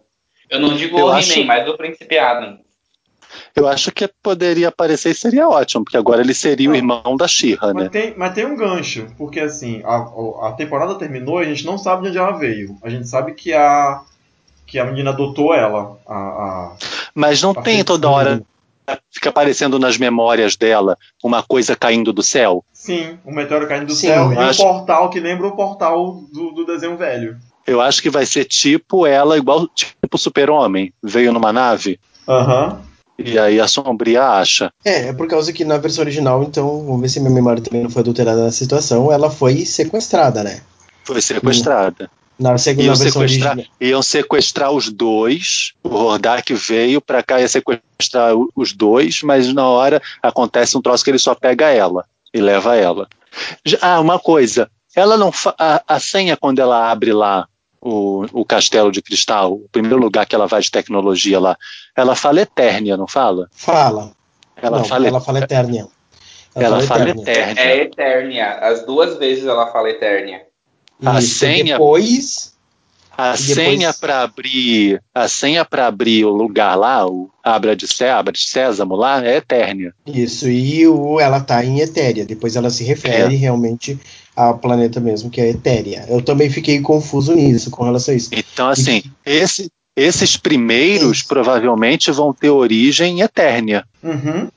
Eu 0.49 0.59
não 0.61 0.73
digo 0.73 0.97
Eu 0.97 1.07
o 1.07 1.09
He-Man, 1.09 1.17
acho- 1.17 1.43
mas 1.43 1.67
o 1.67 1.75
Príncipe 1.75 2.17
Adam. 2.17 2.59
Eu 3.55 3.67
acho 3.67 3.91
que 3.91 4.09
poderia 4.21 4.67
aparecer 4.67 5.11
e 5.11 5.15
seria 5.15 5.47
ótimo, 5.47 5.83
porque 5.85 5.97
agora 5.97 6.21
ele 6.21 6.33
seria 6.33 6.69
o 6.69 6.75
irmão 6.75 7.15
da 7.17 7.27
Xirra, 7.27 7.73
Mas 7.73 7.83
né? 7.85 7.89
tem, 7.89 8.13
mas 8.17 8.33
tem 8.33 8.45
um 8.45 8.55
gancho, 8.55 9.07
porque 9.17 9.39
assim, 9.39 9.81
a, 9.85 10.49
a 10.49 10.53
temporada 10.53 10.95
terminou 10.95 11.41
e 11.41 11.45
a 11.45 11.49
gente 11.49 11.65
não 11.65 11.77
sabe 11.77 12.03
de 12.03 12.09
onde 12.09 12.17
ela 12.17 12.31
veio. 12.37 12.77
A 12.83 12.89
gente 12.89 13.07
sabe 13.07 13.33
que 13.33 13.53
a, 13.53 14.01
que 14.67 14.77
a 14.77 14.85
menina 14.85 15.11
adotou 15.11 15.53
ela. 15.53 15.97
A, 16.05 16.13
a- 16.15 16.75
Mas 17.13 17.41
não 17.41 17.51
a 17.51 17.61
tem 17.61 17.83
toda 17.83 18.09
hora, 18.09 18.41
fica 19.11 19.29
aparecendo 19.29 19.79
nas 19.79 19.97
memórias 19.97 20.55
dela 20.55 20.97
uma 21.23 21.41
coisa 21.41 21.75
caindo 21.75 22.11
do 22.11 22.21
céu. 22.21 22.63
Sim, 22.73 23.17
um 23.25 23.33
meteoro 23.33 23.67
caindo 23.67 23.87
do 23.87 23.95
Sim, 23.95 24.07
céu 24.07 24.33
e 24.33 24.37
acho- 24.37 24.61
um 24.61 24.65
portal 24.65 25.09
que 25.09 25.19
lembra 25.19 25.47
o 25.47 25.55
portal 25.55 26.21
do, 26.31 26.51
do 26.51 26.65
desenho 26.65 26.97
velho. 26.97 27.37
Eu 27.65 27.81
acho 27.81 28.01
que 28.01 28.09
vai 28.09 28.25
ser 28.25 28.45
tipo 28.45 29.07
ela, 29.07 29.37
igual 29.37 29.67
tipo 29.67 30.17
Super-Homem. 30.17 30.93
Veio 31.01 31.31
numa 31.33 31.51
nave 31.51 31.99
Aham. 32.27 32.81
E 33.17 33.39
aí 33.39 33.59
a 33.59 33.67
Sombria 33.67 34.23
acha. 34.23 34.71
É, 34.83 35.07
é 35.07 35.13
por 35.13 35.27
causa 35.27 35.53
que 35.53 35.63
na 35.63 35.77
versão 35.77 36.03
original, 36.03 36.43
então, 36.43 36.85
vamos 36.85 37.01
ver 37.01 37.09
se 37.09 37.19
minha 37.19 37.31
memória 37.31 37.61
também 37.61 37.83
não 37.83 37.89
foi 37.89 38.01
adulterada 38.01 38.43
nessa 38.43 38.57
situação, 38.57 39.11
ela 39.11 39.29
foi 39.29 39.65
sequestrada, 39.65 40.43
né? 40.43 40.61
Foi 41.03 41.21
sequestrada. 41.21 42.09
Na 42.37 42.57
segunda 42.57 42.87
Iam 42.87 42.95
versão 42.95 43.21
sequestrar, 43.21 43.51
original. 43.53 43.75
iam 43.79 44.01
sequestrar 44.01 44.71
os 44.71 44.91
dois. 44.91 45.71
O 45.81 45.89
Hordak 45.95 46.53
veio 46.53 46.99
pra 46.99 47.23
cá 47.23 47.39
ia 47.39 47.47
sequestrar 47.47 48.33
os 48.53 48.73
dois, 48.73 49.21
mas 49.23 49.53
na 49.53 49.65
hora 49.65 50.01
acontece 50.21 50.77
um 50.77 50.81
troço 50.81 51.03
que 51.03 51.11
ele 51.11 51.17
só 51.17 51.33
pega 51.33 51.69
ela 51.69 52.03
e 52.33 52.41
leva 52.41 52.75
ela. 52.75 53.07
Ah, 53.81 54.01
uma 54.01 54.19
coisa. 54.19 54.69
Ela 54.93 55.17
não 55.17 55.31
a, 55.57 55.81
a 55.87 55.99
senha 55.99 56.35
quando 56.35 56.59
ela 56.59 56.91
abre 56.91 57.13
lá 57.13 57.47
o, 57.87 58.25
o 58.41 58.43
castelo 58.43 58.91
de 58.91 59.01
cristal, 59.01 59.53
o 59.53 59.69
primeiro 59.71 59.97
lugar 59.97 60.25
que 60.25 60.33
ela 60.33 60.47
vai 60.47 60.59
de 60.61 60.71
tecnologia 60.71 61.39
lá, 61.39 61.55
ela 61.95 62.15
fala 62.15 62.41
Eternia, 62.41 62.97
não 62.97 63.07
fala? 63.07 63.47
Fala. 63.51 64.11
Ela 64.59 64.79
não, 64.79 64.85
fala 64.85 65.07
ela 65.07 65.21
fala 65.21 65.39
Eternia. 65.39 65.87
ela 66.55 66.81
fala 66.81 67.09
Eternia. 67.09 67.21
Eternia. 67.21 67.63
É 67.63 67.77
Eternia. 67.83 68.51
As 68.59 68.85
duas 68.85 69.17
vezes 69.17 69.45
ela 69.45 69.67
fala 69.71 69.89
Eternia. 69.89 70.41
A 71.05 71.19
Isso, 71.19 71.39
senha- 71.39 71.75
Depois, 71.77 72.55
A 73.17 73.29
E 73.35 73.37
depois- 73.37 73.53
senha 73.53 73.93
para 73.93 74.21
abrir, 74.23 75.01
a 75.13 75.27
senha 75.29 75.63
para 75.63 75.87
abrir 75.87 76.25
o 76.25 76.29
lugar 76.31 76.75
lá, 76.75 77.05
o 77.07 77.29
Abra 77.43 77.73
de, 77.75 77.87
Sé, 77.87 78.09
Abra 78.09 78.33
de 78.33 78.41
Sésamo 78.41 78.93
lá, 78.95 79.23
é 79.25 79.37
Eternia. 79.37 79.93
isso, 80.05 80.49
e 80.49 80.85
o, 80.87 81.17
ela 81.19 81.39
tá 81.39 81.63
em 81.63 81.79
Etéria. 81.79 82.25
Depois 82.25 82.55
ela 82.57 82.69
se 82.69 82.83
refere 82.83 83.35
É. 83.35 83.37
realmente 83.37 83.97
ao 84.35 84.57
planeta 84.57 84.99
mesmo, 84.99 85.29
que 85.29 85.39
é 85.39 85.49
Etéria. 85.49 86.05
Eu 86.09 86.21
também 86.21 86.49
fiquei 86.49 86.81
confuso 86.81 87.33
nisso, 87.33 87.69
com 87.71 87.83
relação 87.83 88.13
a 88.13 88.17
isso. 88.17 88.29
Então, 88.33 88.67
assim, 88.69 89.01
esse- 89.25 89.69
esses 89.95 90.35
primeiros 90.35 91.23
provavelmente 91.23 92.11
vão 92.11 92.33
ter 92.33 92.49
origem 92.49 93.19
em 93.19 93.21
Eternia. 93.21 93.85
Uhum. 94.03 94.47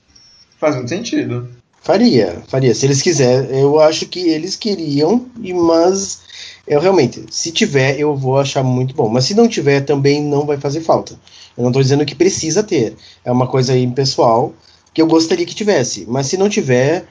Faz 0.58 0.74
muito 0.74 0.88
sentido. 0.88 1.48
Faria, 1.82 2.42
faria. 2.48 2.74
Se 2.74 2.84
eles 2.86 3.00
quiserem, 3.00 3.58
eu 3.60 3.78
acho 3.80 4.06
que 4.06 4.18
eles 4.18 4.56
queriam, 4.56 5.26
e 5.40 5.54
mas 5.54 6.20
eu 6.66 6.80
realmente, 6.80 7.24
se 7.30 7.52
tiver, 7.52 7.98
eu 7.98 8.16
vou 8.16 8.36
achar 8.38 8.62
muito 8.64 8.94
bom. 8.94 9.08
Mas 9.08 9.24
se 9.26 9.34
não 9.34 9.46
tiver, 9.48 9.82
também 9.82 10.22
não 10.22 10.44
vai 10.44 10.58
fazer 10.58 10.80
falta. 10.80 11.14
Eu 11.56 11.64
não 11.64 11.72
tô 11.72 11.80
dizendo 11.80 12.04
que 12.04 12.14
precisa 12.16 12.62
ter. 12.62 12.94
É 13.24 13.30
uma 13.32 13.46
coisa 13.46 13.72
aí 13.72 13.86
pessoal 13.86 14.52
que 14.92 15.00
eu 15.00 15.06
gostaria 15.06 15.46
que 15.46 15.54
tivesse. 15.54 16.04
Mas 16.08 16.26
se 16.26 16.36
não 16.36 16.48
tiver, 16.48 17.04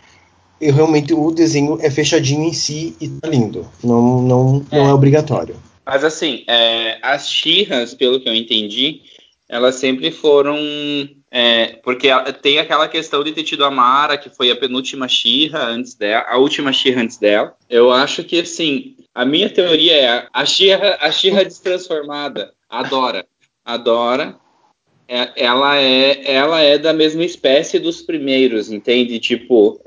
eu 0.60 0.74
realmente 0.74 1.14
o 1.14 1.32
desenho 1.32 1.78
é 1.82 1.90
fechadinho 1.90 2.44
em 2.44 2.54
si 2.54 2.96
e 3.00 3.08
tá 3.08 3.28
lindo. 3.28 3.68
Não, 3.84 4.22
não, 4.22 4.66
não 4.72 4.90
é 4.90 4.94
obrigatório. 4.94 5.56
Mas 5.86 6.04
assim, 6.04 6.44
é, 6.48 6.98
as 7.02 7.30
Shirras, 7.30 7.94
pelo 7.94 8.20
que 8.20 8.28
eu 8.28 8.36
entendi, 8.36 9.02
elas 9.48 9.76
sempre 9.76 10.12
foram. 10.12 10.58
é, 11.32 11.80
porque 11.84 12.10
tem 12.42 12.60
aquela 12.60 12.88
questão 12.88 13.24
de 13.24 13.32
ter 13.32 13.44
tido 13.44 13.64
a 13.64 13.72
Mara, 13.72 14.18
que 14.18 14.30
foi 14.30 14.52
a 14.52 14.56
penúltima 14.56 15.08
Shirra 15.08 15.64
antes 15.66 15.94
dela, 15.94 16.26
a 16.28 16.38
última 16.38 16.74
Shirra 16.74 17.02
antes 17.02 17.18
dela. 17.18 17.56
Eu 17.70 17.92
acho 17.92 18.24
que 18.24 18.42
assim, 18.42 18.96
a 19.16 19.24
minha 19.24 19.50
teoria 19.50 19.94
é 19.96 20.28
a 20.34 20.46
Shirra, 20.46 20.98
a 21.00 21.12
Shirra 21.12 21.46
destransformada, 21.46 22.54
adora. 22.70 23.26
Adora. 23.64 24.36
É- 25.08 25.32
ela, 25.38 25.78
é, 25.78 26.34
ela 26.34 26.62
é 26.62 26.78
da 26.78 26.92
mesma 26.92 27.24
espécie 27.24 27.80
dos 27.80 28.02
primeiros, 28.02 28.70
entende? 28.70 29.20
Tipo, 29.20 29.80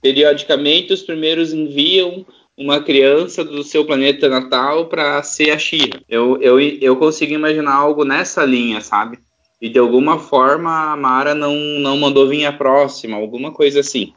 periodicamente 0.00 0.92
os 0.92 1.02
primeiros 1.02 1.52
enviam 1.52 2.24
uma 2.56 2.80
criança 2.80 3.44
do 3.44 3.62
seu 3.62 3.84
planeta 3.84 4.28
natal 4.28 4.86
para 4.86 5.22
ser 5.22 5.50
a 5.50 5.58
Shira. 5.58 6.00
Eu, 6.08 6.40
eu, 6.40 6.60
eu 6.60 6.96
consigo 6.96 7.32
imaginar 7.32 7.74
algo 7.74 8.04
nessa 8.04 8.44
linha, 8.44 8.80
sabe? 8.80 9.18
E 9.60 9.68
de 9.68 9.78
alguma 9.78 10.18
forma 10.18 10.92
a 10.92 10.96
Mara 10.96 11.34
não, 11.34 11.54
não 11.54 11.96
mandou 11.96 12.28
vir 12.28 12.44
a 12.44 12.52
próxima, 12.52 13.16
alguma 13.16 13.52
coisa 13.52 13.80
assim. 13.80 14.12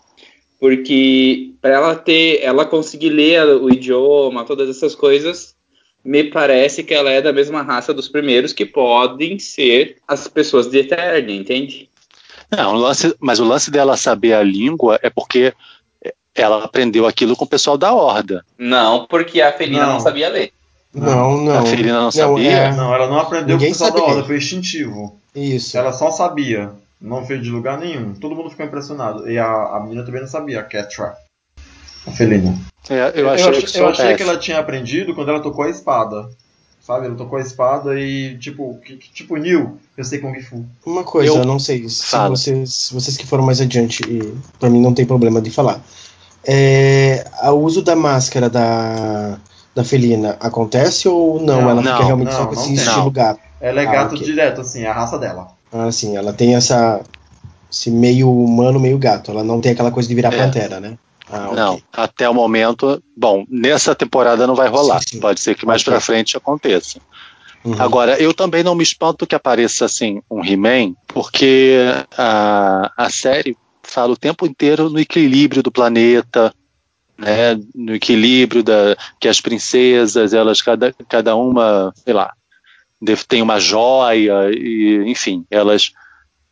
Porque 0.59 1.53
para 1.61 1.73
ela 1.75 1.95
ter, 1.95 2.41
ela 2.41 2.65
conseguir 2.65 3.09
ler 3.09 3.45
o 3.47 3.69
idioma, 3.69 4.45
todas 4.45 4.69
essas 4.69 4.95
coisas, 4.95 5.55
me 6.03 6.23
parece 6.23 6.83
que 6.83 6.93
ela 6.93 7.09
é 7.09 7.21
da 7.21 7.33
mesma 7.33 7.61
raça 7.61 7.93
dos 7.93 8.07
primeiros 8.07 8.53
que 8.53 8.65
podem 8.65 9.39
ser 9.39 9.97
as 10.07 10.27
pessoas 10.27 10.69
de 10.69 10.79
Eternia, 10.79 11.35
entende? 11.35 11.89
Não, 12.51 12.73
o 12.75 12.77
lance- 12.77 13.15
mas 13.19 13.39
o 13.39 13.45
lance 13.45 13.69
dela 13.71 13.97
saber 13.97 14.33
a 14.33 14.43
língua 14.43 14.99
é 15.01 15.09
porque 15.09 15.53
ela 16.33 16.63
aprendeu 16.65 17.05
aquilo 17.07 17.35
com 17.35 17.45
o 17.45 17.47
pessoal 17.49 17.77
da 17.77 17.93
Horda. 17.93 18.43
Não, 18.57 19.05
porque 19.07 19.41
a 19.41 19.51
Felina 19.53 19.85
não, 19.85 19.93
Não. 19.93 19.99
sabia 19.99 20.29
ler. 20.29 20.51
Não, 20.93 21.37
não. 21.41 21.59
A 21.59 21.65
Felina 21.65 21.99
não 22.01 22.11
sabia? 22.11 22.51
é- 22.51 22.73
Não, 22.73 22.93
ela 22.93 23.07
não 23.07 23.19
aprendeu 23.19 23.55
Ninguém 23.57 23.69
com 23.69 23.75
o 23.75 23.77
pessoal 23.77 23.91
da 23.91 23.97
sabe 23.99 24.11
Horda, 24.11 24.23
foi 24.27 24.37
instintivo. 24.37 25.19
Isso. 25.35 25.77
Ela 25.77 25.91
só 25.91 26.11
sabia. 26.11 26.71
Não 27.01 27.25
fez 27.25 27.41
de 27.43 27.49
lugar 27.49 27.77
nenhum. 27.77 28.13
Todo 28.13 28.35
mundo 28.35 28.49
ficou 28.49 28.65
impressionado. 28.65 29.29
E 29.29 29.37
a, 29.37 29.45
a 29.47 29.79
menina 29.83 30.03
também 30.03 30.21
não 30.21 30.27
sabia, 30.27 30.61
a 30.61 30.63
Catra. 30.63 31.13
A 32.07 32.11
felina. 32.11 32.57
É, 32.89 33.11
eu 33.15 33.25
Eu, 33.25 33.29
achei, 33.29 33.49
ach- 33.49 33.71
que, 33.71 33.77
eu 33.79 33.87
achei 33.89 34.15
que 34.15 34.23
ela 34.23 34.37
tinha 34.37 34.59
aprendido 34.59 35.13
quando 35.13 35.29
ela 35.29 35.41
tocou 35.41 35.65
a 35.65 35.69
espada. 35.69 36.29
Sabe? 36.85 37.07
Ela 37.07 37.15
tocou 37.15 37.39
a 37.39 37.41
espada 37.41 37.99
e, 37.99 38.37
tipo, 38.37 38.77
que- 38.85 38.97
que- 38.97 39.09
tipo, 39.11 39.35
Neil, 39.37 39.77
eu 39.97 40.03
sei 40.03 40.19
Kung 40.19 40.39
Fu. 40.41 40.63
Uma 40.85 41.03
coisa, 41.03 41.31
Eu- 41.33 41.37
eu 41.39 41.45
não 41.45 41.57
sei 41.57 41.89
se 41.89 42.05
Fala. 42.05 42.29
vocês, 42.35 42.89
vocês 42.93 43.17
que 43.17 43.25
foram 43.25 43.43
mais 43.43 43.59
adiante, 43.59 44.03
e 44.07 44.33
pra 44.59 44.69
mim 44.69 44.79
não 44.81 44.93
tem 44.93 45.05
problema 45.05 45.41
de 45.41 45.49
falar. 45.49 45.81
É, 46.43 47.25
o 47.45 47.53
uso 47.55 47.81
da 47.81 47.95
máscara 47.95 48.49
da, 48.49 49.39
da 49.73 49.83
felina 49.83 50.37
acontece 50.39 51.07
ou 51.07 51.39
não? 51.39 51.61
Não, 51.61 51.69
ela 51.71 51.81
não, 51.81 51.91
fica 51.93 52.05
realmente 52.05 52.27
não, 52.31 52.37
só 52.37 52.45
com 52.45 52.53
esse 52.53 52.65
tem. 52.65 52.73
estilo 52.75 53.09
gato. 53.09 53.39
Ela 53.59 53.81
é 53.81 53.87
Ah, 53.87 53.91
gato 53.91 54.13
ok. 54.15 54.23
direto, 54.25 54.61
assim, 54.61 54.83
é 54.83 54.87
a 54.87 54.93
raça 54.93 55.17
dela. 55.17 55.47
Assim, 55.73 56.15
ela 56.15 56.33
tem 56.33 56.55
essa 56.55 57.01
esse 57.71 57.89
meio 57.91 58.31
humano, 58.31 58.79
meio 58.79 58.97
gato. 58.97 59.31
Ela 59.31 59.43
não 59.43 59.59
tem 59.59 59.71
aquela 59.73 59.91
coisa 59.91 60.07
de 60.07 60.15
virar 60.15 60.31
É. 60.33 60.37
pantera, 60.37 60.79
né? 60.79 60.97
Ah. 61.29 61.51
Não, 61.53 61.81
até 61.91 62.29
o 62.29 62.33
momento. 62.33 63.01
Bom, 63.15 63.45
nessa 63.49 63.95
temporada 63.95 64.45
não 64.45 64.55
vai 64.55 64.67
rolar. 64.67 64.99
Sim, 65.01 65.07
sim. 65.15 65.19
Pode 65.19 65.39
ser 65.39 65.55
que 65.55 65.65
mais 65.65 65.83
pra 65.83 65.99
frente 65.99 66.37
aconteça. 66.37 66.99
Uhum. 67.63 67.81
Agora, 67.81 68.21
eu 68.21 68.33
também 68.33 68.63
não 68.63 68.75
me 68.75 68.83
espanto 68.83 69.25
que 69.25 69.33
apareça 69.33 69.85
assim 69.85 70.21
um 70.29 70.45
He-Man, 70.45 70.93
porque 71.07 71.77
a, 72.15 72.91
a 72.95 73.09
série 73.09 73.57
fala 73.81 74.13
o 74.13 74.17
tempo 74.17 74.45
inteiro 74.45 74.89
no 74.89 74.99
equilíbrio 74.99 75.63
do 75.63 75.71
planeta, 75.71 76.53
né, 77.17 77.59
no 77.73 77.95
equilíbrio 77.95 78.61
da 78.61 78.95
que 79.19 79.27
as 79.27 79.41
princesas, 79.41 80.33
elas 80.33 80.61
cada, 80.61 80.93
cada 81.09 81.35
uma, 81.35 81.91
sei 82.03 82.13
lá, 82.13 82.33
deve- 83.01 83.23
tem 83.23 83.41
uma 83.41 83.59
joia 83.59 84.51
e, 84.51 85.03
enfim, 85.07 85.45
elas 85.49 85.91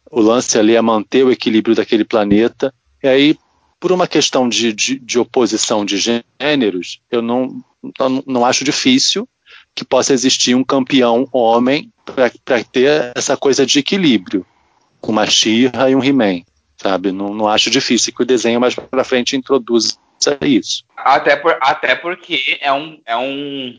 o 0.10 0.22
lance 0.22 0.58
ali 0.58 0.76
é 0.76 0.82
manter 0.82 1.24
o 1.24 1.32
equilíbrio 1.32 1.76
daquele 1.76 2.06
planeta. 2.06 2.74
E 3.04 3.08
aí, 3.08 3.38
por 3.84 3.92
uma 3.92 4.08
questão 4.08 4.48
de, 4.48 4.72
de, 4.72 4.98
de 4.98 5.20
oposição 5.20 5.84
de 5.84 5.98
gêneros, 5.98 7.02
eu 7.12 7.22
não, 7.22 7.62
não, 8.00 8.24
não 8.26 8.46
acho 8.46 8.64
difícil 8.64 9.28
que 9.76 9.84
possa 9.84 10.14
existir 10.14 10.56
um 10.56 10.64
campeão 10.64 11.28
homem 11.34 11.92
para 12.06 12.64
ter 12.64 13.12
essa 13.14 13.36
coisa 13.36 13.66
de 13.66 13.80
equilíbrio, 13.80 14.46
com 15.02 15.12
uma 15.12 15.26
She-Ra 15.26 15.90
e 15.90 15.96
um 15.98 16.02
He-Man, 16.02 16.44
sabe? 16.78 17.12
Não, 17.12 17.34
não 17.34 17.46
acho 17.46 17.70
difícil 17.70 18.14
que 18.14 18.22
o 18.24 18.26
desenho 18.26 18.62
mais 18.62 18.74
para 18.74 19.04
frente 19.04 19.36
introduza 19.36 19.98
isso. 20.40 20.86
Até, 20.96 21.36
por, 21.36 21.58
até 21.60 21.94
porque 21.94 22.58
é 22.62 22.72
um. 22.72 23.02
É 23.06 23.18
um... 23.18 23.78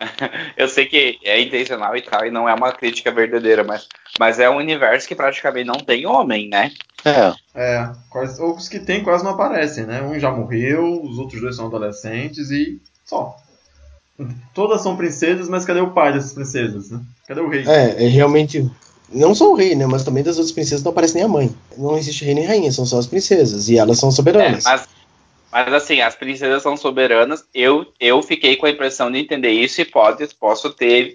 Eu 0.56 0.68
sei 0.68 0.86
que 0.86 1.18
é 1.24 1.40
intencional 1.40 1.96
e 1.96 2.02
tal, 2.02 2.26
e 2.26 2.30
não 2.30 2.48
é 2.48 2.54
uma 2.54 2.72
crítica 2.72 3.10
verdadeira, 3.10 3.64
mas, 3.64 3.86
mas 4.18 4.38
é 4.38 4.48
um 4.50 4.56
universo 4.56 5.08
que 5.08 5.14
praticamente 5.14 5.66
não 5.66 5.76
tem 5.80 6.06
homem, 6.06 6.48
né? 6.48 6.72
É, 7.04 7.32
É, 7.54 7.92
quase, 8.10 8.40
ou 8.40 8.54
os 8.56 8.68
que 8.68 8.78
tem 8.78 9.02
quase 9.02 9.24
não 9.24 9.32
aparecem, 9.32 9.86
né? 9.86 10.02
Um 10.02 10.18
já 10.18 10.30
morreu, 10.30 11.02
os 11.02 11.18
outros 11.18 11.40
dois 11.40 11.56
são 11.56 11.66
adolescentes 11.66 12.50
e 12.50 12.80
só. 13.04 13.36
Todas 14.54 14.82
são 14.82 14.96
princesas, 14.96 15.48
mas 15.48 15.64
cadê 15.66 15.80
o 15.80 15.90
pai 15.92 16.12
dessas 16.12 16.32
princesas, 16.32 16.90
né? 16.90 17.00
Cadê 17.28 17.40
o 17.40 17.48
rei? 17.48 17.64
É, 17.66 18.04
é 18.04 18.08
realmente. 18.08 18.68
Não 19.12 19.34
só 19.34 19.50
o 19.52 19.54
rei, 19.54 19.74
né? 19.74 19.86
Mas 19.86 20.02
também 20.04 20.22
das 20.24 20.36
outras 20.36 20.52
princesas 20.52 20.82
não 20.82 20.90
aparece 20.90 21.14
nem 21.14 21.24
a 21.24 21.28
mãe. 21.28 21.54
Não 21.76 21.96
existe 21.98 22.24
rei 22.24 22.34
nem 22.34 22.44
rainha, 22.46 22.72
são 22.72 22.86
só 22.86 22.98
as 22.98 23.06
princesas. 23.06 23.68
E 23.68 23.78
elas 23.78 23.98
são 23.98 24.08
É, 24.08 24.12
soberanas. 24.12 24.64
mas, 24.64 24.88
mas 25.50 25.72
assim, 25.72 26.00
as 26.00 26.14
princesas 26.14 26.62
são 26.62 26.76
soberanas. 26.76 27.46
Eu, 27.54 27.92
eu 28.00 28.22
fiquei 28.22 28.56
com 28.56 28.66
a 28.66 28.70
impressão 28.70 29.10
de 29.10 29.18
entender 29.18 29.50
isso 29.50 29.80
e 29.80 29.84
pode, 29.84 30.26
posso 30.34 30.70
ter 30.70 31.14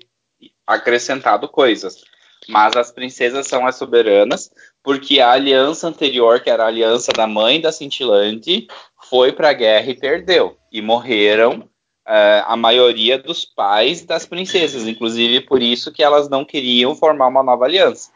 acrescentado 0.66 1.48
coisas. 1.48 2.04
Mas 2.48 2.76
as 2.76 2.92
princesas 2.92 3.48
são 3.48 3.68
as 3.68 3.76
soberanas, 3.76 4.50
porque 4.84 5.20
a 5.20 5.32
aliança 5.32 5.88
anterior, 5.88 6.40
que 6.40 6.50
era 6.50 6.64
a 6.64 6.68
aliança 6.68 7.12
da 7.12 7.28
mãe 7.28 7.62
da 7.62 7.72
Cintilante, 7.72 8.68
foi 9.10 9.32
para 9.32 9.50
a 9.50 9.54
guerra 9.54 9.92
e 9.92 9.96
perdeu. 9.96 10.58
E 10.72 10.82
morreram 10.82 11.70
eh, 12.08 12.44
a 12.46 12.58
maioria 12.58 13.18
dos 13.20 13.46
pais 13.46 14.04
das 14.04 14.26
princesas, 14.26 14.88
inclusive 14.88 15.42
por 15.42 15.62
isso 15.62 15.92
que 15.92 16.04
elas 16.04 16.28
não 16.30 16.44
queriam 16.44 16.96
formar 16.96 17.28
uma 17.28 17.44
nova 17.44 17.66
aliança. 17.66 18.10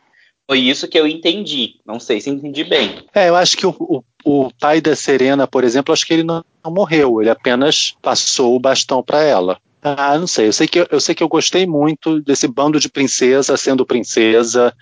Foi 0.47 0.59
isso 0.59 0.87
que 0.87 0.99
eu 0.99 1.07
entendi. 1.07 1.75
Não 1.85 1.99
sei 1.99 2.21
se 2.21 2.29
entendi 2.29 2.63
bem. 2.63 3.03
É, 3.13 3.29
eu 3.29 3.35
acho 3.35 3.57
que 3.57 3.65
o, 3.65 3.75
o, 3.79 4.03
o 4.23 4.51
pai 4.59 4.79
da 4.79 4.95
Serena, 4.95 5.47
por 5.47 5.63
exemplo, 5.63 5.93
acho 5.93 6.05
que 6.05 6.13
ele 6.13 6.23
não, 6.23 6.43
não 6.63 6.71
morreu, 6.71 7.21
ele 7.21 7.29
apenas 7.29 7.95
passou 8.01 8.55
o 8.55 8.59
bastão 8.59 9.01
para 9.01 9.23
ela. 9.23 9.57
Ah, 9.81 10.17
não 10.17 10.25
sei, 10.25 10.47
eu 10.47 10.53
sei, 10.53 10.67
que, 10.67 10.87
eu 10.89 10.99
sei 10.99 11.13
que 11.13 11.21
eu 11.21 11.27
gostei 11.27 11.67
muito 11.67 12.19
desse 12.19 12.47
bando 12.47 12.79
de 12.79 12.89
princesa 12.89 13.55
sendo 13.55 13.85
princesa, 13.85 14.73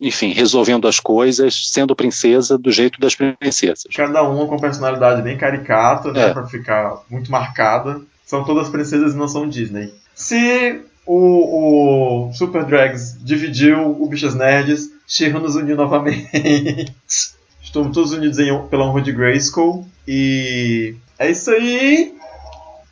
enfim, 0.00 0.32
resolvendo 0.32 0.86
as 0.86 1.00
coisas, 1.00 1.68
sendo 1.68 1.96
princesa 1.96 2.56
do 2.56 2.70
jeito 2.70 3.00
das 3.00 3.14
princesas. 3.14 3.84
Cada 3.94 4.22
uma 4.22 4.46
com 4.46 4.56
personalidade 4.56 5.20
bem 5.22 5.36
caricata, 5.36 6.12
né? 6.12 6.26
É. 6.28 6.32
Pra 6.32 6.46
ficar 6.46 7.02
muito 7.10 7.30
marcada. 7.30 8.00
São 8.24 8.44
todas 8.44 8.68
princesas 8.68 9.14
e 9.14 9.16
não 9.16 9.28
são 9.28 9.48
Disney. 9.48 9.92
Se 10.14 10.80
o, 11.06 12.28
o 12.28 12.32
Super 12.32 12.64
Drags 12.64 13.16
dividiu 13.22 13.90
o 14.00 14.06
Bichas 14.06 14.34
Nerds, 14.34 14.90
Shira 15.06 15.38
nos 15.38 15.56
uniu 15.56 15.76
novamente. 15.76 16.94
Estamos 17.62 17.94
todos 17.94 18.12
unidos 18.12 18.38
em, 18.38 18.66
pela 18.68 18.84
honra 18.84 19.02
de 19.02 19.12
Grayskull. 19.12 19.86
E 20.06 20.94
é 21.18 21.30
isso 21.30 21.50
aí. 21.50 22.14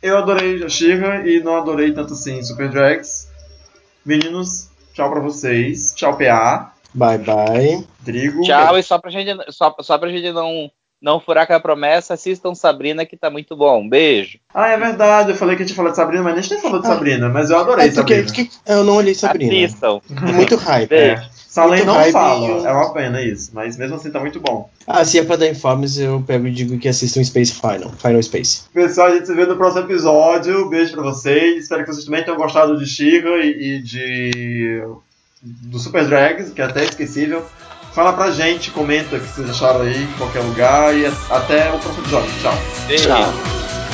Eu 0.01 0.17
adorei 0.17 0.63
a 0.63 0.69
Shira 0.69 1.27
e 1.29 1.39
não 1.41 1.55
adorei 1.55 1.93
tanto 1.93 2.13
assim 2.13 2.41
Super 2.43 2.69
Drags. 2.69 3.29
Meninos, 4.05 4.69
tchau 4.93 5.11
pra 5.11 5.19
vocês. 5.19 5.93
Tchau, 5.95 6.17
PA. 6.17 6.73
Bye 6.93 7.19
bye. 7.19 7.87
Drigo. 8.01 8.41
Tchau, 8.41 8.77
e 8.77 8.83
só 8.83 8.97
pra 8.97 9.11
gente, 9.11 9.31
só, 9.51 9.75
só 9.79 9.97
pra 9.97 10.09
gente 10.09 10.31
não, 10.31 10.69
não 11.01 11.19
furar 11.19 11.51
a 11.51 11.59
promessa, 11.59 12.13
assistam 12.13 12.53
Sabrina 12.53 13.05
que 13.05 13.17
tá 13.17 13.29
muito 13.29 13.55
bom. 13.57 13.87
Beijo. 13.89 14.37
Ah, 14.53 14.67
é 14.69 14.77
verdade, 14.77 15.31
eu 15.31 15.35
falei 15.35 15.55
que 15.55 15.63
a 15.63 15.65
gente 15.65 15.75
falar 15.75 15.89
de 15.91 15.95
Sabrina, 15.95 16.23
mas 16.23 16.37
a 16.37 16.41
gente 16.41 16.51
nem 16.51 16.61
falou 16.61 16.79
de 16.79 16.87
Ah. 16.87 16.91
Sabrina, 16.91 17.27
mas 17.29 17.49
eu 17.49 17.57
adorei 17.57 17.87
É 17.87 17.91
porque, 17.91 18.15
Sabrina. 18.23 18.49
eu 18.67 18.83
não 18.83 18.95
olhei 18.95 19.15
Sabrina. 19.15 19.51
Assistam. 19.65 19.99
Muito 20.33 20.55
hype. 20.55 20.89
Beijo. 20.89 21.23
Salem 21.51 21.83
Muito 21.83 21.85
não 21.87 21.95
hype 21.95 22.13
fala, 22.13 22.47
eu- 22.47 22.65
é 22.65 22.71
uma 22.71 22.93
pena 22.93 23.21
isso, 23.21 23.51
mas 23.53 23.75
mesmo 23.75 23.97
assim 23.97 24.09
tá 24.09 24.21
muito 24.21 24.39
bom. 24.39 24.69
Ah, 24.87 25.03
se 25.03 25.19
é 25.19 25.23
pra 25.23 25.35
dar 25.35 25.47
informes, 25.49 25.97
eu 25.97 26.23
pego 26.25 26.47
e 26.47 26.51
digo 26.51 26.77
que 26.79 26.87
assistam 26.87 27.21
Space 27.21 27.53
Final. 27.59 27.91
Final 27.97 28.23
Space. 28.23 28.61
Pessoal, 28.73 29.07
a 29.07 29.15
gente 29.15 29.25
se 29.25 29.33
vê 29.33 29.45
no 29.45 29.57
próximo 29.57 29.83
episódio. 29.83 30.69
Beijo 30.69 30.93
pra 30.93 31.03
vocês. 31.03 31.63
Espero 31.63 31.83
que 31.83 31.91
vocês 31.91 32.05
também 32.05 32.23
tenham 32.23 32.37
gostado 32.37 32.77
de 32.79 32.85
Shira 32.85 33.43
e, 33.45 33.49
e 33.75 33.81
de. 33.81 34.81
do 35.41 35.77
Super 35.77 36.05
Drags, 36.07 36.51
que 36.51 36.61
é 36.61 36.65
até 36.65 36.85
esquecível. 36.85 37.43
Fala 37.93 38.13
pra 38.13 38.31
gente, 38.31 38.71
comenta 38.71 39.17
o 39.17 39.19
que 39.19 39.27
vocês 39.27 39.49
acharam 39.49 39.81
aí 39.81 40.03
em 40.03 40.11
qualquer 40.13 40.39
lugar 40.39 40.95
e 40.95 41.05
até 41.29 41.69
o 41.71 41.79
próximo 41.79 42.03
episódio. 42.03 42.31
Tchau. 42.41 42.57
Beijo. 42.87 43.09
Tchau. 43.09 43.33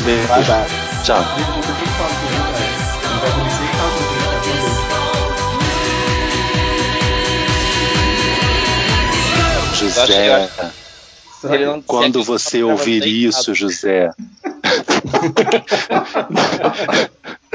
Beijo. 0.04 0.28
Tchau. 1.04 1.26
Vai 3.20 3.32
vai. 3.32 3.34
José, 9.74 10.50
quando 11.86 12.24
você 12.24 12.64
ouvir 12.64 13.06
isso, 13.06 13.54
José, 13.54 14.10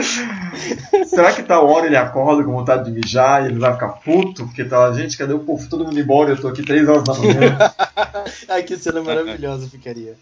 Será 1.07 1.33
que 1.33 1.43
tal 1.43 1.69
hora 1.69 1.87
ele 1.87 1.97
acorda 1.97 2.43
com 2.43 2.53
vontade 2.53 2.85
de 2.85 2.91
mijar 2.91 3.43
e 3.43 3.47
ele 3.47 3.59
vai 3.59 3.73
ficar 3.73 3.89
puto? 3.89 4.47
Porque 4.47 4.65
tá 4.65 4.93
gente, 4.93 5.16
cadê 5.16 5.33
o 5.33 5.41
povo? 5.41 5.69
Todo 5.69 5.85
mundo 5.85 5.99
embora, 5.99 6.31
eu 6.31 6.41
tô 6.41 6.49
aqui 6.49 6.62
3 6.62 6.89
horas 6.89 7.05
da 7.05 7.15
manhã. 7.15 7.59
Ai, 8.49 8.62
que 8.62 8.77
cena 8.77 9.03
maravilhosa 9.03 9.69
ficaria. 9.69 10.16